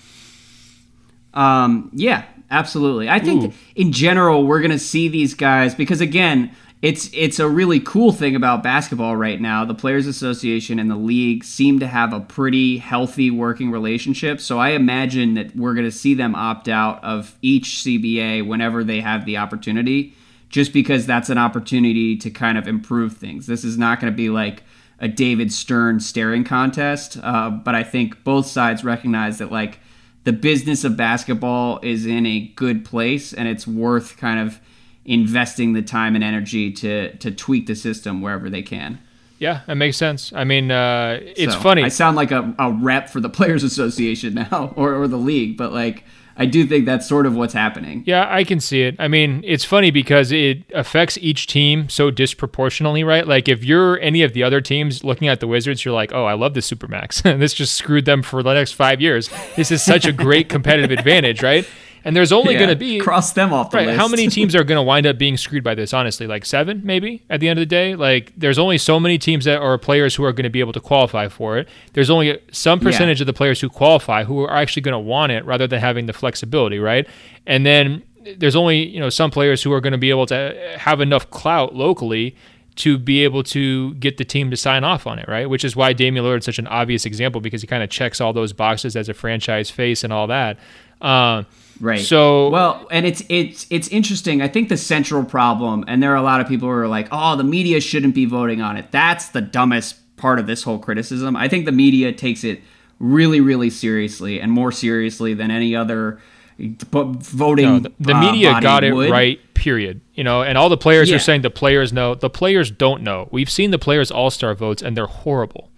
Um, 1.33 1.89
yeah, 1.93 2.25
absolutely. 2.51 3.07
I 3.07 3.19
think 3.19 3.55
in 3.75 3.93
general 3.93 4.45
we're 4.45 4.59
going 4.59 4.71
to 4.71 4.79
see 4.79 5.07
these 5.07 5.33
guys 5.33 5.73
because 5.73 6.01
again, 6.01 6.53
it's 6.81 7.09
it's 7.13 7.39
a 7.39 7.47
really 7.47 7.79
cool 7.79 8.11
thing 8.11 8.35
about 8.35 8.61
basketball 8.61 9.15
right 9.15 9.39
now. 9.39 9.63
The 9.63 9.73
Players 9.73 10.05
Association 10.05 10.79
and 10.79 10.91
the 10.91 10.97
league 10.97 11.45
seem 11.45 11.79
to 11.79 11.87
have 11.87 12.11
a 12.11 12.19
pretty 12.19 12.77
healthy 12.77 13.31
working 13.31 13.71
relationship. 13.71 14.41
So 14.41 14.59
I 14.59 14.71
imagine 14.71 15.35
that 15.35 15.55
we're 15.55 15.73
going 15.73 15.89
to 15.89 15.97
see 15.97 16.13
them 16.13 16.35
opt 16.35 16.67
out 16.67 17.01
of 17.05 17.37
each 17.41 17.85
CBA 17.85 18.45
whenever 18.45 18.83
they 18.83 18.99
have 18.99 19.23
the 19.23 19.37
opportunity, 19.37 20.13
just 20.49 20.73
because 20.73 21.05
that's 21.05 21.29
an 21.29 21.37
opportunity 21.37 22.15
to 22.17 22.29
kind 22.29 22.57
of 22.57 22.67
improve 22.67 23.17
things. 23.17 23.47
This 23.47 23.63
is 23.63 23.77
not 23.77 23.99
going 23.99 24.11
to 24.11 24.15
be 24.15 24.29
like 24.29 24.63
a 24.99 25.07
David 25.07 25.51
Stern 25.51 25.99
staring 25.99 26.43
contest, 26.43 27.17
uh, 27.21 27.49
but 27.49 27.75
I 27.75 27.83
think 27.83 28.23
both 28.23 28.47
sides 28.47 28.83
recognize 28.83 29.39
that 29.39 29.51
like 29.51 29.79
the 30.23 30.33
business 30.33 30.83
of 30.83 30.97
basketball 30.97 31.79
is 31.83 32.05
in 32.05 32.25
a 32.25 32.47
good 32.55 32.85
place 32.85 33.33
and 33.33 33.47
it's 33.47 33.67
worth 33.67 34.17
kind 34.17 34.39
of 34.39 34.59
investing 35.05 35.73
the 35.73 35.81
time 35.81 36.15
and 36.15 36.23
energy 36.23 36.71
to 36.71 37.15
to 37.17 37.31
tweak 37.31 37.67
the 37.67 37.75
system 37.75 38.21
wherever 38.21 38.49
they 38.49 38.61
can. 38.61 38.99
Yeah, 39.37 39.61
that 39.67 39.75
makes 39.75 39.97
sense. 39.97 40.31
I 40.33 40.45
mean, 40.45 40.71
uh, 40.71 41.19
it's 41.21 41.53
so, 41.53 41.59
funny. 41.59 41.83
I 41.83 41.89
sound 41.89 42.15
like 42.15 42.31
a, 42.31 42.55
a 42.57 42.71
rep 42.71 43.09
for 43.09 43.19
the 43.19 43.29
Players 43.29 43.63
Association 43.63 44.33
now 44.51 44.73
or, 44.75 44.93
or 44.93 45.07
the 45.07 45.17
league, 45.17 45.57
but 45.57 45.73
like 45.73 46.05
I 46.38 46.45
do 46.45 46.67
think 46.67 46.86
that's 46.86 47.07
sort 47.07 47.25
of 47.25 47.36
what's 47.36 47.53
happening. 47.53 48.03
Yeah, 48.05 48.27
I 48.29 48.43
can 48.43 48.59
see 48.59 48.81
it. 48.81 48.95
I 48.99 49.07
mean, 49.07 49.41
it's 49.45 49.63
funny 49.63 49.89
because 49.89 50.31
it 50.31 50.63
affects 50.73 51.17
each 51.19 51.47
team 51.47 51.88
so 51.88 52.11
disproportionately, 52.11 53.03
right? 53.03 53.25
Like 53.25 53.47
if 53.47 53.63
you're 53.63 53.99
any 54.01 54.21
of 54.21 54.33
the 54.33 54.43
other 54.43 54.59
teams 54.59 55.03
looking 55.03 55.27
at 55.29 55.39
the 55.39 55.47
Wizards, 55.47 55.86
you're 55.86 55.93
like, 55.93 56.11
oh, 56.13 56.25
I 56.25 56.33
love 56.33 56.53
the 56.53 56.59
Supermax. 56.59 57.21
this 57.39 57.53
just 57.53 57.75
screwed 57.75 58.05
them 58.05 58.21
for 58.21 58.43
the 58.43 58.53
next 58.53 58.73
five 58.73 58.99
years. 58.99 59.29
This 59.55 59.71
is 59.71 59.81
such 59.83 60.05
a 60.05 60.11
great 60.11 60.49
competitive 60.55 60.91
advantage, 60.91 61.41
right? 61.41 61.67
And 62.06 62.16
there's 62.16 62.32
only 62.32 62.53
yeah, 62.53 62.60
going 62.60 62.70
to 62.70 62.76
be 62.76 62.99
cross 63.01 63.34
them 63.34 63.51
off 63.51 63.72
the 63.72 63.78
right, 63.78 63.88
list. 63.88 63.99
How 63.99 64.08
many 64.08 64.28
teams 64.28 64.56
are 64.56 64.64
going 64.64 64.78
to 64.78 64.84
wind 64.84 65.08
up 65.08 65.18
being 65.18 65.36
screwed 65.38 65.64
by 65.64 65.74
this? 65.74 65.91
Honestly, 65.91 66.28
like 66.28 66.45
seven, 66.45 66.82
maybe 66.84 67.24
at 67.32 67.39
the 67.39 67.49
end 67.49 67.60
of 67.60 67.62
the 67.62 67.66
day. 67.66 67.95
Like 67.95 68.32
there's 68.38 68.60
only 68.60 68.78
so 68.78 68.99
many 68.99 69.18
teams 69.18 69.43
that 69.45 69.60
are 69.60 69.78
players 69.80 70.16
who 70.16 70.24
are 70.24 70.32
going 70.32 70.43
to 70.43 70.49
be 70.51 70.60
able 70.60 70.74
to 70.74 70.80
qualify 70.80 71.28
for 71.28 71.58
it. 71.58 71.68
There's 71.93 72.12
only 72.12 72.39
some 72.51 72.80
percentage 72.80 73.20
yeah. 73.20 73.24
of 73.24 73.28
the 73.28 73.34
players 73.34 73.60
who 73.60 73.70
qualify 73.70 74.24
who 74.24 74.43
are 74.43 74.56
actually 74.56 74.84
going 74.84 74.93
to 74.93 74.99
want 74.99 75.32
it, 75.32 75.43
rather 75.45 75.66
than 75.68 75.82
having 75.82 76.06
the 76.06 76.14
flexibility, 76.14 76.78
right? 76.78 77.08
And 77.47 77.66
then 77.66 78.03
there's 78.38 78.56
only 78.56 78.88
you 78.88 78.99
know 78.99 79.10
some 79.10 79.32
players 79.32 79.64
who 79.64 79.74
are 79.74 79.82
going 79.82 79.91
to 79.91 79.97
be 79.97 80.12
able 80.12 80.28
to 80.28 80.76
have 80.78 81.01
enough 81.01 81.30
clout 81.32 81.76
locally 81.76 82.36
to 82.76 82.97
be 82.97 83.24
able 83.24 83.41
to 83.41 83.93
get 83.95 84.18
the 84.18 84.26
team 84.26 84.51
to 84.51 84.58
sign 84.58 84.84
off 84.84 85.08
on 85.08 85.18
it, 85.18 85.28
right? 85.28 85.49
Which 85.49 85.64
is 85.64 85.76
why 85.76 85.93
Damian 85.93 86.26
Lillard 86.26 86.39
is 86.39 86.45
such 86.45 86.60
an 86.60 86.68
obvious 86.68 87.06
example 87.06 87.41
because 87.41 87.62
he 87.62 87.68
kind 87.68 87.82
of 87.82 87.89
checks 87.89 88.20
all 88.20 88.34
those 88.34 88.53
boxes 88.53 88.95
as 88.95 89.10
a 89.10 89.14
franchise 89.14 89.72
face 89.72 90.03
and 90.03 90.12
all 90.12 90.28
that. 90.28 90.60
Uh, 91.01 91.43
Right. 91.80 91.99
So 91.99 92.49
well, 92.49 92.88
and 92.89 93.05
it's 93.05 93.23
it's 93.28 93.67
it's 93.69 93.88
interesting. 93.89 94.41
I 94.41 94.47
think 94.47 94.69
the 94.69 94.78
central 94.78 95.23
problem, 95.23 95.84
and 95.88 96.01
there 96.01 96.11
are 96.13 96.15
a 96.15 96.21
lot 96.21 96.39
of 96.39 96.47
people 96.47 96.69
who 96.69 96.73
are 96.73 96.88
like, 96.88 97.07
"Oh, 97.11 97.36
the 97.36 97.43
media 97.43 97.82
shouldn't 97.82 98.15
be 98.15 98.26
voting 98.26 98.61
on 98.61 98.78
it." 98.78 98.91
That's 98.91 99.30
the 99.30 99.41
dumbest 99.41 99.95
part 100.15 100.39
of 100.39 100.47
this 100.47 100.63
whole 100.63 100.80
criticism. 100.80 101.36
I 101.36 101.49
think 101.49 101.65
the 101.65 101.73
media 101.73 102.13
takes 102.13 102.43
it 102.43 102.61
really, 102.99 103.41
really 103.41 103.69
seriously, 103.69 104.39
and 104.39 104.51
more 104.51 104.71
seriously 104.71 105.34
than 105.34 105.51
any 105.51 105.76
other 105.76 106.19
voting. 106.57 107.65
No, 107.65 107.80
the, 107.80 107.91
the 107.99 108.13
uh, 108.13 108.21
media 108.21 108.59
got 108.61 108.84
it 108.86 108.93
would. 108.93 109.11
right. 109.11 109.39
Period. 109.53 109.99
You 110.13 110.23
know, 110.23 110.43
and 110.43 110.57
all 110.57 110.69
the 110.69 110.78
players 110.78 111.09
yeah. 111.09 111.17
are 111.17 111.19
saying 111.19 111.41
the 111.41 111.49
players 111.49 111.91
know. 111.91 112.15
The 112.15 112.30
players 112.30 112.71
don't 112.71 113.01
know. 113.01 113.28
We've 113.32 113.49
seen 113.49 113.71
the 113.71 113.80
players 113.80 114.11
All 114.11 114.30
Star 114.30 114.55
votes, 114.55 114.82
and 114.82 114.95
they're 114.95 115.07
horrible. 115.07 115.71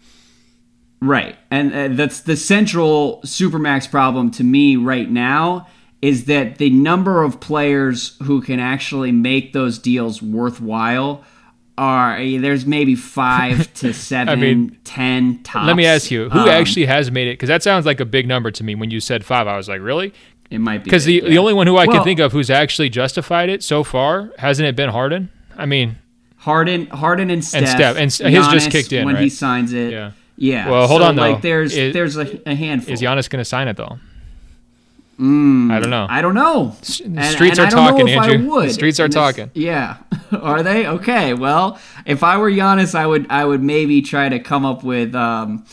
Right, 0.99 1.37
and 1.51 1.73
uh, 1.73 1.87
that's 1.89 2.21
the 2.21 2.35
central 2.35 3.21
supermax 3.23 3.89
problem 3.89 4.31
to 4.31 4.43
me 4.43 4.75
right 4.75 5.09
now 5.09 5.67
is 6.01 6.25
that 6.25 6.57
the 6.57 6.69
number 6.69 7.23
of 7.23 7.39
players 7.39 8.17
who 8.23 8.41
can 8.41 8.59
actually 8.59 9.11
make 9.11 9.53
those 9.53 9.79
deals 9.79 10.21
worthwhile 10.21 11.23
are 11.77 12.17
there's 12.17 12.65
maybe 12.65 12.95
five 12.95 13.71
to 13.75 13.93
seven, 13.93 14.29
I 14.29 14.35
mean, 14.35 14.77
ten 14.83 15.41
tops. 15.43 15.67
Let 15.67 15.75
me 15.75 15.85
ask 15.85 16.09
you, 16.09 16.29
who 16.29 16.39
um, 16.39 16.49
actually 16.49 16.85
has 16.85 17.11
made 17.11 17.27
it? 17.27 17.33
Because 17.33 17.49
that 17.49 17.63
sounds 17.63 17.85
like 17.85 17.99
a 17.99 18.05
big 18.05 18.27
number 18.27 18.51
to 18.51 18.63
me. 18.63 18.75
When 18.75 18.91
you 18.91 18.99
said 18.99 19.25
five, 19.25 19.47
I 19.47 19.57
was 19.57 19.69
like, 19.69 19.81
really? 19.81 20.13
It 20.49 20.59
might 20.59 20.79
be 20.79 20.85
because 20.85 21.05
the 21.05 21.15
yeah. 21.15 21.29
the 21.29 21.37
only 21.37 21.53
one 21.53 21.67
who 21.67 21.75
I 21.75 21.85
well, 21.85 21.97
can 21.97 22.03
think 22.03 22.19
of 22.19 22.31
who's 22.31 22.49
actually 22.49 22.89
justified 22.89 23.49
it 23.49 23.63
so 23.63 23.83
far 23.83 24.31
hasn't 24.37 24.67
it 24.67 24.75
been 24.75 24.89
Harden? 24.89 25.29
I 25.57 25.65
mean, 25.65 25.97
Harden, 26.37 26.87
Harden, 26.87 27.29
and 27.29 27.43
Steph. 27.43 27.61
And 27.97 28.11
Steph. 28.11 28.25
And 28.27 28.35
his 28.35 28.47
just 28.47 28.71
kicked 28.71 28.93
in 28.93 29.05
when 29.05 29.15
right? 29.15 29.23
he 29.23 29.29
signs 29.29 29.73
it. 29.73 29.91
Yeah. 29.91 30.11
Yeah. 30.37 30.69
Well, 30.69 30.87
hold 30.87 31.01
so, 31.01 31.07
on, 31.07 31.15
though. 31.15 31.31
Like 31.31 31.41
there's 31.41 31.75
Is- 31.75 31.93
there's 31.93 32.15
a, 32.15 32.49
a 32.49 32.55
handful. 32.55 32.93
Is 32.93 33.01
Giannis 33.01 33.29
going 33.29 33.41
to 33.41 33.45
sign 33.45 33.67
it 33.67 33.75
though? 33.75 33.99
I 35.19 35.79
don't 35.79 35.89
know. 35.89 36.05
I 36.09 36.21
don't 36.21 36.35
know. 36.35 36.75
S- 36.81 36.99
And- 36.99 37.19
streets 37.23 37.57
and 37.57 37.59
are 37.59 37.67
I 37.67 37.69
don't 37.69 37.83
know 37.97 38.05
talking, 38.15 38.33
Andrew. 38.33 38.49
would 38.51 38.69
The 38.69 38.73
streets 38.73 38.99
are 38.99 39.07
this- 39.07 39.15
talking. 39.15 39.49
Yeah, 39.55 39.97
are 40.31 40.61
they? 40.63 40.87
Okay. 40.87 41.33
Well, 41.33 41.79
if 42.05 42.23
I 42.23 42.37
were 42.37 42.51
Giannis, 42.51 42.93
I 42.93 43.07
would 43.07 43.25
I 43.29 43.43
would 43.45 43.63
maybe 43.63 44.01
try 44.01 44.29
to 44.29 44.39
come 44.39 44.65
up 44.65 44.83
with 44.83 45.15
um, 45.15 45.65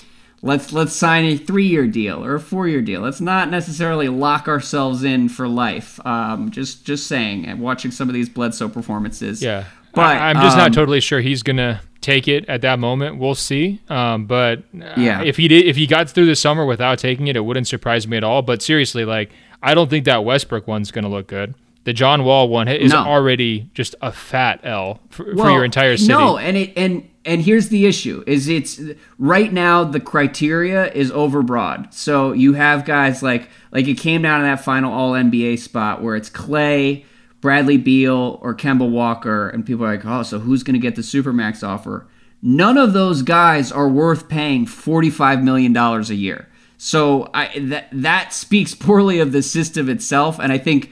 let's 0.43 0.73
let's 0.73 0.95
sign 0.95 1.25
a 1.27 1.37
three 1.37 1.67
year 1.67 1.87
deal 1.87 2.25
or 2.25 2.35
a 2.37 2.41
four 2.41 2.69
year 2.69 2.81
deal. 2.81 3.03
Let's 3.03 3.21
not 3.21 3.51
necessarily 3.51 4.09
lock 4.09 4.49
ourselves 4.49 5.05
in 5.05 5.29
for 5.29 5.47
life. 5.47 6.01
Um, 6.07 6.51
just 6.51 6.87
just 6.87 7.07
saying. 7.07 7.45
And 7.47 7.61
watching 7.61 7.91
some 7.91 8.09
of 8.09 8.15
these 8.15 8.29
Bledsoe 8.31 8.69
performances. 8.69 9.43
Yeah. 9.43 9.65
But, 9.93 10.07
I, 10.07 10.31
am 10.31 10.37
just 10.37 10.57
um, 10.57 10.59
not 10.65 10.73
totally 10.73 11.01
sure 11.01 11.21
he's 11.21 11.43
gonna 11.45 11.81
take 12.05 12.29
it 12.29 12.49
at 12.49 12.61
that 12.61 12.79
moment. 12.79 13.19
We'll 13.19 13.35
see. 13.35 13.81
Um, 13.89 14.27
but 14.27 14.61
uh, 14.81 14.95
Yeah. 14.97 15.23
if 15.23 15.37
he 15.37 15.49
did, 15.49 15.67
if 15.67 15.77
he 15.77 15.87
got 15.87 16.09
through 16.11 16.27
the 16.27 16.37
summer 16.37 16.65
without 16.65 16.99
taking 16.99 17.27
it, 17.27 17.37
it 17.37 17.41
wouldn't 17.45 17.67
surprise 17.67 18.07
me 18.07 18.17
at 18.17 18.25
all. 18.25 18.43
But 18.43 18.63
seriously, 18.63 19.05
like 19.05 19.31
I 19.63 19.75
don't 19.75 19.89
think 19.91 20.05
that 20.05 20.25
Westbrook 20.25 20.69
one's 20.69 20.91
gonna 20.91 21.09
look 21.09 21.27
good. 21.27 21.55
The 21.85 21.93
John 21.93 22.25
Wall 22.25 22.49
one 22.49 22.67
is 22.69 22.93
No. 22.93 22.99
already 22.99 23.69
just 23.75 23.95
a 24.01 24.11
fat 24.11 24.61
L 24.65 25.01
for, 25.11 25.25
for 25.37 25.51
your 25.51 25.65
entire 25.65 25.97
city. 25.99 26.09
No, 26.13 26.39
and 26.39 26.57
it 26.57 26.73
and 26.77 27.09
and 27.27 27.43
here's 27.43 27.69
the 27.69 27.85
issue: 27.87 28.23
is 28.27 28.49
it's 28.49 28.81
right 29.19 29.53
now 29.53 29.85
the 29.85 30.01
criteria 30.01 30.91
is 30.93 31.11
overbroad. 31.11 31.93
So 31.93 32.33
you 32.33 32.55
have 32.55 32.85
guys 32.87 33.23
like 33.23 33.49
like 33.73 33.87
it 33.87 33.95
came 33.99 34.23
down 34.23 34.41
to 34.41 34.47
that 34.47 34.65
final 34.65 34.93
All 34.93 35.13
NBA 35.13 35.59
spot 35.59 36.03
where 36.03 36.17
it's 36.17 36.31
Klay, 36.31 37.05
Bradley 37.45 37.77
Beal, 37.77 38.39
or 38.41 38.55
Kemba 38.55 38.89
Walker, 38.89 39.51
and 39.51 39.67
people 39.67 39.85
are 39.85 39.95
like, 39.95 40.07
oh, 40.07 40.23
so 40.23 40.39
who's 40.39 40.63
going 40.63 40.73
to 40.73 40.81
get 40.81 40.97
the 40.97 41.03
supermax 41.03 41.63
offer? 41.63 42.07
None 42.41 42.79
of 42.79 42.95
those 42.95 43.21
guys 43.21 43.71
are 43.71 43.87
worth 43.87 44.31
paying 44.31 44.65
forty 44.65 45.11
five 45.11 45.45
million 45.45 45.75
dollars 45.75 46.09
a 46.09 46.15
year. 46.15 46.49
So 46.79 47.29
I 47.35 47.51
that 47.59 47.89
that 47.93 48.33
speaks 48.33 48.75
poorly 48.75 49.19
of 49.19 49.33
the 49.33 49.43
system 49.43 49.91
itself, 49.91 50.41
and 50.41 50.55
I 50.55 50.57
think 50.57 50.91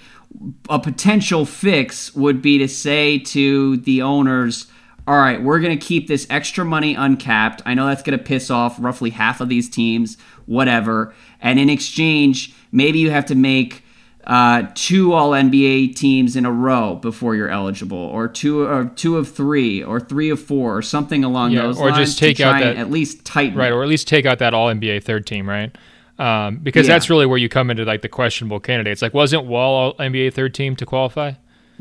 a 0.68 0.78
potential 0.78 1.46
fix 1.46 2.14
would 2.14 2.42
be 2.42 2.58
to 2.58 2.68
say 2.68 3.18
to 3.18 3.78
the 3.78 4.02
owners, 4.02 4.66
all 5.06 5.16
right, 5.16 5.42
we're 5.42 5.60
going 5.60 5.78
to 5.78 5.82
keep 5.82 6.06
this 6.06 6.26
extra 6.28 6.66
money 6.66 6.94
uncapped. 6.94 7.62
I 7.64 7.72
know 7.72 7.86
that's 7.86 8.02
going 8.02 8.18
to 8.18 8.22
piss 8.22 8.50
off 8.50 8.76
roughly 8.78 9.08
half 9.08 9.40
of 9.40 9.48
these 9.48 9.70
teams, 9.70 10.18
whatever. 10.44 11.14
And 11.40 11.58
in 11.58 11.70
exchange, 11.70 12.54
maybe 12.72 12.98
you 12.98 13.10
have 13.10 13.24
to 13.26 13.34
make 13.34 13.84
uh, 14.26 14.64
two 14.74 15.12
All 15.12 15.30
NBA 15.32 15.94
teams 15.96 16.36
in 16.36 16.46
a 16.46 16.52
row 16.52 16.94
before 16.96 17.34
you're 17.36 17.48
eligible, 17.50 17.98
or 17.98 18.28
two 18.28 18.62
or 18.66 18.84
two 18.94 19.16
of 19.16 19.28
three, 19.30 19.82
or 19.82 19.98
three 20.00 20.30
of 20.30 20.40
four, 20.40 20.76
or 20.76 20.82
something 20.82 21.24
along 21.24 21.52
Yeah, 21.52 21.62
those 21.62 21.78
or 21.80 21.90
lines. 21.90 21.98
just 21.98 22.18
to 22.18 22.26
take 22.26 22.40
out 22.40 22.50
try 22.52 22.60
and 22.60 22.76
that- 22.78 22.80
at 22.82 22.90
least 22.90 23.24
tighten. 23.24 23.58
right? 23.58 23.72
Or 23.72 23.82
at 23.82 23.88
least 23.88 24.06
take 24.08 24.24
out 24.26 24.38
that 24.38 24.54
All 24.54 24.68
NBA 24.68 25.00
third 25.02 25.26
team, 25.26 25.48
right? 25.48 25.76
Um, 26.18 26.58
because 26.62 26.86
Yeah. 26.86 26.94
that's 26.94 27.10
really 27.10 27.26
where 27.26 27.38
you 27.38 27.48
come 27.48 27.70
into 27.70 27.84
like 27.84 28.02
the 28.02 28.08
questionable 28.08 28.60
candidates. 28.60 29.02
Like, 29.02 29.14
wasn't 29.14 29.44
Wall 29.46 29.74
All 29.74 29.94
NBA 29.98 30.30
third 30.32 30.54
team 30.54 30.76
to 30.76 30.86
qualify? 30.86 31.32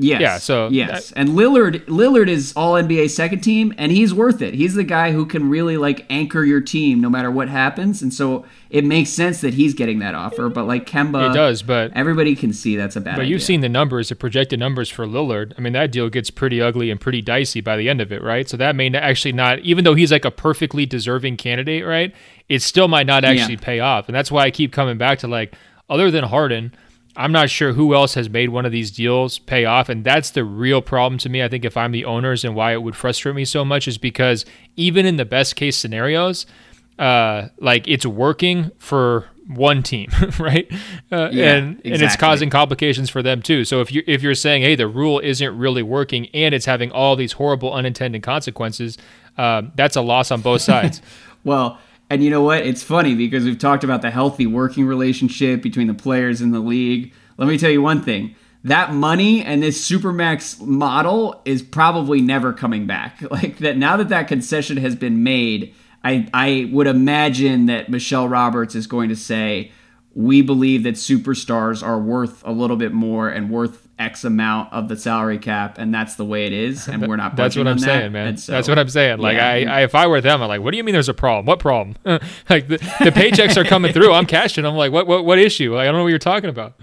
Yes. 0.01 0.21
Yeah, 0.21 0.37
so 0.39 0.69
yes, 0.69 1.11
and 1.13 1.29
Lillard 1.29 1.85
Lillard 1.85 2.27
is 2.27 2.53
All 2.55 2.73
NBA 2.73 3.09
second 3.11 3.41
team, 3.41 3.73
and 3.77 3.91
he's 3.91 4.13
worth 4.13 4.41
it. 4.41 4.53
He's 4.53 4.73
the 4.73 4.83
guy 4.83 5.11
who 5.11 5.25
can 5.25 5.49
really 5.49 5.77
like 5.77 6.05
anchor 6.09 6.43
your 6.43 6.59
team 6.61 7.01
no 7.01 7.09
matter 7.09 7.29
what 7.29 7.49
happens, 7.49 8.01
and 8.01 8.13
so 8.13 8.45
it 8.69 8.83
makes 8.85 9.09
sense 9.11 9.41
that 9.41 9.53
he's 9.53 9.73
getting 9.73 9.99
that 9.99 10.15
offer. 10.15 10.49
But 10.49 10.65
like 10.65 10.85
Kemba, 10.85 11.29
It 11.29 11.33
does, 11.33 11.61
but 11.61 11.91
Everybody 11.95 12.35
can 12.35 12.51
see 12.53 12.75
that's 12.75 12.95
a 12.95 13.01
bad. 13.01 13.15
But 13.15 13.21
idea. 13.23 13.31
you've 13.33 13.43
seen 13.43 13.61
the 13.61 13.69
numbers, 13.69 14.09
the 14.09 14.15
projected 14.15 14.59
numbers 14.59 14.89
for 14.89 15.05
Lillard. 15.05 15.53
I 15.57 15.61
mean, 15.61 15.73
that 15.73 15.91
deal 15.91 16.09
gets 16.09 16.29
pretty 16.31 16.61
ugly 16.61 16.89
and 16.89 16.99
pretty 16.99 17.21
dicey 17.21 17.61
by 17.61 17.77
the 17.77 17.87
end 17.89 18.01
of 18.01 18.11
it, 18.11 18.23
right? 18.23 18.49
So 18.49 18.57
that 18.57 18.75
may 18.75 18.89
not- 18.89 19.03
actually 19.03 19.33
not, 19.33 19.59
even 19.59 19.83
though 19.83 19.93
he's 19.95 20.11
like 20.11 20.25
a 20.25 20.31
perfectly 20.31 20.85
deserving 20.85 21.37
candidate, 21.37 21.85
right? 21.85 22.13
It 22.49 22.61
still 22.61 22.87
might 22.87 23.05
not 23.05 23.23
actually 23.23 23.57
pay 23.57 23.79
off. 23.81 24.07
And 24.07 24.15
that's 24.15 24.31
why 24.31 24.43
I 24.45 24.51
keep 24.51 24.71
coming 24.71 24.97
back 24.97 25.19
to 25.19 25.27
like, 25.27 25.53
other 25.89 26.09
than 26.09 26.23
Harden, 26.23 26.73
I'm 27.15 27.31
not 27.31 27.49
sure 27.49 27.73
who 27.73 27.93
else 27.93 28.13
has 28.13 28.29
made 28.29 28.49
one 28.49 28.65
of 28.65 28.71
these 28.71 28.91
deals 28.91 29.39
pay 29.39 29.65
off. 29.65 29.89
And 29.89 30.03
that's 30.03 30.29
the 30.31 30.43
real 30.43 30.81
problem 30.81 31.17
to 31.19 31.29
me. 31.29 31.43
I 31.43 31.47
think 31.47 31.65
if 31.65 31.75
I'm 31.75 31.91
the 31.91 32.05
owners 32.05 32.45
and 32.45 32.55
why 32.55 32.73
it 32.73 32.81
would 32.83 32.95
frustrate 32.95 33.35
me 33.35 33.45
so 33.45 33.65
much 33.65 33.87
is 33.87 33.97
because 33.97 34.45
even 34.75 35.05
in 35.05 35.17
the 35.17 35.25
best 35.25 35.55
case 35.55 35.75
scenarios, 35.77 36.45
uh, 36.97 37.49
like 37.59 37.87
it's 37.87 38.05
working 38.05 38.71
for 38.77 39.27
one 39.47 39.83
team, 39.83 40.09
right? 40.39 40.71
Uh, 41.11 41.29
Yeah, 41.31 41.55
and 41.55 41.81
and 41.83 42.01
it's 42.01 42.15
causing 42.15 42.49
complications 42.49 43.09
for 43.09 43.21
them 43.21 43.41
too. 43.41 43.65
So 43.65 43.81
if 43.81 43.91
you 43.91 44.03
if 44.07 44.21
you're 44.21 44.35
saying, 44.35 44.61
hey, 44.61 44.75
the 44.75 44.87
rule 44.87 45.19
isn't 45.19 45.57
really 45.57 45.83
working 45.83 46.27
and 46.33 46.53
it's 46.53 46.65
having 46.65 46.91
all 46.91 47.15
these 47.15 47.33
horrible 47.33 47.73
unintended 47.73 48.23
consequences, 48.23 48.97
um, 49.37 49.71
that's 49.75 49.95
a 49.95 50.01
loss 50.01 50.31
on 50.31 50.41
both 50.41 50.61
sides. 50.61 51.01
Well, 51.43 51.79
and 52.11 52.21
you 52.21 52.29
know 52.29 52.41
what? 52.41 52.65
It's 52.65 52.83
funny 52.83 53.15
because 53.15 53.45
we've 53.45 53.57
talked 53.57 53.85
about 53.85 54.01
the 54.01 54.11
healthy 54.11 54.45
working 54.45 54.85
relationship 54.85 55.61
between 55.61 55.87
the 55.87 55.93
players 55.93 56.41
and 56.41 56.53
the 56.53 56.59
league. 56.59 57.13
Let 57.37 57.47
me 57.47 57.57
tell 57.57 57.71
you 57.71 57.81
one 57.81 58.01
thing. 58.01 58.35
That 58.65 58.93
money 58.93 59.41
and 59.41 59.63
this 59.63 59.89
supermax 59.89 60.59
model 60.59 61.41
is 61.45 61.61
probably 61.61 62.19
never 62.19 62.51
coming 62.51 62.85
back. 62.85 63.21
Like 63.31 63.59
that 63.59 63.77
now 63.77 63.95
that 63.95 64.09
that 64.09 64.27
concession 64.27 64.75
has 64.75 64.93
been 64.93 65.23
made, 65.23 65.73
I 66.03 66.27
I 66.33 66.69
would 66.73 66.85
imagine 66.85 67.67
that 67.67 67.87
Michelle 67.87 68.27
Roberts 68.27 68.75
is 68.75 68.87
going 68.87 69.07
to 69.07 69.15
say, 69.15 69.71
"We 70.15 70.41
believe 70.41 70.83
that 70.83 70.95
superstars 70.95 71.83
are 71.85 71.99
worth 71.99 72.41
a 72.45 72.51
little 72.51 72.77
bit 72.77 72.91
more 72.93 73.29
and 73.29 73.49
worth 73.49 73.87
X 73.99 74.23
amount 74.23 74.73
of 74.73 74.87
the 74.89 74.97
salary 74.97 75.37
cap, 75.37 75.77
and 75.77 75.93
that's 75.93 76.15
the 76.15 76.25
way 76.25 76.45
it 76.47 76.53
is, 76.53 76.87
and 76.89 77.07
we're 77.07 77.15
not." 77.15 77.35
That's 77.35 77.55
what 77.55 77.67
I'm 77.67 77.73
on 77.73 77.77
that." 77.79 77.85
saying, 77.85 78.11
man. 78.11 78.37
So- 78.37 78.51
That's 78.51 78.67
what 78.67 78.79
I'm 78.79 78.89
saying. 78.89 79.19
Like 79.19 79.37
Yeah. 79.37 79.47
I, 79.47 79.79
I, 79.79 79.83
if 79.83 79.95
I 79.95 80.07
were 80.07 80.21
them, 80.21 80.41
I'm 80.41 80.47
like, 80.47 80.61
what 80.61 80.71
do 80.71 80.77
you 80.77 80.83
mean 80.83 80.93
there's 80.93 81.09
a 81.09 81.13
problem? 81.13 81.45
What 81.45 81.59
problem? 81.59 81.95
like 82.49 82.67
the, 82.67 82.77
the 83.03 83.11
paychecks 83.11 83.57
are 83.57 83.63
coming 83.63 83.93
through. 83.93 84.11
I'm 84.13 84.25
cashing. 84.25 84.65
I'm 84.65 84.75
like, 84.75 84.91
what, 84.91 85.07
what, 85.07 85.23
what 85.25 85.39
issue? 85.39 85.75
Like, 85.75 85.83
I 85.83 85.85
don't 85.85 85.95
know 85.95 86.03
what 86.03 86.09
you're 86.09 86.19
talking 86.19 86.49
about. 86.49 86.73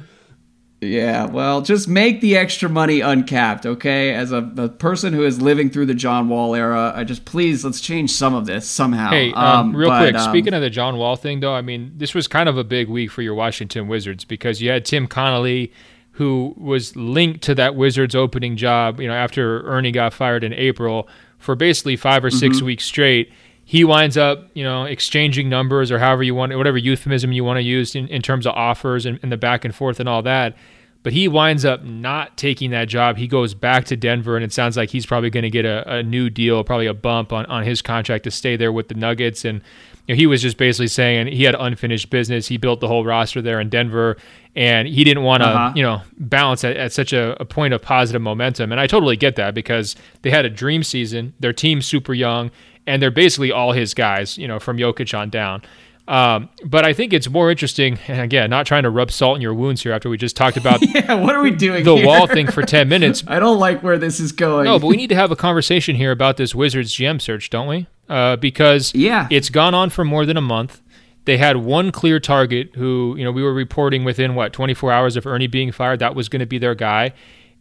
Yeah, 0.81 1.27
well, 1.27 1.61
just 1.61 1.89
make 1.89 2.21
the 2.21 2.37
extra 2.37 2.69
money 2.69 3.01
uncapped, 3.01 3.67
okay? 3.67 4.15
As 4.15 4.31
a, 4.31 4.49
a 4.57 4.69
person 4.69 5.13
who 5.13 5.25
is 5.25 5.43
living 5.43 5.71
through 5.71 5.87
the 5.87 5.95
John 5.95 6.29
Wall 6.29 6.55
era, 6.55 6.93
I 6.95 7.03
just 7.03 7.25
please 7.25 7.65
let's 7.65 7.81
change 7.81 8.13
some 8.13 8.33
of 8.33 8.47
this 8.47 8.69
somehow. 8.69 9.11
Hey, 9.11 9.33
um, 9.33 9.75
real 9.75 9.89
but, 9.89 10.03
quick, 10.03 10.15
um, 10.15 10.31
speaking 10.31 10.55
of 10.55 10.63
the 10.63 10.71
John 10.71 10.97
Wall 10.97 11.17
thing, 11.17 11.41
though, 11.41 11.53
I 11.53 11.63
mean, 11.63 11.93
this 11.97 12.15
was 12.15 12.29
kind 12.29 12.49
of 12.49 12.57
a 12.57 12.63
big 12.63 12.89
week 12.89 13.11
for 13.11 13.23
your 13.23 13.35
Washington 13.35 13.89
Wizards 13.89 14.25
because 14.25 14.63
you 14.63 14.71
had 14.71 14.85
Tim 14.85 15.09
Connolly, 15.09 15.73
who 16.13 16.55
was 16.57 16.95
linked 16.95 17.43
to 17.43 17.57
that 17.57 17.75
Wizards 17.75 18.15
opening 18.15 18.57
job, 18.57 19.01
you 19.01 19.09
know, 19.09 19.15
after 19.15 19.67
Ernie 19.67 19.91
got 19.91 20.13
fired 20.15 20.45
in 20.45 20.53
April 20.53 21.09
for 21.39 21.57
basically 21.57 21.97
five 21.97 22.25
or 22.25 22.29
Mm-hmm. 22.31 22.39
6 22.39 22.63
weeks 22.63 22.85
straight. 22.85 23.33
He 23.71 23.85
winds 23.85 24.17
up, 24.17 24.49
you 24.55 24.65
know, 24.65 24.85
exchanging 24.85 25.51
numbers 25.51 25.93
or 25.93 25.99
however 25.99 26.23
you 26.23 26.35
want, 26.35 26.57
whatever 26.57 26.79
euphemism 26.79 27.33
you 27.33 27.45
want 27.45 27.59
to 27.59 27.63
use 27.63 27.95
in, 27.95 28.09
in 28.09 28.23
terms 28.23 28.47
of 28.47 28.55
offers 28.55 29.05
and, 29.05 29.19
and 29.23 29.31
the 29.31 29.37
back 29.37 29.63
and 29.67 29.75
forth 29.75 30.01
and 30.01 30.09
all 30.09 30.23
that. 30.23 30.57
But 31.03 31.13
he 31.13 31.29
winds 31.29 31.67
up 31.67 31.85
not 31.85 32.39
taking 32.39 32.71
that 32.71 32.89
job. 32.89 33.19
He 33.19 33.29
goes 33.29 33.53
back 33.53 33.85
to 33.85 33.97
Denver, 33.97 34.37
and 34.37 34.45
it 34.45 34.55
sounds 34.55 34.79
like 34.79 34.89
he's 34.89 35.05
probably 35.05 35.29
going 35.29 35.43
to 35.43 35.51
get 35.51 35.67
a, 35.67 35.97
a 35.97 36.03
new 36.03 36.31
deal, 36.31 36.65
probably 36.65 36.87
a 36.87 36.95
bump 36.95 37.31
on, 37.31 37.45
on 37.45 37.63
his 37.63 37.83
contract 37.83 38.25
to 38.25 38.31
stay 38.31 38.57
there 38.57 38.73
with 38.73 38.89
the 38.89 38.95
Nuggets. 38.95 39.45
And 39.45 39.61
you 40.07 40.15
know, 40.15 40.17
he 40.17 40.27
was 40.27 40.41
just 40.41 40.57
basically 40.57 40.89
saying 40.89 41.27
he 41.27 41.45
had 41.45 41.55
unfinished 41.55 42.09
business. 42.09 42.49
He 42.49 42.57
built 42.57 42.81
the 42.81 42.89
whole 42.89 43.05
roster 43.05 43.43
there 43.43 43.61
in 43.61 43.69
Denver, 43.69 44.17
and 44.57 44.89
he 44.89 45.05
didn't 45.05 45.25
want 45.25 45.43
to, 45.43 45.49
Uh-huh. 45.51 45.73
you 45.77 45.83
know, 45.83 46.01
bounce 46.19 46.65
at, 46.65 46.77
at 46.79 46.93
such 46.95 47.13
a, 47.13 47.37
a 47.41 47.45
point 47.45 47.75
of 47.75 47.83
positive 47.83 48.23
momentum. 48.23 48.73
And 48.73 48.81
I 48.81 48.87
totally 48.87 49.17
get 49.17 49.37
that 49.37 49.55
because 49.55 49.95
they 50.23 50.31
had 50.31 50.47
a 50.47 50.51
dream 50.51 50.83
season. 50.83 51.35
Their 51.39 51.53
team's 51.53 51.85
super 51.87 52.13
young, 52.15 52.51
and 52.89 53.01
they're 53.01 53.11
basically 53.13 53.53
all 53.53 53.73
his 53.73 53.95
guys, 53.95 54.37
you 54.39 54.49
know, 54.49 54.59
from 54.59 54.77
Jokic 54.79 55.17
on 55.17 55.31
down. 55.31 55.63
Um, 56.09 56.49
but 56.65 56.87
I 56.87 56.95
think 56.95 57.13
it's 57.13 57.29
more 57.29 57.51
interesting, 57.51 57.99
and 58.09 58.23
again, 58.23 58.49
not 58.49 58.65
trying 58.65 58.85
to 58.85 58.91
rub 58.91 59.11
salt 59.11 59.37
in 59.37 59.43
your 59.43 59.53
wounds 59.53 59.83
here 59.83 59.93
after 59.93 60.09
we 60.09 60.17
just 60.17 60.37
talked 60.37 60.57
about 60.57 60.81
yeah, 60.95 61.13
what 61.13 61.35
are 61.37 61.43
we 61.43 61.51
doing? 61.51 61.85
the 61.85 61.97
here? 61.97 62.07
wall 62.07 62.27
thing 62.27 62.51
for 62.51 62.63
10 62.63 62.89
minutes. 62.95 63.23
I 63.27 63.39
don't 63.39 63.59
like 63.59 63.83
where 63.83 63.99
this 63.99 64.19
is 64.19 64.33
going. 64.33 64.65
No, 64.65 64.79
but 64.79 64.87
we 64.87 64.97
need 64.97 65.09
to 65.11 65.15
have 65.15 65.31
a 65.31 65.37
conversation 65.37 65.97
here 65.97 66.11
about 66.11 66.39
this 66.39 66.55
Wizards 66.55 66.95
GM 66.95 67.21
search, 67.21 67.51
don't 67.51 67.69
we? 67.69 67.87
Uh, 68.09 68.37
because 68.37 68.95
Yeah. 68.95 69.29
it's 69.31 69.51
gone 69.51 69.75
on 69.75 69.91
for 69.91 70.03
more 70.03 70.25
than 70.25 70.39
a 70.39 70.41
month. 70.41 70.81
They 71.27 71.37
had 71.37 71.59
one 71.59 71.93
clear 71.93 72.19
target 72.19 72.71
who, 72.77 73.15
you 73.19 73.25
know, 73.25 73.31
we 73.31 73.43
were 73.43 73.53
reporting 73.53 74.03
within 74.05 74.35
what 74.35 74.55
24 74.55 74.91
hours 74.91 75.15
of 75.15 75.27
Ernie 75.27 75.47
being 75.47 75.73
fired, 75.73 75.99
that 75.99 76.15
was 76.15 76.31
going 76.31 76.41
to 76.41 76.47
be 76.47 76.57
their 76.57 76.75
guy. 76.75 77.13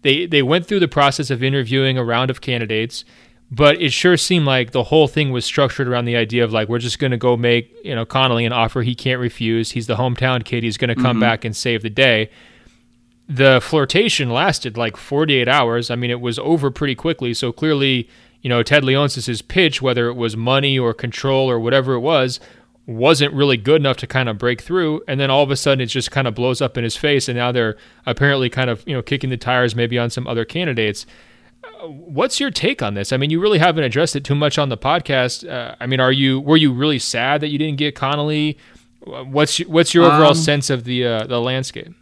They 0.03 0.25
they 0.25 0.41
went 0.41 0.65
through 0.67 0.79
the 0.79 0.87
process 0.87 1.29
of 1.29 1.43
interviewing 1.43 1.97
a 1.97 2.03
round 2.05 2.29
of 2.29 2.39
candidates, 2.39 3.03
but 3.49 3.81
it 3.81 3.91
sure 3.91 4.17
seemed 4.17 4.45
like 4.45 4.71
the 4.71 4.83
whole 4.83 5.07
thing 5.07 5.31
was 5.31 5.45
structured 5.45 5.87
around 5.87 6.05
the 6.05 6.15
idea 6.15 6.43
of 6.43 6.51
like 6.51 6.67
we're 6.67 6.79
just 6.79 6.99
going 6.99 7.11
to 7.11 7.17
go 7.17 7.37
make 7.37 7.73
you 7.83 7.95
know 7.95 8.05
Connolly 8.05 8.45
an 8.45 8.53
offer 8.53 8.81
he 8.81 8.95
can't 8.95 9.19
refuse. 9.19 9.71
He's 9.71 9.87
the 9.87 9.95
hometown 9.95 10.43
kid. 10.43 10.63
He's 10.63 10.77
going 10.77 10.89
to 10.89 10.95
come 10.95 11.13
mm-hmm. 11.13 11.21
back 11.21 11.45
and 11.45 11.55
save 11.55 11.81
the 11.81 11.89
day 11.89 12.29
the 13.27 13.59
flirtation 13.61 14.29
lasted 14.29 14.77
like 14.77 14.95
48 14.95 15.47
hours. 15.47 15.91
I 15.91 15.95
mean, 15.95 16.09
it 16.09 16.21
was 16.21 16.39
over 16.39 16.71
pretty 16.71 16.95
quickly. 16.95 17.33
So 17.33 17.51
clearly, 17.51 18.09
you 18.41 18.49
know, 18.49 18.63
Ted 18.63 18.83
Leonsis' 18.83 19.45
pitch, 19.45 19.81
whether 19.81 20.07
it 20.07 20.13
was 20.13 20.37
money 20.37 20.79
or 20.79 20.93
control 20.93 21.49
or 21.49 21.59
whatever 21.59 21.93
it 21.93 21.99
was, 21.99 22.39
wasn't 22.85 23.33
really 23.33 23.57
good 23.57 23.81
enough 23.81 23.97
to 23.97 24.07
kind 24.07 24.29
of 24.29 24.37
break 24.37 24.61
through. 24.61 25.01
And 25.09 25.19
then 25.19 25.29
all 25.29 25.43
of 25.43 25.51
a 25.51 25.57
sudden, 25.57 25.81
it 25.81 25.87
just 25.87 26.09
kind 26.09 26.25
of 26.25 26.35
blows 26.35 26.61
up 26.61 26.77
in 26.77 26.85
his 26.85 26.95
face. 26.95 27.27
And 27.27 27.37
now 27.37 27.51
they're 27.51 27.75
apparently 28.05 28.49
kind 28.49 28.69
of, 28.69 28.87
you 28.87 28.93
know, 28.93 29.01
kicking 29.01 29.29
the 29.29 29.37
tires 29.37 29.75
maybe 29.75 29.99
on 29.99 30.09
some 30.09 30.25
other 30.25 30.45
candidates. 30.45 31.05
What's 31.83 32.39
your 32.39 32.51
take 32.51 32.81
on 32.81 32.93
this? 32.93 33.11
I 33.11 33.17
mean, 33.17 33.29
you 33.29 33.39
really 33.39 33.59
haven't 33.59 33.83
addressed 33.83 34.15
it 34.15 34.23
too 34.23 34.35
much 34.35 34.57
on 34.57 34.69
the 34.69 34.77
podcast. 34.77 35.47
Uh, 35.49 35.75
I 35.79 35.87
mean, 35.87 35.99
are 35.99 36.11
you 36.11 36.39
were 36.39 36.57
you 36.57 36.73
really 36.73 36.99
sad 36.99 37.41
that 37.41 37.49
you 37.49 37.57
didn't 37.57 37.77
get 37.77 37.95
Connolly? 37.95 38.57
What's 39.05 39.59
what's 39.59 39.93
your 39.93 40.05
overall 40.05 40.29
um, 40.29 40.35
sense 40.35 40.69
of 40.69 40.83
the 40.83 41.05
uh, 41.05 41.27
the 41.27 41.39
landscape? 41.39 41.93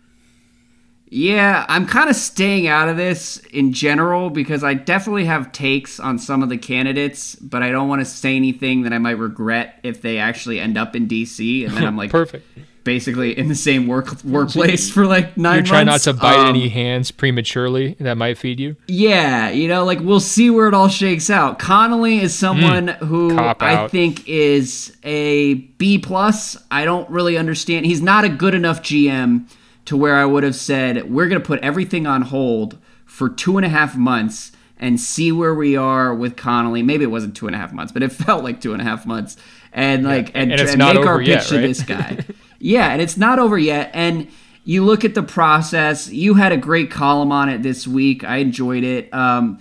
Yeah, 1.08 1.66
I'm 1.70 1.86
kind 1.86 2.10
of 2.10 2.16
staying 2.16 2.68
out 2.68 2.90
of 2.90 2.98
this 2.98 3.38
in 3.38 3.74
general 3.74 4.32
because 4.32 4.64
I 4.64 4.74
definitely 4.74 5.26
have 5.26 5.52
takes 5.52 6.00
on 6.00 6.18
some 6.18 6.42
of 6.42 6.50
the 6.50 6.58
candidates, 6.58 7.36
but 7.36 7.62
I 7.62 7.70
don't 7.70 7.88
want 7.88 8.02
to 8.02 8.06
say 8.06 8.36
anything 8.36 8.82
that 8.82 8.92
I 8.92 8.98
might 8.98 9.18
regret 9.20 9.80
if 9.84 10.02
they 10.02 10.18
actually 10.18 10.60
end 10.60 10.78
up 10.78 10.96
in 10.96 11.08
DC, 11.08 11.66
and 11.66 11.78
then 11.78 11.86
I'm 11.86 11.96
like, 11.98 12.10
perfect 12.10 12.48
basically 12.86 13.38
in 13.38 13.50
the 13.50 13.56
same 13.56 13.88
work 13.88 14.24
workplace 14.24 14.90
for 14.90 15.06
like 15.06 15.36
nine. 15.36 15.56
You're 15.56 15.66
trying 15.66 15.88
not 15.88 16.00
to 16.02 16.14
bite 16.14 16.40
um, 16.40 16.48
any 16.48 16.70
hands 16.70 17.12
prematurely 17.12 17.96
that 18.00 18.16
might 18.16 18.38
feed 18.38 18.62
you. 18.62 18.78
Yeah, 18.88 19.50
you 19.50 19.68
know, 19.68 19.84
like 19.84 20.00
we'll 20.00 20.22
see 20.22 20.50
where 20.50 20.70
it 20.70 20.74
all 20.74 20.88
shakes 20.88 21.30
out. 21.30 21.60
Connolly 21.60 22.22
is 22.22 22.34
someone 22.34 22.88
mm, 22.88 22.98
who 23.00 23.38
I 23.38 23.90
think 23.90 24.26
is 24.30 24.96
a 25.04 25.56
B 25.56 25.98
plus. 25.98 26.56
I 26.72 26.86
don't 26.86 27.10
really 27.10 27.38
understand. 27.38 27.86
He's 27.86 28.02
not 28.02 28.24
a 28.24 28.30
good 28.30 28.56
enough 28.56 28.82
GM 28.82 29.50
to 29.84 29.98
where 29.98 30.16
I 30.16 30.26
would 30.26 30.44
have 30.44 30.56
said 30.56 31.12
we're 31.12 31.28
going 31.28 31.42
to 31.42 31.46
put 31.46 31.60
everything 31.60 32.08
on 32.08 32.22
hold 32.22 32.78
for 33.06 33.28
two 33.28 33.58
and 33.58 33.66
a 33.66 33.70
half 33.70 33.98
months 33.98 34.52
and 34.78 35.00
see 35.00 35.32
where 35.32 35.54
we 35.54 35.76
are 35.76 36.14
with 36.14 36.36
Connolly. 36.36 36.84
Maybe 36.84 37.04
it 37.04 37.08
wasn't 37.08 37.36
two 37.36 37.48
and 37.48 37.56
a 37.56 37.60
half 37.60 37.74
months, 37.74 37.92
but 37.92 38.04
it 38.04 38.12
felt 38.12 38.44
like 38.44 38.62
two 38.62 38.74
and 38.74 38.82
a 38.82 38.86
half 38.86 39.06
months. 39.06 39.38
And 39.72 40.06
like 40.06 40.30
yeah. 40.30 40.42
and, 40.42 40.52
and, 40.54 40.62
and 40.62 40.78
make 40.78 41.06
our 41.06 41.20
pitch 41.20 41.28
yet, 41.28 41.52
right? 41.52 41.62
to 41.62 41.68
this 41.68 41.82
guy. 41.82 42.26
Yeah, 42.66 42.88
and 42.88 43.00
it's 43.00 43.16
not 43.16 43.38
over 43.38 43.60
yet. 43.60 43.92
And 43.94 44.28
you 44.64 44.84
look 44.84 45.06
at 45.06 45.14
the 45.14 45.22
process. 45.22 46.10
You 46.10 46.34
had 46.34 46.52
a 46.52 46.58
great 46.58 46.90
column 46.90 47.32
on 47.32 47.48
it 47.48 47.62
this 47.62 47.88
week. 47.88 48.24
I 48.24 48.38
enjoyed 48.38 48.84
it. 48.84 49.14
Um, 49.14 49.60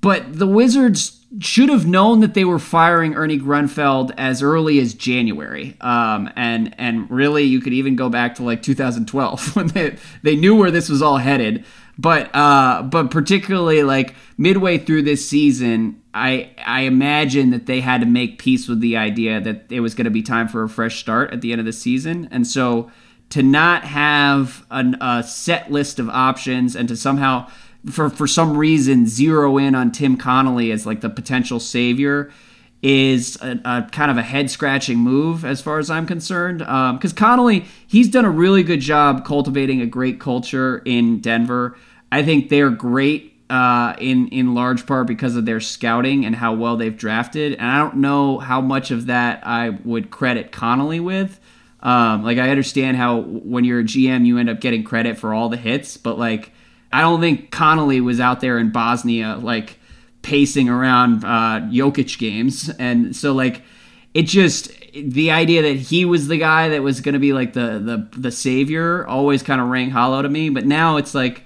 but 0.00 0.38
the 0.38 0.46
Wizards 0.46 1.26
should 1.40 1.68
have 1.68 1.84
known 1.84 2.20
that 2.20 2.34
they 2.34 2.44
were 2.44 2.60
firing 2.60 3.14
Ernie 3.16 3.40
Grunfeld 3.40 4.12
as 4.16 4.40
early 4.40 4.78
as 4.78 4.94
January. 4.94 5.76
Um, 5.80 6.30
and 6.36 6.72
and 6.78 7.10
really, 7.10 7.42
you 7.42 7.60
could 7.60 7.72
even 7.72 7.96
go 7.96 8.08
back 8.08 8.36
to 8.36 8.44
like 8.44 8.62
2012 8.62 9.56
when 9.56 9.66
they 9.68 9.96
they 10.22 10.36
knew 10.36 10.54
where 10.54 10.70
this 10.70 10.88
was 10.88 11.02
all 11.02 11.16
headed. 11.16 11.64
But 11.98 12.32
uh, 12.36 12.82
but 12.84 13.10
particularly 13.10 13.82
like 13.82 14.14
midway 14.36 14.78
through 14.78 15.02
this 15.02 15.28
season, 15.28 16.00
I 16.18 16.50
I 16.64 16.80
imagine 16.82 17.50
that 17.50 17.66
they 17.66 17.80
had 17.80 18.00
to 18.00 18.06
make 18.06 18.38
peace 18.38 18.68
with 18.68 18.80
the 18.80 18.96
idea 18.96 19.40
that 19.40 19.66
it 19.70 19.80
was 19.80 19.94
going 19.94 20.06
to 20.06 20.10
be 20.10 20.22
time 20.22 20.48
for 20.48 20.62
a 20.62 20.68
fresh 20.68 20.98
start 20.98 21.32
at 21.32 21.40
the 21.40 21.52
end 21.52 21.60
of 21.60 21.66
the 21.66 21.72
season, 21.72 22.28
and 22.30 22.46
so 22.46 22.90
to 23.30 23.42
not 23.42 23.84
have 23.84 24.66
an, 24.70 24.96
a 25.00 25.22
set 25.22 25.70
list 25.70 25.98
of 25.98 26.08
options 26.08 26.74
and 26.74 26.88
to 26.88 26.96
somehow 26.96 27.48
for 27.90 28.10
for 28.10 28.26
some 28.26 28.56
reason 28.56 29.06
zero 29.06 29.58
in 29.58 29.74
on 29.74 29.92
Tim 29.92 30.16
Connolly 30.16 30.72
as 30.72 30.86
like 30.86 31.00
the 31.00 31.10
potential 31.10 31.60
savior 31.60 32.30
is 32.82 33.36
a, 33.42 33.60
a 33.64 33.88
kind 33.90 34.10
of 34.10 34.16
a 34.16 34.22
head 34.22 34.50
scratching 34.50 34.98
move 34.98 35.44
as 35.44 35.60
far 35.60 35.78
as 35.78 35.90
I'm 35.90 36.06
concerned. 36.06 36.58
Because 36.58 37.12
um, 37.12 37.16
Connolly, 37.16 37.64
he's 37.86 38.08
done 38.08 38.24
a 38.24 38.30
really 38.30 38.62
good 38.62 38.80
job 38.80 39.24
cultivating 39.24 39.80
a 39.80 39.86
great 39.86 40.20
culture 40.20 40.82
in 40.84 41.20
Denver. 41.20 41.76
I 42.12 42.22
think 42.22 42.48
they're 42.48 42.70
great 42.70 43.37
uh, 43.50 43.94
in 43.98 44.28
in 44.28 44.54
large 44.54 44.86
part 44.86 45.06
because 45.06 45.36
of 45.36 45.46
their 45.46 45.60
scouting 45.60 46.24
and 46.24 46.36
how 46.36 46.54
well 46.54 46.76
they've 46.76 46.96
drafted. 46.96 47.54
And 47.54 47.66
I 47.66 47.78
don't 47.78 47.96
know 47.96 48.38
how 48.38 48.60
much 48.60 48.90
of 48.90 49.06
that 49.06 49.46
I 49.46 49.70
would 49.84 50.10
credit 50.10 50.52
Connolly 50.52 51.00
with. 51.00 51.40
Um, 51.80 52.24
like 52.24 52.38
I 52.38 52.50
understand 52.50 52.96
how 52.96 53.20
when 53.20 53.64
you're 53.64 53.80
a 53.80 53.84
GM 53.84 54.26
you 54.26 54.38
end 54.38 54.50
up 54.50 54.60
getting 54.60 54.84
credit 54.84 55.16
for 55.16 55.32
all 55.32 55.48
the 55.48 55.56
hits, 55.56 55.96
but 55.96 56.18
like 56.18 56.52
I 56.92 57.00
don't 57.00 57.20
think 57.20 57.50
Connolly 57.50 58.00
was 58.00 58.20
out 58.20 58.40
there 58.40 58.58
in 58.58 58.70
Bosnia 58.70 59.36
like 59.40 59.78
pacing 60.22 60.68
around 60.68 61.24
uh, 61.24 61.68
Jokic 61.70 62.18
games, 62.18 62.68
and 62.78 63.14
so 63.14 63.32
like 63.32 63.62
it 64.12 64.22
just 64.24 64.72
the 64.92 65.30
idea 65.30 65.62
that 65.62 65.76
he 65.76 66.04
was 66.04 66.28
the 66.28 66.38
guy 66.38 66.70
that 66.70 66.82
was 66.82 67.00
going 67.00 67.12
to 67.12 67.18
be 67.18 67.32
like 67.32 67.52
the 67.52 67.78
the 67.78 68.18
the 68.18 68.32
savior 68.32 69.06
always 69.06 69.42
kind 69.42 69.60
of 69.60 69.68
rang 69.68 69.90
hollow 69.90 70.20
to 70.20 70.28
me. 70.28 70.50
But 70.50 70.66
now 70.66 70.96
it's 70.96 71.14
like 71.14 71.44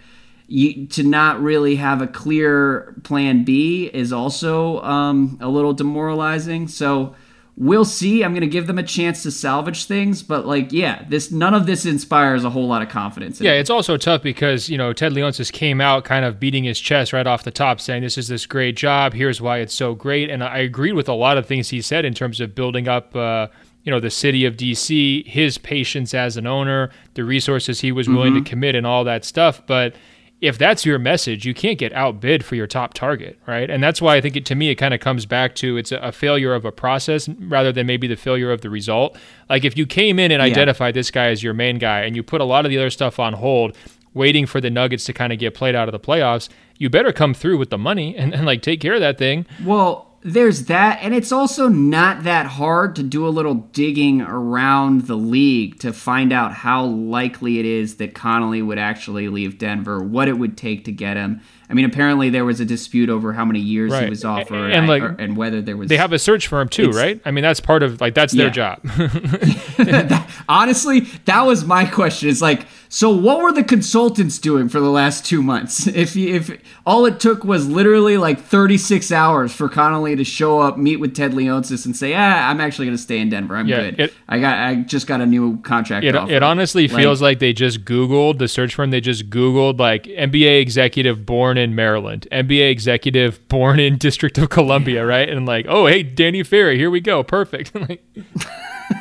you, 0.53 0.87
to 0.89 1.03
not 1.03 1.41
really 1.41 1.77
have 1.77 2.03
a 2.03 2.07
clear 2.07 2.95
plan 3.05 3.43
B 3.43 3.87
is 3.87 4.13
also 4.13 4.83
um, 4.83 5.39
a 5.41 5.49
little 5.49 5.73
demoralizing. 5.73 6.69
So 6.69 7.15
we'll 7.57 7.87
see. 7.87 8.23
I'm 8.23 8.33
going 8.33 8.43
to 8.43 8.47
give 8.47 8.67
them 8.67 8.77
a 8.77 8.83
chance 8.83 9.23
to 9.23 9.31
salvage 9.31 9.87
things, 9.87 10.23
but 10.23 10.45
like, 10.45 10.71
yeah, 10.71 11.07
this 11.09 11.31
none 11.31 11.55
of 11.55 11.65
this 11.65 11.87
inspires 11.87 12.45
a 12.45 12.51
whole 12.51 12.69
lot 12.69 12.83
of 12.83 12.91
confidence. 12.91 13.41
yeah, 13.41 13.53
it's 13.53 13.71
also 13.71 13.97
tough 13.97 14.23
because 14.23 14.69
you 14.69 14.77
know 14.77 14.93
Ted 14.93 15.13
Leonsis 15.13 15.51
came 15.51 15.81
out 15.81 16.05
kind 16.05 16.27
of 16.27 16.39
beating 16.39 16.65
his 16.65 16.79
chest 16.79 17.15
right 17.15 17.27
off 17.27 17.45
the 17.45 17.51
top, 17.51 17.81
saying 17.81 18.03
this 18.03 18.19
is 18.19 18.29
this 18.29 18.45
great 18.45 18.77
job. 18.77 19.15
Here's 19.15 19.41
why 19.41 19.59
it's 19.59 19.75
so 19.75 19.95
great, 19.95 20.29
and 20.29 20.45
I 20.45 20.59
agreed 20.59 20.93
with 20.93 21.09
a 21.09 21.15
lot 21.15 21.39
of 21.39 21.47
things 21.47 21.71
he 21.71 21.81
said 21.81 22.05
in 22.05 22.13
terms 22.13 22.41
of 22.41 22.55
building 22.55 22.89
up. 22.89 23.17
Uh, 23.17 23.47
you 23.85 23.91
know 23.91 23.99
the 23.99 24.11
city 24.11 24.45
of 24.45 24.57
DC, 24.57 25.27
his 25.27 25.59
patience 25.59 26.15
as 26.15 26.37
an 26.37 26.47
owner, 26.47 26.91
the 27.15 27.25
resources 27.25 27.81
he 27.81 27.91
was 27.91 28.09
willing 28.09 28.35
mm-hmm. 28.35 28.45
to 28.45 28.51
commit, 28.51 28.75
and 28.77 28.87
all 28.87 29.03
that 29.03 29.25
stuff. 29.25 29.67
But 29.67 29.95
if 30.43 30.59
that's 30.59 30.85
your 30.85 30.99
message, 30.99 31.47
you 31.47 31.55
can't 31.55 31.79
get 31.79 31.93
outbid 31.93 32.45
for 32.45 32.57
your 32.57 32.67
top 32.67 32.95
target, 32.95 33.39
right? 33.47 33.71
And 33.71 33.81
that's 33.81 34.03
why 34.03 34.17
I 34.17 34.21
think 34.21 34.35
it, 34.35 34.45
to 34.47 34.57
me 34.57 34.71
it 34.71 34.75
kind 34.75 34.93
of 34.93 34.99
comes 34.99 35.25
back 35.25 35.55
to 35.57 35.77
it's 35.77 35.93
a, 35.93 35.99
a, 35.99 36.11
failure 36.11 36.53
of 36.53 36.65
a 36.65 36.73
process 36.73 37.29
rather 37.29 37.71
than 37.71 37.87
maybe 37.87 38.09
the 38.09 38.17
failure 38.17 38.51
of 38.51 38.61
the 38.61 38.69
result. 38.69 39.17
Like 39.49 39.65
if 39.65 39.77
you 39.77 39.87
came 39.87 40.19
in 40.19 40.33
and 40.33 40.41
yeah. 40.41 40.51
identified 40.51 40.95
this 40.95 41.13
guy 41.13 41.27
as 41.27 41.45
your 41.45 41.55
main 41.55 41.79
guy 41.79 42.01
and 42.01 42.17
you 42.17 42.25
put 42.25 42.41
a 42.41 42.45
lot 42.45 42.67
of 42.67 42.71
the 42.71 42.79
other 42.79 42.91
stuff 42.91 43.21
on 43.21 43.35
hold, 43.35 43.77
waiting 44.15 44.45
for 44.45 44.61
the 44.61 44.69
Nuggets 44.69 45.05
to 45.05 45.13
kind 45.13 45.33
of 45.33 45.39
get 45.39 45.55
played 45.55 45.77
out 45.77 45.87
of 45.87 45.93
the 45.93 46.01
playoffs, 46.01 46.49
you 46.77 46.91
better 46.91 47.13
come 47.13 47.35
through 47.35 47.57
with 47.57 47.71
the 47.71 47.79
money 47.79 48.17
and, 48.17 48.35
and 48.35 48.45
like 48.45 48.63
take 48.63 48.81
care 48.81 48.95
of 48.95 49.01
that 49.01 49.19
thing. 49.19 49.47
Well, 49.63 50.12
there's 50.25 50.67
that 50.67 50.99
and 51.03 51.15
it's 51.15 51.33
also 51.33 51.69
not 51.69 52.23
that 52.23 52.47
hard 52.47 52.95
to 52.95 53.03
do 53.03 53.27
a 53.27 53.31
little 53.31 53.55
digging 53.55 54.21
around 54.23 55.03
the 55.03 55.17
league 55.17 55.79
to 55.81 55.93
find 55.93 56.33
out 56.33 56.53
how 56.53 56.85
likely 56.85 57.59
it 57.59 57.67
is 57.67 57.97
that 57.97 58.15
Connolly 58.15 58.63
would 58.63 58.79
actually 58.79 59.29
leave 59.29 59.59
Denver, 59.59 60.03
what 60.03 60.29
it 60.29 60.39
would 60.39 60.57
take 60.57 60.85
to 60.85 60.93
get 60.93 61.17
him. 61.17 61.41
I 61.73 61.75
mean, 61.75 61.87
apparently 61.87 62.29
there 62.29 62.45
was 62.45 62.61
a 62.61 62.67
dispute 62.67 63.09
over 63.09 63.33
how 63.33 63.47
many 63.47 63.59
years 63.59 63.93
right. 63.93 64.05
he 64.05 64.11
was 64.11 64.27
off, 64.27 64.51
or, 64.51 64.69
and, 64.69 64.87
like, 64.87 65.03
or, 65.03 65.17
and 65.19 65.39
whether 65.39 65.63
there 65.63 65.75
was. 65.75 65.89
They 65.89 65.97
have 65.97 66.13
a 66.13 66.19
search 66.19 66.47
firm 66.47 66.69
too, 66.69 66.91
right? 66.91 67.19
I 67.25 67.31
mean, 67.31 67.41
that's 67.41 67.61
part 67.61 67.83
of 67.83 67.99
like 67.99 68.15
that's 68.15 68.35
their 68.35 68.49
yeah. 68.49 68.77
job. 68.77 68.81
Honestly, 70.51 71.01
that 71.25 71.47
was 71.47 71.65
my 71.65 71.87
question. 71.87 72.29
It's 72.29 72.43
like, 72.43 72.67
so 72.91 73.09
what 73.09 73.41
were 73.41 73.53
the 73.53 73.65
consultants 73.65 74.39
doing 74.39 74.69
for 74.69 74.81
the 74.81 74.91
last 74.91 75.25
two 75.25 75.43
months? 75.43 75.87
If 76.03 76.17
if 76.17 76.61
all 76.85 77.07
it 77.07 77.21
took 77.21 77.45
was 77.45 77.69
literally 77.69 78.17
like 78.17 78.41
36 78.41 79.13
hours 79.13 79.53
for 79.53 79.69
Connolly 79.69 80.17
to 80.17 80.25
show 80.25 80.59
up, 80.59 80.77
meet 80.77 80.97
with 80.97 81.15
Ted 81.15 81.33
Leonsis, 81.33 81.87
and 81.87 81.97
say, 81.97 82.13
"Ah, 82.15 82.51
I'm 82.51 82.61
actually 82.61 82.87
going 82.87 82.97
to 82.97 83.03
stay 83.03 83.19
in 83.19 83.29
Denver. 83.29 83.57
I'm 83.57 83.69
yeah, 83.69 83.83
good. 83.83 84.01
It, 84.01 84.15
I 84.29 84.41
got, 84.41 84.59
I 84.59 84.75
just 84.77 85.07
got 85.07 85.21
a 85.21 85.27
new 85.27 85.61
contract." 85.61 86.05
It, 86.05 86.17
it 86.17 86.43
honestly 86.43 86.89
like, 86.89 87.01
feels 87.01 87.23
like 87.23 87.39
they 87.39 87.53
just 87.53 87.85
Googled 87.85 88.39
the 88.39 88.49
search 88.49 88.75
firm. 88.75 88.91
They 88.91 89.01
just 89.01 89.31
Googled 89.31 89.79
like 89.79 90.05
NBA 90.05 90.61
executive 90.61 91.25
born 91.25 91.57
in 91.57 91.62
Maryland, 91.71 92.27
NBA 92.33 92.71
executive 92.71 93.47
born 93.49 93.81
in 93.81 93.99
District 93.99 94.37
of 94.39 94.51
Columbia, 94.51 95.07
right? 95.07 95.29
And 95.29 95.47
like, 95.47 95.67
oh, 95.69 95.87
hey, 95.87 96.03
Danny 96.03 96.43
Ferry, 96.43 96.77
here 96.77 96.91
we 96.91 97.01
go, 97.01 97.23
perfect. 97.23 97.73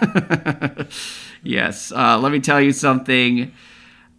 yes. 1.43 1.91
Uh, 1.91 2.19
let 2.19 2.31
me 2.31 2.39
tell 2.39 2.61
you 2.61 2.71
something. 2.71 3.51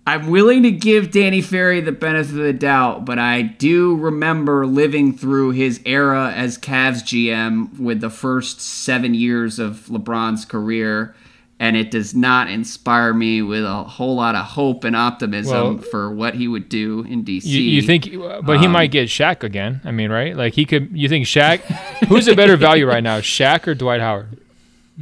I'm 0.04 0.30
willing 0.30 0.64
to 0.64 0.72
give 0.72 1.12
Danny 1.12 1.40
Ferry 1.40 1.80
the 1.80 1.92
benefit 1.92 2.30
of 2.30 2.42
the 2.42 2.52
doubt, 2.52 3.04
but 3.04 3.20
I 3.20 3.42
do 3.42 3.94
remember 3.96 4.66
living 4.66 5.16
through 5.16 5.52
his 5.52 5.80
era 5.86 6.32
as 6.34 6.58
Cavs 6.58 7.04
GM 7.04 7.78
with 7.78 8.00
the 8.00 8.10
first 8.10 8.60
seven 8.60 9.14
years 9.14 9.60
of 9.60 9.86
LeBron's 9.86 10.44
career, 10.44 11.14
and 11.62 11.76
it 11.76 11.92
does 11.92 12.12
not 12.12 12.50
inspire 12.50 13.14
me 13.14 13.40
with 13.40 13.64
a 13.64 13.84
whole 13.84 14.16
lot 14.16 14.34
of 14.34 14.44
hope 14.44 14.82
and 14.82 14.96
optimism 14.96 15.76
well, 15.76 15.78
for 15.78 16.10
what 16.10 16.34
he 16.34 16.48
would 16.48 16.68
do 16.68 17.04
in 17.08 17.24
DC. 17.24 17.44
You, 17.44 17.60
you 17.60 17.82
think, 17.82 18.12
but 18.12 18.56
um, 18.56 18.58
he 18.58 18.66
might 18.66 18.90
get 18.90 19.08
Shaq 19.08 19.44
again. 19.44 19.80
I 19.84 19.92
mean, 19.92 20.10
right? 20.10 20.36
Like 20.36 20.54
he 20.54 20.64
could. 20.64 20.90
You 20.92 21.08
think 21.08 21.24
Shaq? 21.26 21.60
who's 22.08 22.26
a 22.26 22.34
better 22.34 22.56
value 22.56 22.84
right 22.84 23.02
now, 23.02 23.20
Shaq 23.20 23.68
or 23.68 23.76
Dwight 23.76 24.00
Howard? 24.00 24.40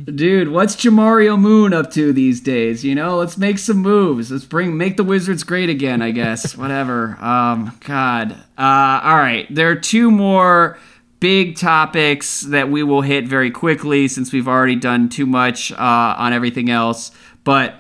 Dude, 0.04 0.48
what's 0.48 0.76
Jamario 0.76 1.40
Moon 1.40 1.72
up 1.72 1.90
to 1.92 2.12
these 2.12 2.42
days? 2.42 2.84
You 2.84 2.94
know, 2.94 3.16
let's 3.16 3.38
make 3.38 3.56
some 3.56 3.78
moves. 3.78 4.30
Let's 4.30 4.44
bring 4.44 4.76
make 4.76 4.98
the 4.98 5.04
Wizards 5.04 5.44
great 5.44 5.70
again, 5.70 6.02
I 6.02 6.10
guess. 6.10 6.58
Whatever. 6.58 7.16
Um, 7.22 7.74
God. 7.86 8.32
Uh, 8.58 9.00
all 9.02 9.16
right. 9.16 9.46
There 9.48 9.70
are 9.70 9.76
two 9.76 10.10
more 10.10 10.78
big 11.20 11.56
topics 11.56 12.40
that 12.40 12.70
we 12.70 12.82
will 12.82 13.02
hit 13.02 13.28
very 13.28 13.50
quickly 13.50 14.08
since 14.08 14.32
we've 14.32 14.48
already 14.48 14.76
done 14.76 15.08
too 15.08 15.26
much 15.26 15.70
uh, 15.72 15.76
on 16.18 16.32
everything 16.32 16.70
else. 16.70 17.12
But 17.44 17.74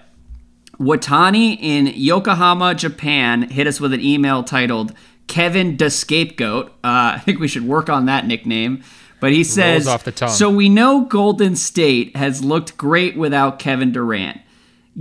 Watani 0.78 1.58
in 1.60 1.86
Yokohama, 1.88 2.74
Japan, 2.74 3.42
hit 3.50 3.66
us 3.66 3.80
with 3.80 3.92
an 3.92 4.00
email 4.00 4.44
titled 4.44 4.94
Kevin 5.26 5.76
the 5.76 5.90
Scapegoat. 5.90 6.68
Uh, 6.84 7.16
I 7.16 7.22
think 7.24 7.40
we 7.40 7.48
should 7.48 7.66
work 7.66 7.88
on 7.88 8.06
that 8.06 8.26
nickname. 8.26 8.82
But 9.20 9.32
he 9.32 9.44
says, 9.44 9.86
so 10.28 10.48
we 10.48 10.70
know 10.70 11.02
Golden 11.04 11.54
State 11.54 12.16
has 12.16 12.42
looked 12.42 12.78
great 12.78 13.18
without 13.18 13.58
Kevin 13.58 13.92
Durant. 13.92 14.40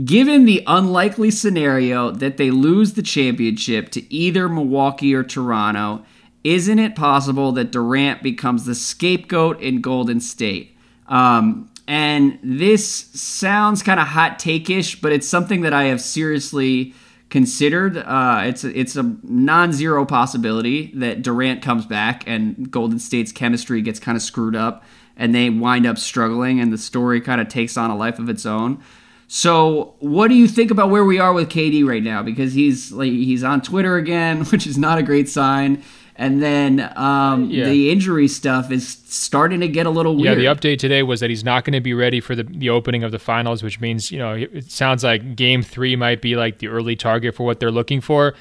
Given 0.03 0.45
the 0.45 0.61
unlikely 0.67 1.31
scenario 1.31 2.11
that 2.11 2.35
they 2.35 2.51
lose 2.51 2.93
the 2.93 3.01
championship 3.01 3.89
to 3.91 4.13
either 4.13 4.49
Milwaukee 4.49 5.15
or 5.15 5.23
Toronto, 5.23 6.03
isn't 6.43 6.79
it 6.79 6.95
possible 6.95 7.51
that 7.53 7.71
Durant 7.71 8.23
becomes 8.23 8.65
the 8.65 8.75
scapegoat 8.75 9.59
in 9.61 9.81
Golden 9.81 10.19
State? 10.19 10.75
Um, 11.07 11.69
and 11.87 12.37
this 12.43 12.85
sounds 12.87 13.81
kind 13.81 13.99
of 13.99 14.07
hot 14.07 14.37
take-ish, 14.39 15.01
but 15.01 15.11
it's 15.11 15.27
something 15.27 15.61
that 15.61 15.73
I 15.73 15.85
have 15.85 15.99
seriously 16.01 16.93
considered. 17.29 17.97
Uh, 17.97 18.41
it's 18.45 18.63
a, 18.63 18.79
it's 18.79 18.95
a 18.95 19.15
non-zero 19.23 20.05
possibility 20.05 20.91
that 20.95 21.21
Durant 21.21 21.61
comes 21.61 21.85
back 21.85 22.23
and 22.27 22.69
Golden 22.71 22.99
State's 22.99 23.31
chemistry 23.31 23.81
gets 23.81 23.99
kind 23.99 24.15
of 24.15 24.21
screwed 24.21 24.55
up, 24.55 24.83
and 25.17 25.33
they 25.33 25.49
wind 25.49 25.85
up 25.85 25.97
struggling, 25.97 26.59
and 26.59 26.71
the 26.71 26.77
story 26.77 27.21
kind 27.21 27.41
of 27.41 27.47
takes 27.47 27.75
on 27.75 27.89
a 27.89 27.97
life 27.97 28.19
of 28.19 28.29
its 28.29 28.45
own. 28.45 28.81
So, 29.27 29.93
what 29.99 30.29
do 30.29 30.33
you 30.33 30.47
think 30.47 30.71
about 30.71 30.89
where 30.89 31.05
we 31.05 31.19
are 31.19 31.33
with 31.33 31.49
KD 31.49 31.85
right 31.85 32.01
now? 32.01 32.23
Because 32.23 32.53
he's 32.53 32.91
like 32.91 33.11
he's 33.11 33.43
on 33.43 33.61
Twitter 33.61 33.95
again, 33.95 34.45
which 34.45 34.65
is 34.65 34.77
not 34.77 34.97
a 34.97 35.03
great 35.03 35.29
sign. 35.29 35.83
And 36.19 36.43
then 36.43 36.91
um, 36.97 37.49
yeah. 37.49 37.63
the 37.63 37.89
injury 37.89 38.27
stuff 38.27 38.71
is 38.71 38.85
starting 39.07 39.61
to 39.61 39.69
get 39.69 39.85
a 39.85 39.89
little 39.89 40.17
weird. 40.17 40.37
Yeah, 40.37 40.53
the 40.53 40.53
update 40.53 40.77
today 40.77 41.01
was 41.01 41.21
that 41.21 41.29
he's 41.29 41.45
not 41.45 41.63
going 41.63 41.73
to 41.73 41.79
be 41.79 41.93
ready 41.93 42.19
for 42.19 42.35
the, 42.35 42.43
the 42.43 42.69
opening 42.69 43.03
of 43.03 43.13
the 43.13 43.19
finals, 43.19 43.63
which 43.63 43.79
means, 43.79 44.11
you 44.11 44.19
know, 44.19 44.33
it 44.33 44.69
sounds 44.69 45.05
like 45.05 45.37
game 45.37 45.63
three 45.63 45.95
might 45.95 46.21
be 46.21 46.35
like 46.35 46.59
the 46.59 46.67
early 46.67 46.97
target 46.97 47.35
for 47.35 47.45
what 47.45 47.61
they're 47.61 47.71
looking 47.71 48.01
for. 48.01 48.35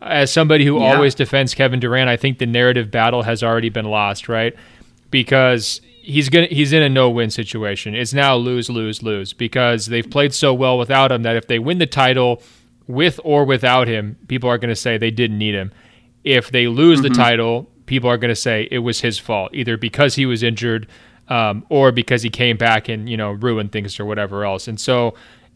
As 0.00 0.32
somebody 0.32 0.64
who 0.64 0.78
yeah. 0.78 0.94
always 0.94 1.16
defends 1.16 1.52
Kevin 1.52 1.80
Durant, 1.80 2.08
I 2.08 2.16
think 2.16 2.38
the 2.38 2.46
narrative 2.46 2.92
battle 2.92 3.22
has 3.22 3.42
already 3.42 3.70
been 3.70 3.86
lost, 3.86 4.28
right? 4.28 4.54
Because 5.10 5.80
he's 6.02 6.28
gonna 6.28 6.46
he's 6.46 6.72
in 6.72 6.84
a 6.84 6.88
no-win 6.88 7.30
situation. 7.30 7.96
It's 7.96 8.14
now 8.14 8.36
lose, 8.36 8.70
lose, 8.70 9.02
lose 9.02 9.32
because 9.32 9.86
they've 9.86 10.08
played 10.08 10.32
so 10.32 10.54
well 10.54 10.78
without 10.78 11.10
him 11.10 11.24
that 11.24 11.34
if 11.34 11.48
they 11.48 11.58
win 11.58 11.78
the 11.78 11.86
title 11.86 12.40
with 12.86 13.18
or 13.24 13.44
without 13.44 13.88
him, 13.88 14.16
people 14.28 14.48
are 14.48 14.58
going 14.58 14.68
to 14.68 14.76
say 14.76 14.96
they 14.96 15.10
didn't 15.10 15.38
need 15.38 15.56
him. 15.56 15.72
If 16.26 16.50
they 16.50 16.66
lose 16.66 17.00
mm-hmm. 17.00 17.14
the 17.14 17.14
title, 17.14 17.70
people 17.86 18.10
are 18.10 18.18
going 18.18 18.30
to 18.30 18.36
say 18.36 18.68
it 18.70 18.80
was 18.80 19.00
his 19.00 19.18
fault, 19.18 19.54
either 19.54 19.78
because 19.78 20.16
he 20.16 20.26
was 20.26 20.42
injured 20.42 20.86
um, 21.28 21.64
or 21.70 21.92
because 21.92 22.22
he 22.22 22.30
came 22.30 22.56
back 22.56 22.88
and 22.88 23.08
you 23.08 23.16
know 23.16 23.32
ruined 23.32 23.72
things 23.72 23.98
or 23.98 24.04
whatever 24.04 24.44
else. 24.44 24.68
And 24.68 24.78
so, 24.78 25.14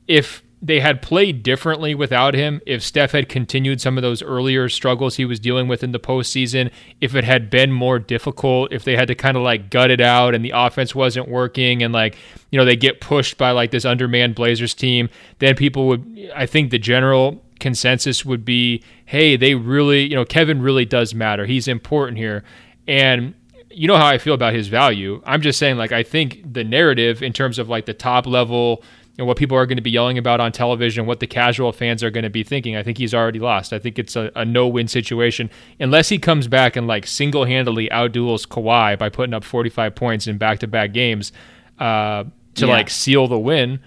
if 0.08 0.42
they 0.62 0.80
had 0.80 1.00
played 1.00 1.42
differently 1.42 1.94
without 1.94 2.34
him, 2.34 2.60
if 2.66 2.82
Steph 2.82 3.12
had 3.12 3.28
continued 3.28 3.80
some 3.80 3.96
of 3.96 4.02
those 4.02 4.22
earlier 4.22 4.68
struggles 4.68 5.16
he 5.16 5.24
was 5.24 5.40
dealing 5.40 5.68
with 5.68 5.82
in 5.82 5.92
the 5.92 5.98
postseason, 5.98 6.70
if 7.00 7.14
it 7.14 7.24
had 7.24 7.48
been 7.48 7.72
more 7.72 7.98
difficult, 7.98 8.70
if 8.70 8.84
they 8.84 8.94
had 8.94 9.08
to 9.08 9.14
kind 9.14 9.38
of 9.38 9.42
like 9.42 9.70
gut 9.70 9.90
it 9.90 10.02
out 10.02 10.34
and 10.34 10.44
the 10.44 10.52
offense 10.54 10.94
wasn't 10.94 11.28
working 11.28 11.82
and 11.82 11.94
like, 11.94 12.16
you 12.50 12.58
know, 12.58 12.66
they 12.66 12.76
get 12.76 13.00
pushed 13.00 13.38
by 13.38 13.52
like 13.52 13.70
this 13.70 13.86
undermanned 13.86 14.34
Blazers 14.34 14.74
team, 14.74 15.08
then 15.38 15.56
people 15.56 15.86
would, 15.88 16.30
I 16.34 16.44
think 16.44 16.70
the 16.70 16.78
general 16.78 17.42
consensus 17.60 18.24
would 18.24 18.44
be, 18.44 18.82
hey, 19.06 19.36
they 19.36 19.54
really, 19.54 20.02
you 20.02 20.14
know, 20.14 20.24
Kevin 20.24 20.62
really 20.62 20.84
does 20.84 21.14
matter. 21.14 21.46
He's 21.46 21.68
important 21.68 22.18
here. 22.18 22.42
And 22.88 23.34
you 23.70 23.86
know 23.86 23.96
how 23.96 24.06
I 24.06 24.18
feel 24.18 24.34
about 24.34 24.52
his 24.52 24.68
value. 24.68 25.22
I'm 25.24 25.42
just 25.42 25.58
saying, 25.58 25.76
like, 25.76 25.92
I 25.92 26.02
think 26.02 26.40
the 26.52 26.64
narrative 26.64 27.22
in 27.22 27.32
terms 27.32 27.58
of 27.58 27.68
like 27.68 27.86
the 27.86 27.94
top 27.94 28.26
level 28.26 28.82
and 29.18 29.26
what 29.26 29.36
people 29.36 29.56
are 29.56 29.66
going 29.66 29.76
to 29.76 29.82
be 29.82 29.90
yelling 29.90 30.18
about 30.18 30.40
on 30.40 30.50
television, 30.50 31.06
what 31.06 31.20
the 31.20 31.26
casual 31.26 31.72
fans 31.72 32.02
are 32.02 32.10
going 32.10 32.24
to 32.24 32.30
be 32.30 32.42
thinking, 32.42 32.74
I 32.74 32.82
think 32.82 32.96
he's 32.98 33.12
already 33.12 33.38
lost. 33.38 33.72
I 33.72 33.78
think 33.78 33.98
it's 33.98 34.16
a, 34.16 34.32
a 34.34 34.44
no 34.44 34.66
win 34.66 34.88
situation. 34.88 35.50
Unless 35.78 36.08
he 36.08 36.18
comes 36.18 36.48
back 36.48 36.74
and 36.74 36.86
like 36.86 37.06
single 37.06 37.44
handedly 37.44 37.88
outduels 37.90 38.48
Kawhi 38.48 38.98
by 38.98 39.08
putting 39.08 39.34
up 39.34 39.44
45 39.44 39.94
points 39.94 40.26
in 40.26 40.38
back 40.38 40.60
to 40.60 40.66
back 40.66 40.92
games 40.92 41.32
uh, 41.78 42.24
to 42.54 42.66
yeah. 42.66 42.72
like 42.72 42.88
seal 42.90 43.28
the 43.28 43.38
win. 43.38 43.80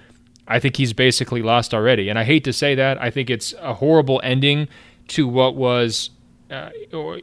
I 0.47 0.59
think 0.59 0.77
he's 0.77 0.93
basically 0.93 1.41
lost 1.41 1.73
already. 1.73 2.09
And 2.09 2.19
I 2.19 2.23
hate 2.23 2.43
to 2.45 2.53
say 2.53 2.75
that. 2.75 3.01
I 3.01 3.09
think 3.09 3.29
it's 3.29 3.53
a 3.59 3.73
horrible 3.73 4.19
ending 4.23 4.67
to 5.09 5.27
what 5.27 5.55
was 5.55 6.09
uh, 6.53 6.69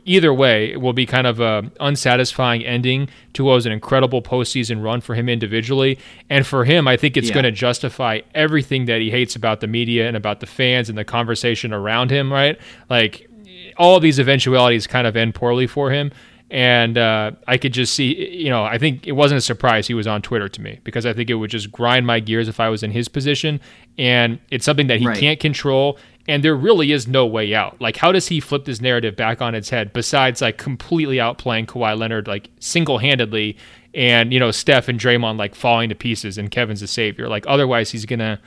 either 0.04 0.34
way, 0.34 0.72
it 0.72 0.80
will 0.80 0.92
be 0.92 1.06
kind 1.06 1.26
of 1.26 1.38
a 1.38 1.70
unsatisfying 1.78 2.64
ending 2.64 3.08
to 3.34 3.44
what 3.44 3.52
was 3.52 3.66
an 3.66 3.70
incredible 3.70 4.22
postseason 4.22 4.82
run 4.82 5.00
for 5.00 5.14
him 5.14 5.28
individually. 5.28 5.98
And 6.28 6.44
for 6.44 6.64
him, 6.64 6.88
I 6.88 6.96
think 6.96 7.16
it's 7.16 7.28
yeah. 7.28 7.34
going 7.34 7.44
to 7.44 7.52
justify 7.52 8.20
everything 8.34 8.86
that 8.86 9.00
he 9.00 9.10
hates 9.10 9.36
about 9.36 9.60
the 9.60 9.68
media 9.68 10.08
and 10.08 10.16
about 10.16 10.40
the 10.40 10.46
fans 10.46 10.88
and 10.88 10.98
the 10.98 11.04
conversation 11.04 11.72
around 11.72 12.10
him, 12.10 12.32
right? 12.32 12.58
Like 12.88 13.30
all 13.76 14.00
these 14.00 14.18
eventualities 14.18 14.88
kind 14.88 15.06
of 15.06 15.16
end 15.16 15.34
poorly 15.34 15.68
for 15.68 15.90
him. 15.90 16.10
And 16.50 16.98
uh, 16.98 17.30
I 17.46 17.58
could 17.58 17.72
just 17.72 17.94
see, 17.94 18.36
you 18.36 18.50
know, 18.50 18.64
I 18.64 18.76
think 18.76 19.06
it 19.06 19.12
wasn't 19.12 19.38
a 19.38 19.40
surprise 19.40 19.86
he 19.86 19.94
was 19.94 20.08
on 20.08 20.20
Twitter 20.20 20.48
to 20.48 20.60
me 20.60 20.80
because 20.82 21.06
I 21.06 21.12
think 21.12 21.30
it 21.30 21.34
would 21.34 21.50
just 21.50 21.70
grind 21.70 22.08
my 22.08 22.18
gears 22.18 22.48
if 22.48 22.58
I 22.58 22.68
was 22.68 22.82
in 22.82 22.90
his 22.90 23.06
position. 23.06 23.60
And 23.96 24.40
it's 24.50 24.64
something 24.64 24.88
that 24.88 24.98
he 24.98 25.06
right. 25.06 25.16
can't 25.16 25.38
control. 25.38 25.96
And 26.26 26.42
there 26.42 26.56
really 26.56 26.90
is 26.90 27.06
no 27.06 27.24
way 27.24 27.54
out. 27.54 27.80
Like, 27.80 27.96
how 27.96 28.10
does 28.10 28.26
he 28.26 28.40
flip 28.40 28.64
this 28.64 28.80
narrative 28.80 29.14
back 29.14 29.40
on 29.40 29.54
its 29.54 29.70
head 29.70 29.92
besides 29.92 30.40
like 30.40 30.58
completely 30.58 31.16
outplaying 31.16 31.66
Kawhi 31.66 31.96
Leonard, 31.96 32.26
like 32.26 32.50
single 32.58 32.98
handedly, 32.98 33.56
and, 33.94 34.32
you 34.32 34.40
know, 34.40 34.50
Steph 34.50 34.88
and 34.88 34.98
Draymond 34.98 35.38
like 35.38 35.54
falling 35.54 35.88
to 35.88 35.94
pieces 35.94 36.36
and 36.36 36.50
Kevin's 36.50 36.80
the 36.80 36.88
savior? 36.88 37.28
Like, 37.28 37.44
otherwise, 37.46 37.92
he's 37.92 38.06
going 38.06 38.18
to 38.18 38.40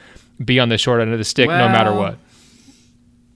be 0.43 0.59
on 0.59 0.67
the 0.67 0.77
short 0.77 1.01
end 1.01 1.13
of 1.13 1.19
the 1.19 1.23
stick 1.23 1.47
well, 1.47 1.67
no 1.67 1.71
matter 1.71 1.93
what. 1.93 2.17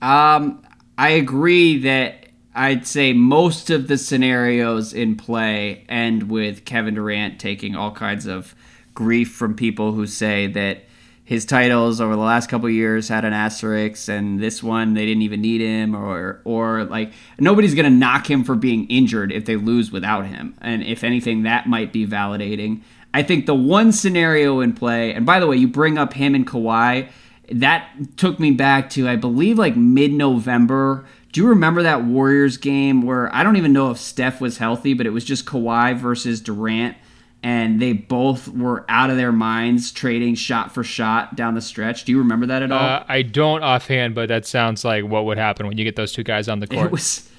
Um, 0.02 0.62
I 0.98 1.10
agree 1.12 1.80
that 1.80 2.27
I'd 2.58 2.88
say 2.88 3.14
most 3.14 3.70
of 3.70 3.88
the 3.88 4.00
scenarios 4.00 4.92
in 4.92 5.16
play 5.16 5.86
end 5.88 6.24
with 6.24 6.66
Kevin 6.66 6.96
Durant 6.96 7.40
taking 7.40 7.76
all 7.76 7.92
kinds 7.92 8.26
of 8.26 8.56
grief 8.96 9.32
from 9.32 9.56
people 9.56 9.92
who 9.92 10.08
say 10.08 10.48
that 10.48 10.80
his 11.24 11.46
titles 11.46 12.02
over 12.02 12.16
the 12.16 12.22
last 12.22 12.50
couple 12.50 12.68
years 12.68 13.10
had 13.10 13.26
an 13.26 13.34
asterisk 13.34 14.10
and 14.10 14.40
this 14.40 14.64
one 14.64 14.96
they 14.96 15.06
didn't 15.06 15.22
even 15.22 15.40
need 15.40 15.62
him 15.62 15.96
or 15.96 16.42
or 16.46 16.86
like 16.86 17.14
nobody's 17.38 17.76
going 17.76 17.86
to 17.86 17.96
knock 17.96 18.28
him 18.28 18.44
for 18.44 18.56
being 18.56 18.88
injured 18.88 19.32
if 19.32 19.46
they 19.46 19.56
lose 19.56 19.92
without 19.92 20.26
him. 20.26 20.56
And 20.60 20.82
if 20.82 21.04
anything 21.04 21.44
that 21.44 21.68
might 21.68 21.94
be 21.94 22.08
validating. 22.08 22.82
I 23.14 23.22
think 23.22 23.46
the 23.46 23.54
one 23.54 23.92
scenario 23.92 24.62
in 24.62 24.74
play 24.74 25.14
and 25.14 25.28
by 25.28 25.40
the 25.40 25.46
way 25.46 25.58
you 25.58 25.68
bring 25.68 26.00
up 26.00 26.14
him 26.14 26.34
and 26.34 26.48
Kawhi 26.48 27.08
that 27.52 27.90
took 28.18 28.40
me 28.40 28.52
back 28.52 28.90
to 28.90 29.08
i 29.08 29.16
believe 29.16 29.58
like 29.58 29.76
mid-november 29.76 31.06
do 31.38 31.44
you 31.44 31.50
remember 31.50 31.84
that 31.84 32.04
Warriors 32.04 32.58
game 32.58 33.04
where 33.04 33.32
I 33.32 33.44
don't 33.44 33.58
even 33.58 33.72
know 33.72 33.92
if 33.92 34.00
Steph 34.00 34.42
was 34.42 34.58
healthy, 34.58 34.96
but 34.96 35.06
it 35.06 35.12
was 35.12 35.24
just 35.24 35.46
Kawhi 35.46 35.96
versus 35.96 36.42
Durant, 36.42 36.98
and 37.44 37.80
they 37.80 37.94
both 37.94 38.48
were 38.48 38.84
out 38.90 39.12
of 39.12 39.18
their 39.18 39.32
minds 39.32 39.92
trading 39.92 40.34
shot 40.34 40.74
for 40.74 40.84
shot 40.84 41.36
down 41.36 41.54
the 41.54 41.62
stretch? 41.62 42.06
Do 42.06 42.12
you 42.12 42.18
remember 42.18 42.48
that 42.48 42.64
at 42.64 42.72
all? 42.72 42.84
Uh, 42.84 43.06
I 43.08 43.22
don't 43.22 43.62
offhand, 43.62 44.16
but 44.16 44.30
that 44.30 44.48
sounds 44.48 44.84
like 44.84 45.04
what 45.04 45.26
would 45.26 45.38
happen 45.38 45.68
when 45.68 45.78
you 45.78 45.84
get 45.84 45.96
those 45.96 46.12
two 46.12 46.24
guys 46.24 46.50
on 46.50 46.60
the 46.60 46.66
court. 46.66 46.88
It 46.88 46.92
was 46.92 47.30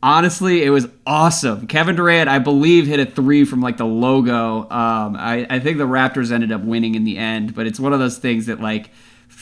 honestly, 0.00 0.62
it 0.62 0.70
was 0.70 0.86
awesome. 1.04 1.66
Kevin 1.66 1.96
Durant, 1.96 2.30
I 2.30 2.38
believe, 2.38 2.86
hit 2.86 3.00
a 3.00 3.04
three 3.04 3.44
from 3.44 3.60
like 3.60 3.78
the 3.78 3.84
logo. 3.84 4.70
Um, 4.70 5.16
I, 5.16 5.44
I 5.50 5.58
think 5.58 5.78
the 5.78 5.88
Raptors 5.88 6.30
ended 6.30 6.52
up 6.52 6.62
winning 6.62 6.94
in 6.94 7.02
the 7.02 7.18
end, 7.18 7.56
but 7.56 7.66
it's 7.66 7.80
one 7.80 7.92
of 7.92 7.98
those 7.98 8.16
things 8.16 8.46
that 8.46 8.60
like 8.60 8.90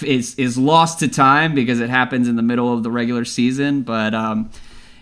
is 0.02 0.34
is 0.36 0.58
lost 0.58 0.98
to 1.00 1.08
time 1.08 1.54
because 1.54 1.80
it 1.80 1.90
happens 1.90 2.28
in 2.28 2.36
the 2.36 2.42
middle 2.42 2.72
of 2.72 2.82
the 2.82 2.90
regular 2.90 3.24
season. 3.24 3.82
But 3.82 4.14
um, 4.14 4.50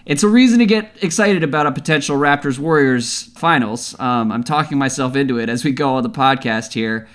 it's 0.07 0.23
a 0.23 0.29
reason 0.29 0.59
to 0.59 0.67
get 0.67 0.93
excited 1.03 1.43
about 1.43 1.67
a 1.67 1.73
potential 1.73 2.19
Raptors 2.19 2.59
Warriors 2.59 3.25
finals. 3.37 3.99
Um, 4.01 4.33
I'm 4.33 4.45
talking 4.45 4.79
myself 4.79 5.17
into 5.17 5.39
it 5.39 5.49
as 5.49 5.65
we 5.65 5.73
go 5.73 5.95
on 5.95 6.03
the 6.03 6.11
podcast 6.11 6.73
here. 6.73 7.09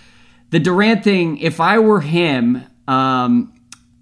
The 0.52 0.60
Durant 0.60 1.04
thing, 1.04 1.38
if 1.40 1.60
I 1.60 1.80
were 1.80 2.02
him, 2.02 2.64
um, 2.88 3.54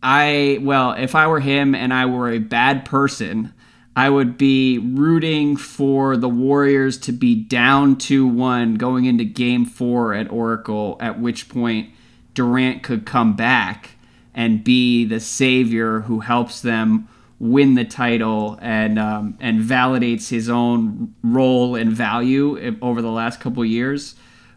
I 0.02 0.60
well, 0.62 0.92
if 0.92 1.16
I 1.16 1.28
were 1.28 1.40
him 1.40 1.74
and 1.74 1.94
I 1.94 2.06
were 2.06 2.30
a 2.30 2.40
bad 2.40 2.86
person, 2.86 3.54
I 3.96 4.10
would 4.10 4.38
be 4.38 4.80
rooting 4.80 5.56
for 5.56 6.18
the 6.18 6.30
Warriors 6.30 6.98
to 7.00 7.12
be 7.12 7.36
down 7.36 7.96
2 7.98 8.28
1 8.28 8.76
going 8.76 9.06
into 9.06 9.24
game 9.24 9.66
four 9.66 10.14
at 10.14 10.32
Oracle, 10.32 10.98
at 11.00 11.20
which 11.20 11.48
point 11.48 11.90
Durant 12.34 12.84
could 12.84 13.06
come 13.06 13.36
back 13.36 13.92
and 14.34 14.64
be 14.64 15.06
the 15.06 15.20
savior 15.20 16.02
who 16.02 16.22
helps 16.22 16.62
them 16.62 17.08
win 17.40 17.76
the 17.76 17.86
title 17.86 18.58
and 18.62 18.98
um, 18.98 19.38
and 19.40 19.62
validates 19.62 20.30
his 20.30 20.50
own 20.50 21.14
role 21.24 21.76
and 21.76 21.92
value 21.92 22.78
over 22.82 23.02
the 23.02 23.12
last 23.12 23.40
couple 23.40 23.64
years. 23.66 24.16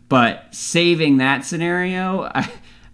But 0.08 0.54
saving 0.54 1.16
that 1.16 1.44
scenario, 1.44 2.30
I, 2.34 2.50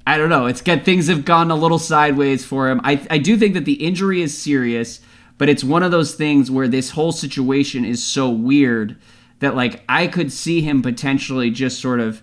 I 0.06 0.16
don't 0.16 0.30
know. 0.30 0.46
It's 0.46 0.62
got 0.62 0.84
things 0.84 1.08
have 1.08 1.24
gone 1.24 1.50
a 1.50 1.54
little 1.54 1.78
sideways 1.78 2.44
for 2.44 2.70
him. 2.70 2.80
I 2.84 3.06
I 3.10 3.18
do 3.18 3.36
think 3.36 3.54
that 3.54 3.64
the 3.64 3.84
injury 3.84 4.22
is 4.22 4.36
serious, 4.36 5.00
but 5.38 5.48
it's 5.48 5.62
one 5.62 5.82
of 5.82 5.90
those 5.90 6.14
things 6.14 6.50
where 6.50 6.68
this 6.68 6.90
whole 6.90 7.12
situation 7.12 7.84
is 7.84 8.02
so 8.02 8.30
weird 8.30 8.96
that 9.40 9.54
like 9.54 9.82
I 9.88 10.06
could 10.06 10.32
see 10.32 10.62
him 10.62 10.82
potentially 10.82 11.50
just 11.50 11.80
sort 11.80 12.00
of 12.00 12.22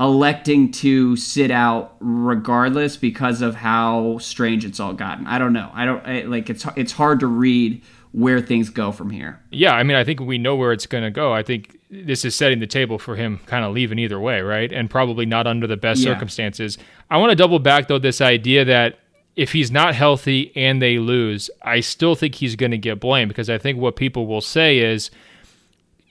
electing 0.00 0.70
to 0.70 1.16
sit 1.16 1.50
out 1.50 1.96
regardless 2.00 2.96
because 2.96 3.42
of 3.42 3.56
how 3.56 4.18
strange 4.18 4.64
it's 4.64 4.78
all 4.78 4.92
gotten. 4.92 5.26
I 5.26 5.38
don't 5.38 5.52
know. 5.52 5.70
I 5.74 5.84
don't 5.84 6.06
I, 6.06 6.22
like 6.22 6.48
it's 6.50 6.66
it's 6.76 6.92
hard 6.92 7.20
to 7.20 7.26
read 7.26 7.82
where 8.12 8.40
things 8.40 8.70
go 8.70 8.90
from 8.90 9.10
here. 9.10 9.40
Yeah, 9.50 9.72
I 9.72 9.82
mean, 9.82 9.96
I 9.96 10.04
think 10.04 10.20
we 10.20 10.38
know 10.38 10.56
where 10.56 10.72
it's 10.72 10.86
going 10.86 11.04
to 11.04 11.10
go. 11.10 11.32
I 11.32 11.42
think 11.42 11.78
this 11.90 12.24
is 12.24 12.34
setting 12.34 12.58
the 12.58 12.66
table 12.66 12.98
for 12.98 13.16
him 13.16 13.40
kind 13.46 13.64
of 13.64 13.74
leaving 13.74 13.98
either 13.98 14.18
way, 14.18 14.40
right? 14.40 14.72
And 14.72 14.88
probably 14.88 15.26
not 15.26 15.46
under 15.46 15.66
the 15.66 15.76
best 15.76 16.00
yeah. 16.00 16.12
circumstances. 16.12 16.78
I 17.10 17.18
want 17.18 17.30
to 17.30 17.36
double 17.36 17.58
back 17.58 17.88
though 17.88 17.98
this 17.98 18.20
idea 18.20 18.64
that 18.64 18.98
if 19.36 19.52
he's 19.52 19.70
not 19.70 19.94
healthy 19.94 20.52
and 20.56 20.82
they 20.82 20.98
lose, 20.98 21.48
I 21.62 21.80
still 21.80 22.14
think 22.14 22.34
he's 22.34 22.56
going 22.56 22.72
to 22.72 22.78
get 22.78 22.98
blamed 22.98 23.28
because 23.28 23.48
I 23.48 23.58
think 23.58 23.78
what 23.78 23.94
people 23.94 24.26
will 24.26 24.40
say 24.40 24.78
is 24.78 25.10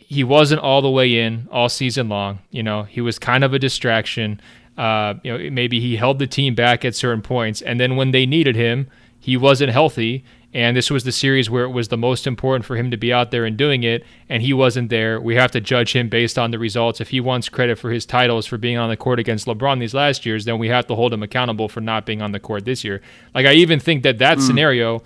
he 0.09 0.23
wasn't 0.23 0.61
all 0.61 0.81
the 0.81 0.89
way 0.89 1.19
in 1.19 1.49
all 1.51 1.67
season 1.67 2.07
long. 2.07 2.39
You 2.49 2.63
know, 2.63 2.83
he 2.83 3.01
was 3.01 3.19
kind 3.19 3.43
of 3.43 3.53
a 3.53 3.59
distraction. 3.59 4.39
Uh, 4.77 5.15
you 5.21 5.37
know, 5.37 5.49
maybe 5.51 5.81
he 5.81 5.97
held 5.97 6.17
the 6.19 6.27
team 6.27 6.55
back 6.55 6.85
at 6.85 6.95
certain 6.95 7.21
points, 7.21 7.61
and 7.61 7.77
then 7.77 7.97
when 7.97 8.11
they 8.11 8.25
needed 8.25 8.55
him, 8.55 8.87
he 9.19 9.35
wasn't 9.35 9.73
healthy. 9.73 10.23
And 10.53 10.77
this 10.77 10.89
was 10.89 11.03
the 11.03 11.11
series 11.11 11.49
where 11.49 11.65
it 11.65 11.71
was 11.71 11.89
the 11.89 11.97
most 11.97 12.25
important 12.25 12.65
for 12.65 12.77
him 12.77 12.89
to 12.89 12.95
be 12.95 13.11
out 13.11 13.31
there 13.31 13.43
and 13.43 13.57
doing 13.57 13.83
it, 13.83 14.05
and 14.29 14.41
he 14.41 14.53
wasn't 14.53 14.89
there. 14.89 15.19
We 15.19 15.35
have 15.35 15.51
to 15.51 15.59
judge 15.59 15.93
him 15.93 16.07
based 16.07 16.39
on 16.39 16.51
the 16.51 16.57
results. 16.57 17.01
If 17.01 17.09
he 17.09 17.19
wants 17.19 17.49
credit 17.49 17.77
for 17.77 17.91
his 17.91 18.05
titles 18.05 18.45
for 18.45 18.57
being 18.57 18.77
on 18.77 18.89
the 18.89 18.95
court 18.95 19.19
against 19.19 19.45
LeBron 19.45 19.81
these 19.81 19.93
last 19.93 20.25
years, 20.25 20.45
then 20.45 20.57
we 20.57 20.69
have 20.69 20.87
to 20.87 20.95
hold 20.95 21.11
him 21.11 21.21
accountable 21.21 21.67
for 21.67 21.81
not 21.81 22.05
being 22.05 22.21
on 22.21 22.31
the 22.31 22.39
court 22.39 22.63
this 22.63 22.85
year. 22.85 23.01
Like 23.35 23.45
I 23.45 23.53
even 23.55 23.81
think 23.81 24.03
that 24.03 24.19
that 24.19 24.37
mm. 24.37 24.41
scenario 24.41 25.03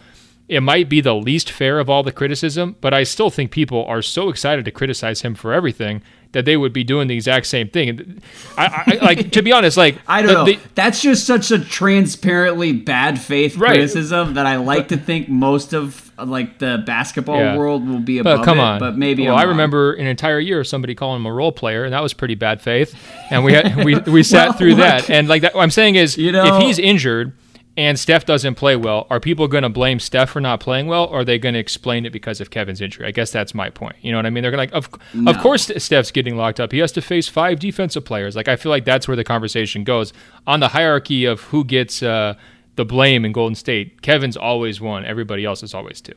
it 0.51 0.59
might 0.59 0.89
be 0.89 0.99
the 0.99 1.15
least 1.15 1.49
fair 1.49 1.79
of 1.79 1.89
all 1.89 2.03
the 2.03 2.11
criticism, 2.11 2.75
but 2.81 2.93
I 2.93 3.03
still 3.03 3.29
think 3.29 3.51
people 3.51 3.85
are 3.85 4.01
so 4.01 4.27
excited 4.27 4.65
to 4.65 4.71
criticize 4.71 5.21
him 5.21 5.33
for 5.33 5.53
everything 5.53 6.01
that 6.33 6.43
they 6.43 6.57
would 6.57 6.73
be 6.73 6.83
doing 6.83 7.07
the 7.07 7.15
exact 7.15 7.45
same 7.45 7.69
thing. 7.69 8.21
I, 8.57 8.99
I 9.01 9.05
like 9.05 9.31
to 9.31 9.41
be 9.41 9.53
honest, 9.53 9.77
like 9.77 9.97
I 10.09 10.21
don't 10.21 10.27
the, 10.27 10.33
know. 10.33 10.45
The, 10.45 10.59
That's 10.75 11.01
just 11.01 11.25
such 11.25 11.51
a 11.51 11.59
transparently 11.59 12.73
bad 12.73 13.17
faith 13.17 13.55
right. 13.55 13.69
criticism 13.69 14.33
that 14.33 14.45
I 14.45 14.57
like 14.57 14.89
but, 14.89 14.97
to 14.97 14.97
think 14.97 15.29
most 15.29 15.73
of 15.73 16.11
like 16.17 16.59
the 16.59 16.83
basketball 16.85 17.37
yeah. 17.39 17.57
world 17.57 17.87
will 17.87 17.99
be 17.99 18.17
above 18.17 18.39
but 18.39 18.43
come 18.43 18.59
it, 18.59 18.63
on. 18.63 18.79
But 18.79 18.97
maybe 18.97 19.27
well, 19.27 19.37
i 19.37 19.43
remember 19.43 19.93
an 19.93 20.05
entire 20.05 20.39
year 20.39 20.59
of 20.59 20.67
somebody 20.67 20.95
calling 20.95 21.21
him 21.21 21.27
a 21.27 21.33
role 21.33 21.53
player, 21.53 21.85
and 21.85 21.93
that 21.93 22.03
was 22.03 22.13
pretty 22.13 22.35
bad 22.35 22.61
faith. 22.61 22.93
And 23.29 23.45
we 23.45 23.53
had, 23.53 23.85
we 23.85 23.95
we 23.99 24.23
sat 24.23 24.49
well, 24.49 24.57
through 24.57 24.75
look, 24.75 24.79
that, 24.79 25.09
and 25.09 25.29
like 25.29 25.43
that, 25.43 25.55
what 25.55 25.63
I'm 25.63 25.71
saying 25.71 25.95
is, 25.95 26.17
you 26.17 26.33
know, 26.33 26.57
if 26.57 26.61
he's 26.61 26.77
injured 26.77 27.31
and 27.77 27.97
Steph 27.97 28.25
doesn't 28.25 28.55
play 28.55 28.75
well, 28.75 29.07
are 29.09 29.19
people 29.19 29.47
going 29.47 29.63
to 29.63 29.69
blame 29.69 29.99
Steph 29.99 30.31
for 30.31 30.41
not 30.41 30.59
playing 30.59 30.87
well, 30.87 31.05
or 31.05 31.21
are 31.21 31.25
they 31.25 31.39
going 31.39 31.53
to 31.53 31.59
explain 31.59 32.05
it 32.05 32.11
because 32.11 32.41
of 32.41 32.49
Kevin's 32.49 32.81
injury? 32.81 33.07
I 33.07 33.11
guess 33.11 33.31
that's 33.31 33.53
my 33.53 33.69
point. 33.69 33.95
You 34.01 34.11
know 34.11 34.17
what 34.17 34.25
I 34.25 34.29
mean? 34.29 34.43
They're 34.43 34.57
like, 34.57 34.73
of, 34.73 34.89
no. 35.13 35.31
of 35.31 35.37
course 35.37 35.71
Steph's 35.77 36.11
getting 36.11 36.35
locked 36.35 36.59
up. 36.59 36.73
He 36.73 36.79
has 36.79 36.91
to 36.93 37.01
face 37.01 37.29
five 37.29 37.59
defensive 37.59 38.03
players. 38.03 38.35
Like 38.35 38.49
I 38.49 38.57
feel 38.57 38.71
like 38.71 38.83
that's 38.83 39.07
where 39.07 39.15
the 39.15 39.23
conversation 39.23 39.85
goes 39.85 40.11
on 40.45 40.59
the 40.59 40.67
hierarchy 40.67 41.23
of 41.23 41.41
who 41.43 41.63
gets 41.63 42.03
uh, 42.03 42.33
the 42.75 42.83
blame 42.83 43.23
in 43.23 43.31
Golden 43.31 43.55
State. 43.55 44.01
Kevin's 44.01 44.35
always 44.35 44.81
one. 44.81 45.05
Everybody 45.05 45.45
else 45.45 45.63
is 45.63 45.73
always 45.73 46.01
two. 46.01 46.15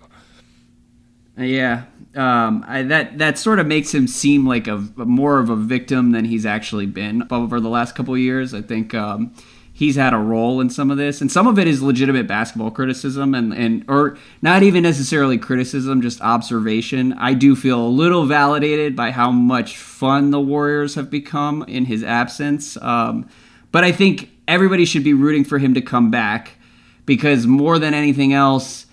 Yeah, 1.36 1.85
um, 2.14 2.64
I, 2.68 2.82
that 2.82 3.18
that 3.18 3.39
sort 3.39 3.59
of 3.59 3.66
makes 3.66 3.93
him 3.93 4.06
seem 4.06 4.47
like 4.47 4.68
a, 4.68 4.76
a, 4.76 5.05
more 5.05 5.40
of 5.40 5.51
a 5.51 5.56
victim 5.56 6.12
than 6.12 6.24
he's 6.24 6.47
actually 6.47 6.86
been 6.86 7.26
over 7.28 7.59
the 7.59 7.68
last 7.68 7.97
couple 7.97 8.14
of 8.14 8.20
years. 8.20 8.55
I 8.55 8.62
think. 8.62 8.93
Um, 8.93 9.35
he's 9.77 9.97
had 9.97 10.15
a 10.15 10.19
role 10.19 10.61
in 10.61 10.71
some 10.71 10.91
of 10.91 10.97
this. 10.97 11.21
And 11.21 11.31
some 11.31 11.47
of 11.47 11.59
it 11.59 11.69
is 11.69 11.83
legitimate 11.83 12.27
basketball 12.27 12.71
criticism 12.71 13.35
and, 13.35 13.53
and 13.53 13.85
or 13.89 14.17
not 14.41 14.63
even 14.63 14.85
necessarily 14.85 15.37
criticism 15.37 16.01
just 16.01 16.23
observation. 16.23 17.13
I 17.15 17.35
do 17.35 17.55
feel 17.55 17.85
a 17.85 17.89
little 17.89 18.25
validated 18.25 18.95
by 18.95 19.11
how 19.11 19.31
much 19.31 19.77
fun 19.77 20.31
the 20.31 20.41
warriors 20.41 20.95
have 20.95 21.11
become 21.11 21.65
in 21.65 21.85
his 21.85 22.03
absence. 22.03 22.79
Um, 22.79 23.29
but 23.75 23.83
i 23.83 23.91
think 23.91 24.31
everybody 24.47 24.85
should 24.85 25.03
be 25.03 25.13
rooting 25.13 25.43
for 25.43 25.59
him 25.59 25.75
to 25.75 25.81
come 25.81 26.09
back 26.09 26.53
because 27.07 27.45
more 27.45 27.79
than 27.79 27.93
anything 27.93 28.33
else 28.33 28.87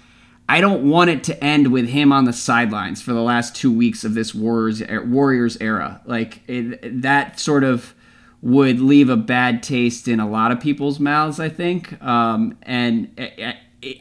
I 0.49 0.59
don't 0.59 0.89
want 0.89 1.09
it 1.09 1.23
to 1.25 1.41
end 1.41 1.71
with 1.71 1.87
him 1.87 2.11
on 2.11 2.25
the 2.25 2.33
sidelines 2.33 3.01
for 3.01 3.13
the 3.13 3.21
last 3.21 3.55
two 3.55 3.71
weeks 3.71 4.03
of 4.03 4.15
this 4.15 4.35
Warriors 4.35 4.83
Warriors 5.05 5.55
era. 5.61 6.01
Like 6.03 6.41
it, 6.45 7.03
that 7.03 7.39
sort 7.39 7.63
of 7.63 7.95
would 8.41 8.79
leave 8.79 9.09
a 9.09 9.17
bad 9.17 9.61
taste 9.61 10.07
in 10.07 10.19
a 10.19 10.27
lot 10.27 10.51
of 10.51 10.59
people's 10.59 10.99
mouths, 10.99 11.39
I 11.39 11.49
think. 11.49 12.01
Um, 12.01 12.57
and 12.63 13.11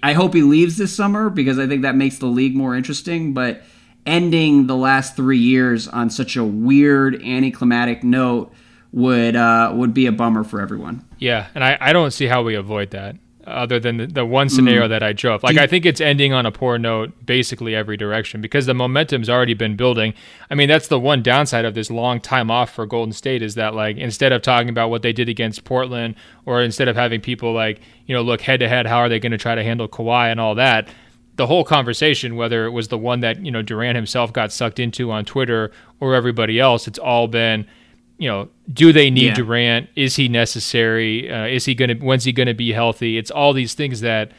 I 0.02 0.12
hope 0.12 0.34
he 0.34 0.42
leaves 0.42 0.78
this 0.78 0.94
summer 0.94 1.28
because 1.28 1.58
I 1.58 1.66
think 1.66 1.82
that 1.82 1.94
makes 1.94 2.18
the 2.18 2.26
league 2.26 2.56
more 2.56 2.74
interesting. 2.74 3.34
But 3.34 3.62
ending 4.06 4.66
the 4.66 4.76
last 4.76 5.14
three 5.16 5.38
years 5.38 5.88
on 5.88 6.10
such 6.10 6.36
a 6.36 6.44
weird, 6.44 7.22
anticlimactic 7.22 8.02
note 8.02 8.52
would 8.92 9.36
uh, 9.36 9.72
would 9.74 9.94
be 9.94 10.06
a 10.06 10.12
bummer 10.12 10.42
for 10.42 10.60
everyone. 10.60 11.04
Yeah, 11.18 11.48
and 11.54 11.62
I, 11.62 11.76
I 11.80 11.92
don't 11.92 12.10
see 12.10 12.26
how 12.26 12.42
we 12.42 12.54
avoid 12.54 12.90
that 12.90 13.16
other 13.46 13.80
than 13.80 13.96
the, 13.96 14.06
the 14.06 14.26
one 14.26 14.48
scenario 14.48 14.86
mm. 14.86 14.88
that 14.90 15.02
I 15.02 15.12
drove. 15.12 15.42
Like, 15.42 15.56
I 15.56 15.66
think 15.66 15.86
it's 15.86 16.00
ending 16.00 16.32
on 16.32 16.46
a 16.46 16.52
poor 16.52 16.78
note 16.78 17.12
basically 17.24 17.74
every 17.74 17.96
direction 17.96 18.40
because 18.40 18.66
the 18.66 18.74
momentum's 18.74 19.30
already 19.30 19.54
been 19.54 19.76
building. 19.76 20.14
I 20.50 20.54
mean, 20.54 20.68
that's 20.68 20.88
the 20.88 21.00
one 21.00 21.22
downside 21.22 21.64
of 21.64 21.74
this 21.74 21.90
long 21.90 22.20
time 22.20 22.50
off 22.50 22.70
for 22.70 22.86
Golden 22.86 23.12
State 23.12 23.42
is 23.42 23.54
that, 23.54 23.74
like, 23.74 23.96
instead 23.96 24.32
of 24.32 24.42
talking 24.42 24.68
about 24.68 24.90
what 24.90 25.02
they 25.02 25.12
did 25.12 25.28
against 25.28 25.64
Portland 25.64 26.14
or 26.46 26.62
instead 26.62 26.88
of 26.88 26.96
having 26.96 27.20
people, 27.20 27.52
like, 27.52 27.80
you 28.06 28.14
know, 28.14 28.22
look 28.22 28.42
head 28.42 28.60
to 28.60 28.68
head, 28.68 28.86
how 28.86 28.98
are 28.98 29.08
they 29.08 29.18
going 29.18 29.32
to 29.32 29.38
try 29.38 29.54
to 29.54 29.64
handle 29.64 29.88
Kawhi 29.88 30.30
and 30.30 30.38
all 30.40 30.54
that, 30.56 30.88
the 31.36 31.46
whole 31.46 31.64
conversation, 31.64 32.36
whether 32.36 32.66
it 32.66 32.70
was 32.70 32.88
the 32.88 32.98
one 32.98 33.20
that, 33.20 33.44
you 33.44 33.50
know, 33.50 33.62
Durant 33.62 33.96
himself 33.96 34.32
got 34.32 34.52
sucked 34.52 34.78
into 34.78 35.10
on 35.10 35.24
Twitter 35.24 35.72
or 35.98 36.14
everybody 36.14 36.60
else, 36.60 36.86
it's 36.86 36.98
all 36.98 37.26
been– 37.26 37.66
you 38.20 38.28
know, 38.28 38.50
do 38.70 38.92
they 38.92 39.08
need 39.08 39.28
yeah. 39.28 39.34
Durant? 39.34 39.88
Is 39.96 40.16
he 40.16 40.28
necessary? 40.28 41.32
Uh, 41.32 41.46
is 41.46 41.64
he 41.64 41.74
going 41.74 41.88
to? 41.88 41.94
When's 41.94 42.24
he 42.24 42.32
going 42.32 42.48
to 42.48 42.54
be 42.54 42.70
healthy? 42.70 43.16
It's 43.16 43.30
all 43.30 43.54
these 43.54 43.72
things 43.72 44.02
that 44.02 44.32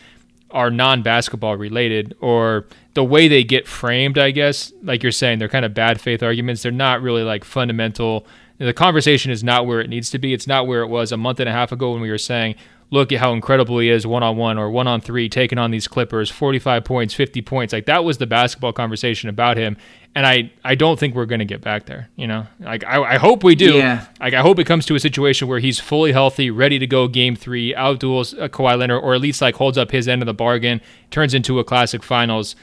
are 0.52 0.70
non-basketball 0.70 1.58
related, 1.58 2.16
or 2.22 2.68
the 2.94 3.04
way 3.04 3.28
they 3.28 3.44
get 3.44 3.68
framed. 3.68 4.20
I 4.20 4.30
guess, 4.30 4.72
like 4.84 5.02
you're 5.02 5.12
saying, 5.12 5.40
they're 5.40 5.50
kind 5.50 5.66
of 5.66 5.74
bad 5.74 6.00
faith 6.00 6.22
arguments. 6.22 6.62
They're 6.62 6.72
not 6.72 7.02
really 7.02 7.24
like 7.24 7.44
fundamental. 7.44 8.28
The 8.60 8.72
conversation 8.72 9.32
is 9.32 9.44
not 9.44 9.66
where 9.66 9.82
it 9.82 9.90
needs 9.90 10.12
to 10.12 10.20
be. 10.20 10.32
It's 10.32 10.46
not 10.46 10.68
where 10.68 10.84
it 10.84 10.88
was 10.88 11.12
a 11.12 11.18
month 11.18 11.40
and 11.40 11.50
a 11.50 11.52
half 11.52 11.72
ago 11.72 11.94
when 11.94 12.02
we 12.02 12.12
were 12.12 12.20
saying, 12.20 12.54
look 12.92 13.14
at 13.14 13.20
how 13.20 13.32
incredible 13.32 13.80
he 13.80 13.90
is 13.90 14.06
one 14.06 14.22
on 14.22 14.36
one 14.36 14.58
or 14.58 14.70
one 14.70 14.86
on 14.86 15.00
three, 15.00 15.30
taking 15.30 15.58
on 15.58 15.72
these 15.72 15.88
Clippers, 15.88 16.30
45 16.30 16.84
points, 16.84 17.14
50 17.14 17.42
points. 17.42 17.72
Like 17.72 17.86
that 17.86 18.04
was 18.04 18.18
the 18.18 18.28
basketball 18.28 18.74
conversation 18.74 19.30
about 19.30 19.56
him. 19.58 19.78
And 20.14 20.28
I, 20.28 20.52
I 20.66 20.76
don't 20.76 21.00
think 21.00 21.16
we're 21.16 21.26
going 21.26 21.40
to 21.40 21.46
get 21.46 21.62
back 21.62 21.86
there. 21.86 22.10
You 22.18 22.28
know, 22.28 22.46
like 22.60 22.84
I, 22.84 23.02
I 23.02 23.18
hope 23.18 23.46
we 23.46 23.56
do. 23.56 23.76
Yeah. 23.76 24.06
Like 24.20 24.34
I 24.34 24.42
hope 24.42 24.60
it 24.60 24.66
comes 24.66 24.86
to 24.88 24.96
a 24.96 25.00
situation 25.00 25.48
where 25.48 25.60
he's 25.60 25.80
fully 25.80 26.12
healthy, 26.12 26.52
ready 26.52 26.80
to 26.80 26.88
go 26.88 27.08
game 27.08 27.38
three, 27.38 27.74
outduels 27.74 28.38
uh, 28.40 28.50
Kawhi 28.50 28.78
Leonard, 28.78 29.02
or 29.02 29.16
at 29.16 29.22
least 29.22 29.42
like 29.42 29.56
holds 29.56 29.78
up 29.78 29.92
his 29.92 30.10
end 30.10 30.22
of 30.22 30.26
the 30.26 30.34
bargain, 30.34 30.82
turns 31.12 31.34
into 31.34 31.60
a 31.60 31.64
classic 31.64 32.04
finals. 32.04 32.58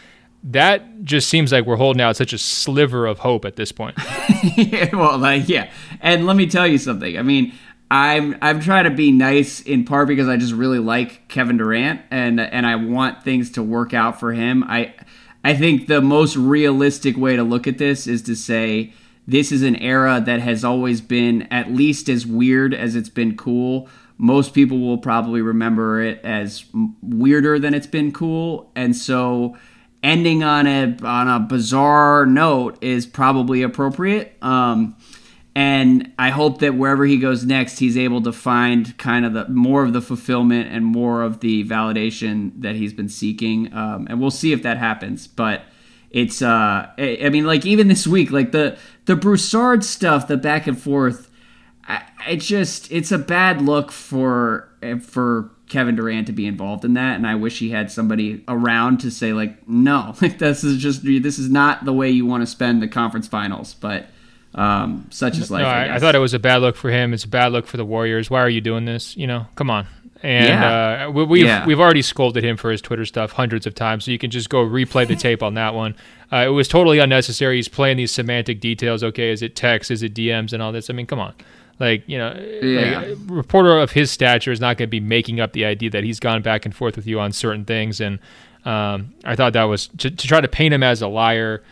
That 0.44 1.04
just 1.04 1.28
seems 1.28 1.50
like 1.50 1.64
we're 1.64 1.76
holding 1.76 2.02
out 2.02 2.16
such 2.16 2.32
a 2.34 2.38
sliver 2.38 3.06
of 3.06 3.20
hope 3.20 3.44
at 3.44 3.56
this 3.56 3.72
point. 3.72 3.98
yeah, 4.56 4.94
well, 4.94 5.18
like, 5.18 5.48
yeah. 5.48 5.68
And 6.00 6.26
let 6.26 6.36
me 6.36 6.46
tell 6.46 6.66
you 6.66 6.78
something. 6.78 7.18
I 7.18 7.22
mean, 7.22 7.52
I'm 7.90 8.36
I'm 8.42 8.60
trying 8.60 8.84
to 8.84 8.90
be 8.90 9.12
nice 9.12 9.60
in 9.60 9.84
part 9.84 10.08
because 10.08 10.28
I 10.28 10.36
just 10.36 10.52
really 10.52 10.78
like 10.78 11.26
Kevin 11.28 11.56
Durant 11.56 12.02
and 12.10 12.38
and 12.38 12.66
I 12.66 12.76
want 12.76 13.22
things 13.22 13.50
to 13.52 13.62
work 13.62 13.94
out 13.94 14.20
for 14.20 14.32
him. 14.32 14.62
I 14.64 14.94
I 15.42 15.54
think 15.54 15.86
the 15.86 16.02
most 16.02 16.36
realistic 16.36 17.16
way 17.16 17.36
to 17.36 17.42
look 17.42 17.66
at 17.66 17.78
this 17.78 18.06
is 18.06 18.22
to 18.22 18.36
say 18.36 18.92
this 19.26 19.52
is 19.52 19.62
an 19.62 19.76
era 19.76 20.22
that 20.24 20.40
has 20.40 20.64
always 20.64 21.00
been 21.00 21.42
at 21.50 21.70
least 21.70 22.08
as 22.08 22.26
weird 22.26 22.74
as 22.74 22.94
it's 22.94 23.08
been 23.08 23.36
cool. 23.36 23.88
Most 24.18 24.52
people 24.52 24.80
will 24.80 24.98
probably 24.98 25.40
remember 25.40 26.02
it 26.02 26.20
as 26.24 26.64
weirder 27.02 27.58
than 27.58 27.72
it's 27.72 27.86
been 27.86 28.12
cool, 28.12 28.70
and 28.74 28.94
so 28.94 29.56
ending 30.02 30.42
on 30.42 30.66
a 30.66 30.96
on 31.04 31.28
a 31.28 31.40
bizarre 31.40 32.26
note 32.26 32.82
is 32.82 33.06
probably 33.06 33.62
appropriate. 33.62 34.36
Um, 34.42 34.96
and 35.58 36.12
I 36.20 36.30
hope 36.30 36.60
that 36.60 36.76
wherever 36.76 37.04
he 37.04 37.18
goes 37.18 37.44
next, 37.44 37.80
he's 37.80 37.96
able 37.98 38.22
to 38.22 38.32
find 38.32 38.96
kind 38.96 39.26
of 39.26 39.32
the 39.32 39.48
more 39.48 39.82
of 39.82 39.92
the 39.92 40.00
fulfillment 40.00 40.70
and 40.70 40.84
more 40.84 41.22
of 41.22 41.40
the 41.40 41.64
validation 41.64 42.52
that 42.62 42.76
he's 42.76 42.92
been 42.92 43.08
seeking. 43.08 43.74
Um, 43.74 44.06
and 44.08 44.20
we'll 44.20 44.30
see 44.30 44.52
if 44.52 44.62
that 44.62 44.78
happens. 44.78 45.26
But 45.26 45.62
it's, 46.12 46.42
uh, 46.42 46.86
I 46.96 47.28
mean, 47.32 47.44
like 47.44 47.66
even 47.66 47.88
this 47.88 48.06
week, 48.06 48.30
like 48.30 48.52
the 48.52 48.78
the 49.06 49.16
Broussard 49.16 49.82
stuff, 49.82 50.28
the 50.28 50.36
back 50.36 50.68
and 50.68 50.80
forth, 50.80 51.28
it 52.28 52.36
just 52.36 52.92
it's 52.92 53.10
a 53.10 53.18
bad 53.18 53.60
look 53.60 53.90
for 53.90 54.68
for 55.02 55.50
Kevin 55.68 55.96
Durant 55.96 56.28
to 56.28 56.32
be 56.32 56.46
involved 56.46 56.84
in 56.84 56.94
that, 56.94 57.16
and 57.16 57.26
I 57.26 57.34
wish 57.34 57.58
he 57.58 57.70
had 57.70 57.90
somebody 57.90 58.44
around 58.46 58.98
to 58.98 59.10
say 59.10 59.32
like, 59.32 59.68
no, 59.68 60.14
like 60.22 60.38
this 60.38 60.62
is 60.62 60.80
just 60.80 61.02
this 61.02 61.36
is 61.36 61.50
not 61.50 61.84
the 61.84 61.92
way 61.92 62.10
you 62.10 62.26
want 62.26 62.42
to 62.42 62.46
spend 62.46 62.80
the 62.80 62.86
conference 62.86 63.26
finals, 63.26 63.74
but 63.74 64.06
um, 64.54 65.06
such 65.10 65.38
as 65.38 65.50
life. 65.50 65.62
No, 65.62 65.68
I, 65.68 65.96
I, 65.96 65.98
thought 65.98 66.14
it 66.14 66.20
was 66.20 66.34
a 66.34 66.38
bad 66.38 66.62
look 66.62 66.76
for 66.76 66.90
him. 66.90 67.12
It's 67.12 67.24
a 67.24 67.28
bad 67.28 67.52
look 67.52 67.66
for 67.66 67.76
the 67.76 67.84
Warriors. 67.84 68.30
Why 68.30 68.40
are 68.40 68.48
you 68.48 68.60
doing 68.60 68.84
this? 68.84 69.16
You 69.16 69.26
know, 69.26 69.46
come 69.54 69.70
on. 69.70 69.86
And 70.22 70.48
yeah. 70.48 71.06
uh, 71.06 71.10
we, 71.10 71.20
have 71.20 71.28
we've, 71.28 71.44
yeah. 71.44 71.66
we've 71.66 71.78
already 71.78 72.02
scolded 72.02 72.44
him 72.44 72.56
for 72.56 72.72
his 72.72 72.80
Twitter 72.80 73.04
stuff 73.04 73.32
hundreds 73.32 73.66
of 73.66 73.74
times, 73.74 74.04
so 74.04 74.10
you 74.10 74.18
can 74.18 74.30
just 74.30 74.50
go 74.50 74.64
replay 74.64 75.06
the 75.06 75.14
tape 75.14 75.42
on 75.42 75.54
that 75.54 75.74
one. 75.74 75.94
Uh, 76.32 76.38
it 76.38 76.48
was 76.48 76.66
totally 76.66 76.98
unnecessary. 76.98 77.56
He's 77.56 77.68
playing 77.68 77.98
these 77.98 78.10
semantic 78.10 78.60
details. 78.60 79.04
Okay, 79.04 79.30
is 79.30 79.42
it 79.42 79.54
text? 79.54 79.90
Is 79.90 80.02
it 80.02 80.14
DMs 80.14 80.52
and 80.52 80.62
all 80.62 80.72
this? 80.72 80.90
I 80.90 80.92
mean, 80.92 81.06
come 81.06 81.20
on. 81.20 81.34
Like 81.78 82.02
you 82.08 82.18
know, 82.18 82.34
yeah. 82.62 83.00
like, 83.00 83.18
reporter 83.26 83.78
of 83.78 83.92
his 83.92 84.10
stature 84.10 84.50
is 84.50 84.60
not 84.60 84.76
going 84.76 84.88
to 84.88 84.90
be 84.90 85.00
making 85.00 85.38
up 85.38 85.52
the 85.52 85.64
idea 85.64 85.90
that 85.90 86.02
he's 86.02 86.18
gone 86.18 86.42
back 86.42 86.64
and 86.64 86.74
forth 86.74 86.96
with 86.96 87.06
you 87.06 87.20
on 87.20 87.30
certain 87.30 87.64
things. 87.64 88.00
And 88.00 88.18
um, 88.64 89.14
I 89.24 89.36
thought 89.36 89.52
that 89.52 89.64
was 89.64 89.86
to, 89.98 90.10
to 90.10 90.26
try 90.26 90.40
to 90.40 90.48
paint 90.48 90.74
him 90.74 90.82
as 90.82 91.00
a 91.00 91.08
liar. 91.08 91.62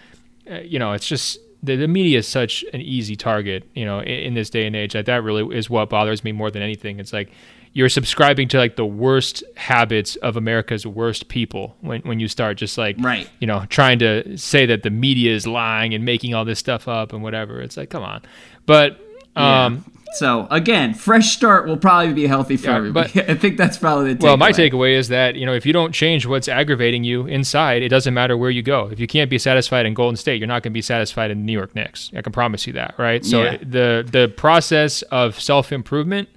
Uh, 0.48 0.60
you 0.60 0.78
know, 0.78 0.92
it's 0.92 1.08
just 1.08 1.38
the, 1.62 1.76
the 1.76 1.88
media 1.88 2.18
is 2.18 2.28
such 2.28 2.64
an 2.72 2.80
easy 2.80 3.16
target, 3.16 3.68
you 3.74 3.84
know, 3.84 4.00
in, 4.00 4.08
in 4.08 4.34
this 4.34 4.50
day 4.50 4.66
and 4.66 4.76
age. 4.76 4.92
That 4.92 5.06
that 5.06 5.22
really 5.22 5.56
is 5.56 5.70
what 5.70 5.88
bothers 5.88 6.24
me 6.24 6.32
more 6.32 6.50
than 6.50 6.62
anything. 6.62 7.00
It's 7.00 7.12
like 7.12 7.30
you're 7.72 7.88
subscribing 7.90 8.48
to 8.48 8.56
like 8.56 8.76
the 8.76 8.86
worst 8.86 9.44
habits 9.56 10.16
of 10.16 10.36
America's 10.36 10.86
worst 10.86 11.28
people 11.28 11.76
when, 11.82 12.00
when 12.02 12.20
you 12.20 12.26
start 12.26 12.56
just 12.56 12.78
like 12.78 12.96
right. 12.98 13.28
you 13.38 13.46
know 13.46 13.66
trying 13.68 13.98
to 13.98 14.38
say 14.38 14.64
that 14.64 14.82
the 14.82 14.90
media 14.90 15.34
is 15.34 15.46
lying 15.46 15.92
and 15.92 16.02
making 16.04 16.32
all 16.32 16.44
this 16.44 16.58
stuff 16.58 16.88
up 16.88 17.12
and 17.12 17.22
whatever. 17.22 17.60
It's 17.60 17.76
like 17.76 17.90
come 17.90 18.02
on, 18.02 18.22
but 18.64 18.92
um, 19.36 19.84
yeah. 19.86 19.95
So 20.14 20.46
again, 20.50 20.94
fresh 20.94 21.34
start 21.34 21.66
will 21.66 21.76
probably 21.76 22.12
be 22.12 22.26
healthy 22.26 22.56
for 22.56 22.68
yeah, 22.68 22.76
everybody. 22.76 23.12
But, 23.14 23.28
I 23.30 23.34
think 23.34 23.56
that's 23.56 23.76
probably 23.76 24.14
the 24.14 24.18
takeaway. 24.18 24.22
Well, 24.22 24.36
my 24.36 24.52
takeaway 24.52 24.96
is 24.96 25.08
that 25.08 25.36
you 25.36 25.44
know 25.46 25.52
if 25.52 25.66
you 25.66 25.72
don't 25.72 25.92
change 25.92 26.26
what's 26.26 26.48
aggravating 26.48 27.04
you 27.04 27.26
inside, 27.26 27.82
it 27.82 27.88
doesn't 27.88 28.14
matter 28.14 28.36
where 28.36 28.50
you 28.50 28.62
go. 28.62 28.88
If 28.88 29.00
you 29.00 29.06
can't 29.06 29.30
be 29.30 29.38
satisfied 29.38 29.86
in 29.86 29.94
Golden 29.94 30.16
State, 30.16 30.38
you're 30.38 30.48
not 30.48 30.62
going 30.62 30.72
to 30.72 30.74
be 30.74 30.82
satisfied 30.82 31.30
in 31.30 31.44
New 31.44 31.52
York 31.52 31.74
Knicks. 31.74 32.10
I 32.16 32.22
can 32.22 32.32
promise 32.32 32.66
you 32.66 32.72
that, 32.74 32.94
right? 32.98 33.24
So 33.24 33.42
yeah. 33.42 33.56
the 33.58 34.08
the 34.10 34.32
process 34.36 35.02
of 35.02 35.38
self 35.40 35.72
improvement 35.72 36.28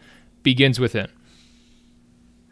begins 0.44 0.80
within. 0.80 1.08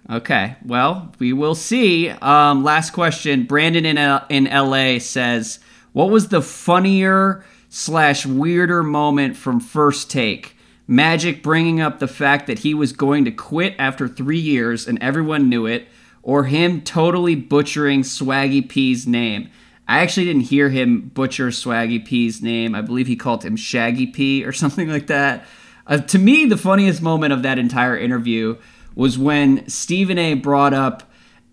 Okay, 0.10 0.56
well, 0.66 1.14
we 1.20 1.34
will 1.34 1.56
see. 1.56 2.10
Um, 2.10 2.64
last 2.64 2.92
question. 2.92 3.44
Brandon 3.44 3.86
in 3.86 3.98
L- 3.98 4.26
in 4.30 4.46
LA 4.46 5.00
says, 5.00 5.60
"What 5.92 6.10
was 6.10 6.30
the 6.30 6.42
funnier 6.42 7.44
slash 7.70 8.26
weirder 8.26 8.84
moment 8.84 9.36
from 9.36 9.60
First 9.60 10.10
Take?" 10.10 10.57
Magic 10.88 11.44
bringing 11.44 11.82
up 11.82 12.00
the 12.00 12.08
fact 12.08 12.48
that 12.48 12.60
he 12.60 12.74
was 12.74 12.94
going 12.94 13.26
to 13.26 13.32
quit 13.32 13.76
after 13.78 14.08
three 14.08 14.40
years 14.40 14.88
and 14.88 14.98
everyone 15.02 15.50
knew 15.50 15.66
it, 15.66 15.88
or 16.24 16.46
him 16.46 16.82
totally 16.82 17.36
butchering 17.36 18.02
Swaggy 18.02 18.68
P's 18.68 19.06
name. 19.06 19.50
I 19.88 20.00
actually 20.00 20.26
didn't 20.26 20.44
hear 20.44 20.70
him 20.70 21.12
butcher 21.14 21.48
Swaggy 21.48 22.04
P's 22.04 22.42
name. 22.42 22.76
I 22.76 22.82
believe 22.82 23.08
he 23.08 23.16
called 23.16 23.44
him 23.44 23.56
Shaggy 23.56 24.08
P 24.08 24.46
or 24.46 24.52
something 24.54 24.90
like 24.90 25.08
that. 25.08 25.46
Uh, 25.86 25.98
to 25.98 26.20
me, 26.20 26.46
the 26.46 26.58
funniest 26.58 27.02
moment 27.02 27.34
of 27.34 27.44
that 27.44 27.60
entire 27.60 27.98
interview 27.98 28.58
was 28.96 29.18
when 29.18 29.68
Stephen 29.70 30.18
A 30.18 30.34
brought 30.34 30.74
up 30.74 31.10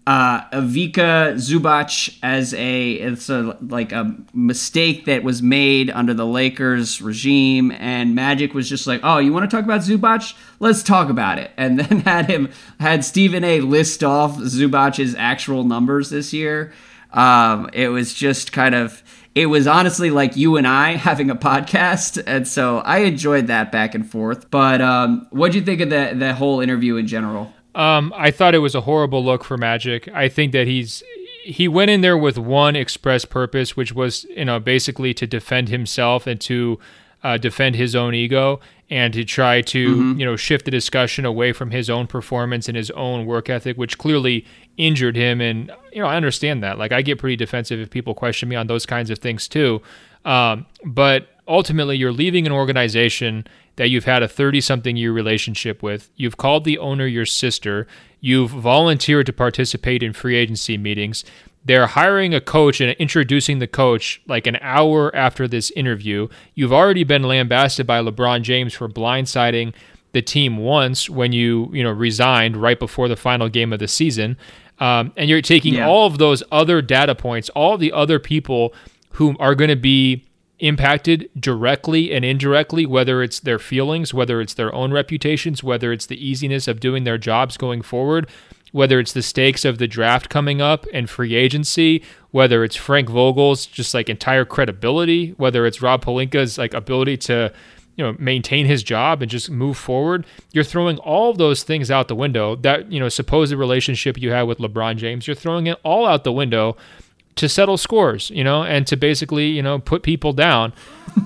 uh, 0.07 0.43
Ivica 0.53 1.33
Zubac 1.37 2.19
as 2.23 2.53
a 2.53 2.93
it's 2.93 3.31
a 3.31 3.57
like 3.63 3.93
a 3.93 4.15
mistake 4.35 5.07
that 5.07 5.23
was 5.23 5.43
made 5.43 5.91
under 5.91 6.13
the 6.13 6.27
Lakers 6.27 7.01
regime, 7.01 7.71
and 7.73 8.15
Magic 8.15 8.53
was 8.53 8.69
just 8.69 8.87
like, 8.87 9.01
"Oh, 9.03 9.19
you 9.19 9.33
want 9.33 9.51
to 9.51 9.57
talk 9.57 9.65
about 9.65 9.81
Zubac? 9.81 10.35
Let's 10.61 10.83
talk 10.83 11.09
about 11.09 11.39
it." 11.39 11.53
And 11.57 11.81
then 11.81 12.01
had 12.01 12.27
him 12.27 12.51
had 12.79 13.05
Stephen 13.05 13.45
A. 13.45 13.61
list 13.61 14.05
off 14.05 14.37
Zubac's 14.37 15.15
actual 15.15 15.65
numbers 15.65 16.11
this 16.11 16.35
year. 16.35 16.73
Um, 17.13 17.71
it 17.73 17.89
was 17.89 18.13
just 18.13 18.53
kind 18.53 18.75
of 18.75 19.03
it 19.35 19.47
was 19.47 19.67
honestly 19.67 20.11
like 20.11 20.37
you 20.37 20.59
and 20.59 20.67
I 20.67 20.93
having 20.97 21.31
a 21.31 21.37
podcast, 21.37 22.23
and 22.27 22.47
so 22.47 22.79
I 22.79 22.99
enjoyed 22.99 23.47
that 23.47 23.73
back 23.73 23.95
and 23.95 24.09
forth. 24.09 24.51
But 24.51 24.83
um, 24.83 25.27
what 25.31 25.53
do 25.53 25.59
you 25.59 25.65
think 25.65 25.81
of 25.81 25.89
the 25.89 26.13
the 26.15 26.35
whole 26.35 26.61
interview 26.61 26.97
in 26.97 27.07
general? 27.07 27.55
Um, 27.75 28.13
I 28.17 28.31
thought 28.31 28.55
it 28.55 28.59
was 28.59 28.75
a 28.75 28.83
horrible 28.83 29.25
look 29.25 29.45
for 29.45 29.57
Magic. 29.57 30.09
I 30.09 30.29
think 30.29 30.53
that 30.53 30.67
he's 30.67 31.03
he 31.43 31.69
went 31.69 31.91
in 31.91 32.01
there 32.01 32.17
with 32.17 32.39
one 32.39 32.75
express 32.77 33.25
purpose, 33.25 33.77
which 33.77 33.93
was 33.93 34.25
you 34.37 34.45
know 34.45 34.61
basically 34.61 35.13
to 35.15 35.27
defend 35.27 35.69
himself 35.69 36.27
and 36.27 36.41
to 36.43 36.79
uh, 37.23 37.39
defend 37.39 37.75
his 37.77 37.97
own 37.97 38.15
ego 38.15 38.61
and 38.91 39.15
to 39.15 39.25
try 39.25 39.61
to 39.63 39.97
mm-hmm. 39.97 40.21
you 40.21 40.27
know 40.27 40.37
shift 40.37 40.65
the 40.65 40.71
discussion 40.71 41.25
away 41.25 41.53
from 41.53 41.71
his 41.71 41.91
own 41.91 42.07
performance 42.07 42.69
and 42.69 42.77
his 42.77 42.91
own 42.93 43.27
work 43.27 43.51
ethic, 43.51 43.77
which 43.77 43.99
clearly 43.99 44.47
injured 44.77 45.17
him. 45.17 45.41
And 45.41 45.73
you 45.93 46.01
know 46.01 46.07
I 46.07 46.17
understand 46.17 46.63
that. 46.63 46.79
Like 46.79 46.93
I 46.93 47.03
get 47.03 47.19
pretty 47.19 47.37
defensive 47.37 47.81
if 47.81 47.91
people 47.91 48.15
question 48.15 48.49
me 48.49 48.57
on 48.57 48.67
those 48.67 48.87
kinds 48.87 49.11
of 49.11 49.19
things 49.19 49.49
too. 49.49 49.83
Um, 50.25 50.67
but 50.85 51.29
ultimately, 51.47 51.97
you're 51.97 52.13
leaving 52.13 52.47
an 52.47 52.53
organization 52.53 53.47
that 53.77 53.91
you've 53.91 54.05
had 54.05 54.23
a 54.23 54.29
30 54.29 54.61
something 54.61 54.97
year 54.97 55.13
relationship 55.13 55.83
with. 55.83 56.11
You've 56.17 56.37
called 56.37 56.65
the 56.65 56.79
owner 56.79 57.07
your 57.07 57.27
sister. 57.27 57.87
You've 58.21 58.51
volunteered 58.51 59.27
to 59.27 59.33
participate 59.33 60.03
in 60.03 60.13
free 60.13 60.37
agency 60.37 60.79
meetings. 60.79 61.25
They're 61.65 61.87
hiring 61.87 62.35
a 62.35 62.41
coach 62.41 62.81
and 62.81 62.95
introducing 62.99 63.59
the 63.59 63.67
coach 63.67 64.21
like 64.27 64.47
an 64.47 64.59
hour 64.61 65.15
after 65.17 65.49
this 65.49 65.71
interview. 65.71 66.29
You've 66.55 66.73
already 66.73 67.05
been 67.05 67.23
lambasted 67.23 67.87
by 67.87 68.01
LeBron 68.01 68.43
James 68.43 68.75
for 68.75 68.89
blindsiding 68.89 69.73
the 70.13 70.23
team 70.23 70.59
once 70.59 71.11
when 71.11 71.33
you, 71.33 71.71
you 71.73 71.83
know, 71.83 71.91
resigned 71.91 72.57
right 72.57 72.79
before 72.79 73.09
the 73.09 73.17
final 73.17 73.49
game 73.49 73.73
of 73.73 73.79
the 73.79 73.89
season. 73.89 74.37
Um, 74.79 75.13
and 75.17 75.31
you're 75.31 75.41
taking 75.41 75.75
yeah. 75.75 75.89
all 75.89 76.07
of 76.07 76.19
those 76.19 76.43
other 76.53 76.83
data 76.83 77.15
points, 77.15 77.49
all 77.51 77.79
the 77.79 77.93
other 77.93 78.19
people 78.19 78.75
who 79.13 79.37
are 79.39 79.55
going 79.55 79.71
to 79.71 79.77
be 79.77 80.25
impacted 80.65 81.29
directly 81.39 82.11
and 82.11 82.25
indirectly, 82.25 82.87
whether 82.87 83.23
it's 83.23 83.39
their 83.41 83.59
feelings, 83.59 84.15
whether 84.15 84.41
it's 84.41 84.55
their 84.55 84.75
own 84.75 84.93
reputations, 84.93 85.63
whether 85.63 85.93
it's 85.93 86.07
the 86.07 86.27
easiness 86.27 86.67
of 86.67 86.81
doing 86.81 87.05
their 87.05 87.19
jobs 87.19 87.59
going 87.59 87.83
forward, 87.83 88.29
whether 88.73 88.99
it's 88.99 89.13
the 89.13 89.23
stakes 89.23 89.67
of 89.67 89.77
the 89.77 89.87
draft 89.87 90.31
coming 90.31 90.63
up 90.63 90.87
and 90.93 91.11
free 91.11 91.35
agency, 91.35 92.03
whether 92.31 92.65
it's 92.65 92.77
Frank 92.77 93.11
Vogel's 93.11 93.67
just 93.67 93.93
like 93.93 94.09
entire 94.09 94.47
credibility, 94.47 95.33
whether 95.37 95.67
it's 95.67 95.83
Rob 95.83 96.03
Pelinka's 96.03 96.57
like 96.57 96.73
ability 96.73 97.19
to 97.19 97.53
you 97.97 98.05
know 98.05 98.17
maintain 98.19 98.65
his 98.65 98.83
job 98.83 99.21
and 99.21 99.31
just 99.31 99.51
move 99.51 99.77
forward. 99.77 100.25
You're 100.53 100.65
throwing 100.65 100.97
all 100.99 101.35
those 101.35 101.63
things 101.63 101.91
out 101.91 102.09
the 102.09 102.17
window 102.17 102.57
that 102.57 102.91
you 102.91 102.99
know 102.99 103.11
supposed 103.11 103.53
relationship 103.53 104.19
you 104.19 104.33
had 104.33 104.43
with 104.43 104.59
LeBron 104.59 104.97
James. 104.97 105.27
You're 105.27 105.37
throwing 105.37 105.67
it 105.67 105.79
all 105.85 106.07
out 106.07 106.25
the 106.25 106.33
window 106.33 106.77
to 107.37 107.49
settle 107.49 107.77
scores, 107.77 108.31
you 108.31 108.45
know, 108.45 108.63
and 108.63 108.87
to 108.87 108.97
basically, 108.97 109.49
you 109.49 109.63
know, 109.63 109.79
put 109.79 110.03
people 110.03 110.33
down. 110.33 110.73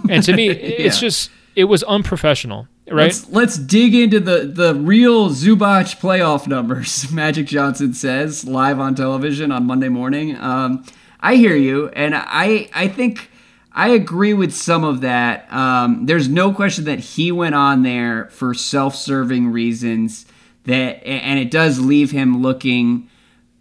And 0.09 0.22
to 0.24 0.32
me, 0.35 0.47
yeah. 0.48 0.55
it's 0.55 1.01
just 1.01 1.30
it 1.55 1.64
was 1.64 1.82
unprofessional, 1.85 2.68
right? 2.89 3.06
Let's, 3.06 3.28
let's, 3.30 3.59
dig 3.59 3.94
into 3.94 4.20
the 4.20 4.47
the 4.47 4.74
real 4.74 5.30
Zubac 5.30 6.01
playoff 6.01 6.47
numbers. 6.47 7.10
Magic 7.12 7.47
Johnson 7.47 7.94
says 7.94 8.44
live 8.44 8.78
on 8.78 8.94
television 8.94 9.52
on 9.52 9.66
Monday 9.66 9.89
morning. 9.89 10.36
Um, 10.36 10.85
I 11.20 11.36
hear 11.36 11.56
you, 11.56 11.89
and 11.89 12.14
I 12.14 12.68
I 12.74 12.89
think 12.89 13.30
I 13.72 13.89
agree 13.90 14.35
with 14.35 14.55
some 14.55 14.85
of 14.85 15.01
that. 15.02 15.52
Um, 15.52 16.06
there's 16.06 16.28
no 16.28 16.52
question 16.52 16.85
that 16.85 17.01
he 17.01 17.32
went 17.32 17.55
on 17.55 17.82
there 17.82 18.26
for 18.30 18.55
self-serving 18.55 19.52
reasons. 19.52 20.26
That 20.64 21.05
and 21.06 21.39
it 21.39 21.51
does 21.51 21.80
leave 21.80 22.10
him 22.10 22.43
looking 22.43 23.09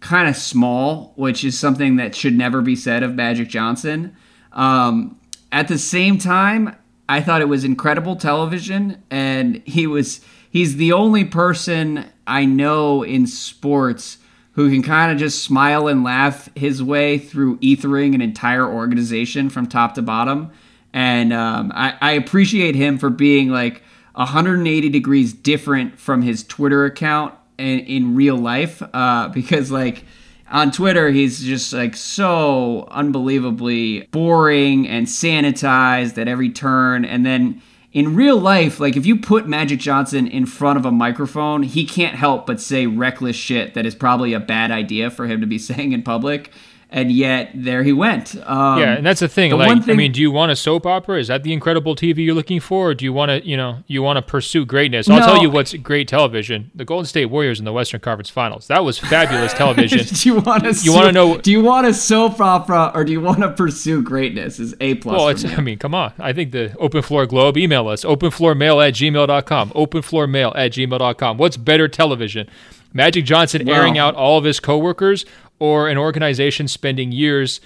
kind 0.00 0.28
of 0.28 0.36
small, 0.36 1.12
which 1.16 1.44
is 1.44 1.58
something 1.58 1.96
that 1.96 2.14
should 2.14 2.36
never 2.36 2.62
be 2.62 2.76
said 2.76 3.02
of 3.02 3.14
Magic 3.14 3.48
Johnson. 3.48 4.16
Um, 4.52 5.18
at 5.50 5.68
the 5.68 5.78
same 5.78 6.18
time, 6.18 6.76
I 7.08 7.20
thought 7.20 7.40
it 7.40 7.48
was 7.48 7.64
incredible 7.64 8.16
television, 8.16 9.02
and 9.10 9.62
he 9.64 9.86
was 9.86 10.20
he's 10.50 10.76
the 10.76 10.92
only 10.92 11.24
person 11.24 12.04
I 12.26 12.44
know 12.44 13.02
in 13.02 13.26
sports 13.26 14.18
who 14.52 14.70
can 14.70 14.82
kind 14.82 15.12
of 15.12 15.18
just 15.18 15.44
smile 15.44 15.86
and 15.88 16.02
laugh 16.02 16.48
his 16.56 16.82
way 16.82 17.16
through 17.16 17.58
ethering 17.58 18.14
an 18.14 18.20
entire 18.20 18.66
organization 18.66 19.48
from 19.48 19.66
top 19.66 19.94
to 19.94 20.02
bottom. 20.02 20.50
And 20.92 21.32
um, 21.32 21.70
I, 21.74 21.96
I 22.00 22.12
appreciate 22.12 22.74
him 22.74 22.98
for 22.98 23.08
being 23.08 23.50
like 23.50 23.82
180 24.14 24.88
degrees 24.88 25.32
different 25.32 25.98
from 26.00 26.22
his 26.22 26.42
Twitter 26.42 26.84
account 26.84 27.37
in, 27.58 27.80
in 27.80 28.14
real 28.14 28.36
life 28.36 28.82
uh, 28.94 29.28
because 29.28 29.70
like 29.70 30.04
on 30.50 30.70
Twitter 30.70 31.10
he's 31.10 31.40
just 31.42 31.72
like 31.72 31.94
so 31.94 32.86
unbelievably 32.90 34.08
boring 34.10 34.88
and 34.88 35.06
sanitized 35.06 36.18
at 36.18 36.28
every 36.28 36.50
turn. 36.50 37.04
And 37.04 37.26
then 37.26 37.60
in 37.92 38.14
real 38.14 38.38
life 38.38 38.80
like 38.80 38.96
if 38.96 39.06
you 39.06 39.18
put 39.18 39.46
Magic 39.46 39.80
Johnson 39.80 40.26
in 40.26 40.46
front 40.46 40.78
of 40.78 40.84
a 40.84 40.92
microphone 40.92 41.62
he 41.62 41.84
can't 41.84 42.14
help 42.14 42.46
but 42.46 42.60
say 42.60 42.86
reckless 42.86 43.36
shit 43.36 43.74
that 43.74 43.86
is 43.86 43.94
probably 43.94 44.32
a 44.32 44.40
bad 44.40 44.70
idea 44.70 45.10
for 45.10 45.26
him 45.26 45.40
to 45.40 45.46
be 45.46 45.58
saying 45.58 45.92
in 45.92 46.02
public 46.02 46.50
and 46.90 47.12
yet 47.12 47.50
there 47.54 47.82
he 47.82 47.92
went. 47.92 48.34
Um, 48.46 48.80
yeah, 48.80 48.94
and 48.94 49.04
that's 49.04 49.20
the 49.20 49.28
thing. 49.28 49.50
The 49.50 49.56
like, 49.56 49.84
thing, 49.84 49.92
I 49.92 49.96
mean, 49.96 50.12
do 50.12 50.20
you 50.20 50.30
want 50.30 50.52
a 50.52 50.56
soap 50.56 50.86
opera? 50.86 51.18
Is 51.18 51.28
that 51.28 51.42
the 51.42 51.52
incredible 51.52 51.94
TV 51.94 52.24
you're 52.24 52.34
looking 52.34 52.60
for, 52.60 52.90
or 52.90 52.94
do 52.94 53.04
you 53.04 53.12
want 53.12 53.30
to, 53.30 53.46
you 53.46 53.56
know, 53.56 53.82
you 53.86 54.02
want 54.02 54.16
to 54.16 54.22
pursue 54.22 54.64
greatness? 54.64 55.08
I'll 55.08 55.20
no. 55.20 55.26
tell 55.26 55.42
you 55.42 55.50
what's 55.50 55.74
great 55.74 56.08
television: 56.08 56.70
the 56.74 56.84
Golden 56.84 57.06
State 57.06 57.26
Warriors 57.26 57.58
in 57.58 57.64
the 57.64 57.72
Western 57.72 58.00
Conference 58.00 58.30
Finals. 58.30 58.68
That 58.68 58.84
was 58.84 58.98
fabulous 58.98 59.52
television. 59.54 60.00
do 60.04 60.28
you 60.28 60.40
want 60.40 60.64
to? 60.64 60.72
You 60.82 60.92
want 60.94 61.06
to 61.06 61.12
know? 61.12 61.38
Do 61.38 61.52
you 61.52 61.62
want 61.62 61.86
a 61.86 61.92
soap 61.92 62.40
opera, 62.40 62.90
or 62.94 63.04
do 63.04 63.12
you 63.12 63.20
want 63.20 63.40
to 63.40 63.50
pursue 63.50 64.02
greatness? 64.02 64.58
Is 64.58 64.74
a 64.80 64.94
plus? 64.94 65.18
Well, 65.18 65.28
it's. 65.28 65.44
I 65.44 65.60
mean, 65.60 65.78
come 65.78 65.94
on. 65.94 66.12
I 66.18 66.32
think 66.32 66.52
the 66.52 66.74
Open 66.78 67.02
Floor 67.02 67.26
Globe. 67.26 67.58
Email 67.58 67.88
us 67.88 68.04
openfloormail 68.04 68.86
at 68.86 68.94
gmail.com. 68.94 69.70
Openfloormail 69.70 70.52
at 70.56 70.72
gmail.com. 70.72 71.36
What's 71.36 71.56
better 71.56 71.88
television? 71.88 72.48
Magic 72.92 73.26
Johnson 73.26 73.68
airing 73.68 73.98
out 73.98 74.14
all 74.14 74.38
of 74.38 74.44
his 74.44 74.60
coworkers 74.60 75.26
or 75.58 75.88
an 75.88 75.98
organization 75.98 76.68
spending 76.68 77.12
years 77.12 77.60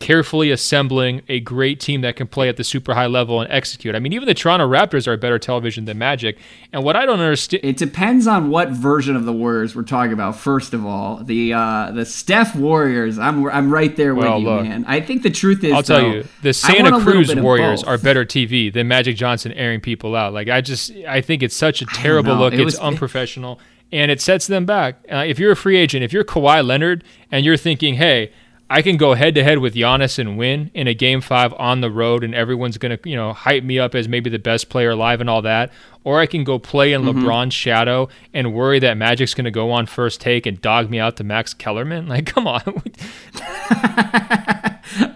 carefully 0.00 0.50
assembling 0.52 1.22
a 1.28 1.40
great 1.40 1.80
team 1.80 2.02
that 2.02 2.14
can 2.14 2.26
play 2.26 2.48
at 2.48 2.56
the 2.56 2.62
super 2.62 2.94
high 2.94 3.06
level 3.06 3.40
and 3.40 3.50
execute. 3.50 3.96
I 3.96 3.98
mean, 3.98 4.12
even 4.12 4.28
the 4.28 4.34
Toronto 4.34 4.68
Raptors 4.68 5.08
are 5.08 5.16
better 5.16 5.38
television 5.38 5.86
than 5.86 5.98
Magic. 5.98 6.38
And 6.72 6.84
what 6.84 6.94
I 6.94 7.04
don't 7.04 7.18
understand, 7.18 7.64
it 7.64 7.76
depends 7.76 8.26
on 8.26 8.50
what 8.50 8.70
version 8.70 9.16
of 9.16 9.24
the 9.24 9.32
Warriors 9.32 9.74
we're 9.74 9.82
talking 9.82 10.12
about. 10.12 10.36
First 10.36 10.72
of 10.72 10.86
all, 10.86 11.16
the 11.24 11.52
uh, 11.52 11.90
the 11.90 12.04
Steph 12.04 12.54
Warriors, 12.54 13.18
I'm 13.18 13.48
I'm 13.48 13.72
right 13.72 13.94
there 13.96 14.14
with 14.14 14.26
you, 14.26 14.34
look, 14.36 14.62
man. 14.64 14.84
I 14.86 15.00
think 15.00 15.22
the 15.22 15.30
truth 15.30 15.64
is, 15.64 15.72
I'll 15.72 15.82
tell 15.82 16.00
though, 16.00 16.12
you, 16.12 16.24
the 16.42 16.52
Santa 16.52 16.92
want 16.92 16.94
a 16.94 16.98
little 16.98 17.24
Cruz 17.24 17.34
Warriors 17.36 17.82
are 17.82 17.98
better 17.98 18.24
TV 18.24 18.72
than 18.72 18.86
Magic 18.86 19.16
Johnson 19.16 19.52
airing 19.52 19.80
people 19.80 20.14
out. 20.14 20.32
Like 20.32 20.48
I 20.48 20.60
just, 20.60 20.92
I 21.08 21.20
think 21.22 21.42
it's 21.42 21.56
such 21.56 21.82
a 21.82 21.86
terrible 21.86 22.36
look. 22.36 22.52
It 22.52 22.60
it's 22.60 22.64
was- 22.66 22.78
unprofessional, 22.78 23.58
and 23.92 24.10
it 24.10 24.20
sets 24.20 24.46
them 24.46 24.66
back. 24.66 25.04
Uh, 25.10 25.24
if 25.26 25.38
you're 25.38 25.52
a 25.52 25.56
free 25.56 25.76
agent, 25.76 26.04
if 26.04 26.12
you're 26.12 26.24
Kawhi 26.24 26.64
Leonard, 26.64 27.04
and 27.30 27.44
you're 27.44 27.56
thinking, 27.56 27.94
hey. 27.94 28.32
I 28.70 28.82
can 28.82 28.98
go 28.98 29.14
head 29.14 29.34
to 29.36 29.42
head 29.42 29.60
with 29.60 29.74
Giannis 29.74 30.18
and 30.18 30.36
win 30.36 30.70
in 30.74 30.86
a 30.86 30.92
game 30.92 31.22
five 31.22 31.54
on 31.54 31.80
the 31.80 31.90
road, 31.90 32.22
and 32.22 32.34
everyone's 32.34 32.76
gonna, 32.76 32.98
you 33.02 33.16
know, 33.16 33.32
hype 33.32 33.64
me 33.64 33.78
up 33.78 33.94
as 33.94 34.08
maybe 34.08 34.28
the 34.28 34.38
best 34.38 34.68
player 34.68 34.90
alive 34.90 35.22
and 35.22 35.30
all 35.30 35.40
that. 35.40 35.72
Or 36.04 36.20
I 36.20 36.26
can 36.26 36.44
go 36.44 36.58
play 36.58 36.92
in 36.92 37.00
Mm-hmm. 37.00 37.26
LeBron's 37.26 37.54
shadow 37.54 38.10
and 38.34 38.52
worry 38.52 38.78
that 38.80 38.98
Magic's 38.98 39.32
gonna 39.32 39.50
go 39.50 39.70
on 39.70 39.86
first 39.86 40.20
take 40.20 40.44
and 40.44 40.60
dog 40.60 40.90
me 40.90 40.98
out 40.98 41.16
to 41.16 41.24
Max 41.24 41.54
Kellerman. 41.54 42.08
Like, 42.08 42.26
come 42.26 42.46
on. 42.46 42.60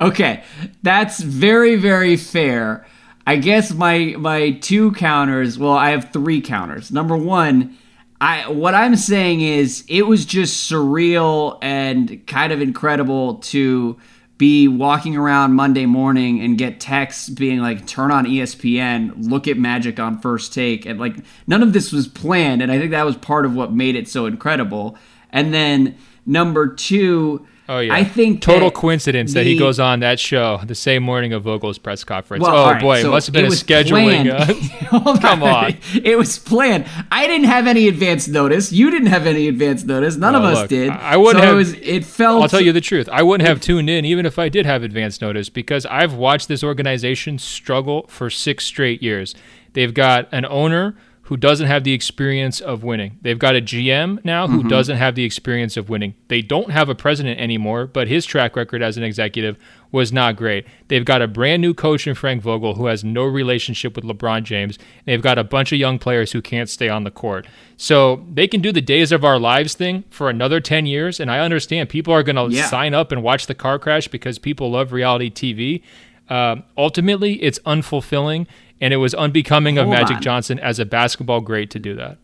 Okay, 0.00 0.42
that's 0.82 1.20
very 1.20 1.76
very 1.76 2.16
fair. 2.16 2.86
I 3.26 3.36
guess 3.36 3.72
my 3.72 4.14
my 4.18 4.52
two 4.52 4.92
counters. 4.92 5.58
Well, 5.58 5.72
I 5.72 5.90
have 5.90 6.10
three 6.10 6.40
counters. 6.40 6.90
Number 6.90 7.16
one, 7.16 7.76
I 8.22 8.48
what 8.48 8.72
I'm 8.72 8.94
saying 8.94 9.40
is 9.40 9.84
it 9.88 10.02
was 10.02 10.24
just 10.24 10.70
surreal 10.70 11.58
and 11.60 12.24
kind 12.28 12.52
of 12.52 12.60
incredible 12.60 13.38
to 13.38 13.98
be 14.38 14.68
walking 14.68 15.16
around 15.16 15.54
Monday 15.54 15.86
morning 15.86 16.40
and 16.40 16.56
get 16.56 16.78
texts 16.78 17.28
being 17.28 17.58
like 17.58 17.84
turn 17.84 18.12
on 18.12 18.24
ESPN, 18.24 19.28
look 19.28 19.48
at 19.48 19.58
Magic 19.58 19.98
on 19.98 20.20
first 20.20 20.54
take 20.54 20.86
and 20.86 21.00
like 21.00 21.16
none 21.48 21.64
of 21.64 21.72
this 21.72 21.90
was 21.90 22.06
planned 22.06 22.62
and 22.62 22.70
I 22.70 22.78
think 22.78 22.92
that 22.92 23.04
was 23.04 23.16
part 23.16 23.44
of 23.44 23.56
what 23.56 23.72
made 23.72 23.96
it 23.96 24.06
so 24.06 24.26
incredible. 24.26 24.96
And 25.30 25.52
then 25.52 25.96
number 26.24 26.68
2, 26.68 27.44
Oh 27.68 27.78
yeah, 27.78 27.94
I 27.94 28.02
think 28.02 28.42
total 28.42 28.70
coincidence 28.70 29.34
that 29.34 29.46
he 29.46 29.56
goes 29.56 29.78
on 29.78 30.00
that 30.00 30.18
show 30.18 30.60
the 30.64 30.74
same 30.74 31.02
morning 31.02 31.32
of 31.32 31.44
Vogel's 31.44 31.78
press 31.78 32.02
conference. 32.02 32.42
Well, 32.42 32.56
oh 32.56 32.70
right, 32.72 32.80
boy, 32.80 33.00
it 33.00 33.06
must 33.06 33.28
have 33.28 33.32
been 33.32 33.44
a 33.44 33.48
scheduling. 33.48 34.30
Uh, 34.30 35.18
Come 35.20 35.42
on. 35.42 35.76
It 36.02 36.18
was 36.18 36.38
planned. 36.38 36.86
I 37.10 37.26
didn't 37.26 37.46
have 37.46 37.66
any 37.66 37.86
advance 37.86 38.26
notice. 38.26 38.72
You 38.72 38.90
didn't 38.90 39.08
have 39.08 39.26
any 39.26 39.46
advance 39.46 39.84
notice. 39.84 40.16
None 40.16 40.34
of 40.34 40.42
us 40.42 40.58
look, 40.58 40.68
did. 40.68 40.90
I 40.90 41.16
wouldn't 41.16 41.42
so 41.42 41.46
have- 41.46 41.54
It, 41.54 41.58
was, 41.58 41.72
it 41.74 42.04
felt. 42.04 42.42
I'll 42.42 42.48
tell 42.48 42.60
you 42.60 42.72
the 42.72 42.80
truth. 42.80 43.08
I 43.10 43.22
wouldn't 43.22 43.48
have 43.48 43.60
tuned 43.60 43.88
in 43.88 44.04
even 44.04 44.26
if 44.26 44.38
I 44.38 44.48
did 44.48 44.66
have 44.66 44.82
advance 44.82 45.20
notice 45.20 45.48
because 45.48 45.86
I've 45.86 46.14
watched 46.14 46.48
this 46.48 46.64
organization 46.64 47.38
struggle 47.38 48.06
for 48.08 48.28
six 48.28 48.64
straight 48.64 49.02
years. 49.02 49.34
They've 49.72 49.94
got 49.94 50.28
an 50.32 50.44
owner 50.46 50.96
who 51.32 51.36
doesn't 51.38 51.66
have 51.66 51.82
the 51.82 51.94
experience 51.94 52.60
of 52.60 52.84
winning. 52.84 53.16
They've 53.22 53.38
got 53.38 53.56
a 53.56 53.62
GM 53.62 54.22
now 54.22 54.46
who 54.48 54.62
doesn't 54.68 54.98
have 54.98 55.14
the 55.14 55.24
experience 55.24 55.78
of 55.78 55.88
winning. 55.88 56.12
They 56.28 56.42
don't 56.42 56.70
have 56.70 56.90
a 56.90 56.94
president 56.94 57.40
anymore, 57.40 57.86
but 57.86 58.06
his 58.06 58.26
track 58.26 58.54
record 58.54 58.82
as 58.82 58.98
an 58.98 59.02
executive 59.02 59.56
was 59.90 60.12
not 60.12 60.36
great. 60.36 60.66
They've 60.88 61.06
got 61.06 61.22
a 61.22 61.26
brand 61.26 61.62
new 61.62 61.72
coach 61.72 62.06
in 62.06 62.14
Frank 62.14 62.42
Vogel 62.42 62.74
who 62.74 62.84
has 62.84 63.02
no 63.02 63.24
relationship 63.24 63.96
with 63.96 64.04
LeBron 64.04 64.42
James. 64.42 64.78
They've 65.06 65.22
got 65.22 65.38
a 65.38 65.44
bunch 65.44 65.72
of 65.72 65.78
young 65.78 65.98
players 65.98 66.32
who 66.32 66.42
can't 66.42 66.68
stay 66.68 66.90
on 66.90 67.04
the 67.04 67.10
court. 67.10 67.46
So 67.78 68.26
they 68.30 68.46
can 68.46 68.60
do 68.60 68.70
the 68.70 68.82
days 68.82 69.10
of 69.10 69.24
our 69.24 69.38
lives 69.38 69.72
thing 69.72 70.04
for 70.10 70.28
another 70.28 70.60
10 70.60 70.84
years. 70.84 71.18
And 71.18 71.30
I 71.30 71.38
understand 71.38 71.88
people 71.88 72.12
are 72.12 72.22
going 72.22 72.36
to 72.36 72.54
Yeah. 72.54 72.66
sign 72.66 72.92
up 72.92 73.10
and 73.10 73.22
watch 73.22 73.46
the 73.46 73.54
car 73.54 73.78
crash 73.78 74.06
because 74.06 74.38
people 74.38 74.70
love 74.72 74.92
reality 74.92 75.30
TV. 75.30 75.82
Um, 76.28 76.62
ultimately, 76.76 77.42
it's 77.42 77.58
unfulfilling, 77.60 78.46
and 78.82 78.92
it 78.92 78.98
was 78.98 79.14
unbecoming 79.14 79.78
of 79.78 79.86
Hold 79.86 79.96
Magic 79.96 80.16
on. 80.16 80.22
Johnson 80.22 80.58
as 80.58 80.78
a 80.78 80.84
basketball 80.84 81.40
great 81.40 81.70
to 81.70 81.78
do 81.78 81.94
that. 81.94 82.18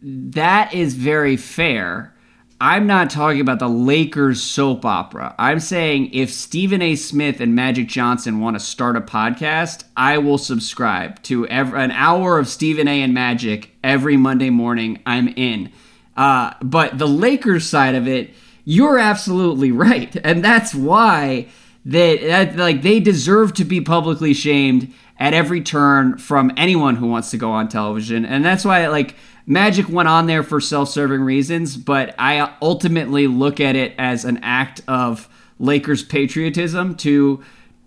that 0.00 0.72
is 0.72 0.94
very 0.94 1.36
fair. 1.36 2.14
I'm 2.60 2.86
not 2.86 3.10
talking 3.10 3.40
about 3.40 3.58
the 3.58 3.68
Lakers 3.68 4.40
soap 4.40 4.84
opera. 4.84 5.34
I'm 5.36 5.58
saying 5.58 6.14
if 6.14 6.32
Stephen 6.32 6.80
A. 6.80 6.94
Smith 6.94 7.40
and 7.40 7.56
Magic 7.56 7.88
Johnson 7.88 8.38
want 8.38 8.54
to 8.54 8.60
start 8.60 8.96
a 8.96 9.00
podcast, 9.00 9.82
I 9.96 10.18
will 10.18 10.38
subscribe 10.38 11.20
to 11.24 11.48
ev 11.48 11.74
an 11.74 11.90
hour 11.90 12.38
of 12.38 12.46
Stephen 12.46 12.86
A. 12.86 13.02
and 13.02 13.12
Magic 13.12 13.74
every 13.82 14.16
Monday 14.16 14.50
morning. 14.50 15.02
I'm 15.04 15.26
in. 15.28 15.72
Uh, 16.16 16.52
but 16.62 16.98
the 16.98 17.08
Lakers 17.08 17.68
side 17.68 17.96
of 17.96 18.06
it, 18.06 18.30
you're 18.64 18.98
absolutely 18.98 19.72
right, 19.72 20.14
and 20.22 20.44
that's 20.44 20.72
why 20.72 21.48
that, 21.84 22.20
that 22.20 22.56
like 22.56 22.82
they 22.82 23.00
deserve 23.00 23.54
to 23.54 23.64
be 23.64 23.80
publicly 23.80 24.34
shamed 24.34 24.94
at 25.18 25.34
every 25.34 25.60
turn 25.60 26.18
from 26.18 26.52
anyone 26.56 26.96
who 26.96 27.06
wants 27.06 27.30
to 27.30 27.36
go 27.36 27.50
on 27.50 27.68
television, 27.68 28.24
and 28.24 28.44
that's 28.44 28.64
why 28.64 28.86
like 28.88 29.16
Magic 29.46 29.88
went 29.88 30.08
on 30.08 30.26
there 30.26 30.42
for 30.42 30.60
self-serving 30.60 31.20
reasons, 31.20 31.76
but 31.76 32.14
I 32.18 32.54
ultimately 32.62 33.26
look 33.26 33.60
at 33.60 33.74
it 33.74 33.94
as 33.98 34.24
an 34.24 34.38
act 34.42 34.82
of 34.86 35.28
Lakers 35.58 36.02
patriotism 36.02 36.96
to 36.96 37.42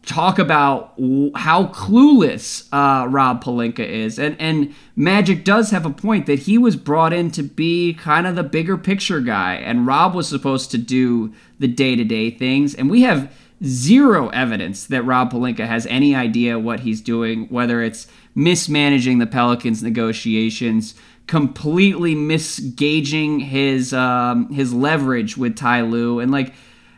talk 0.05 0.37
about 0.37 0.93
how 1.35 1.65
clueless 1.67 2.67
uh, 2.71 3.07
Rob 3.07 3.43
Pelinka 3.43 3.79
is, 3.79 4.19
and 4.19 4.35
and 4.39 4.73
Magic 4.95 5.43
does 5.43 5.71
have 5.71 5.85
a 5.85 5.89
point 5.89 6.25
that 6.27 6.39
he 6.39 6.57
was 6.57 6.75
brought 6.75 7.11
in 7.11 7.31
to 7.31 7.41
be 7.43 7.93
kind 7.95 8.27
of 8.27 8.35
the 8.35 8.43
bigger 8.43 8.77
picture 8.77 9.19
guy, 9.19 9.55
and 9.55 9.87
Rob 9.87 10.13
was 10.13 10.27
supposed 10.27 10.71
to 10.71 10.77
do 10.77 11.33
the 11.59 11.67
day 11.67 11.95
to 11.95 12.03
day 12.03 12.29
things, 12.29 12.75
and 12.75 12.89
we 12.89 13.01
have 13.01 13.31
zero 13.65 14.29
evidence 14.29 14.85
that 14.87 15.03
Rob 15.03 15.31
Pelinka 15.31 15.67
has 15.67 15.85
any 15.87 16.15
idea 16.15 16.59
what 16.59 16.81
he's 16.81 17.01
doing, 17.01 17.47
whether 17.47 17.81
it's 17.81 18.07
mismanaging 18.35 19.19
the 19.19 19.27
Pelicans 19.27 19.81
negotiations, 19.81 20.95
completely 21.27 22.15
misgauging 22.15 23.41
his 23.41 23.93
um, 23.93 24.49
his 24.51 24.73
leverage 24.73 25.37
with 25.37 25.55
Ty 25.55 25.81
Lue, 25.81 26.19
and 26.19 26.31
like. 26.31 26.53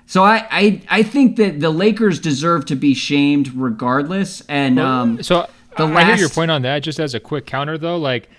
So 0.10 0.24
I, 0.24 0.48
I 0.50 0.82
I 0.90 1.04
think 1.04 1.36
that 1.36 1.60
the 1.60 1.70
Lakers 1.70 2.20
deserve 2.20 2.66
to 2.68 2.78
be 2.78 2.94
shamed 2.94 3.54
regardless, 3.54 4.42
and 4.48 4.80
um, 4.80 5.22
So 5.22 5.50
the 5.76 5.86
I 5.86 5.96
I 5.96 6.06
hear 6.06 6.16
your 6.16 6.30
point 6.30 6.50
on 6.50 6.62
that. 6.62 6.80
Just 6.80 6.98
as 6.98 7.14
a 7.14 7.20
quick 7.20 7.46
counter, 7.46 7.78
though, 7.78 7.98
like 7.98 8.30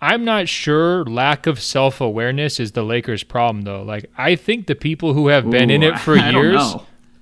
I'm 0.00 0.24
not 0.24 0.48
sure 0.48 1.04
lack 1.04 1.46
of 1.46 1.60
self 1.60 2.00
awareness 2.00 2.60
is 2.60 2.72
the 2.72 2.82
Lakers' 2.82 3.24
problem, 3.24 3.64
though. 3.64 3.82
Like 3.82 4.10
I 4.16 4.36
think 4.36 4.66
the 4.66 4.76
people 4.76 5.12
who 5.12 5.28
have 5.28 5.50
been 5.50 5.70
in 5.70 5.82
it 5.82 5.98
for 5.98 6.14
I 6.18 6.30
years. 6.30 6.76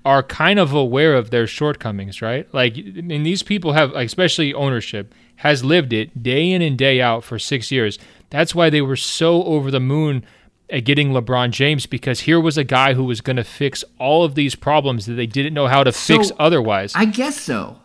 Are 0.07 0.23
kind 0.23 0.61
of 0.61 0.73
aware 0.73 1.16
of 1.16 1.31
their 1.31 1.49
shortcomings, 1.49 2.23
right? 2.23 2.47
Like, 2.55 2.78
I 2.78 3.01
mean, 3.01 3.24
these 3.24 3.43
people 3.43 3.73
have, 3.73 3.91
like, 3.91 4.07
especially 4.07 4.55
ownership, 4.55 5.12
has 5.35 5.65
lived 5.65 5.93
it 5.93 6.23
day 6.23 6.53
in 6.53 6.62
and 6.62 6.78
day 6.78 7.01
out 7.01 7.24
for 7.24 7.41
six 7.41 7.73
years. 7.73 7.99
That's 8.31 8.55
why 8.55 8.70
they 8.70 8.81
were 8.81 8.95
so 8.95 9.43
over 9.43 9.69
the 9.69 9.81
moon 9.81 10.24
at 10.70 10.85
getting 10.85 11.11
LeBron 11.11 11.51
James 11.51 11.87
because 11.87 12.20
here 12.20 12.39
was 12.39 12.57
a 12.57 12.62
guy 12.62 12.95
who 12.95 13.03
was 13.03 13.20
going 13.20 13.35
to 13.37 13.43
fix 13.43 13.83
all 13.99 14.23
of 14.23 14.37
these 14.37 14.55
problems 14.55 15.07
that 15.07 15.15
they 15.15 15.27
didn't 15.27 15.55
know 15.55 15.66
how 15.66 15.83
to 15.83 15.91
fix 15.91 16.31
otherwise. 16.39 16.93
I 16.95 17.07
guess 17.07 17.41
so. 17.41 17.81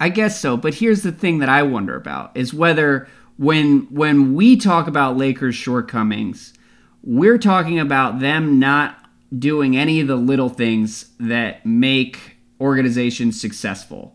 I 0.00 0.08
guess 0.08 0.40
so. 0.40 0.56
But 0.56 0.76
here's 0.76 1.02
the 1.02 1.12
thing 1.12 1.40
that 1.40 1.50
I 1.50 1.62
wonder 1.62 1.94
about 1.94 2.34
is 2.34 2.54
whether 2.54 3.06
when 3.36 3.80
when 3.90 4.34
we 4.34 4.56
talk 4.56 4.86
about 4.86 5.18
Lakers 5.18 5.54
shortcomings, 5.54 6.54
we're 7.02 7.38
talking 7.38 7.78
about 7.78 8.20
them 8.20 8.58
not 8.58 9.05
doing 9.36 9.76
any 9.76 10.00
of 10.00 10.08
the 10.08 10.16
little 10.16 10.48
things 10.48 11.10
that 11.18 11.64
make 11.64 12.36
organizations 12.60 13.40
successful. 13.40 14.14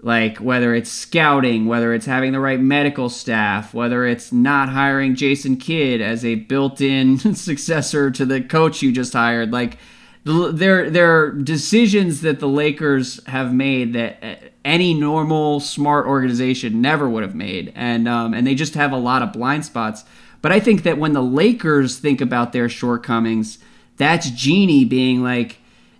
Like 0.00 0.38
whether 0.38 0.74
it's 0.74 0.90
scouting, 0.90 1.66
whether 1.66 1.92
it's 1.92 2.06
having 2.06 2.32
the 2.32 2.40
right 2.40 2.60
medical 2.60 3.08
staff, 3.08 3.74
whether 3.74 4.06
it's 4.06 4.30
not 4.30 4.68
hiring 4.68 5.16
Jason 5.16 5.56
Kidd 5.56 6.00
as 6.00 6.24
a 6.24 6.36
built-in 6.36 7.18
successor 7.34 8.10
to 8.12 8.24
the 8.24 8.40
coach 8.40 8.80
you 8.80 8.92
just 8.92 9.12
hired, 9.12 9.52
like 9.52 9.78
the- 10.24 10.52
there 10.52 10.88
there 10.90 11.18
are 11.18 11.32
decisions 11.32 12.20
that 12.20 12.38
the 12.38 12.48
Lakers 12.48 13.24
have 13.26 13.52
made 13.52 13.92
that 13.94 14.18
uh, 14.22 14.34
any 14.64 14.94
normal 14.94 15.58
smart 15.58 16.06
organization 16.06 16.80
never 16.80 17.08
would 17.08 17.22
have 17.22 17.34
made, 17.34 17.72
and 17.74 18.06
um, 18.06 18.34
and 18.34 18.46
they 18.46 18.54
just 18.54 18.74
have 18.74 18.92
a 18.92 18.96
lot 18.96 19.22
of 19.22 19.32
blind 19.32 19.64
spots. 19.64 20.04
But 20.42 20.52
I 20.52 20.60
think 20.60 20.82
that 20.84 20.98
when 20.98 21.14
the 21.14 21.22
Lakers 21.22 21.98
think 21.98 22.20
about 22.20 22.52
their 22.52 22.68
shortcomings, 22.68 23.58
that's 23.98 24.30
Jeanie 24.30 24.84
being 24.84 25.22
like, 25.22 25.58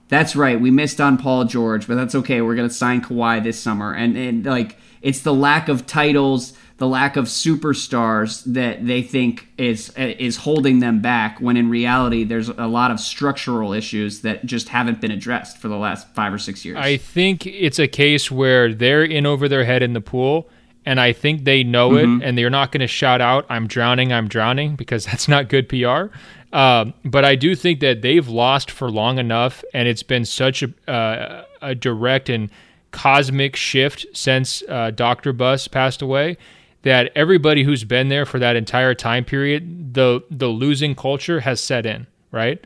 "That's 0.08 0.34
right, 0.34 0.58
we 0.60 0.70
missed 0.70 1.00
on 1.00 1.18
Paul 1.18 1.44
George, 1.44 1.86
but 1.86 1.96
that's 1.96 2.14
okay. 2.14 2.40
We're 2.40 2.56
gonna 2.56 2.70
sign 2.70 3.02
Kawhi 3.02 3.42
this 3.42 3.58
summer." 3.58 3.92
And 3.92 4.16
and 4.16 4.44
like 4.46 4.78
it's 5.02 5.20
the 5.20 5.34
lack 5.34 5.68
of 5.68 5.86
titles, 5.86 6.54
the 6.78 6.88
lack 6.88 7.16
of 7.16 7.28
superstars 7.68 8.42
that 8.52 8.86
they 8.86 9.02
think 9.02 9.48
is 9.58 9.92
is 9.96 10.38
holding 10.38 10.80
them 10.80 11.00
back. 11.00 11.40
When 11.40 11.56
in 11.56 11.68
reality, 11.70 12.24
there's 12.24 12.48
a 12.48 12.66
lot 12.66 12.90
of 12.90 13.00
structural 13.00 13.72
issues 13.72 14.20
that 14.22 14.46
just 14.46 14.68
haven't 14.70 15.00
been 15.00 15.10
addressed 15.10 15.58
for 15.58 15.68
the 15.68 15.76
last 15.76 16.06
five 16.14 16.32
or 16.32 16.38
six 16.38 16.64
years. 16.64 16.78
I 16.80 16.96
think 16.96 17.46
it's 17.46 17.78
a 17.78 17.88
case 17.88 18.30
where 18.30 18.72
they're 18.72 19.04
in 19.04 19.26
over 19.26 19.48
their 19.48 19.64
head 19.64 19.82
in 19.82 19.92
the 19.92 20.00
pool, 20.00 20.48
and 20.86 21.00
I 21.00 21.12
think 21.12 21.44
they 21.44 21.62
know 21.64 21.90
Mm-hmm. 21.90 22.22
it, 22.22 22.26
and 22.28 22.38
they're 22.38 22.50
not 22.50 22.72
going 22.72 22.80
to 22.80 22.86
shout 22.86 23.20
out, 23.20 23.46
"I'm 23.48 23.66
drowning, 23.66 24.12
I'm 24.12 24.28
drowning," 24.28 24.76
because 24.76 25.04
that's 25.10 25.28
not 25.28 25.48
good 25.48 25.68
PR. 25.68 26.06
Um, 26.52 26.94
but 27.04 27.24
I 27.24 27.34
do 27.34 27.54
think 27.54 27.80
that 27.80 28.02
they've 28.02 28.26
lost 28.26 28.70
for 28.70 28.90
long 28.90 29.18
enough, 29.18 29.62
and 29.74 29.86
it's 29.86 30.02
been 30.02 30.24
such 30.24 30.62
a 30.62 30.90
uh, 30.90 31.44
a 31.60 31.74
direct 31.74 32.28
and 32.28 32.50
cosmic 32.90 33.54
shift 33.56 34.06
since 34.14 34.62
uh, 34.68 34.90
Dr. 34.90 35.32
Buss 35.32 35.68
passed 35.68 36.00
away 36.00 36.38
that 36.82 37.10
everybody 37.14 37.64
who's 37.64 37.84
been 37.84 38.08
there 38.08 38.24
for 38.24 38.38
that 38.38 38.56
entire 38.56 38.94
time 38.94 39.24
period, 39.24 39.94
the 39.94 40.22
the 40.30 40.48
losing 40.48 40.94
culture 40.94 41.40
has 41.40 41.60
set 41.60 41.84
in, 41.84 42.06
right? 42.32 42.64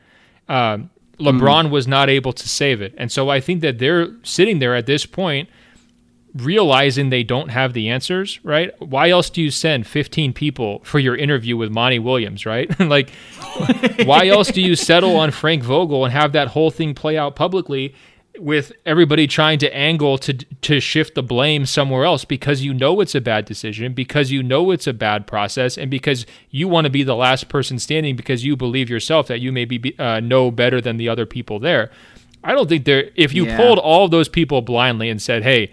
Um, 0.48 0.90
LeBron 1.18 1.66
mm. 1.66 1.70
was 1.70 1.88
not 1.88 2.08
able 2.08 2.32
to 2.32 2.48
save 2.48 2.82
it, 2.82 2.94
and 2.96 3.10
so 3.10 3.30
I 3.30 3.40
think 3.40 3.62
that 3.62 3.78
they're 3.78 4.14
sitting 4.22 4.58
there 4.58 4.76
at 4.76 4.86
this 4.86 5.06
point, 5.06 5.48
realizing 6.34 7.10
they 7.10 7.22
don't 7.22 7.50
have 7.50 7.72
the 7.72 7.88
answers, 7.88 8.40
right? 8.42 8.70
Why 8.80 9.10
else 9.10 9.28
do 9.30 9.42
you 9.42 9.50
send 9.50 9.86
15 9.86 10.32
people 10.32 10.80
for 10.84 10.98
your 10.98 11.16
interview 11.16 11.56
with 11.56 11.70
Monty 11.70 11.98
Williams, 11.98 12.46
right? 12.46 12.68
like, 12.80 13.10
why 14.04 14.28
else 14.28 14.48
do 14.48 14.62
you 14.62 14.74
settle 14.74 15.16
on 15.16 15.30
Frank 15.30 15.62
Vogel 15.62 16.04
and 16.04 16.12
have 16.12 16.32
that 16.32 16.48
whole 16.48 16.70
thing 16.70 16.94
play 16.94 17.18
out 17.18 17.36
publicly? 17.36 17.94
with 18.38 18.72
everybody 18.86 19.26
trying 19.26 19.58
to 19.58 19.76
angle 19.76 20.16
to 20.18 20.32
to 20.32 20.80
shift 20.80 21.14
the 21.14 21.22
blame 21.22 21.66
somewhere 21.66 22.04
else 22.04 22.24
because 22.24 22.62
you 22.62 22.72
know 22.72 23.00
it's 23.00 23.14
a 23.14 23.20
bad 23.20 23.44
decision, 23.44 23.92
because 23.92 24.30
you 24.30 24.42
know 24.42 24.70
it's 24.70 24.86
a 24.86 24.92
bad 24.92 25.26
process, 25.26 25.76
and 25.76 25.90
because 25.90 26.24
you 26.50 26.66
want 26.66 26.86
to 26.86 26.90
be 26.90 27.02
the 27.02 27.14
last 27.14 27.48
person 27.48 27.78
standing 27.78 28.16
because 28.16 28.44
you 28.44 28.56
believe 28.56 28.88
yourself 28.88 29.26
that 29.26 29.40
you 29.40 29.52
maybe 29.52 29.94
uh, 29.98 30.20
know 30.20 30.50
better 30.50 30.80
than 30.80 30.96
the 30.96 31.08
other 31.08 31.26
people 31.26 31.58
there. 31.58 31.90
I 32.44 32.52
don't 32.52 32.68
think 32.68 32.84
there. 32.84 33.10
If 33.14 33.34
you 33.34 33.46
yeah. 33.46 33.56
pulled 33.56 33.78
all 33.78 34.08
those 34.08 34.28
people 34.28 34.62
blindly 34.62 35.08
and 35.08 35.20
said, 35.20 35.42
"Hey," 35.42 35.70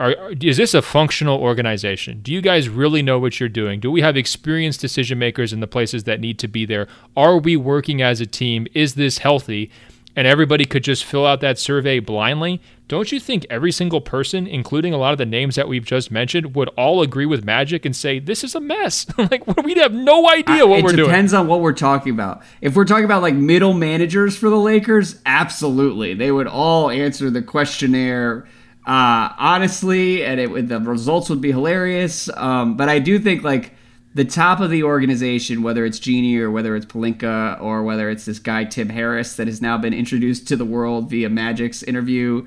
Are, 0.00 0.32
is 0.40 0.56
this 0.56 0.72
a 0.72 0.80
functional 0.80 1.38
organization? 1.38 2.20
Do 2.22 2.32
you 2.32 2.40
guys 2.40 2.70
really 2.70 3.02
know 3.02 3.18
what 3.18 3.38
you're 3.38 3.50
doing? 3.50 3.80
Do 3.80 3.90
we 3.90 4.00
have 4.00 4.16
experienced 4.16 4.80
decision 4.80 5.18
makers 5.18 5.52
in 5.52 5.60
the 5.60 5.66
places 5.66 6.04
that 6.04 6.20
need 6.20 6.38
to 6.38 6.48
be 6.48 6.64
there? 6.64 6.88
Are 7.16 7.36
we 7.36 7.54
working 7.54 8.00
as 8.00 8.18
a 8.20 8.26
team? 8.26 8.66
Is 8.72 8.94
this 8.94 9.18
healthy? 9.18 9.70
and 10.16 10.26
everybody 10.26 10.64
could 10.64 10.82
just 10.82 11.04
fill 11.04 11.24
out 11.24 11.40
that 11.40 11.58
survey 11.58 12.00
blindly, 12.00 12.60
don't 12.88 13.12
you 13.12 13.20
think 13.20 13.46
every 13.48 13.70
single 13.70 14.00
person, 14.00 14.46
including 14.46 14.92
a 14.92 14.98
lot 14.98 15.12
of 15.12 15.18
the 15.18 15.26
names 15.26 15.54
that 15.54 15.68
we've 15.68 15.84
just 15.84 16.10
mentioned, 16.10 16.56
would 16.56 16.68
all 16.70 17.02
agree 17.02 17.26
with 17.26 17.44
Magic 17.44 17.84
and 17.84 17.94
say 17.94 18.18
this 18.18 18.42
is 18.42 18.54
a 18.54 18.60
mess? 18.60 19.06
like 19.18 19.46
we'd 19.64 19.76
have 19.76 19.92
no 19.92 20.28
idea 20.28 20.66
what 20.66 20.80
I, 20.80 20.82
we're 20.82 20.90
doing. 20.90 21.00
It 21.00 21.12
depends 21.12 21.32
on 21.32 21.46
what 21.46 21.60
we're 21.60 21.72
talking 21.72 22.12
about. 22.12 22.42
If 22.60 22.74
we're 22.74 22.84
talking 22.84 23.04
about 23.04 23.22
like 23.22 23.34
middle 23.34 23.72
managers 23.72 24.36
for 24.36 24.50
the 24.50 24.58
Lakers, 24.58 25.20
absolutely, 25.24 26.14
they 26.14 26.32
would 26.32 26.48
all 26.48 26.90
answer 26.90 27.30
the 27.30 27.42
questionnaire 27.42 28.46
uh, 28.86 29.32
honestly, 29.38 30.24
and 30.24 30.40
it, 30.40 30.68
the 30.68 30.80
results 30.80 31.28
would 31.28 31.40
be 31.40 31.52
hilarious. 31.52 32.28
Um, 32.36 32.76
but 32.76 32.88
I 32.88 32.98
do 32.98 33.18
think 33.18 33.42
like 33.42 33.74
the 34.14 34.24
top 34.24 34.60
of 34.60 34.70
the 34.70 34.82
organization, 34.82 35.62
whether 35.62 35.84
it's 35.84 35.98
Jeanie 35.98 36.38
or 36.38 36.50
whether 36.50 36.74
it's 36.74 36.86
Pelinka 36.86 37.60
or 37.60 37.82
whether 37.82 38.10
it's 38.10 38.24
this 38.24 38.38
guy 38.38 38.64
Tim 38.64 38.88
Harris 38.88 39.36
that 39.36 39.46
has 39.46 39.60
now 39.60 39.78
been 39.78 39.94
introduced 39.94 40.48
to 40.48 40.56
the 40.56 40.64
world 40.64 41.10
via 41.10 41.28
Magic's 41.28 41.82
interview, 41.82 42.46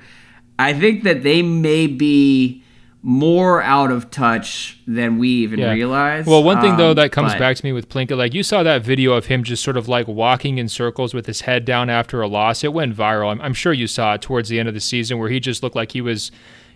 I 0.58 0.72
think 0.72 1.04
that 1.04 1.22
they 1.22 1.42
may 1.42 1.86
be 1.86 2.63
more 3.06 3.62
out 3.62 3.92
of 3.92 4.10
touch 4.10 4.80
than 4.86 5.18
we 5.18 5.28
even 5.28 5.58
yeah. 5.58 5.72
realize. 5.72 6.24
Well, 6.24 6.42
one 6.42 6.62
thing 6.62 6.78
though 6.78 6.90
um, 6.90 6.96
that 6.96 7.12
comes 7.12 7.32
but, 7.34 7.38
back 7.38 7.54
to 7.54 7.62
me 7.62 7.70
with 7.70 7.90
Pelinka, 7.90 8.16
like 8.16 8.32
you 8.32 8.42
saw 8.42 8.62
that 8.62 8.82
video 8.82 9.12
of 9.12 9.26
him 9.26 9.44
just 9.44 9.62
sort 9.62 9.76
of 9.76 9.88
like 9.88 10.08
walking 10.08 10.56
in 10.56 10.70
circles 10.70 11.12
with 11.12 11.26
his 11.26 11.42
head 11.42 11.66
down 11.66 11.90
after 11.90 12.22
a 12.22 12.26
loss. 12.26 12.64
It 12.64 12.72
went 12.72 12.96
viral. 12.96 13.30
I'm, 13.30 13.42
I'm 13.42 13.52
sure 13.52 13.74
you 13.74 13.86
saw 13.86 14.14
it 14.14 14.22
towards 14.22 14.48
the 14.48 14.58
end 14.58 14.68
of 14.68 14.74
the 14.74 14.80
season 14.80 15.18
where 15.18 15.28
he 15.28 15.38
just 15.38 15.62
looked 15.62 15.76
like 15.76 15.92
he 15.92 16.00
was 16.00 16.32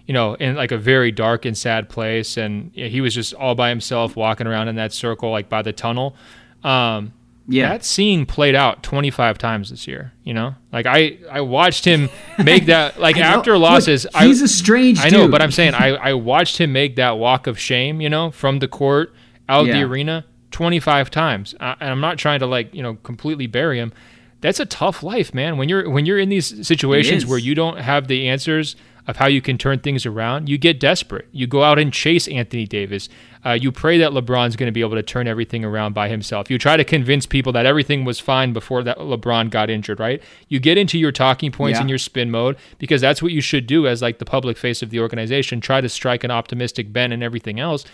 you 0.06 0.14
know, 0.14 0.34
in 0.34 0.54
like 0.54 0.72
a 0.72 0.78
very 0.78 1.12
dark 1.12 1.44
and 1.44 1.56
sad 1.56 1.90
place, 1.90 2.38
and 2.38 2.72
he 2.72 3.02
was 3.02 3.14
just 3.14 3.34
all 3.34 3.54
by 3.54 3.68
himself 3.68 4.16
walking 4.16 4.46
around 4.46 4.68
in 4.68 4.76
that 4.76 4.90
circle, 4.92 5.30
like 5.30 5.50
by 5.50 5.60
the 5.60 5.72
tunnel. 5.72 6.16
Um, 6.64 7.12
yeah, 7.48 7.70
that 7.70 7.84
scene 7.84 8.26
played 8.26 8.54
out 8.54 8.82
25 8.82 9.38
times 9.38 9.70
this 9.70 9.86
year. 9.86 10.12
You 10.22 10.34
know, 10.34 10.54
like 10.70 10.86
I 10.86 11.18
I 11.30 11.40
watched 11.40 11.84
him 11.84 12.10
make 12.42 12.66
that 12.66 13.00
like 13.00 13.16
after 13.16 13.56
losses. 13.56 14.04
Look, 14.04 14.22
he's 14.22 14.42
I, 14.42 14.44
a 14.44 14.48
strange. 14.48 15.00
I 15.00 15.08
know, 15.08 15.28
but 15.28 15.40
I'm 15.40 15.50
saying 15.50 15.74
I 15.74 15.88
I 15.94 16.12
watched 16.12 16.58
him 16.58 16.72
make 16.72 16.96
that 16.96 17.12
walk 17.12 17.46
of 17.46 17.58
shame. 17.58 18.00
You 18.00 18.10
know, 18.10 18.30
from 18.30 18.58
the 18.58 18.68
court 18.68 19.14
out 19.48 19.66
yeah. 19.66 19.74
the 19.74 19.82
arena 19.82 20.26
25 20.50 21.10
times, 21.10 21.54
and 21.58 21.76
I'm 21.80 22.00
not 22.00 22.18
trying 22.18 22.40
to 22.40 22.46
like 22.46 22.74
you 22.74 22.82
know 22.82 22.94
completely 22.96 23.46
bury 23.46 23.78
him. 23.78 23.92
That's 24.40 24.60
a 24.60 24.66
tough 24.66 25.02
life, 25.02 25.32
man. 25.32 25.56
When 25.56 25.68
you're 25.68 25.88
when 25.88 26.04
you're 26.04 26.18
in 26.18 26.28
these 26.28 26.66
situations 26.66 27.24
where 27.24 27.38
you 27.38 27.54
don't 27.54 27.78
have 27.78 28.08
the 28.08 28.28
answers 28.28 28.76
of 29.08 29.16
how 29.16 29.26
you 29.26 29.40
can 29.40 29.56
turn 29.56 29.78
things 29.80 30.04
around, 30.04 30.50
you 30.50 30.58
get 30.58 30.78
desperate. 30.78 31.26
You 31.32 31.46
go 31.46 31.64
out 31.64 31.78
and 31.78 31.90
chase 31.90 32.28
Anthony 32.28 32.66
Davis. 32.66 33.08
Uh, 33.44 33.52
you 33.52 33.72
pray 33.72 33.96
that 33.98 34.10
LeBron's 34.10 34.54
going 34.54 34.66
to 34.66 34.72
be 34.72 34.82
able 34.82 34.96
to 34.96 35.02
turn 35.02 35.26
everything 35.26 35.64
around 35.64 35.94
by 35.94 36.10
himself. 36.10 36.50
You 36.50 36.58
try 36.58 36.76
to 36.76 36.84
convince 36.84 37.24
people 37.24 37.50
that 37.52 37.64
everything 37.64 38.04
was 38.04 38.20
fine 38.20 38.52
before 38.52 38.82
that 38.82 38.98
LeBron 38.98 39.50
got 39.50 39.70
injured, 39.70 39.98
right? 39.98 40.22
You 40.48 40.60
get 40.60 40.76
into 40.76 40.98
your 40.98 41.10
talking 41.10 41.50
points 41.50 41.78
yeah. 41.78 41.80
and 41.80 41.88
your 41.88 41.98
spin 41.98 42.30
mode 42.30 42.58
because 42.76 43.00
that's 43.00 43.22
what 43.22 43.32
you 43.32 43.40
should 43.40 43.66
do 43.66 43.86
as 43.86 44.02
like 44.02 44.18
the 44.18 44.26
public 44.26 44.58
face 44.58 44.82
of 44.82 44.90
the 44.90 45.00
organization. 45.00 45.62
Try 45.62 45.80
to 45.80 45.88
strike 45.88 46.22
an 46.22 46.30
optimistic 46.30 46.92
bend 46.92 47.14
and 47.14 47.22
everything 47.22 47.58
else. 47.58 47.86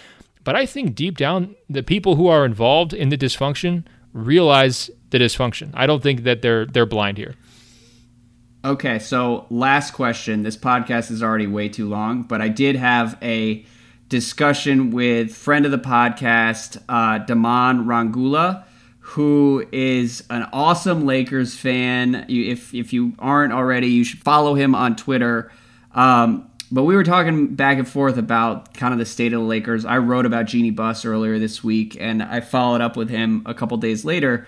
But 0.42 0.56
I 0.56 0.66
think 0.66 0.96
deep 0.96 1.16
down, 1.16 1.54
the 1.70 1.84
people 1.84 2.16
who 2.16 2.26
are 2.26 2.44
involved 2.44 2.92
in 2.92 3.10
the 3.10 3.16
dysfunction 3.16 3.84
realize 4.12 4.90
the 5.10 5.18
dysfunction. 5.18 5.70
I 5.74 5.86
don't 5.86 6.02
think 6.02 6.24
that 6.24 6.42
they're 6.42 6.66
they're 6.66 6.86
blind 6.86 7.18
here. 7.18 7.34
Okay, 8.64 8.98
so 8.98 9.44
last 9.50 9.90
question. 9.90 10.42
This 10.42 10.56
podcast 10.56 11.10
is 11.10 11.22
already 11.22 11.46
way 11.46 11.68
too 11.68 11.86
long, 11.86 12.22
but 12.22 12.40
I 12.40 12.48
did 12.48 12.76
have 12.76 13.18
a 13.20 13.62
discussion 14.08 14.90
with 14.90 15.34
friend 15.34 15.66
of 15.66 15.70
the 15.70 15.78
podcast, 15.78 16.82
uh, 16.88 17.18
Damon 17.18 17.84
Rangula, 17.84 18.64
who 19.00 19.66
is 19.70 20.24
an 20.30 20.48
awesome 20.54 21.04
Lakers 21.04 21.54
fan. 21.54 22.24
You, 22.26 22.52
if 22.52 22.72
if 22.72 22.94
you 22.94 23.12
aren't 23.18 23.52
already, 23.52 23.88
you 23.88 24.02
should 24.02 24.20
follow 24.20 24.54
him 24.54 24.74
on 24.74 24.96
Twitter. 24.96 25.52
Um, 25.92 26.50
but 26.72 26.84
we 26.84 26.96
were 26.96 27.04
talking 27.04 27.54
back 27.56 27.76
and 27.76 27.86
forth 27.86 28.16
about 28.16 28.72
kind 28.72 28.94
of 28.94 28.98
the 28.98 29.04
state 29.04 29.34
of 29.34 29.40
the 29.42 29.46
Lakers. 29.46 29.84
I 29.84 29.98
wrote 29.98 30.24
about 30.24 30.46
Jeanie 30.46 30.70
Buss 30.70 31.04
earlier 31.04 31.38
this 31.38 31.62
week, 31.62 31.98
and 32.00 32.22
I 32.22 32.40
followed 32.40 32.80
up 32.80 32.96
with 32.96 33.10
him 33.10 33.42
a 33.44 33.52
couple 33.52 33.76
days 33.76 34.06
later, 34.06 34.46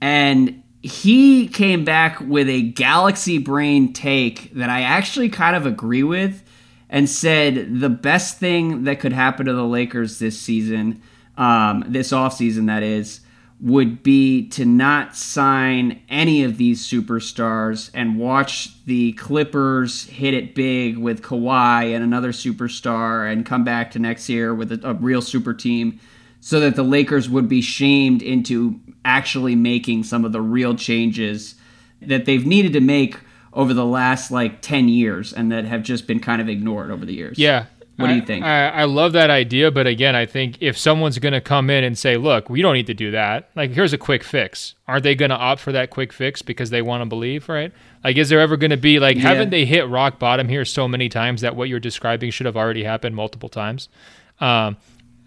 and 0.00 0.62
he 0.82 1.46
came 1.48 1.84
back 1.84 2.20
with 2.20 2.48
a 2.48 2.62
galaxy 2.62 3.38
brain 3.38 3.92
take 3.92 4.52
that 4.54 4.70
I 4.70 4.82
actually 4.82 5.28
kind 5.28 5.54
of 5.54 5.66
agree 5.66 6.02
with 6.02 6.42
and 6.88 7.08
said 7.08 7.80
the 7.80 7.90
best 7.90 8.38
thing 8.38 8.84
that 8.84 8.98
could 8.98 9.12
happen 9.12 9.46
to 9.46 9.52
the 9.52 9.64
Lakers 9.64 10.18
this 10.18 10.40
season, 10.40 11.02
um, 11.36 11.84
this 11.86 12.12
offseason, 12.12 12.66
that 12.66 12.82
is, 12.82 13.20
would 13.60 14.02
be 14.02 14.48
to 14.48 14.64
not 14.64 15.14
sign 15.14 16.00
any 16.08 16.42
of 16.42 16.56
these 16.56 16.84
superstars 16.84 17.90
and 17.92 18.18
watch 18.18 18.84
the 18.86 19.12
Clippers 19.12 20.06
hit 20.06 20.32
it 20.32 20.54
big 20.54 20.96
with 20.96 21.22
Kawhi 21.22 21.94
and 21.94 22.02
another 22.02 22.32
superstar 22.32 23.30
and 23.30 23.44
come 23.44 23.64
back 23.64 23.90
to 23.90 23.98
next 23.98 24.30
year 24.30 24.54
with 24.54 24.72
a, 24.72 24.88
a 24.88 24.94
real 24.94 25.20
super 25.20 25.52
team 25.52 26.00
so 26.40 26.58
that 26.58 26.74
the 26.74 26.82
Lakers 26.82 27.28
would 27.28 27.48
be 27.48 27.60
shamed 27.60 28.22
into 28.22 28.80
actually 29.04 29.54
making 29.54 30.04
some 30.04 30.24
of 30.24 30.32
the 30.32 30.40
real 30.40 30.74
changes 30.74 31.54
that 32.00 32.24
they've 32.24 32.46
needed 32.46 32.72
to 32.72 32.80
make 32.80 33.18
over 33.52 33.74
the 33.74 33.84
last 33.84 34.30
like 34.30 34.60
10 34.62 34.88
years 34.88 35.32
and 35.32 35.50
that 35.50 35.64
have 35.64 35.82
just 35.82 36.06
been 36.06 36.20
kind 36.20 36.40
of 36.40 36.48
ignored 36.48 36.90
over 36.90 37.04
the 37.04 37.14
years. 37.14 37.38
Yeah. 37.38 37.66
What 38.00 38.08
do 38.08 38.14
you 38.14 38.22
think? 38.22 38.44
I, 38.44 38.68
I, 38.68 38.84
love 38.84 39.12
that 39.12 39.28
idea, 39.28 39.70
but 39.70 39.86
again, 39.86 40.16
I 40.16 40.24
think 40.24 40.56
if 40.60 40.78
someone's 40.78 41.18
going 41.18 41.34
to 41.34 41.40
come 41.40 41.68
in 41.68 41.84
and 41.84 41.98
say, 41.98 42.16
"Look, 42.16 42.48
we 42.48 42.62
don't 42.62 42.74
need 42.74 42.86
to 42.86 42.94
do 42.94 43.10
that. 43.10 43.50
Like, 43.54 43.72
here's 43.72 43.92
a 43.92 43.98
quick 43.98 44.24
fix," 44.24 44.74
aren't 44.88 45.02
they 45.02 45.14
going 45.14 45.30
to 45.30 45.36
opt 45.36 45.60
for 45.60 45.72
that 45.72 45.90
quick 45.90 46.12
fix 46.12 46.40
because 46.40 46.70
they 46.70 46.80
want 46.80 47.02
to 47.02 47.06
believe, 47.06 47.48
right? 47.48 47.72
Like, 48.02 48.16
is 48.16 48.30
there 48.30 48.40
ever 48.40 48.56
going 48.56 48.70
to 48.70 48.78
be 48.78 48.98
like, 48.98 49.16
yeah. 49.16 49.22
haven't 49.24 49.50
they 49.50 49.66
hit 49.66 49.88
rock 49.88 50.18
bottom 50.18 50.48
here 50.48 50.64
so 50.64 50.88
many 50.88 51.08
times 51.08 51.42
that 51.42 51.56
what 51.56 51.68
you're 51.68 51.80
describing 51.80 52.30
should 52.30 52.46
have 52.46 52.56
already 52.56 52.84
happened 52.84 53.14
multiple 53.14 53.50
times? 53.50 53.88
Um, 54.40 54.78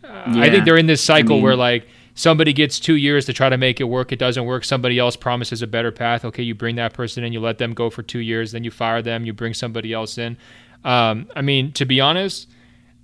yeah. 0.03 0.41
I 0.41 0.49
think 0.49 0.65
they're 0.65 0.77
in 0.77 0.87
this 0.87 1.03
cycle 1.03 1.33
I 1.33 1.35
mean, 1.35 1.43
where 1.43 1.55
like 1.55 1.87
somebody 2.15 2.53
gets 2.53 2.79
two 2.79 2.95
years 2.95 3.25
to 3.25 3.33
try 3.33 3.49
to 3.49 3.57
make 3.57 3.79
it 3.79 3.85
work. 3.85 4.11
It 4.11 4.19
doesn't 4.19 4.45
work. 4.45 4.65
Somebody 4.65 4.99
else 4.99 5.15
promises 5.15 5.61
a 5.61 5.67
better 5.67 5.91
path. 5.91 6.25
Okay, 6.25 6.43
you 6.43 6.55
bring 6.55 6.75
that 6.75 6.93
person 6.93 7.23
in, 7.23 7.33
you 7.33 7.39
let 7.39 7.57
them 7.57 7.73
go 7.73 7.89
for 7.89 8.03
two 8.03 8.19
years, 8.19 8.51
then 8.51 8.63
you 8.63 8.71
fire 8.71 9.01
them, 9.01 9.25
you 9.25 9.33
bring 9.33 9.53
somebody 9.53 9.93
else 9.93 10.17
in. 10.17 10.37
Um, 10.83 11.29
I 11.35 11.41
mean, 11.41 11.71
to 11.73 11.85
be 11.85 11.99
honest, 12.01 12.49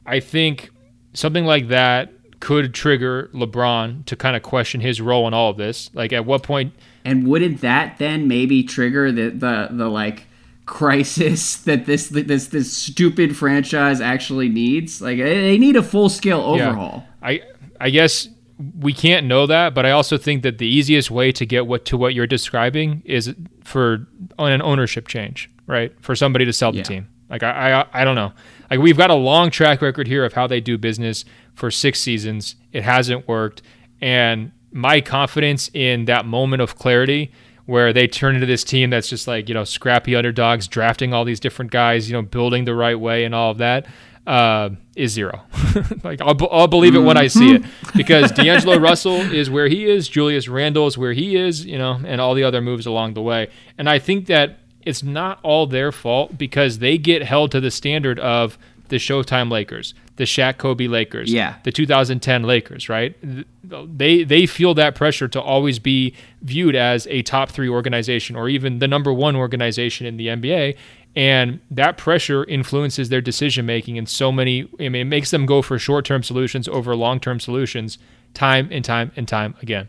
I 0.06 0.20
think 0.20 0.70
something 1.14 1.46
like 1.46 1.70
that 1.70 2.12
could 2.40 2.74
trigger 2.74 3.30
LeBron 3.34 4.06
to 4.06 4.16
kind 4.16 4.36
of 4.36 4.44
question 4.44 4.82
his 4.82 5.02
role 5.02 5.28
in 5.28 5.34
all 5.34 5.50
of 5.50 5.58
this. 5.58 5.90
Like, 5.94 6.14
at 6.14 6.26
what 6.26 6.44
point? 6.44 6.74
And 7.04 7.28
wouldn't 7.28 7.62
that 7.62 7.98
then 7.98 8.28
maybe 8.28 8.64
trigger 8.64 9.12
the 9.12 9.30
the 9.30 9.70
the 9.72 9.90
like 9.90 10.26
crisis 10.70 11.58
that 11.64 11.86
this 11.86 12.10
this 12.10 12.48
this 12.48 12.72
stupid 12.72 13.36
franchise 13.36 14.00
actually 14.00 14.50
needs. 14.50 15.02
Like 15.02 15.18
they 15.18 15.58
need 15.58 15.76
a 15.76 15.84
full 15.84 16.10
scale 16.10 16.42
overhaul. 16.42 17.06
Yeah. 17.22 17.28
I 17.28 17.42
I 17.80 17.90
guess 17.90 18.30
we 18.78 18.94
can't 18.94 19.26
know 19.26 19.46
that, 19.48 19.74
but 19.74 19.86
I 19.86 19.92
also 19.92 20.18
think 20.18 20.44
that 20.44 20.58
the 20.58 20.68
easiest 20.68 21.10
way 21.10 21.32
to 21.32 21.46
get 21.46 21.66
what 21.66 21.86
to 21.86 21.98
what 21.98 22.14
you're 22.14 22.28
describing 22.28 23.02
is 23.06 23.34
for 23.64 24.08
on 24.38 24.52
an 24.52 24.62
ownership 24.62 25.08
change, 25.08 25.50
right? 25.66 25.94
For 26.02 26.16
somebody 26.16 26.46
to 26.46 26.52
sell 26.52 26.72
the 26.72 26.80
yeah. 26.80 26.84
team. 26.84 27.08
Like 27.30 27.42
I, 27.42 27.82
I 27.82 28.02
I 28.02 28.04
don't 28.04 28.16
know. 28.16 28.34
Like 28.70 28.80
we've 28.80 28.98
got 28.98 29.12
a 29.12 29.16
long 29.16 29.50
track 29.50 29.82
record 29.82 30.08
here 30.08 30.26
of 30.26 30.34
how 30.34 30.46
they 30.46 30.60
do 30.60 30.78
business 30.78 31.24
for 31.54 31.72
six 31.72 32.02
seasons. 32.02 32.56
It 32.74 32.84
hasn't 32.84 33.28
worked, 33.28 33.62
and 34.02 34.52
my 34.72 35.00
confidence 35.00 35.70
in 35.74 36.06
that 36.06 36.26
moment 36.26 36.62
of 36.62 36.76
clarity 36.76 37.32
where 37.66 37.94
they 37.94 38.08
turn 38.08 38.34
into 38.34 38.48
this 38.48 38.64
team 38.64 38.90
that's 38.90 39.08
just 39.08 39.28
like 39.28 39.48
you 39.48 39.54
know 39.54 39.64
scrappy 39.64 40.16
underdogs, 40.16 40.68
drafting 40.68 41.14
all 41.14 41.24
these 41.24 41.40
different 41.40 41.72
guys, 41.72 42.10
you 42.10 42.14
know, 42.14 42.24
building 42.24 42.66
the 42.66 42.76
right 42.76 43.00
way 43.00 43.24
and 43.24 43.34
all 43.34 43.52
of 43.52 43.60
that 43.60 43.86
uh, 44.30 44.70
is 44.96 45.12
zero. 45.12 45.42
like 46.04 46.22
I'll, 46.22 46.38
I'll 46.52 46.68
believe 46.68 46.94
it 46.94 47.00
when 47.00 47.18
I 47.18 47.26
see 47.28 47.56
it 47.56 47.64
because 47.96 48.32
D'Angelo 48.34 48.78
Russell 48.78 49.16
is 49.16 49.50
where 49.50 49.68
he 49.68 49.90
is, 49.90 50.08
Julius 50.08 50.48
Randle 50.48 50.86
is 50.86 51.00
where 51.00 51.14
he 51.14 51.36
is, 51.36 51.66
you 51.66 51.80
know, 51.80 52.00
and 52.06 52.22
all 52.22 52.36
the 52.36 52.44
other 52.44 52.62
moves 52.62 52.86
along 52.86 53.16
the 53.16 53.24
way. 53.24 53.50
And 53.80 53.90
I 53.90 53.98
think 53.98 54.28
that 54.28 54.60
it's 54.84 55.02
not 55.02 55.40
all 55.42 55.66
their 55.66 55.92
fault 55.92 56.38
because 56.38 56.78
they 56.78 57.00
get 57.00 57.24
held 57.24 57.52
to 57.52 57.60
the 57.60 57.72
standard 57.72 58.20
of 58.20 58.60
the 58.90 58.98
Showtime 58.98 59.52
Lakers, 59.52 59.96
the 60.18 60.26
Shaq 60.26 60.58
Kobe 60.58 60.88
Lakers, 60.88 61.32
yeah. 61.34 61.56
the 61.64 61.72
2010 61.72 62.44
Lakers, 62.44 62.88
right? 62.88 63.16
They 63.64 64.24
they 64.24 64.46
feel 64.46 64.76
that 64.76 64.94
pressure 64.94 65.28
to 65.28 65.42
always 65.42 65.80
be 65.80 66.14
viewed 66.42 66.76
as 66.76 67.08
a 67.08 67.24
top 67.24 67.50
3 67.50 67.68
organization 67.68 68.36
or 68.36 68.48
even 68.48 68.80
the 68.80 68.88
number 68.88 69.12
1 69.12 69.36
organization 69.36 70.06
in 70.06 70.18
the 70.18 70.28
NBA 70.28 70.78
and 71.16 71.60
that 71.72 71.98
pressure 71.98 72.44
influences 72.46 73.10
their 73.10 73.22
decision 73.22 73.66
making 73.66 73.96
in 73.96 74.06
so 74.06 74.32
many 74.32 74.70
I 74.80 74.90
mean 74.90 74.96
it 74.96 75.06
makes 75.06 75.32
them 75.32 75.46
go 75.46 75.62
for 75.62 75.80
short-term 75.80 76.24
solutions 76.24 76.68
over 76.68 76.96
long-term 76.96 77.40
solutions 77.40 77.98
time 78.34 78.70
and 78.72 78.86
time 78.86 79.12
and 79.16 79.28
time 79.28 79.56
again. 79.62 79.88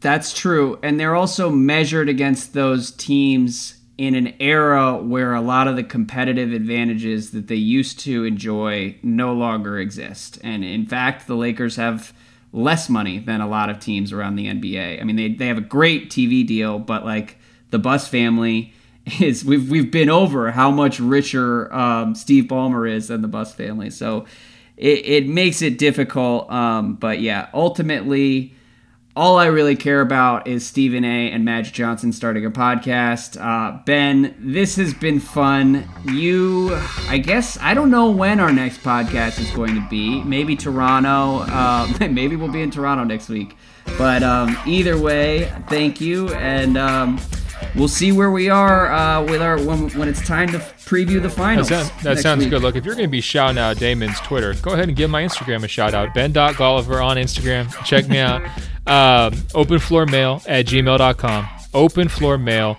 That's 0.00 0.36
true 0.36 0.78
and 0.82 0.98
they're 0.98 1.14
also 1.14 1.50
measured 1.50 2.08
against 2.08 2.54
those 2.54 2.90
teams 2.90 3.78
in 3.98 4.14
an 4.14 4.34
era 4.40 4.96
where 4.96 5.34
a 5.34 5.40
lot 5.40 5.68
of 5.68 5.76
the 5.76 5.84
competitive 5.84 6.52
advantages 6.52 7.30
that 7.32 7.46
they 7.46 7.54
used 7.54 8.00
to 8.00 8.24
enjoy 8.24 8.96
no 9.02 9.32
longer 9.32 9.78
exist. 9.78 10.38
And 10.42 10.64
in 10.64 10.86
fact, 10.86 11.26
the 11.26 11.36
Lakers 11.36 11.76
have 11.76 12.12
less 12.52 12.88
money 12.88 13.18
than 13.18 13.40
a 13.40 13.48
lot 13.48 13.70
of 13.70 13.78
teams 13.78 14.12
around 14.12 14.36
the 14.36 14.46
NBA. 14.46 15.00
I 15.00 15.04
mean, 15.04 15.16
they, 15.16 15.28
they 15.28 15.46
have 15.46 15.58
a 15.58 15.62
great 15.62 16.10
TV 16.10 16.46
deal, 16.46 16.78
but 16.78 17.04
like 17.04 17.38
the 17.70 17.78
Buss 17.78 18.08
family 18.08 18.72
is 19.20 19.44
we've 19.44 19.70
we've 19.70 19.90
been 19.90 20.10
over 20.10 20.50
how 20.52 20.70
much 20.70 21.00
richer 21.00 21.72
um, 21.72 22.14
Steve 22.14 22.44
Ballmer 22.44 22.90
is 22.90 23.08
than 23.08 23.22
the 23.22 23.28
Buss 23.28 23.52
family. 23.54 23.90
So 23.90 24.26
it, 24.76 25.06
it 25.06 25.28
makes 25.28 25.62
it 25.62 25.78
difficult. 25.78 26.50
Um, 26.50 26.94
but 26.94 27.20
yeah, 27.20 27.48
ultimately, 27.52 28.54
all 29.14 29.38
I 29.38 29.46
really 29.46 29.76
care 29.76 30.00
about 30.00 30.46
is 30.46 30.66
Stephen 30.66 31.04
A. 31.04 31.30
and 31.30 31.44
Magic 31.44 31.74
Johnson 31.74 32.12
starting 32.12 32.46
a 32.46 32.50
podcast. 32.50 33.38
Uh, 33.40 33.82
ben, 33.84 34.34
this 34.38 34.76
has 34.76 34.94
been 34.94 35.20
fun. 35.20 35.88
You, 36.04 36.74
I 37.08 37.18
guess, 37.18 37.58
I 37.60 37.74
don't 37.74 37.90
know 37.90 38.10
when 38.10 38.40
our 38.40 38.52
next 38.52 38.78
podcast 38.78 39.38
is 39.38 39.50
going 39.50 39.74
to 39.74 39.86
be. 39.90 40.22
Maybe 40.22 40.56
Toronto. 40.56 41.44
Uh, 41.52 41.88
maybe 42.10 42.36
we'll 42.36 42.52
be 42.52 42.62
in 42.62 42.70
Toronto 42.70 43.04
next 43.04 43.28
week. 43.28 43.56
But 43.98 44.22
um, 44.22 44.56
either 44.66 44.98
way, 44.98 45.52
thank 45.68 46.00
you 46.00 46.32
and. 46.34 46.78
We'll 47.74 47.88
see 47.88 48.12
where 48.12 48.30
we 48.30 48.48
are 48.48 48.92
uh, 48.92 49.24
with 49.24 49.42
our 49.42 49.58
when, 49.62 49.90
when 49.90 50.08
it's 50.08 50.26
time 50.26 50.48
to 50.48 50.58
preview 50.58 51.20
the 51.22 51.30
finals. 51.30 51.68
That, 51.68 51.86
sound, 51.86 52.02
that 52.02 52.18
sounds 52.18 52.40
week. 52.40 52.50
good. 52.50 52.62
Look, 52.62 52.76
if 52.76 52.84
you're 52.84 52.94
going 52.94 53.06
to 53.06 53.10
be 53.10 53.20
shouting 53.20 53.58
out 53.58 53.78
Damon's 53.78 54.20
Twitter, 54.20 54.54
go 54.54 54.72
ahead 54.72 54.88
and 54.88 54.96
give 54.96 55.10
my 55.10 55.22
Instagram 55.22 55.64
a 55.64 55.68
shout 55.68 55.94
out. 55.94 56.12
Ben.Golliver 56.14 57.04
on 57.04 57.16
Instagram. 57.16 57.72
Check 57.84 58.08
me 58.08 58.18
out. 58.18 58.42
Um, 58.84 59.34
openfloormail 59.54 60.44
at 60.48 60.66
gmail.com. 60.66 61.44
Openfloormail 61.44 62.76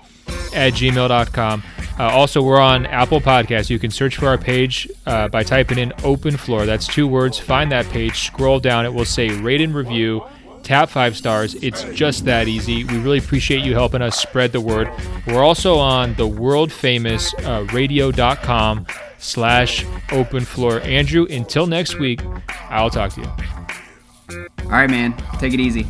at 0.53 0.73
gmail.com. 0.73 1.63
Uh, 1.97 2.03
also, 2.03 2.41
we're 2.41 2.59
on 2.59 2.85
Apple 2.87 3.21
Podcasts. 3.21 3.69
You 3.69 3.79
can 3.79 3.89
search 3.91 4.17
for 4.17 4.27
our 4.27 4.37
page 4.37 4.89
uh, 5.05 5.27
by 5.29 5.43
typing 5.43 5.77
in 5.77 5.93
open 6.03 6.35
floor. 6.35 6.65
That's 6.65 6.87
two 6.87 7.07
words. 7.07 7.39
Find 7.39 7.71
that 7.71 7.85
page, 7.85 8.25
scroll 8.25 8.59
down. 8.59 8.85
It 8.85 8.93
will 8.93 9.05
say 9.05 9.29
rate 9.29 9.61
and 9.61 9.73
review 9.73 10.25
tap 10.63 10.89
five 10.89 11.15
stars. 11.15 11.55
It's 11.55 11.83
just 11.85 12.25
that 12.25 12.47
easy. 12.47 12.83
We 12.83 12.97
really 12.97 13.19
appreciate 13.19 13.63
you 13.63 13.73
helping 13.73 14.01
us 14.01 14.17
spread 14.17 14.51
the 14.51 14.61
word. 14.61 14.89
We're 15.27 15.43
also 15.43 15.77
on 15.77 16.15
the 16.15 16.27
world 16.27 16.71
famous 16.71 17.33
uh, 17.35 17.67
radio.com 17.71 18.87
slash 19.19 19.85
open 20.11 20.45
floor. 20.45 20.81
Andrew, 20.81 21.27
until 21.29 21.67
next 21.67 21.99
week, 21.99 22.21
I'll 22.69 22.89
talk 22.89 23.13
to 23.13 23.21
you. 23.21 23.27
All 24.63 24.69
right, 24.69 24.89
man. 24.89 25.15
Take 25.39 25.53
it 25.53 25.59
easy. 25.59 25.85